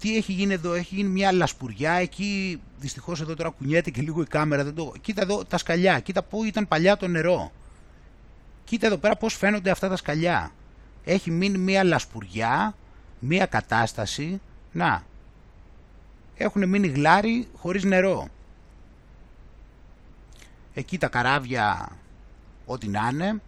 τι 0.00 0.16
έχει 0.16 0.32
γίνει 0.32 0.52
εδώ, 0.52 0.74
έχει 0.74 0.94
γίνει 0.94 1.08
μια 1.08 1.32
λασπουριά, 1.32 1.92
εκεί 1.92 2.60
δυστυχώς 2.78 3.20
εδώ 3.20 3.34
τώρα 3.34 3.48
κουνιέται 3.50 3.90
και 3.90 4.02
λίγο 4.02 4.22
η 4.22 4.26
κάμερα, 4.26 4.64
δεν 4.64 4.74
το... 4.74 4.92
κοίτα 5.00 5.22
εδώ 5.22 5.44
τα 5.44 5.58
σκαλιά, 5.58 6.00
κοίτα 6.00 6.22
πού 6.22 6.44
ήταν 6.44 6.68
παλιά 6.68 6.96
το 6.96 7.08
νερό. 7.08 7.52
Κοίτα 8.66 8.86
εδώ 8.86 8.96
πέρα 8.96 9.16
πώς 9.16 9.34
φαίνονται 9.34 9.70
αυτά 9.70 9.88
τα 9.88 9.96
σκαλιά. 9.96 10.50
Έχει 11.04 11.30
μείνει 11.30 11.58
μια 11.58 11.84
λασπουριά, 11.84 12.74
μια 13.18 13.46
κατάσταση, 13.46 14.40
να, 14.72 15.02
έχουν 16.36 16.68
μείνει 16.68 16.86
γλάρι 16.86 17.48
χωρίς 17.56 17.84
νερό. 17.84 18.28
Εκεί 20.74 20.98
τα 20.98 21.08
καράβια, 21.08 21.88
ό,τι 22.66 22.88
να 22.88 23.08
είναι, 23.12 23.40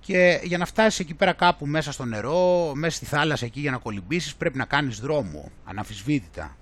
και 0.00 0.40
για 0.42 0.58
να 0.58 0.64
φτάσεις 0.64 1.00
εκεί 1.00 1.14
πέρα 1.14 1.32
κάπου 1.32 1.66
μέσα 1.66 1.92
στο 1.92 2.04
νερό, 2.04 2.72
μέσα 2.74 2.96
στη 2.96 3.06
θάλασσα 3.06 3.44
εκεί 3.44 3.60
για 3.60 3.70
να 3.70 3.78
κολυμπήσεις 3.78 4.34
πρέπει 4.34 4.58
να 4.58 4.64
κάνεις 4.64 5.00
δρόμο, 5.00 5.50
αναμφισβήτητα. 5.64 6.56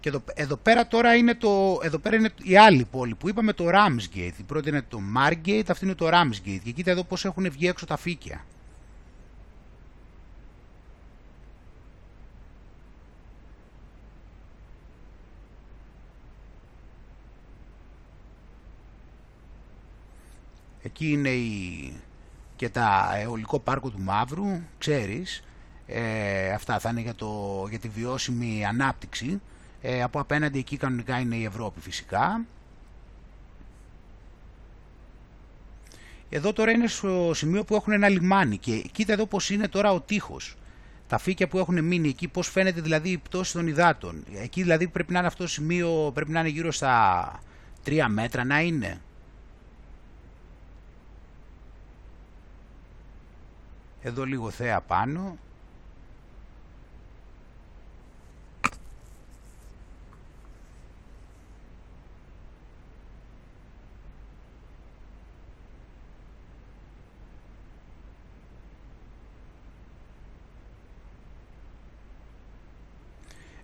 Και 0.00 0.08
εδώ, 0.08 0.22
εδώ 0.34 0.56
πέρα 0.56 0.86
τώρα 0.86 1.14
είναι, 1.14 1.34
το, 1.34 1.80
εδώ 1.82 1.98
πέρα 1.98 2.16
είναι 2.16 2.30
η 2.42 2.56
άλλη 2.56 2.84
πόλη 2.84 3.14
που 3.14 3.28
είπαμε 3.28 3.52
το 3.52 3.64
Ramsgate. 3.68 4.38
Η 4.38 4.42
πρώτη 4.46 4.68
είναι 4.68 4.82
το 4.82 5.00
Margate, 5.16 5.64
αυτή 5.68 5.84
είναι 5.84 5.94
το 5.94 6.08
Ramsgate. 6.12 6.60
Και 6.64 6.70
κοίτα 6.70 6.90
εδώ 6.90 7.04
πώς 7.04 7.24
έχουν 7.24 7.50
βγει 7.50 7.68
έξω 7.68 7.86
τα 7.86 7.96
φύκια. 7.96 8.44
Εκεί 20.82 21.10
είναι 21.12 21.28
η... 21.28 21.92
και 22.56 22.68
τα 22.68 23.10
αιωλικό 23.16 23.58
πάρκο 23.58 23.90
του 23.90 24.00
Μαύρου, 24.00 24.60
ξέρεις. 24.78 25.42
Ε, 25.86 26.52
αυτά 26.52 26.78
θα 26.78 26.90
είναι 26.90 27.00
για, 27.00 27.14
το, 27.14 27.66
για 27.70 27.78
τη 27.78 27.88
βιώσιμη 27.88 28.64
ανάπτυξη. 28.64 29.40
Ε, 29.82 30.02
από 30.02 30.20
απέναντι 30.20 30.58
εκεί 30.58 30.76
κανονικά 30.76 31.18
είναι 31.18 31.36
η 31.36 31.44
Ευρώπη 31.44 31.80
φυσικά. 31.80 32.44
Εδώ 36.30 36.52
τώρα 36.52 36.70
είναι 36.70 36.86
στο 36.86 37.30
σημείο 37.34 37.64
που 37.64 37.74
έχουν 37.74 37.92
ένα 37.92 38.08
λιμάνι 38.08 38.58
και 38.58 38.84
κοίτα 38.92 39.12
εδώ 39.12 39.26
πως 39.26 39.50
είναι 39.50 39.68
τώρα 39.68 39.92
ο 39.92 40.00
τείχος. 40.00 40.56
Τα 41.08 41.18
φύκια 41.18 41.48
που 41.48 41.58
έχουν 41.58 41.84
μείνει 41.84 42.08
εκεί, 42.08 42.28
πώς 42.28 42.48
φαίνεται 42.48 42.80
δηλαδή 42.80 43.10
η 43.10 43.18
πτώση 43.18 43.52
των 43.52 43.66
υδάτων. 43.66 44.24
Εκεί 44.34 44.62
δηλαδή 44.62 44.88
πρέπει 44.88 45.12
να 45.12 45.18
είναι 45.18 45.26
αυτό 45.26 45.42
το 45.42 45.48
σημείο, 45.48 46.10
πρέπει 46.14 46.30
να 46.30 46.40
είναι 46.40 46.48
γύρω 46.48 46.72
στα 46.72 47.40
3 47.84 48.06
μέτρα 48.08 48.44
να 48.44 48.60
είναι. 48.60 49.00
Εδώ 54.02 54.24
λίγο 54.24 54.50
θέα 54.50 54.80
πάνω. 54.80 55.36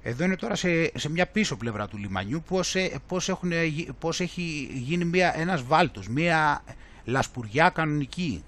Εδώ 0.07 0.25
είναι 0.25 0.37
τώρα 0.37 0.55
σε, 0.55 0.99
σε 0.99 1.11
μια 1.11 1.27
πίσω 1.27 1.57
πλευρά 1.57 1.89
του 1.89 1.97
λιμανιού 1.97 2.43
πώς, 2.49 2.75
ε, 2.75 3.01
πώς, 3.07 3.29
έχουν, 3.29 3.53
πώς 3.99 4.21
έχει 4.21 4.69
γίνει 4.73 5.05
μια, 5.05 5.39
ένας 5.39 5.63
βάλτος, 5.63 6.09
μια 6.09 6.65
λασπουριά 7.05 7.71
κανονική. 7.71 8.45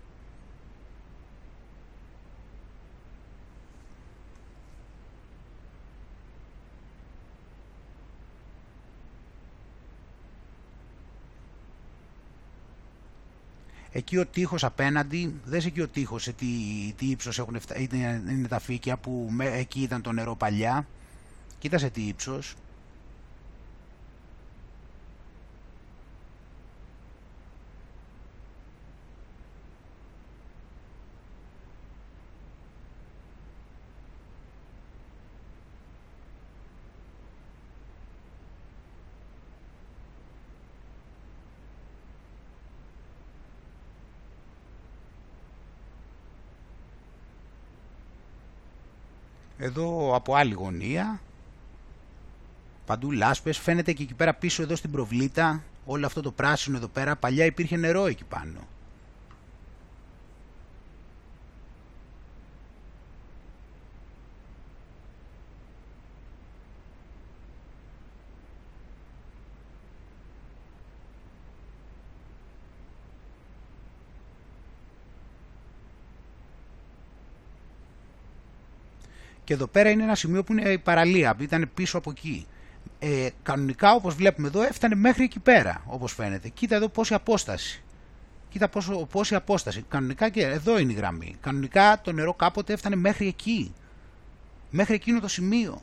Εκεί 13.93 14.17
ο 14.17 14.27
τείχος 14.27 14.65
απέναντι, 14.65 15.35
δες 15.45 15.67
εκεί 15.67 15.81
ο 15.81 15.89
τείχος 15.89 16.23
σε 16.23 16.33
τι, 16.33 16.47
τι 16.97 17.07
ύψος 17.07 17.39
έχουν 17.39 17.61
είναι, 17.77 18.23
είναι 18.29 18.49
τα 18.49 18.59
φύκια 18.59 18.97
που 18.97 19.29
με, 19.31 19.47
εκεί 19.47 19.81
ήταν 19.81 20.03
το 20.03 20.13
νερό 20.13 20.37
παλιά. 20.37 20.87
Κοίτασε 21.59 21.91
τι 21.91 22.03
ύψος. 22.03 22.55
Εδώ 49.59 50.15
από 50.15 50.35
άλλη 50.35 50.53
γωνία. 50.55 51.26
Παντού 52.87 53.13
λάσπες. 53.13 53.59
Φαίνεται 53.59 53.93
και 53.93 54.03
εκεί 54.03 54.15
πέρα 54.15 54.35
πίσω 54.35 54.63
εδώ 54.63 54.77
στην 54.77 54.91
προβλήτα. 54.91 55.63
Όλο 55.85 56.07
αυτό 56.07 56.21
το 56.23 56.31
πράσινο 56.31 56.77
εδώ 56.77 56.89
πέρα. 56.89 57.17
Παλιά 57.17 57.45
υπήρχε 57.45 57.77
νερό 57.77 58.07
εκεί 58.07 58.25
πάνω. 58.25 58.61
Και 79.45 79.53
εδώ 79.53 79.67
πέρα 79.67 79.91
είναι 79.91 80.03
ένα 80.03 80.15
σημείο 80.15 80.45
που 80.45 80.53
είναι 80.53 80.71
η 80.71 80.79
παραλία, 80.79 81.35
που 81.35 81.43
ήταν 81.43 81.71
πίσω 81.75 81.99
από 81.99 82.11
εκεί. 82.11 82.47
Ε, 83.09 83.29
κανονικά 83.43 83.93
όπως 83.93 84.15
βλέπουμε 84.15 84.49
εδώ 84.49 84.63
έφτανε 84.63 84.95
μέχρι 84.95 85.25
εκεί 85.25 85.39
πέρα 85.39 85.83
όπως 85.87 86.13
φαίνεται. 86.13 86.49
Κοίτα 86.49 86.75
εδώ 86.75 86.89
πόση 86.89 87.15
απόσταση. 87.15 87.83
Κοίτα 88.49 88.69
πόσο, 88.69 89.07
πόση 89.11 89.35
απόσταση. 89.35 89.85
Κανονικά 89.89 90.29
και 90.29 90.43
εδώ 90.43 90.79
είναι 90.79 90.93
η 90.93 90.95
γραμμή. 90.95 91.37
Κανονικά 91.41 92.01
το 92.01 92.13
νερό 92.13 92.35
κάποτε 92.35 92.73
έφτανε 92.73 92.97
μέχρι 92.97 93.27
εκεί. 93.27 93.75
Μέχρι 94.71 94.95
εκείνο 94.95 95.21
το 95.21 95.29
σημείο. 95.29 95.83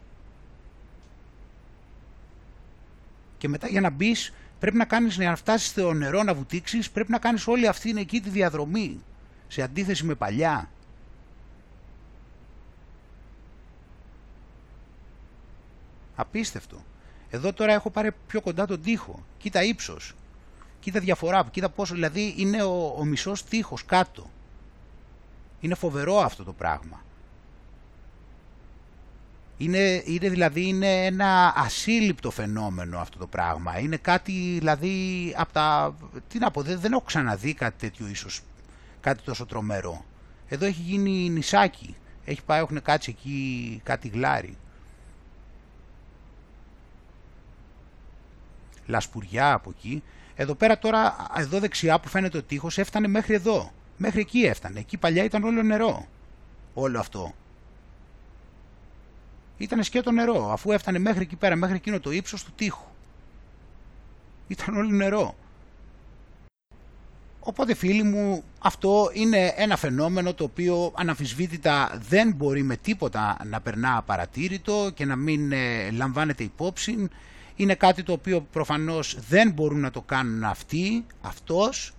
Και 3.38 3.48
μετά 3.48 3.68
για 3.68 3.82
να 3.82 3.90
μπεις, 3.90 4.34
πρέπει 4.60 4.78
να 4.78 4.86
κάνεις, 4.86 5.16
για 5.16 5.30
να 5.30 5.36
φτάσεις 5.36 5.70
στο 5.70 5.94
νερό 5.94 6.24
να 6.24 6.34
βουτήξεις, 6.34 6.92
πρέπει 6.92 7.12
να 7.12 7.18
κάνεις 7.18 7.48
όλη 7.48 7.68
αυτή 7.68 7.94
εκεί 7.98 8.22
τη 8.22 8.30
διαδρομή. 8.30 9.04
Σε 9.48 9.62
αντίθεση 9.62 10.06
με 10.06 10.16
παλιά. 10.16 10.70
Απίστευτο. 16.16 16.84
Εδώ 17.34 17.54
τώρα 17.54 17.74
έχω 17.74 17.90
πάρει 17.90 18.12
πιο 18.28 18.42
κοντά 18.42 18.66
τον 18.66 18.82
τοίχο. 18.82 19.24
Κοίτα 19.38 19.64
ύψος. 19.64 20.14
Κοίτα 20.80 21.00
διαφορά. 21.00 21.48
Κοίτα 21.52 21.70
πόσο. 21.70 21.94
Δηλαδή 21.94 22.34
είναι 22.38 22.64
ο, 22.64 22.96
ο 22.98 23.06
μισός 23.06 23.44
τείχο 23.44 23.78
κάτω. 23.86 24.30
Είναι 25.60 25.76
φοβερό 25.76 26.18
αυτό 26.18 26.44
το 26.44 26.54
πράγμα. 26.54 27.04
Είναι, 29.58 30.02
είναι 30.06 30.30
δηλαδή 30.30 30.68
είναι 30.68 31.06
ένα 31.06 31.54
ασύλληπτο 31.56 32.32
φαινόμενο 32.32 33.00
αυτό 33.00 33.18
το 33.18 33.28
πράγμα. 33.28 33.80
Είναι 33.80 33.98
κάτι 33.98 34.56
δηλαδή 34.60 35.34
από 35.38 35.54
τα... 35.54 35.96
Τι 36.28 36.40
να 36.40 36.52
πω, 36.52 36.62
δεν, 36.62 36.80
δεν 36.80 36.92
έχω 36.92 37.02
ξαναδεί 37.02 37.54
κάτι 37.54 37.80
τέτοιο 37.80 38.08
ίσως, 38.08 38.42
κάτι 39.02 39.24
τόσο 39.24 39.46
τρομερό. 39.46 40.06
Εδώ 40.48 40.66
έχει 40.66 40.82
γίνει 40.82 41.30
νησάκι. 41.30 41.96
Έχει 42.26 42.44
πάει, 42.44 42.60
έχουν 42.60 42.82
κάτσει 42.82 43.10
εκεί 43.18 43.82
κάτι 43.84 44.08
γλάρι. 44.08 44.58
Λασπουριά 48.86 49.54
από 49.54 49.70
εκεί. 49.78 50.04
Εδώ 50.36 50.56
πέρα 50.56 50.80
τώρα, 50.80 51.28
εδώ 51.38 51.60
δεξιά 51.60 52.00
που 52.00 52.08
φαίνεται 52.08 52.38
ο 52.38 52.44
τείχος 52.44 52.78
έφτανε 52.78 53.08
μέχρι 53.08 53.34
εδώ. 53.34 53.72
Μέχρι 53.98 54.20
εκεί 54.20 54.40
έφτανε. 54.40 54.80
Εκεί 54.80 54.98
παλιά 54.98 55.24
ήταν 55.24 55.44
όλο 55.44 55.64
νερό. 55.64 56.08
Όλο 56.74 57.00
αυτό. 57.00 57.34
Ήταν 59.58 59.84
σκέτο 59.84 60.12
νερό, 60.12 60.52
αφού 60.52 60.72
έφτανε 60.72 61.00
μέχρι 61.00 61.22
εκεί 61.22 61.36
πέρα, 61.36 61.56
μέχρι 61.56 61.76
εκείνο 61.76 62.00
το 62.00 62.12
ύψος 62.12 62.44
του 62.44 62.52
τείχου. 62.56 62.88
Ήταν 64.48 64.78
όλο 64.78 64.90
νερό. 64.90 65.36
Οπότε 67.46 67.74
φίλοι 67.74 68.04
μου 68.04 68.44
αυτό 68.60 69.10
είναι 69.14 69.54
ένα 69.56 69.78
φαινόμενο 69.78 70.34
το 70.34 70.44
οποίο 70.44 70.94
αναμφισβήτητα 70.96 72.00
δεν 72.10 72.34
μπορεί 72.34 72.64
με 72.64 72.78
τίποτα 72.78 73.38
να 73.46 73.62
περνά 73.62 73.98
απαρατήρητο 73.98 74.92
και 74.94 75.06
να 75.06 75.16
μην 75.16 75.52
ε, 75.52 75.92
λαμβάνεται 75.92 76.44
υπόψη. 76.44 77.10
Είναι 77.56 77.76
κάτι 77.76 78.04
το 78.04 78.12
οποίο 78.12 78.42
προφανώς 78.42 79.18
δεν 79.30 79.52
μπορούν 79.52 79.80
να 79.80 79.92
το 79.92 80.02
κάνουν 80.02 80.44
αυτοί, 80.44 81.06
αυτός. 81.22 81.94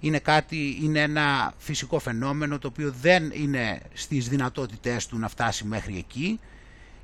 Είναι, 0.00 0.18
κάτι, 0.18 0.78
είναι 0.82 1.00
ένα 1.00 1.54
φυσικό 1.58 1.98
φαινόμενο 1.98 2.58
το 2.58 2.68
οποίο 2.68 2.94
δεν 3.00 3.30
είναι 3.34 3.80
στις 3.92 4.28
δυνατότητές 4.28 5.06
του 5.06 5.18
να 5.18 5.28
φτάσει 5.28 5.64
μέχρι 5.64 5.96
εκεί 5.98 6.40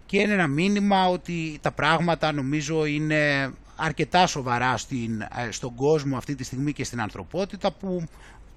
και 0.07 0.19
είναι 0.19 0.33
ένα 0.33 0.47
μήνυμα 0.47 1.09
ότι 1.09 1.59
τα 1.61 1.71
πράγματα 1.71 2.33
νομίζω 2.33 2.85
είναι 2.85 3.53
αρκετά 3.77 4.27
σοβαρά 4.27 4.77
στην, 4.77 5.21
ε, 5.21 5.51
στον 5.51 5.75
κόσμο 5.75 6.17
αυτή 6.17 6.35
τη 6.35 6.45
στιγμή 6.45 6.73
και 6.73 6.85
στην 6.85 7.01
ανθρωπότητα 7.01 7.73
που 7.73 8.05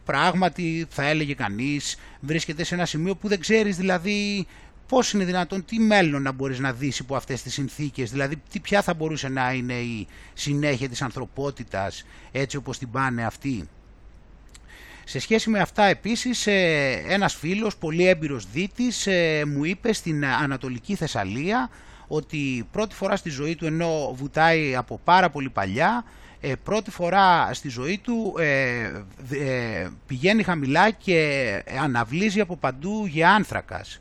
πράγματι 0.05 0.85
θα 0.89 1.03
έλεγε 1.03 1.33
κανείς 1.33 1.97
βρίσκεται 2.19 2.63
σε 2.63 2.75
ένα 2.75 2.85
σημείο 2.85 3.15
που 3.15 3.27
δεν 3.27 3.39
ξέρεις 3.39 3.77
δηλαδή 3.77 4.47
πώς 4.87 5.13
είναι 5.13 5.23
δυνατόν, 5.23 5.65
τι 5.65 5.79
μέλλον 5.79 6.21
να 6.21 6.31
μπορείς 6.31 6.59
να 6.59 6.73
δεις 6.73 6.99
υπό 6.99 7.15
αυτές 7.15 7.41
τις 7.41 7.53
συνθήκες, 7.53 8.11
δηλαδή 8.11 8.41
τι, 8.49 8.59
ποια 8.59 8.81
θα 8.81 8.93
μπορούσε 8.93 9.29
να 9.29 9.53
είναι 9.53 9.73
η 9.73 10.07
συνέχεια 10.33 10.89
της 10.89 11.01
ανθρωπότητας 11.01 12.05
έτσι 12.31 12.57
όπως 12.57 12.77
την 12.77 12.91
πάνε 12.91 13.25
αυτοί. 13.25 13.67
Σε 15.07 15.19
σχέση 15.19 15.49
με 15.49 15.59
αυτά 15.59 15.83
επίσης 15.83 16.47
ε, 16.47 17.03
ένας 17.07 17.33
φίλος 17.35 17.77
πολύ 17.77 18.07
έμπειρος 18.07 18.51
δίτης 18.51 19.07
ε, 19.07 19.43
μου 19.47 19.63
είπε 19.63 19.93
στην 19.93 20.25
Ανατολική 20.25 20.95
Θεσσαλία 20.95 21.69
ότι 22.07 22.67
πρώτη 22.71 22.95
φορά 22.95 23.15
στη 23.15 23.29
ζωή 23.29 23.55
του 23.55 23.65
ενώ 23.65 24.15
βουτάει 24.15 24.75
από 24.75 24.99
πάρα 25.03 25.29
πολύ 25.29 25.49
παλιά 25.49 26.05
ε, 26.41 26.53
πρώτη 26.63 26.91
φορά 26.91 27.53
στη 27.53 27.69
ζωή 27.69 27.97
του 27.97 28.33
πηγαίνει 30.07 30.43
χαμηλά 30.43 30.91
και 30.91 31.63
αναβλύζει 31.81 32.39
από 32.39 32.55
παντού 32.55 33.05
για 33.05 33.31
άνθρακας. 33.31 33.99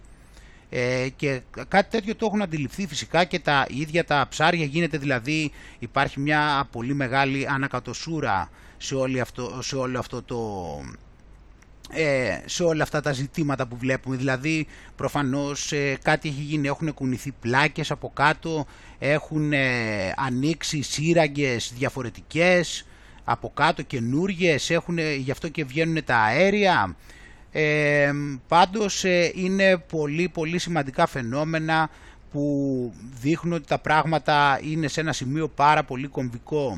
Και 1.16 1.40
κάτι 1.68 1.90
τέτοιο 1.90 2.16
το 2.16 2.26
έχουν 2.26 2.42
αντιληφθεί 2.42 2.86
φυσικά 2.86 3.24
και 3.24 3.38
τα 3.38 3.66
ίδια 3.68 4.04
τα 4.04 4.26
ψάρια 4.30 4.64
γίνεται 4.64 4.98
δηλαδή 4.98 5.52
υπάρχει 5.78 6.20
μια 6.20 6.68
πολύ 6.72 6.94
μεγάλη 6.94 7.46
ανακατοσούρα 7.48 8.50
σε, 8.76 9.20
αυτό, 9.20 9.58
σε 9.62 9.76
όλο 9.76 9.98
αυτό 9.98 10.22
το, 10.22 10.40
ε, 11.90 12.38
σε 12.44 12.62
όλα 12.62 12.82
αυτά 12.82 13.00
τα 13.00 13.12
ζητήματα 13.12 13.66
που 13.66 13.76
βλέπουμε. 13.76 14.16
Δηλαδή 14.16 14.66
προφανώς 14.96 15.72
ε, 15.72 15.98
κάτι 16.02 16.28
έχει 16.28 16.40
γίνει, 16.40 16.66
έχουν 16.66 16.94
κουνηθεί 16.94 17.32
πλάκες 17.40 17.90
από 17.90 18.10
κάτω, 18.14 18.66
έχουν 18.98 19.52
ε, 19.52 20.12
ανοίξει 20.16 20.82
σύραγγες 20.82 21.72
διαφορετικές 21.76 22.86
από 23.24 23.50
κάτω 23.54 23.82
καινούριε, 23.82 24.56
έχουν 24.68 24.98
γι' 24.98 25.30
αυτό 25.30 25.48
και 25.48 25.64
βγαίνουν 25.64 26.04
τα 26.04 26.16
αέρια. 26.16 26.96
Ε, 27.56 28.12
πάντως 28.48 29.04
είναι 29.34 29.76
πολύ 29.78 30.28
πολύ 30.28 30.58
σημαντικά 30.58 31.06
φαινόμενα 31.06 31.90
που 32.32 32.92
δείχνουν 33.20 33.52
ότι 33.52 33.66
τα 33.66 33.78
πράγματα 33.78 34.60
είναι 34.62 34.88
σε 34.88 35.00
ένα 35.00 35.12
σημείο 35.12 35.48
πάρα 35.48 35.84
πολύ 35.84 36.06
κομβικό. 36.06 36.74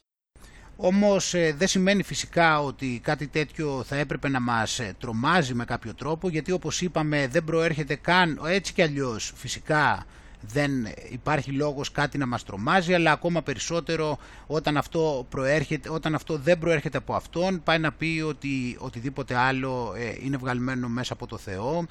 Όμως 0.77 1.35
ε, 1.35 1.55
δεν 1.59 1.69
σημαίνει 1.69 2.03
φυσικά 2.03 2.61
ότι 2.61 3.01
κάτι 3.03 3.27
τέτοιο 3.27 3.85
θα 3.87 3.97
έπρεπε 3.97 4.29
να 4.29 4.41
μας 4.41 4.79
ε, 4.79 4.95
τρομάζει 4.99 5.55
με 5.55 5.65
κάποιο 5.65 5.95
τρόπο 5.95 6.29
γιατί 6.29 6.53
όπως 6.53 6.81
είπαμε 6.81 7.29
δεν 7.29 7.45
προέρχεται 7.45 7.95
καν 7.95 8.41
έτσι 8.47 8.73
κι 8.73 8.83
αλλιώς 8.83 9.33
φυσικά 9.37 10.07
δεν 10.41 10.71
υπάρχει 11.11 11.51
λόγος 11.51 11.93
κάτι 11.93 12.19
να 12.19 12.27
μας 12.27 12.45
τρομάζει 12.45 12.95
αλλά 12.95 13.13
ακόμα 13.13 13.43
περισσότερο 13.43 14.19
όταν 14.47 14.77
αυτό, 14.77 15.27
προέρχεται, 15.31 15.91
όταν 15.91 16.15
αυτό 16.15 16.37
δεν 16.39 16.59
προέρχεται 16.59 16.99
από 16.99 17.15
αυτόν 17.15 17.63
πάει 17.63 17.79
να 17.79 17.93
πει 17.93 18.25
ότι 18.27 18.77
οτιδήποτε 18.79 19.35
άλλο 19.35 19.95
ε, 19.97 20.15
είναι 20.25 20.37
βγαλμένο 20.37 20.89
μέσα 20.89 21.13
από 21.13 21.27
το 21.27 21.39
Θεό. 21.39 21.87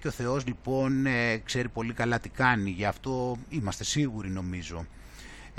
Και 0.00 0.08
ο 0.08 0.10
Θεός 0.10 0.46
λοιπόν 0.46 1.06
ξέρει 1.44 1.68
πολύ 1.68 1.92
καλά 1.92 2.20
τι 2.20 2.28
κάνει. 2.28 2.70
Γι' 2.70 2.84
αυτό 2.84 3.36
είμαστε 3.48 3.84
σίγουροι 3.84 4.30
νομίζω. 4.30 4.86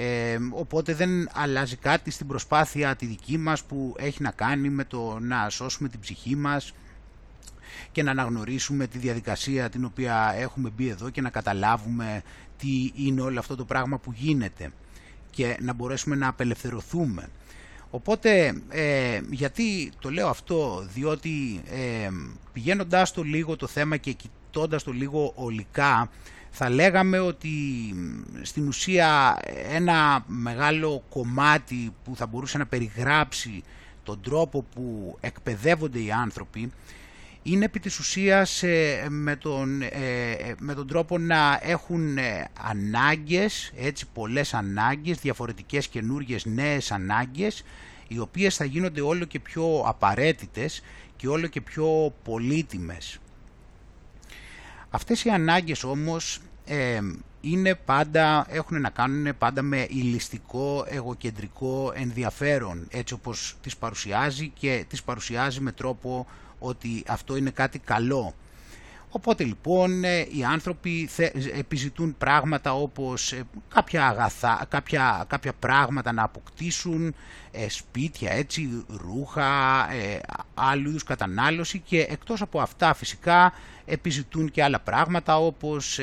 Ε, 0.02 0.38
οπότε 0.52 0.94
δεν 0.94 1.30
αλλάζει 1.34 1.76
κάτι 1.76 2.12
στην 2.12 2.28
προσπάθεια 2.28 2.96
τη 2.96 3.06
δική 3.06 3.38
μας 3.38 3.64
που 3.64 3.96
έχει 3.98 4.22
να 4.22 4.32
κάνει 4.32 4.70
με 4.70 4.84
το 4.84 5.18
να 5.22 5.50
σώσουμε 5.50 5.90
την 5.90 6.00
ψυχή 6.00 6.36
μας 6.36 6.74
και 7.92 8.04
να 8.04 8.12
αναγνωρίσουμε 8.12 8.88
τη 8.88 8.98
διαδικασία 8.98 9.70
την 9.70 9.86
οποία 9.86 10.34
έχουμε 10.38 10.70
μπει 10.70 10.90
εδώ 10.90 11.10
και 11.10 11.22
να 11.22 11.30
καταλάβουμε 11.30 12.22
τι 12.58 12.92
είναι 12.96 13.22
όλο 13.22 13.40
αυτό 13.40 13.56
το 13.56 13.66
πράγμα 13.66 13.98
που 13.98 14.12
γίνεται 14.16 14.72
και 15.30 15.58
να 15.60 15.74
μπορέσουμε 15.74 16.16
να 16.16 16.28
απελευθερωθούμε. 16.28 17.30
Οπότε, 17.90 18.62
ε, 18.70 19.22
γιατί 19.30 19.92
το 20.00 20.10
λέω 20.10 20.28
αυτό, 20.28 20.88
διότι 20.94 21.62
ε, 21.70 22.10
πηγαίνοντάς 22.54 23.12
το 23.12 23.24
λίγο 23.24 23.56
το 23.56 23.68
θέμα 23.68 23.98
και 23.98 24.12
κοιτώντας 24.12 24.84
το 24.84 24.92
λίγο 24.92 25.32
ολικά, 25.36 26.10
θα 26.50 26.70
λέγαμε 26.70 27.20
ότι 27.20 27.50
στην 28.42 28.68
ουσία 28.68 29.40
ένα 29.72 30.24
μεγάλο 30.28 31.04
κομμάτι 31.10 31.94
που 32.04 32.16
θα 32.16 32.26
μπορούσε 32.28 32.58
να 32.58 32.66
περιγράψει 32.66 33.64
τον 34.04 34.22
τρόπο 34.22 34.66
που 34.76 35.18
εκπαιδεύονται 35.20 36.00
οι 36.00 36.12
άνθρωποι 36.12 36.72
είναι 37.44 37.66
επί 37.66 37.80
της 37.80 38.00
ουσίας 38.00 38.64
ε, 38.64 39.08
με 39.10 39.36
τον, 39.36 39.82
ε, 39.82 39.88
ε, 40.32 40.56
με 40.60 40.74
τον 40.74 40.88
τρόπο 40.88 41.18
να 41.18 41.60
έχουν 41.62 42.18
ανάγκες, 42.62 43.72
έτσι 43.76 44.06
πολλές 44.14 44.54
ανάγκες, 44.54 45.18
διαφορετικές 45.18 45.88
καινούργιες 45.88 46.46
νέες 46.46 46.92
ανάγκες 46.92 47.64
οι 48.08 48.20
οποίες 48.20 48.56
θα 48.56 48.66
γίνονται 48.66 49.02
όλο 49.02 49.26
και 49.26 49.40
πιο 49.40 49.84
απαραίτητες 49.86 50.82
και 51.16 51.28
όλο 51.28 51.48
και 51.48 51.62
πιο 51.62 52.14
πολύτιμες. 52.24 53.20
Αυτές 54.90 55.24
οι 55.24 55.30
ανάγκες 55.30 55.84
όμως 55.84 56.42
ε, 56.66 57.00
είναι 57.42 57.76
πάντα, 57.76 58.46
έχουν 58.50 58.82
να 58.82 58.90
κάνουν 58.90 59.38
πάντα 59.38 59.62
με 59.62 59.86
ηλιστικό, 59.90 60.86
εγωκεντρικό 60.88 61.94
ενδιαφέρον, 61.96 62.88
έτσι 62.92 63.14
όπως 63.14 63.56
τις 63.62 63.78
παρουσιάζει 63.78 64.50
και 64.60 64.86
τις 64.88 65.04
παρουσιάζει 65.04 65.60
με 65.60 65.72
τρόπο 65.72 66.28
ότι 66.60 67.04
αυτό 67.08 67.36
είναι 67.36 67.50
κάτι 67.50 67.80
καλό. 67.80 68.34
Οπότε 69.12 69.44
λοιπόν 69.44 70.04
ε, 70.04 70.20
οι 70.20 70.44
άνθρωποι 70.44 71.10
επιζητούν 71.58 72.16
πράγματα 72.18 72.74
όπως 72.74 73.32
ε, 73.32 73.44
κάποια 73.74 74.08
αγαθά, 74.08 74.66
κάποια, 74.70 75.26
κάποια 75.28 75.54
πράγματα 75.54 76.12
να 76.12 76.24
αποκτήσουν, 76.24 77.16
ε, 77.52 77.70
σπίτια 77.70 78.32
έτσι, 78.32 78.86
ρούχα, 78.88 79.88
άλλου 80.54 80.90
είδους 80.90 81.04
κατανάλωση 81.04 81.80
και 81.80 82.00
εκτός 82.10 82.42
από 82.42 82.60
αυτά 82.60 82.94
φυσικά 82.94 83.54
επιζητούν 83.86 84.52
και 84.52 84.64
άλλα 84.64 84.80
πράγματα 84.80 85.38
όπως 85.38 85.98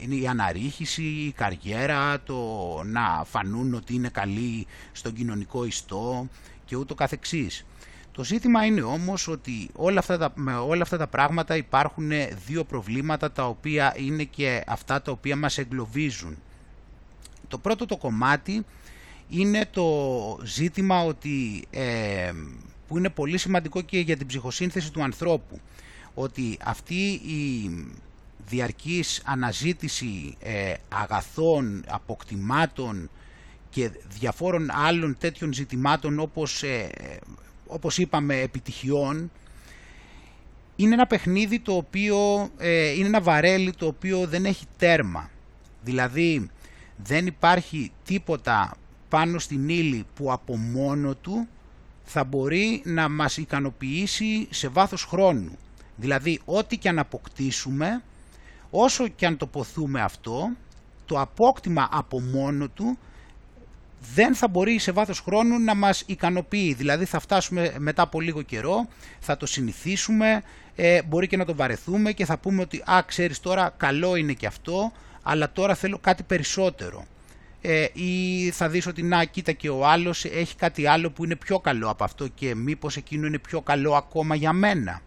είναι 0.00 0.14
η 0.14 0.26
αναρρίχηση, 0.26 1.02
η 1.02 1.32
καριέρα, 1.32 2.20
το 2.20 2.42
να 2.84 3.24
φανούν 3.24 3.74
ότι 3.74 3.94
είναι 3.94 4.08
καλοί 4.08 4.66
στον 4.92 5.12
κοινωνικό 5.12 5.64
ιστό 5.64 6.28
και 6.64 6.76
ούτω 6.76 6.94
καθεξής. 6.94 7.64
Το 8.16 8.24
ζήτημα 8.24 8.64
είναι 8.64 8.82
όμως 8.82 9.28
ότι 9.28 9.68
όλα 9.72 9.98
αυτά 9.98 10.18
τα, 10.18 10.32
με 10.34 10.54
όλα 10.54 10.82
αυτά 10.82 10.96
τα 10.96 11.06
πράγματα 11.06 11.56
υπάρχουν 11.56 12.10
δύο 12.46 12.64
προβλήματα 12.64 13.32
τα 13.32 13.46
οποία 13.46 13.94
είναι 13.98 14.24
και 14.24 14.64
αυτά 14.66 15.02
τα 15.02 15.12
οποία 15.12 15.36
μας 15.36 15.58
εγκλωβίζουν. 15.58 16.36
Το 17.48 17.58
πρώτο 17.58 17.86
το 17.86 17.96
κομμάτι 17.96 18.64
είναι 19.28 19.66
το 19.70 20.38
ζήτημα 20.44 21.02
ότι, 21.02 21.64
ε, 21.70 22.32
που 22.88 22.98
είναι 22.98 23.08
πολύ 23.08 23.38
σημαντικό 23.38 23.80
και 23.80 23.98
για 23.98 24.16
την 24.16 24.26
ψυχοσύνθεση 24.26 24.92
του 24.92 25.02
ανθρώπου. 25.02 25.60
Ότι 26.14 26.58
αυτή 26.64 27.10
η 27.12 27.70
διαρκής 28.46 29.22
αναζήτηση 29.24 30.36
ε, 30.40 30.74
αγαθών, 30.88 31.84
αποκτημάτων 31.88 33.10
και 33.70 33.90
διαφόρων 34.18 34.70
άλλων 34.70 35.16
τέτοιων 35.18 35.52
ζητημάτων 35.52 36.18
όπως 36.18 36.62
ε, 36.62 36.90
όπως 37.66 37.98
είπαμε, 37.98 38.40
επιτυχιών, 38.40 39.30
είναι 40.76 40.94
ένα 40.94 41.06
παιχνίδι 41.06 41.60
το 41.60 41.72
οποίο, 41.72 42.48
ε, 42.58 42.90
είναι 42.90 43.06
ένα 43.06 43.20
βαρέλι 43.20 43.72
το 43.72 43.86
οποίο 43.86 44.26
δεν 44.26 44.44
έχει 44.44 44.64
τέρμα. 44.78 45.30
Δηλαδή, 45.82 46.50
δεν 46.96 47.26
υπάρχει 47.26 47.92
τίποτα 48.04 48.76
πάνω 49.08 49.38
στην 49.38 49.68
ύλη 49.68 50.06
που 50.14 50.32
από 50.32 50.56
μόνο 50.56 51.14
του 51.14 51.48
θα 52.04 52.24
μπορεί 52.24 52.82
να 52.84 53.08
μας 53.08 53.36
ικανοποιήσει 53.36 54.48
σε 54.50 54.68
βάθος 54.68 55.04
χρόνου. 55.04 55.58
Δηλαδή, 55.96 56.40
ό,τι 56.44 56.78
και 56.78 56.88
αν 56.88 56.98
αποκτήσουμε, 56.98 58.02
όσο 58.70 59.08
και 59.08 59.26
αν 59.26 59.36
τοποθούμε 59.36 60.00
αυτό, 60.00 60.50
το 61.04 61.20
απόκτημα 61.20 61.88
από 61.92 62.20
μόνο 62.20 62.68
του 62.68 62.98
δεν 64.14 64.34
θα 64.34 64.48
μπορεί 64.48 64.78
σε 64.78 64.92
βάθος 64.92 65.20
χρόνου 65.20 65.58
να 65.58 65.74
μας 65.74 66.02
ικανοποιεί. 66.06 66.74
Δηλαδή 66.74 67.04
θα 67.04 67.18
φτάσουμε 67.18 67.74
μετά 67.78 68.02
από 68.02 68.20
λίγο 68.20 68.42
καιρό, 68.42 68.88
θα 69.20 69.36
το 69.36 69.46
συνηθίσουμε, 69.46 70.42
ε, 70.74 71.02
μπορεί 71.02 71.26
και 71.26 71.36
να 71.36 71.44
το 71.44 71.54
βαρεθούμε 71.54 72.12
και 72.12 72.24
θα 72.24 72.38
πούμε 72.38 72.62
ότι 72.62 72.82
«Α, 72.90 73.02
ξέρεις 73.06 73.40
τώρα, 73.40 73.74
καλό 73.76 74.16
είναι 74.16 74.32
και 74.32 74.46
αυτό, 74.46 74.92
αλλά 75.22 75.52
τώρα 75.52 75.74
θέλω 75.74 75.98
κάτι 75.98 76.22
περισσότερο». 76.22 77.06
ε, 77.68 77.86
ή 77.92 78.50
θα 78.50 78.68
δεις 78.68 78.86
ότι 78.86 79.02
να 79.02 79.24
κοίτα 79.24 79.52
και 79.52 79.68
ο 79.68 79.86
άλλος 79.86 80.24
έχει 80.24 80.56
κάτι 80.56 80.86
άλλο 80.86 81.10
που 81.10 81.24
είναι 81.24 81.36
πιο 81.36 81.58
καλό 81.58 81.90
από 81.90 82.04
αυτό 82.04 82.28
και 82.28 82.54
μήπως 82.54 82.96
εκείνο 82.96 83.26
είναι 83.26 83.38
πιο 83.38 83.60
καλό 83.60 83.94
ακόμα 83.94 84.34
για 84.34 84.52
μένα. 84.52 85.00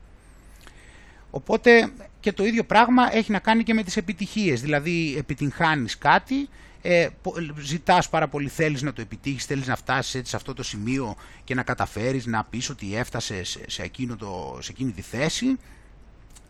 Οπότε 1.32 1.92
και 2.20 2.32
το 2.32 2.46
ίδιο 2.46 2.64
πράγμα 2.64 3.16
έχει 3.16 3.32
να 3.32 3.40
κάνει 3.40 3.64
και 3.64 3.74
με 3.74 3.84
τις 3.84 3.98
επιτυχίες, 3.98 4.62
δηλαδή 4.62 5.16
επιτυγχάνεις 5.18 5.98
κάτι, 5.98 6.50
ε, 6.82 7.08
ζητάς 7.60 8.10
πάρα 8.10 8.28
πολύ, 8.28 8.48
θέλεις 8.48 8.82
να 8.82 8.94
το 8.94 9.02
επιτύχεις, 9.02 9.46
θέλεις 9.46 9.68
να 9.68 9.76
φτάσεις 9.76 10.16
έτσι 10.16 10.30
σε 10.30 10.36
αυτό 10.36 10.54
το 10.54 10.64
σημείο 10.64 11.16
και 11.44 11.56
να 11.56 11.64
καταφέρεις 11.64 12.26
να 12.26 12.44
πεις 12.44 12.70
ότι 12.70 12.96
έφτασες 12.96 13.60
σε, 13.68 13.84
εκείνο 13.84 14.16
το, 14.16 14.58
σε 14.62 14.72
εκείνη 14.72 14.92
τη 14.92 15.02
θέση. 15.02 15.58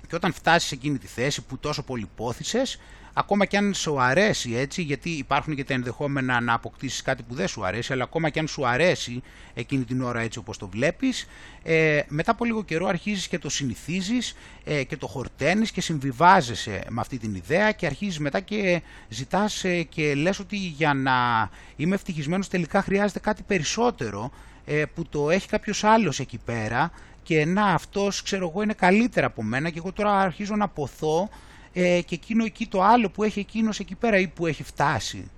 Και 0.08 0.16
όταν 0.16 0.34
φτάσεις 0.34 0.70
σε 0.70 0.76
εκείνη 0.76 0.98
τη 0.98 1.08
θέση 1.08 1.42
που 1.42 1.58
τόσο 1.58 1.84
πολύ 1.84 2.10
πόθησες, 2.16 2.80
ακόμα 3.20 3.46
και 3.46 3.58
αν 3.58 3.74
σου 3.74 4.02
αρέσει 4.02 4.56
έτσι, 4.56 4.82
γιατί 4.82 5.10
υπάρχουν 5.10 5.56
και 5.56 5.64
τα 5.64 5.74
ενδεχόμενα 5.74 6.42
να 6.42 6.54
αποκτήσεις 6.54 7.02
κάτι 7.02 7.24
που 7.24 7.34
δεν 7.34 7.48
σου 7.48 7.66
αρέσει, 7.66 7.94
αλλά 7.94 8.04
ακόμα 8.04 8.30
και 8.30 8.40
αν 8.40 8.48
σου 8.48 8.68
αρέσει 8.68 9.22
εκείνη 9.54 9.84
την 9.84 10.02
ώρα 10.02 10.20
έτσι 10.20 10.40
όπως 10.40 10.58
το 10.58 10.68
βλέπεις, 10.68 11.28
ε, 11.64 12.02
μετά 12.08 12.32
από 12.32 12.46
λίγο 12.46 12.64
καιρό 12.64 12.88
αρχίζεις 12.88 13.28
και 13.28 13.40
το 13.40 13.50
συνηθίζεις 13.50 14.36
ε, 14.64 14.84
και 14.84 14.98
το 14.98 15.08
χορταίνεις 15.08 15.72
και 15.72 15.82
συμβιβάζεσαι 15.82 16.84
με 16.90 17.02
αυτή 17.02 17.18
την 17.18 17.36
ιδέα 17.36 17.72
και 17.72 17.86
αρχίζεις 17.86 18.20
μετά 18.20 18.40
και 18.40 18.82
ζητάς 19.10 19.64
ε, 19.64 19.84
και 19.84 20.16
λες 20.16 20.40
ότι 20.40 20.58
για 20.58 20.94
να 20.94 21.50
είμαι 21.76 21.96
ευτυχισμένος 21.96 22.48
τελικά 22.48 22.82
χρειάζεται 22.82 23.20
κάτι 23.20 23.44
περισσότερο 23.44 24.32
ε, 24.66 24.84
που 24.86 25.06
το 25.10 25.30
έχει 25.30 25.48
κάποιος 25.48 25.84
άλλος 25.84 26.20
εκεί 26.20 26.40
πέρα 26.46 26.92
και 27.24 27.46
να 27.46 27.66
αυτός 27.66 28.22
ξέρω 28.22 28.50
εγώ 28.50 28.62
είναι 28.62 28.74
καλύτερα 28.74 29.26
από 29.26 29.44
μένα 29.44 29.70
και 29.70 29.78
εγώ 29.78 29.92
τώρα 29.92 30.20
αρχίζω 30.20 30.56
να 30.56 30.68
ποθώ 30.68 31.30
ε, 31.74 32.02
και 32.02 32.16
εκείνο 32.16 32.44
εκεί 32.44 32.68
το 32.68 32.84
άλλο 32.84 33.10
που 33.10 33.24
έχει 33.24 33.40
εκείνος 33.40 33.80
εκεί 33.80 33.96
πέρα 33.96 34.18
ή 34.18 34.28
που 34.28 34.48
έχει 34.48 34.64
φτάσει. 34.64 35.30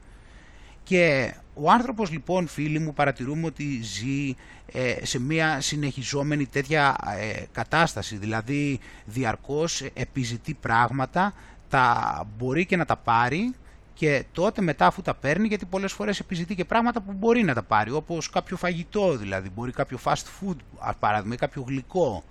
Και 0.84 1.34
ο 1.53 1.72
άνθρωπος 1.72 2.12
λοιπόν 2.12 2.48
φίλοι 2.48 2.80
μου 2.80 2.94
παρατηρούμε 2.94 3.45
ότι 3.45 3.82
ζει 3.84 4.36
ε, 4.72 5.06
σε 5.06 5.20
μια 5.20 5.62
συνεχιζόμενη 5.62 6.45
τέτοια 6.45 6.95
ε, 7.20 7.44
κατάσταση, 7.52 8.18
δηλαδή 8.18 8.80
διαρκώς 9.06 9.82
επιζητεί 9.94 10.53
πράγματα, 10.53 11.34
τα 11.70 12.28
μπορεί 12.38 12.66
και 12.66 12.76
να 12.76 12.86
τα 12.86 12.95
πάρει 12.95 13.53
και 13.94 14.26
τότε 14.32 14.62
μετά 14.62 14.86
αφού 14.86 15.02
τα 15.02 15.14
παίρνει, 15.14 15.48
γιατί 15.48 15.66
πολλές 15.66 15.94
φορές 15.94 16.20
επιζητεί 16.20 16.56
και 16.56 16.66
πράγματα 16.66 17.02
που 17.02 17.12
μπορεί 17.14 17.44
να 17.44 17.53
τα 17.53 17.64
πάρει, 17.64 17.91
όπως 17.91 18.30
κάποιο 18.30 18.58
φαγητό 18.58 19.18
δηλαδή, 19.18 19.49
μπορεί 19.49 19.72
κάποιο 19.72 19.99
fast 20.03 20.14
food 20.14 20.56
παράδειγμα 20.99 21.34
ή 21.34 21.38
κάποιο 21.38 21.64
γλυκό 21.68 22.24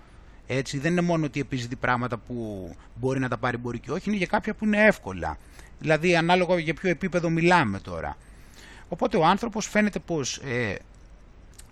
έτσι, 0.53 0.79
δεν 0.79 0.93
είναι 0.93 1.01
μόνο 1.01 1.25
ότι 1.25 1.41
επιζητεί 1.41 1.77
πράγματα 1.77 2.17
που 2.17 2.69
μπορεί 2.95 3.21
να 3.21 3.29
τα 3.29 3.37
πάρει, 3.37 3.57
μπορεί 3.57 3.79
και 3.79 3.91
όχι, 3.91 4.09
είναι 4.09 4.19
για 4.19 4.27
κάποια 4.27 4.55
που 4.55 4.65
είναι 4.65 4.85
εύκολα. 4.85 5.39
Δηλαδή, 5.79 6.17
ανάλογα 6.17 6.59
για 6.59 6.75
ποιο 6.75 6.91
επίπεδο 6.91 7.31
μιλάμε 7.31 7.79
τώρα. 7.79 8.17
Οπότε 8.89 9.17
ο 9.17 9.25
άνθρωπος 9.25 9.67
φαίνεται 9.67 9.99
πως 9.99 10.37
ε, 10.37 10.75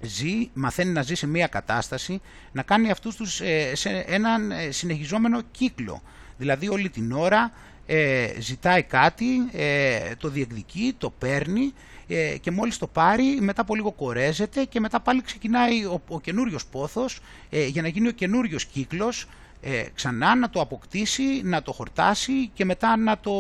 ζει, 0.00 0.50
μαθαίνει 0.54 0.92
να 0.92 1.02
ζει 1.02 1.14
σε 1.14 1.26
μια 1.26 1.46
κατάσταση, 1.46 2.20
να 2.52 2.62
κάνει 2.62 2.90
αυτούς 2.90 3.16
τους 3.16 3.40
ε, 3.40 3.74
σε 3.74 3.88
έναν 4.06 4.50
ε, 4.50 4.70
συνεχιζόμενο 4.70 5.40
κύκλο. 5.50 6.02
Δηλαδή 6.38 6.68
όλη 6.68 6.88
την 6.88 7.12
ώρα 7.12 7.52
ε, 7.86 8.28
ζητάει 8.38 8.82
κάτι, 8.82 9.26
ε, 9.52 10.14
το 10.18 10.28
διεκδικεί, 10.28 10.94
το 10.98 11.10
παίρνει 11.10 11.72
ε, 12.08 12.36
και 12.38 12.50
μόλις 12.50 12.78
το 12.78 12.86
πάρει 12.86 13.40
μετά 13.40 13.60
από 13.60 13.74
λίγο 13.74 13.92
κορέζεται 13.92 14.64
και 14.64 14.80
μετά 14.80 15.00
πάλι 15.00 15.22
ξεκινάει 15.22 15.84
ο, 15.84 16.02
ο 16.08 16.20
καινούριος 16.20 16.66
πόθος 16.66 17.20
ε, 17.50 17.66
για 17.66 17.82
να 17.82 17.88
γίνει 17.88 18.08
ο 18.08 18.12
καινούριος 18.12 18.64
κύκλος 18.64 19.26
ε, 19.60 19.84
ξανά 19.94 20.34
να 20.34 20.50
το 20.50 20.60
αποκτήσει, 20.60 21.40
να 21.44 21.62
το 21.62 21.72
χορτάσει 21.72 22.48
και 22.54 22.64
μετά 22.64 22.96
να 22.96 23.18
το, 23.18 23.32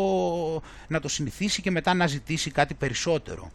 να 0.88 1.00
το 1.00 1.08
συνηθίσει 1.08 1.62
και 1.62 1.70
μετά 1.70 1.94
να 1.94 2.06
ζητήσει 2.06 2.50
κάτι 2.50 2.74
περισσότερο. 2.74 3.50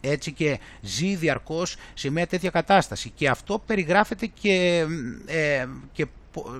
Έτσι 0.00 0.32
και 0.32 0.58
ζει 0.80 1.14
διαρκώς 1.14 1.76
σε 1.94 2.10
μια 2.10 2.26
τέτοια 2.26 2.50
κατάσταση 2.50 3.10
και 3.10 3.28
αυτό 3.28 3.58
περιγράφεται 3.66 4.26
και, 4.26 4.86
ε, 5.26 5.66
και 5.92 6.06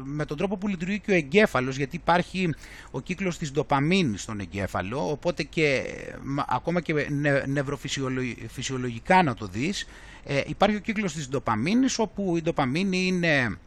με 0.05 0.25
τον 0.25 0.37
τρόπο 0.37 0.57
που 0.57 0.69
λειτουργεί 0.69 0.99
και 1.01 1.11
ο 1.11 1.15
εγκέφαλος, 1.15 1.77
γιατί 1.77 1.97
υπάρχει 1.97 2.55
ο 2.91 3.01
κύκλος 3.01 3.39
της 3.39 3.53
ντοπαμίνης 3.53 4.23
στον 4.23 4.41
εγκέφαλο, 4.41 5.11
οπότε 5.11 5.43
και 5.43 5.83
ακόμα 6.49 6.81
και 6.81 7.09
νευροφυσιολογικά 7.47 9.23
να 9.23 9.35
το 9.35 9.47
δεις, 9.47 9.89
ε, 10.25 10.43
υπάρχει 10.47 10.77
ο 10.77 10.81
κύκλος 10.81 11.13
της 11.13 11.29
ντοπαμίνης, 11.29 11.99
όπου 11.99 12.37
η 12.37 12.43
ντοπαμίνη 12.43 13.07
είναι 13.07 13.59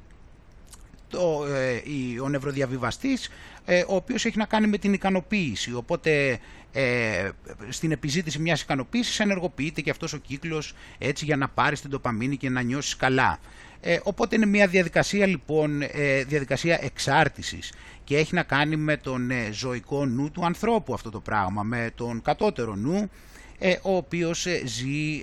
το, 1.09 1.45
ε, 1.45 1.81
ο 2.21 2.29
νευροδιαβιβαστής, 2.29 3.29
ε, 3.65 3.83
ο 3.87 3.95
οποίος 3.95 4.25
έχει 4.25 4.37
να 4.37 4.45
κάνει 4.45 4.67
με 4.67 4.77
την 4.77 4.93
ικανοποίηση, 4.93 5.73
οπότε 5.73 6.39
ε, 6.71 7.29
στην 7.69 7.91
επιζήτηση 7.91 8.39
μιας 8.39 8.61
ικανοποίησης 8.61 9.19
ενεργοποιείται 9.19 9.81
και 9.81 9.89
αυτός 9.89 10.13
ο 10.13 10.17
κύκλος 10.17 10.73
έτσι 10.97 11.25
για 11.25 11.37
να 11.37 11.47
πάρεις 11.47 11.81
την 11.81 11.89
ντοπαμίνη 11.89 12.37
και 12.37 12.49
να 12.49 12.61
νιώσεις 12.61 12.95
καλά. 12.95 13.39
Ε, 13.87 13.99
οπότε 14.03 14.35
είναι 14.35 14.45
μια 14.45 14.67
διαδικασία 14.67 15.25
λοιπόν, 15.25 15.81
ε, 15.81 16.23
διαδικασία 16.23 16.79
εξάρτησης 16.81 17.73
και 18.03 18.17
έχει 18.17 18.33
να 18.33 18.43
κάνει 18.43 18.75
με 18.75 18.97
τον 18.97 19.31
ε, 19.31 19.49
ζωικό 19.51 20.05
νου 20.05 20.31
του 20.31 20.45
ανθρώπου 20.45 20.93
αυτό 20.93 21.09
το 21.09 21.19
πράγμα, 21.19 21.63
με 21.63 21.91
τον 21.95 22.21
κατώτερο 22.21 22.75
νου, 22.75 23.09
ε, 23.59 23.75
ο 23.81 23.95
οποίος 23.95 24.47
ζει 24.65 25.21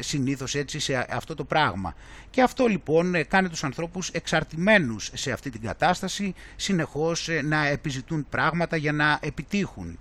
συνήθως 0.00 0.54
έτσι 0.54 0.78
σε 0.78 1.06
αυτό 1.10 1.34
το 1.34 1.44
πράγμα. 1.44 1.94
Και 2.30 2.42
αυτό 2.42 2.66
λοιπόν 2.66 3.26
κάνει 3.28 3.48
τους 3.48 3.64
ανθρώπους 3.64 4.08
εξαρτημένους 4.08 5.10
σε 5.14 5.32
αυτή 5.32 5.50
την 5.50 5.60
κατάσταση, 5.60 6.34
συνεχώς 6.56 7.28
να 7.44 7.66
επιζητούν 7.66 8.26
πράγματα 8.28 8.76
για 8.76 8.92
να 8.92 9.18
επιτύχουν. 9.22 9.98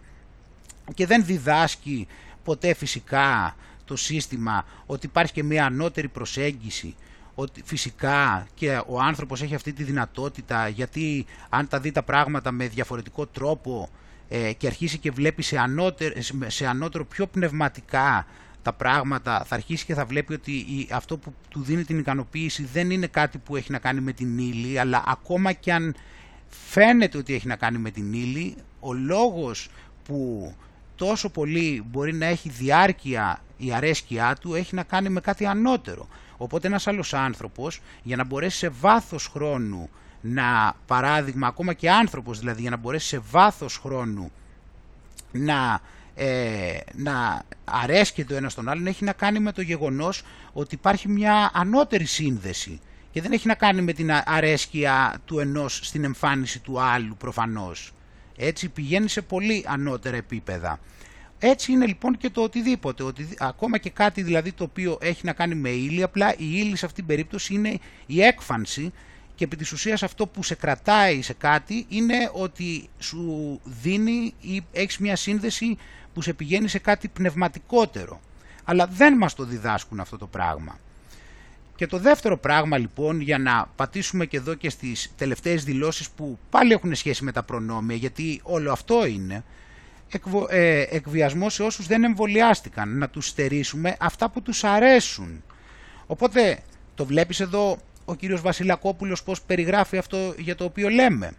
Και 0.94 1.06
δεν 1.06 1.26
διδάσκει 1.26 2.08
ποτέ 2.44 2.74
φυσικά 2.74 3.56
το 3.86 3.96
σύστημα 3.96 4.66
ότι 4.86 5.06
υπάρχει 5.06 5.34
και 5.34 5.44
μια 5.44 5.66
ανώτερη 5.66 6.08
προσέγγιση 6.08 6.96
ότι 7.36 7.62
φυσικά 7.66 8.48
και 8.54 8.82
ο 8.88 9.00
άνθρωπος 9.02 9.42
έχει 9.42 9.56
αυτή 9.56 9.74
τη 9.74 9.84
δυνατότητα 9.84 10.68
γιατί 10.68 11.26
αν 11.50 11.68
τα 11.68 11.80
δει 11.80 11.92
τα 11.92 12.04
πράγματα 12.04 12.52
με 12.52 12.68
διαφορετικό 12.68 13.26
τρόπο 13.26 13.90
ε, 14.30 14.54
και 14.54 14.68
αρχίσει 14.68 14.98
και 14.98 15.12
βλέπει 15.12 15.42
σε 15.42 15.58
ανώτερο, 15.58 16.14
σε 16.48 16.68
ανώτερο 16.68 17.06
πιο 17.06 17.28
πνευματικά 17.28 18.26
τα 18.62 18.74
πράγματα 18.74 19.44
θα 19.48 19.56
αρχίσει 19.56 19.86
και 19.86 19.94
θα 19.94 20.06
βλέπει 20.06 20.34
ότι 20.34 20.88
αυτό 20.92 21.18
που 21.18 21.34
του 21.50 21.62
δίνει 21.62 21.84
την 21.84 22.00
ικανοποίηση 22.00 22.64
δεν 22.74 22.92
είναι 22.92 23.08
κάτι 23.08 23.38
που 23.38 23.56
έχει 23.56 23.72
να 23.72 23.80
κάνει 23.80 24.02
με 24.02 24.12
την 24.12 24.38
ύλη 24.38 24.80
αλλά 24.80 25.04
ακόμα 25.08 25.52
και 25.52 25.74
αν 25.74 25.96
φαίνεται 26.48 27.18
ότι 27.18 27.34
έχει 27.34 27.48
να 27.48 27.56
κάνει 27.56 27.78
με 27.78 27.92
την 27.92 28.14
ύλη 28.14 28.56
ο 28.80 28.94
λόγος 28.94 29.70
που 30.04 30.54
τόσο 30.96 31.30
πολύ 31.30 31.84
μπορεί 31.88 32.14
να 32.14 32.26
έχει 32.26 32.50
διάρκεια 32.50 33.42
η 33.58 33.74
αρέσκειά 33.74 34.36
του 34.42 34.56
έχει 34.56 34.76
να 34.76 34.84
κάνει 34.84 35.10
με 35.10 35.20
κάτι 35.20 35.46
ανώτερο. 35.46 36.08
Οπότε 36.42 36.68
ένας 36.68 36.88
άλλος 36.88 37.14
άνθρωπος 37.14 37.82
για 38.04 38.16
να 38.16 38.24
μπορέσει 38.24 38.58
σε 38.58 38.70
βάθος 38.70 39.28
χρόνου 39.28 39.90
να, 40.22 40.76
παράδειγμα, 40.86 41.48
ακόμα 41.48 41.74
και 41.74 41.92
άνθρωπος 41.92 42.40
δηλαδή, 42.40 42.62
για 42.62 42.70
να 42.70 42.78
μπορέσει 42.78 43.08
σε 43.08 43.20
βάθος 43.32 43.78
χρόνου 43.78 44.32
να, 45.32 45.82
ε, 46.16 46.78
να 46.94 47.44
αρέσκει 47.66 48.26
το 48.26 48.36
ένας 48.36 48.52
στον 48.52 48.70
άλλον, 48.70 48.88
έχει 48.88 49.04
να 49.04 49.14
κάνει 49.14 49.40
με 49.40 49.52
το 49.52 49.62
γεγονός 49.62 50.24
ότι 50.54 50.76
υπάρχει 50.76 51.08
μια 51.08 51.52
ανώτερη 51.54 52.06
σύνδεση 52.06 52.80
και 53.12 53.22
δεν 53.22 53.32
έχει 53.32 53.48
να 53.48 53.56
κάνει 53.56 53.82
με 53.82 53.94
την 53.94 54.12
αρέσκεια 54.26 55.22
του 55.26 55.40
ενός 55.40 55.80
στην 55.84 56.04
εμφάνιση 56.04 56.60
του 56.60 56.82
άλλου 56.82 57.16
προφανώς. 57.18 57.94
Έτσι 58.38 58.70
πηγαίνει 58.70 59.10
σε 59.10 59.22
πολύ 59.22 59.66
ανώτερα 59.68 60.16
επίπεδα. 60.16 60.80
Έτσι 61.44 61.72
είναι 61.72 61.86
λοιπόν 61.86 62.18
και 62.18 62.30
το 62.30 62.42
οτιδήποτε, 62.42 63.04
ότι 63.04 63.28
ακόμα 63.40 63.78
και 63.78 63.90
κάτι 63.90 64.22
δηλαδή 64.22 64.52
το 64.52 64.64
οποίο 64.64 64.98
έχει 65.02 65.26
να 65.26 65.34
κάνει 65.34 65.56
με 65.56 65.70
ύλη, 65.70 66.04
απλά 66.04 66.34
η 66.34 66.36
ύλη 66.38 66.76
σε 66.76 66.86
αυτήν 66.86 67.06
την 67.06 67.06
περίπτωση 67.06 67.54
είναι 67.54 67.80
η 68.06 68.22
έκφανση 68.22 68.92
και 69.36 69.44
επί 69.44 69.56
της 69.56 69.72
ουσίας 69.72 70.04
αυτό 70.04 70.28
που 70.28 70.44
σε 70.44 70.56
κρατάει 70.56 71.22
σε 71.22 71.34
κάτι 71.34 71.86
είναι 71.90 72.30
ότι 72.34 72.90
σου 73.00 73.60
δίνει 73.64 74.34
ή 74.42 74.64
έχεις 74.72 74.98
μια 74.98 75.16
σύνδεση 75.16 75.78
που 76.14 76.22
σε 76.22 76.34
πηγαίνει 76.34 76.68
σε 76.68 76.80
κάτι 76.80 77.08
πνευματικότερο. 77.08 78.22
Αλλά 78.64 78.88
δεν 78.88 79.18
μας 79.18 79.36
το 79.36 79.44
διδάσκουν 79.44 80.00
αυτό 80.00 80.18
το 80.18 80.28
πράγμα. 80.28 80.80
Και 81.76 81.88
το 81.88 81.98
δεύτερο 81.98 82.38
πράγμα 82.38 82.78
λοιπόν 82.78 83.22
για 83.22 83.38
να 83.38 83.70
πατήσουμε 83.76 84.26
και 84.26 84.38
εδώ 84.38 84.54
και 84.54 84.70
στις 84.70 85.12
τελευταίες 85.18 85.64
δηλώσεις 85.64 86.10
που 86.10 86.40
πάλι 86.50 86.74
έχουν 86.74 86.96
σχέση 86.96 87.24
με 87.24 87.32
τα 87.32 87.44
προνόμια 87.44 87.96
γιατί 87.96 88.40
όλο 88.44 88.72
αυτό 88.72 89.06
είναι 89.06 89.44
εκβο, 90.12 90.48
ε, 90.50 90.82
εκβιασμό 90.90 91.50
σε 91.50 91.64
όσους 91.64 91.88
δεν 91.88 92.04
εμβολιάστηκαν, 92.04 92.98
να 92.98 93.10
τους 93.10 93.28
στερήσουμε 93.28 93.96
αυτά 94.00 94.30
που 94.30 94.42
τους 94.42 94.64
αρέσουν. 94.64 95.44
Οπότε 96.08 96.60
το 96.96 97.06
βλέπεις 97.06 97.40
εδώ 97.40 97.78
ο 98.06 98.16
κύριος 98.16 98.42
Βασιλακόπουλος 98.42 99.24
πώς 99.24 99.42
περιγράφει 99.42 99.98
αυτό 99.98 100.34
για 100.38 100.56
το 100.56 100.64
οποίο 100.64 100.90
λέμε. 100.90 101.32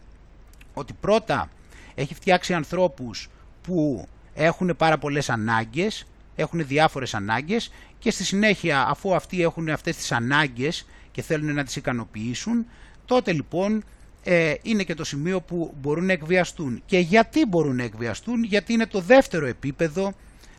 Ότι 0.74 0.92
πρώτα 1.00 1.50
έχει 1.94 2.14
φτιάξει 2.14 2.54
ανθρώπους 2.54 3.28
που 3.62 4.06
έχουν 4.34 4.74
πάρα 4.76 4.98
πολλές 4.98 5.30
ανάγκες, 5.30 6.06
έχουν 6.36 6.66
διάφορες 6.66 7.14
ανάγκες 7.14 7.72
και 7.98 8.10
στη 8.10 8.24
συνέχεια 8.24 8.86
αφού 8.86 9.14
αυτοί 9.14 9.42
έχουν 9.42 9.68
αυτές 9.68 9.96
τις 9.96 10.12
ανάγκες 10.12 10.86
και 11.12 11.22
θέλουν 11.22 11.54
να 11.54 11.64
τις 11.64 11.76
ικανοποιήσουν, 11.76 12.66
τότε 13.04 13.32
λοιπόν 13.32 13.84
ε, 14.24 14.54
είναι 14.62 14.82
και 14.82 14.94
το 14.94 15.04
σημείο 15.04 15.40
που 15.40 15.74
μπορούν 15.80 16.04
να 16.06 16.12
εκβιαστούν. 16.12 16.82
Και 16.86 16.98
γιατί 16.98 17.46
μπορούν 17.46 17.76
να 17.76 17.82
εκβιαστούν, 17.82 18.44
γιατί 18.44 18.72
είναι 18.72 18.86
το 18.86 19.00
δεύτερο 19.00 19.46
επίπεδο 19.46 20.12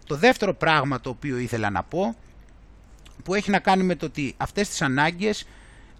Το 0.07 0.15
δεύτερο 0.15 0.53
πράγμα 0.53 0.99
το 1.01 1.09
οποίο 1.09 1.37
ήθελα 1.37 1.69
να 1.69 1.83
πω, 1.83 2.15
που 3.23 3.33
έχει 3.33 3.51
να 3.51 3.59
κάνει 3.59 3.83
με 3.83 3.95
το 3.95 4.05
ότι 4.05 4.33
αυτές 4.37 4.69
τις 4.69 4.81
ανάγκες 4.81 5.47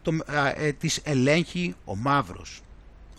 το, 0.01 0.11
ε, 0.56 0.72
τις 0.72 1.00
ελέγχει 1.03 1.75
ο 1.85 1.95
μαύρος. 1.95 2.61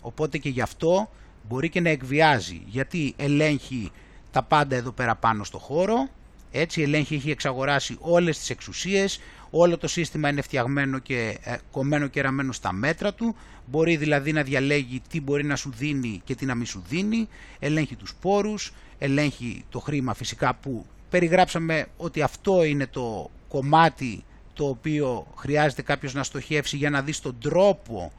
Οπότε 0.01 0.37
και 0.37 0.49
γι' 0.49 0.61
αυτό 0.61 1.09
μπορεί 1.47 1.69
και 1.69 1.81
να 1.81 1.89
εκβιάζει, 1.89 2.61
γιατί 2.65 3.13
ελέγχει 3.17 3.91
τα 4.31 4.43
πάντα 4.43 4.75
εδώ 4.75 4.91
πέρα 4.91 5.15
πάνω 5.15 5.43
στο 5.43 5.57
χώρο, 5.57 6.09
έτσι 6.51 6.81
ελέγχει, 6.81 7.15
έχει 7.15 7.29
εξαγοράσει 7.29 7.97
όλες 7.99 8.37
τις 8.37 8.49
εξουσίες, 8.49 9.19
όλο 9.49 9.77
το 9.77 9.87
σύστημα 9.87 10.29
είναι 10.29 10.41
φτιαγμένο 10.41 10.99
και 10.99 11.37
ε, 11.43 11.55
κομμένο 11.71 12.07
και 12.07 12.21
ραμμένο 12.21 12.51
στα 12.51 12.71
μέτρα 12.71 13.13
του, 13.13 13.35
μπορεί 13.65 13.95
δηλαδή 13.95 14.31
να 14.31 14.43
διαλέγει 14.43 15.01
τι 15.09 15.21
μπορεί 15.21 15.45
να 15.45 15.55
σου 15.55 15.71
δίνει 15.77 16.21
και 16.23 16.35
τι 16.35 16.45
να 16.45 16.55
μην 16.55 16.65
σου 16.65 16.83
δίνει, 16.87 17.27
ελέγχει 17.59 17.95
τους 17.95 18.13
πόρους, 18.21 18.73
ελέγχει 18.97 19.65
το 19.69 19.79
χρήμα 19.79 20.13
φυσικά 20.13 20.53
που 20.55 20.85
περιγράψαμε 21.09 21.85
ότι 21.97 22.21
αυτό 22.21 22.63
είναι 22.63 22.87
το 22.87 23.29
κομμάτι 23.47 24.23
το 24.53 24.67
οποίο 24.67 25.27
χρειάζεται 25.37 25.81
κάποιος 25.81 26.13
να 26.13 26.23
στοχεύσει 26.23 26.77
για 26.77 26.89
να 26.89 27.01
δεις 27.01 27.19
τον 27.19 27.37
τρόπο 27.39 28.11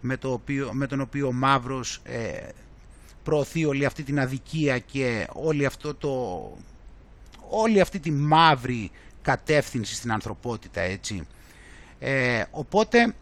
με, 0.00 0.16
το 0.16 0.32
οποίο, 0.32 0.70
με 0.72 0.86
τον 0.86 1.00
οποίο 1.00 1.26
ο 1.26 1.32
Μαύρος 1.32 2.00
ε, 2.04 2.48
προωθεί 3.22 3.64
όλη 3.64 3.84
αυτή 3.84 4.02
την 4.02 4.20
αδικία 4.20 4.78
και 4.78 5.26
όλη, 5.32 5.66
αυτό 5.66 5.94
το, 5.94 6.10
όλη 7.48 7.80
αυτή 7.80 7.98
τη 8.00 8.10
μαύρη 8.10 8.90
κατεύθυνση 9.22 9.94
στην 9.94 10.12
ανθρωπότητα 10.12 10.80
έτσι. 10.80 11.26
Ε, 11.98 12.42
οπότε 12.50 13.14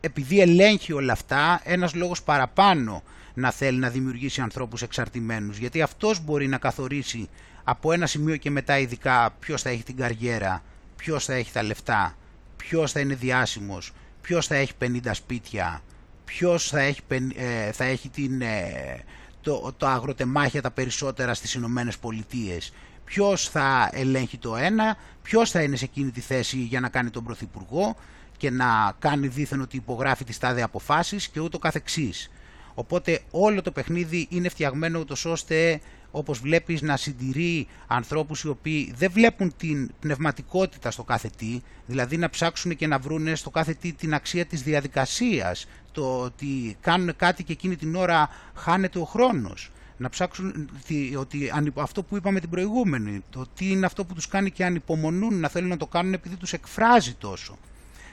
επειδή 0.00 0.40
ελέγχει 0.40 0.92
όλα 0.92 1.12
αυτά 1.12 1.60
ένας 1.64 1.94
λόγος 1.94 2.22
παραπάνω 2.22 3.02
να 3.34 3.50
θέλει 3.50 3.78
να 3.78 3.88
δημιουργήσει 3.88 4.40
ανθρώπους 4.40 4.82
εξαρτημένους 4.82 5.58
γιατί 5.58 5.82
αυτός 5.82 6.24
μπορεί 6.24 6.46
να 6.46 6.58
καθορίσει 6.58 7.28
από 7.64 7.92
ένα 7.92 8.06
σημείο 8.06 8.36
και 8.36 8.50
μετά 8.50 8.78
ειδικά 8.78 9.34
ποιος 9.40 9.62
θα 9.62 9.70
έχει 9.70 9.82
την 9.82 9.96
καριέρα, 9.96 10.62
ποιος 10.96 11.24
θα 11.24 11.34
έχει 11.34 11.52
τα 11.52 11.62
λεφτά, 11.62 12.16
ποιος 12.56 12.92
θα 12.92 13.00
είναι 13.00 13.14
διάσημος, 13.14 13.92
ποιος 14.20 14.46
θα 14.46 14.54
έχει 14.54 14.72
50 14.78 15.10
σπίτια, 15.12 15.82
ποιος 16.24 16.68
θα 16.68 16.80
έχει, 16.80 17.00
ε, 17.36 17.72
θα 17.72 17.84
έχει 17.84 18.08
την, 18.08 18.42
ε, 18.42 19.04
το, 19.40 19.74
το 19.76 19.86
αγροτεμάχια 19.86 20.62
τα 20.62 20.70
περισσότερα 20.70 21.34
στις 21.34 21.54
Ηνωμένες 21.54 21.98
Πολιτείες. 21.98 22.72
Ποιος 23.08 23.48
θα 23.48 23.90
ελέγχει 23.92 24.38
το 24.38 24.56
ένα, 24.56 24.96
ποιος 25.22 25.50
θα 25.50 25.62
είναι 25.62 25.76
σε 25.76 25.84
εκείνη 25.84 26.10
τη 26.10 26.20
θέση 26.20 26.56
για 26.56 26.80
να 26.80 26.88
κάνει 26.88 27.10
τον 27.10 27.24
Πρωθυπουργό 27.24 27.96
και 28.36 28.50
να 28.50 28.92
κάνει 28.98 29.26
δίθεν 29.28 29.60
ότι 29.60 29.76
υπογράφει 29.76 30.24
τις 30.24 30.38
τάδε 30.38 30.62
αποφάσεις 30.62 31.28
και 31.28 31.40
ούτω 31.40 31.58
καθεξής. 31.58 32.30
Οπότε 32.74 33.20
όλο 33.30 33.62
το 33.62 33.70
παιχνίδι 33.70 34.26
είναι 34.30 34.48
φτιαγμένο 34.48 34.98
ούτως 34.98 35.24
ώστε 35.24 35.80
όπως 36.10 36.38
βλέπεις 36.38 36.82
να 36.82 36.96
συντηρεί 36.96 37.66
ανθρώπους 37.86 38.42
οι 38.42 38.48
οποίοι 38.48 38.94
δεν 38.96 39.10
βλέπουν 39.10 39.56
την 39.56 39.90
πνευματικότητα 40.00 40.90
στο 40.90 41.04
κάθε 41.04 41.30
τι, 41.36 41.60
δηλαδή 41.86 42.16
να 42.16 42.30
ψάξουν 42.30 42.76
και 42.76 42.86
να 42.86 42.98
βρουν 42.98 43.36
στο 43.36 43.50
κάθε 43.50 43.74
τι 43.74 43.92
την 43.92 44.14
αξία 44.14 44.46
της 44.46 44.62
διαδικασίας, 44.62 45.66
το 45.92 46.20
ότι 46.20 46.76
κάνουν 46.80 47.16
κάτι 47.16 47.44
και 47.44 47.52
εκείνη 47.52 47.76
την 47.76 47.94
ώρα 47.94 48.28
χάνεται 48.54 48.98
ο 48.98 49.04
χρόνος. 49.04 49.70
Να 49.98 50.08
ψάξουν 50.08 50.70
ότι 51.18 51.52
αυτό 51.74 52.02
που 52.02 52.16
είπαμε 52.16 52.40
την 52.40 52.50
προηγούμενη, 52.50 53.24
το 53.30 53.46
τι 53.54 53.70
είναι 53.70 53.86
αυτό 53.86 54.04
που 54.04 54.14
τους 54.14 54.28
κάνει 54.28 54.50
και 54.50 54.64
ανυπομονούν 54.64 55.40
να 55.40 55.48
θέλουν 55.48 55.68
να 55.68 55.76
το 55.76 55.86
κάνουν 55.86 56.12
επειδή 56.12 56.36
τους 56.36 56.52
εκφράζει 56.52 57.14
τόσο. 57.14 57.58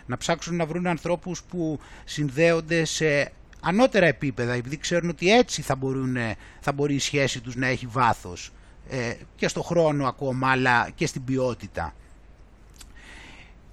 Να 0.06 0.18
ψάξουν 0.18 0.56
να 0.56 0.66
βρουν 0.66 0.88
ανθρώπους 0.88 1.44
που 1.44 1.80
συνδέονται 2.06 2.86
σε 2.86 3.32
ανώτερα 3.62 4.06
επίπεδα, 4.06 4.54
επειδή 4.54 4.78
ξέρουν 4.78 5.10
ότι 5.10 5.32
έτσι 5.32 5.62
θα, 5.62 5.76
μπορούν, 5.76 6.18
θα 6.60 6.72
μπορεί 6.72 6.94
η 6.94 7.00
σχέση 7.00 7.42
τους 7.42 7.56
να 7.56 7.68
έχει 7.68 7.86
βάθος 7.86 8.52
ε, 8.90 9.14
και 9.36 9.48
στο 9.48 9.62
χρόνο 9.62 10.08
ακόμα, 10.08 10.52
αλλά 10.52 10.90
και 10.96 11.08
στην 11.08 11.24
ποιότητα. 11.24 11.94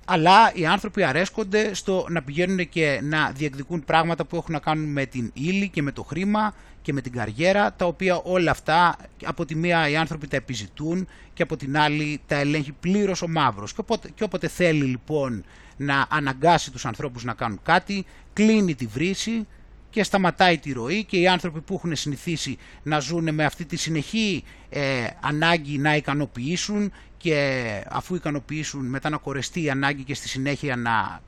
Αλλά 0.05 0.52
οι 0.55 0.66
άνθρωποι 0.66 1.02
αρέσκονται 1.02 1.74
στο 1.74 2.07
να 2.08 2.23
πηγαίνουν 2.23 2.68
και 2.68 3.00
να 3.02 3.31
διεκδικούν 3.31 3.84
πράγματα 3.84 4.24
που 4.24 4.36
έχουν 4.36 4.52
να 4.52 4.58
κάνουν 4.58 4.92
με 4.92 5.07
την 5.07 5.31
ύλη 5.34 5.68
και 5.68 5.82
με 5.82 5.92
το 5.92 6.02
χρήμα 6.02 6.55
και 6.83 6.93
με 6.93 7.01
την 7.01 7.12
καριέρα, 7.12 7.73
τα 7.73 7.86
οποία 7.86 8.20
όλα 8.23 8.51
αυτά 8.51 8.97
από 9.25 9.44
τη 9.44 9.55
μία 9.55 9.89
οι 9.89 9.97
άνθρωποι 9.97 10.27
τα 10.27 10.36
επιζητούν 10.36 11.09
και 11.35 11.43
από 11.43 11.57
την 11.57 11.78
άλλη 11.78 12.20
τα 12.27 12.36
ελέγχει 12.36 12.73
πλήρως 12.73 13.23
ο 13.23 13.28
μαύρος. 13.28 13.73
Και 13.73 13.81
όποτε, 13.81 14.11
και 14.15 14.25
όποτε 14.25 14.49
θέλει 14.49 14.85
λοιπόν 14.85 15.44
να 15.77 16.07
αναγκάσει 16.11 16.70
τους 16.70 16.86
ανθρώπους 16.86 17.25
να 17.25 17.35
κάνουν 17.35 17.61
κάτι, 17.62 18.05
κλείνει 18.33 18.75
τη 18.75 18.86
βρύση 18.86 19.47
και 19.91 20.02
σταματάει 20.02 20.59
τη 20.59 20.73
ροή 20.73 21.05
και 21.05 21.17
οι 21.17 21.28
άνθρωποι 21.28 21.61
που 21.61 21.75
έχουν 21.75 21.97
συνηθίσει 21.97 22.59
να 22.83 22.99
ζουν 22.99 23.35
με 23.35 23.44
αυτή 23.44 23.65
τη 23.65 23.77
συνεχή 23.77 24.44
ε, 24.69 25.07
ανάγκη 25.20 25.78
να 25.78 25.97
ικανοποιήσουν 25.97 26.93
και 27.17 27.62
αφού 27.89 28.15
ικανοποιήσουν 28.15 28.86
μετά 28.86 29.09
να 29.09 29.17
κορεστεί 29.17 29.62
η 29.62 29.70
ανάγκη 29.70 30.02
και 30.02 30.15
στη 30.15 30.28
συνέχεια 30.28 30.77
να 30.77 31.20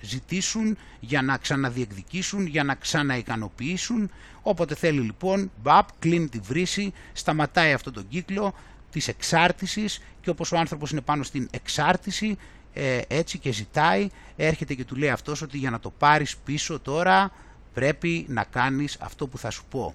ξαναζητήσουν 0.00 0.76
για 1.00 1.22
να 1.22 1.36
ξαναδιεκδικήσουν, 1.36 2.46
για 2.46 2.64
να 2.64 2.74
ξαναικανοποιήσουν. 2.74 4.10
Όποτε 4.42 4.74
θέλει 4.74 5.00
λοιπόν, 5.00 5.50
μπαπ, 5.62 5.88
κλείνει 5.98 6.28
τη 6.28 6.38
βρύση, 6.38 6.92
σταματάει 7.12 7.72
αυτό 7.72 7.90
τον 7.92 8.08
κύκλο 8.08 8.54
της 8.90 9.08
εξάρτησης 9.08 10.00
και 10.20 10.30
όπως 10.30 10.52
ο 10.52 10.58
άνθρωπος 10.58 10.90
είναι 10.90 11.00
πάνω 11.00 11.22
στην 11.22 11.48
εξάρτηση 11.50 12.38
ε, 12.72 13.00
έτσι 13.08 13.38
και 13.38 13.52
ζητάει, 13.52 14.08
έρχεται 14.36 14.74
και 14.74 14.84
του 14.84 14.96
λέει 14.96 15.10
αυτός 15.10 15.42
ότι 15.42 15.58
για 15.58 15.70
να 15.70 15.80
το 15.80 15.90
πάρεις 15.90 16.36
πίσω 16.36 16.80
τώρα 16.80 17.32
πρέπει 17.74 18.26
να 18.28 18.44
κάνεις 18.44 18.96
αυτό 19.00 19.26
που 19.26 19.38
θα 19.38 19.50
σου 19.50 19.64
πω. 19.70 19.94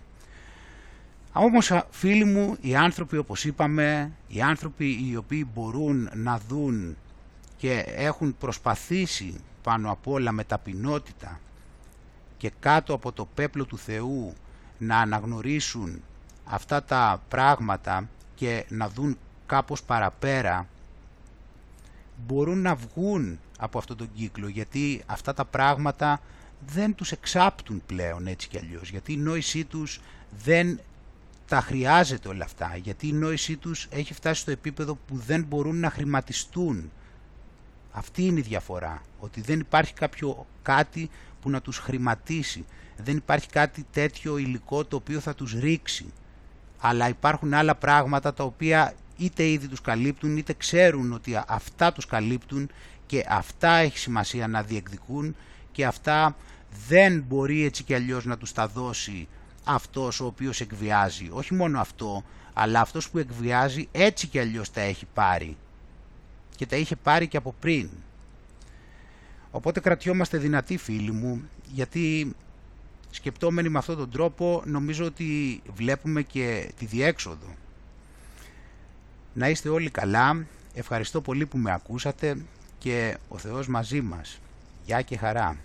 Όμως 1.34 1.72
φίλοι 1.90 2.26
μου, 2.26 2.58
οι 2.62 2.76
άνθρωποι 2.76 3.18
όπως 3.18 3.46
είπαμε, 3.46 4.12
οι 4.28 4.42
άνθρωποι 4.42 5.08
οι 5.10 5.16
οποίοι 5.16 5.48
μπορούν 5.54 6.10
να 6.14 6.40
δουν 6.48 6.98
και 7.58 7.86
έχουν 7.96 8.38
προσπαθήσει 8.38 9.34
πάνω 9.66 9.92
απ' 9.92 10.08
όλα 10.08 10.32
με 10.32 10.44
ταπεινότητα 10.44 11.40
και 12.38 12.52
κάτω 12.60 12.94
από 12.94 13.12
το 13.12 13.26
πέπλο 13.26 13.66
του 13.66 13.78
Θεού 13.78 14.34
να 14.78 14.98
αναγνωρίσουν 14.98 16.02
αυτά 16.46 16.84
τα 16.84 17.22
πράγματα 17.28 18.10
και 18.36 18.66
να 18.70 18.90
δουν 18.90 19.18
κάπως 19.46 19.84
παραπέρα 19.84 20.68
μπορούν 22.26 22.62
να 22.62 22.76
βγουν 22.76 23.40
από 23.58 23.78
αυτόν 23.78 23.98
τον 23.98 24.10
κύκλο 24.14 24.48
γιατί 24.48 25.04
αυτά 25.06 25.34
τα 25.34 25.46
πράγματα 25.46 26.22
δεν 26.68 26.96
τους 26.96 27.12
εξάπτουν 27.12 27.82
πλέον 27.86 28.28
έτσι 28.28 28.48
κι 28.48 28.58
αλλιώς, 28.58 28.90
γιατί 28.90 29.14
η 29.14 29.18
νόησή 29.18 29.66
τους 29.66 30.02
δεν 30.44 30.80
τα 31.48 31.62
χρειάζεται 31.62 32.28
όλα 32.28 32.44
αυτά, 32.44 32.78
γιατί 32.84 33.08
η 33.08 33.14
νόησή 33.14 33.58
τους 33.58 33.88
έχει 33.90 34.14
φτάσει 34.14 34.42
στο 34.42 34.52
επίπεδο 34.52 34.98
που 35.08 35.18
δεν 35.18 35.44
μπορούν 35.44 35.80
να 35.80 35.90
χρηματιστούν. 35.90 36.92
Αυτή 37.98 38.26
είναι 38.26 38.40
η 38.40 38.44
διαφορά, 38.44 39.02
ότι 39.20 39.42
δεν 39.42 39.60
υπάρχει 39.60 39.94
κάποιο 39.94 40.46
κάτι 40.62 41.10
που 41.42 41.50
να 41.50 41.62
τους 41.62 41.78
χρηματίσει, 41.78 42.66
δεν 42.98 43.18
υπάρχει 43.18 43.50
κάτι 43.50 43.86
τέτοιο 43.92 44.38
υλικό 44.38 44.86
το 44.86 44.96
οποίο 44.96 45.20
θα 45.20 45.36
τους 45.36 45.54
ρίξει, 45.54 46.14
αλλά 46.80 47.10
υπάρχουν 47.10 47.54
άλλα 47.54 47.76
πράγματα 47.76 48.34
τα 48.34 48.44
οποία 48.44 48.94
είτε 49.18 49.48
ήδη 49.48 49.68
τους 49.68 49.82
καλύπτουν 49.82 50.38
είτε 50.38 50.54
ξέρουν 50.54 51.14
ότι 51.14 51.44
αυτά 51.48 51.94
τους 51.94 52.06
καλύπτουν 52.06 52.70
και 53.06 53.26
αυτά 53.30 53.70
έχει 53.70 53.98
σημασία 53.98 54.48
να 54.48 54.64
διεκδικούν 54.64 55.36
και 55.72 55.86
αυτά 55.86 56.36
δεν 56.88 57.24
μπορεί 57.28 57.64
έτσι 57.64 57.84
κι 57.84 57.94
αλλιώς 57.94 58.26
να 58.26 58.38
τους 58.38 58.52
τα 58.52 58.68
δώσει 58.68 59.28
αυτός 59.64 60.20
ο 60.20 60.26
οποίος 60.26 60.62
εκβιάζει. 60.62 61.30
Όχι 61.32 61.54
μόνο 61.54 61.80
αυτό, 61.80 62.24
αλλά 62.54 62.82
αυτός 62.82 63.10
που 63.10 63.18
εκβιάζει 63.18 63.88
έτσι 63.92 64.28
κι 64.28 64.40
αλλιώς 64.40 64.72
τα 64.72 64.82
έχει 64.82 65.06
πάρει. 65.14 65.58
Και 66.56 66.66
τα 66.66 66.76
είχε 66.76 66.96
πάρει 66.96 67.28
και 67.28 67.38
από 67.38 67.56
πριν. 67.60 67.90
Οπότε 69.52 69.80
κρατιόμαστε 69.80 70.38
δυνατοί 70.38 70.78
φίλοι 70.78 71.12
μου, 71.12 71.50
γιατί 71.74 72.36
σκεπτόμενοι 73.12 73.70
με 73.70 73.78
αυτόν 73.78 73.98
τον 73.98 74.10
τρόπο 74.10 74.64
νομίζω 74.66 75.06
ότι 75.06 75.62
βλέπουμε 75.74 76.22
και 76.22 76.72
τη 76.78 76.86
διέξοδο. 76.86 77.56
Να 79.34 79.50
είστε 79.50 79.70
όλοι 79.70 79.90
καλά, 79.90 80.46
ευχαριστώ 80.74 81.22
πολύ 81.22 81.46
που 81.46 81.58
με 81.58 81.72
ακούσατε 81.72 82.38
και 82.78 83.18
ο 83.28 83.38
Θεός 83.38 83.68
μαζί 83.68 84.02
μας. 84.02 84.40
Γεια 84.86 85.02
και 85.02 85.18
χαρά. 85.18 85.58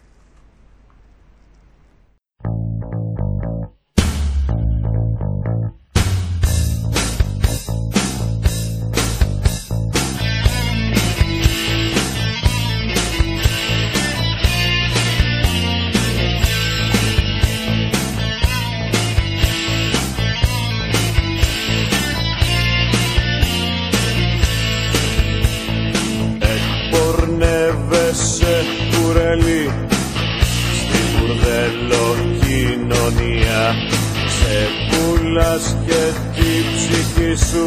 Κοινωνία 35.31 35.59
Σε 35.59 35.77
πουλάς 35.77 35.77
και 35.87 36.03
τη 36.35 36.51
ψυχή 36.75 37.33
σου 37.51 37.67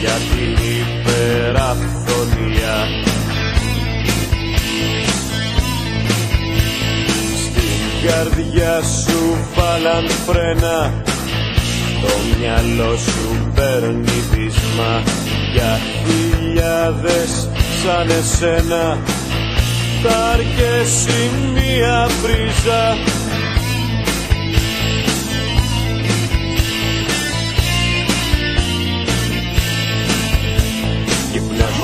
για 0.00 0.16
την 0.30 0.52
υπεραφθονία. 0.80 2.76
Στην 7.44 7.84
καρδιά 8.08 8.74
σου 8.82 9.20
βάλαν 9.54 10.06
φρένα 10.08 10.78
το 12.02 12.12
μυαλό 12.38 12.96
σου 12.96 13.52
παίρνει 13.54 14.18
βίσμα 14.32 15.02
για 15.52 15.72
χιλιάδες 16.04 17.48
σαν 17.82 18.08
εσένα 18.08 18.98
θα 20.02 20.16
αρκέσει 20.32 21.30
μία 21.54 22.08
βρίζα 22.22 22.96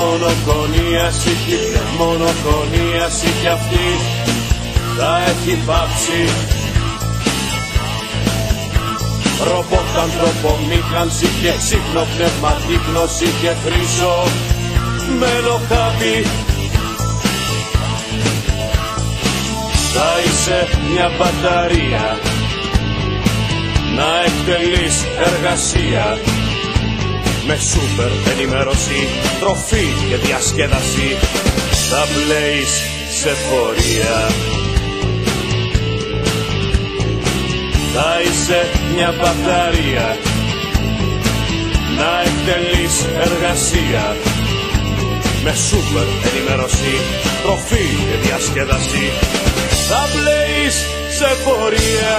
μονοκονίαση 0.03 1.33
κι 1.45 1.57
μονοκονίαση 1.97 3.29
κι 3.41 3.47
αυτή. 3.47 3.87
Θα 4.97 5.11
έχει 5.31 5.53
πάψει. 5.65 6.21
Ρομπότ 9.47 9.89
ανθρωπομήχανση 10.05 11.27
και 11.41 11.51
ξύπνο 11.61 12.03
πνευματική 12.15 12.79
γνώση 12.87 13.29
και 13.41 13.51
χρυσό 13.63 14.17
μελοχάπη 15.19 16.17
Θα 19.93 20.09
είσαι 20.25 20.67
μια 20.91 21.07
μπαταρία. 21.17 22.17
Να 23.95 24.09
εκτελείς 24.25 25.05
εργασία 25.29 26.17
με 27.47 27.55
σούπερ 27.55 28.11
ενημέρωση, 28.33 28.99
τροφή 29.39 29.85
και 30.09 30.15
διασκέδαση. 30.15 31.17
Θα 31.89 32.01
πλέεις 32.13 32.71
σε 33.19 33.29
φορεία. 33.45 34.17
Θα 37.93 38.21
είσαι 38.23 38.59
μια 38.95 39.13
μπαταρία. 39.17 40.17
Να 41.97 42.11
εκτελείς 42.27 42.95
εργασία. 43.27 44.15
Με 45.43 45.53
σούπερ 45.67 46.07
ενημέρωση, 46.29 46.93
τροφή 47.43 47.87
και 48.07 48.27
διασκέδαση. 48.27 49.05
Θα 49.89 50.07
πλέεις 50.13 50.75
σε 51.17 51.29
πορεία 51.43 52.17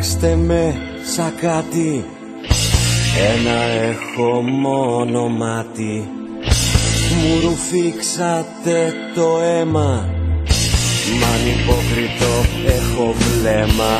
κοιτάξτε 0.00 0.36
με 0.36 0.74
σαν 1.14 1.34
κάτι. 1.40 2.04
Ένα 3.34 3.62
έχω 3.62 4.42
μόνο 4.42 5.28
μάτι. 5.28 6.08
Μου 7.10 7.40
ρουφήξατε 7.42 8.94
το 9.14 9.40
αίμα. 9.42 10.08
Μ' 11.18 11.48
υπόκριτο 11.48 12.44
έχω 12.66 13.14
βλέμμα. 13.18 13.94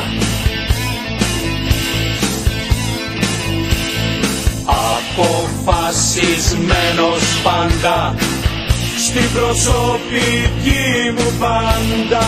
Αποφασισμένος 4.64 7.22
πάντα. 7.42 8.14
Στην 9.06 9.26
προσωπική 9.32 11.10
μου 11.14 11.28
πάντα. 11.38 12.22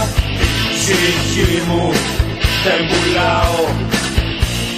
Ψυχή 0.78 1.62
μου 1.68 1.86
δεν 2.64 2.80
πουλάω. 2.88 3.64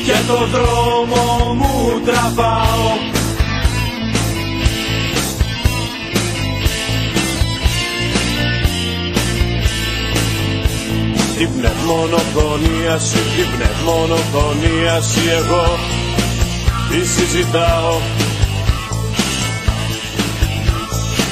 Και 0.06 0.16
το 0.26 0.46
δρόμο 0.46 1.54
μου 1.54 2.00
τραβάω. 2.04 3.12
Την 11.38 11.50
πνευμονογονίαση, 11.58 13.18
την 13.36 13.46
πνευμονογονίαση 13.56 15.20
εγώ 15.38 15.78
τι 16.88 17.06
συζητάω. 17.06 17.96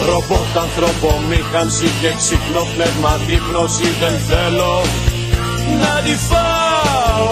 Ρομπότ, 0.07 0.57
ανθρωπομήχανση 0.57 1.91
και 2.01 2.15
ξύπνο 2.17 2.67
πνεύμα 2.75 3.17
δίπνωση 3.27 3.83
δεν 4.01 4.19
θέλω 4.29 4.83
να 5.83 5.95
τη 6.05 6.15
φάω. 6.29 7.31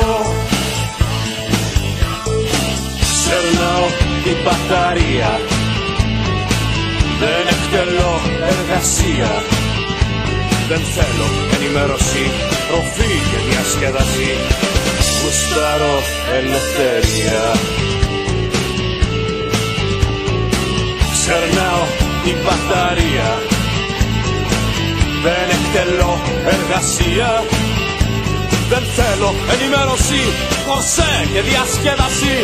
Ξερνάω 3.13 3.87
την 4.25 4.37
μπαταρία. 4.45 5.41
Δεν 7.21 7.45
εκτελώ 7.55 8.13
εργασία. 8.53 9.31
Δεν 10.69 10.83
θέλω 10.95 11.29
ενημέρωση, 11.57 12.25
τροφή 12.69 13.13
και 13.31 13.39
διασκέδαση. 13.49 14.31
Γουστάρω 15.23 15.97
ελευθερία. 16.39 17.43
Ξερνάω 21.15 21.85
την 22.25 22.37
μπαταρία. 22.45 23.29
Δεν 25.25 25.47
εκτελώ 25.57 26.13
εργασία 26.45 27.45
δεν 28.73 28.85
θέλω 28.97 29.35
ενημέρωση, 29.55 30.23
κονσέ 30.67 31.13
και 31.33 31.41
διασκέδαση 31.41 32.37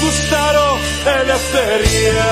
Γουστάρω 0.00 0.70
ελευθερία 1.20 2.30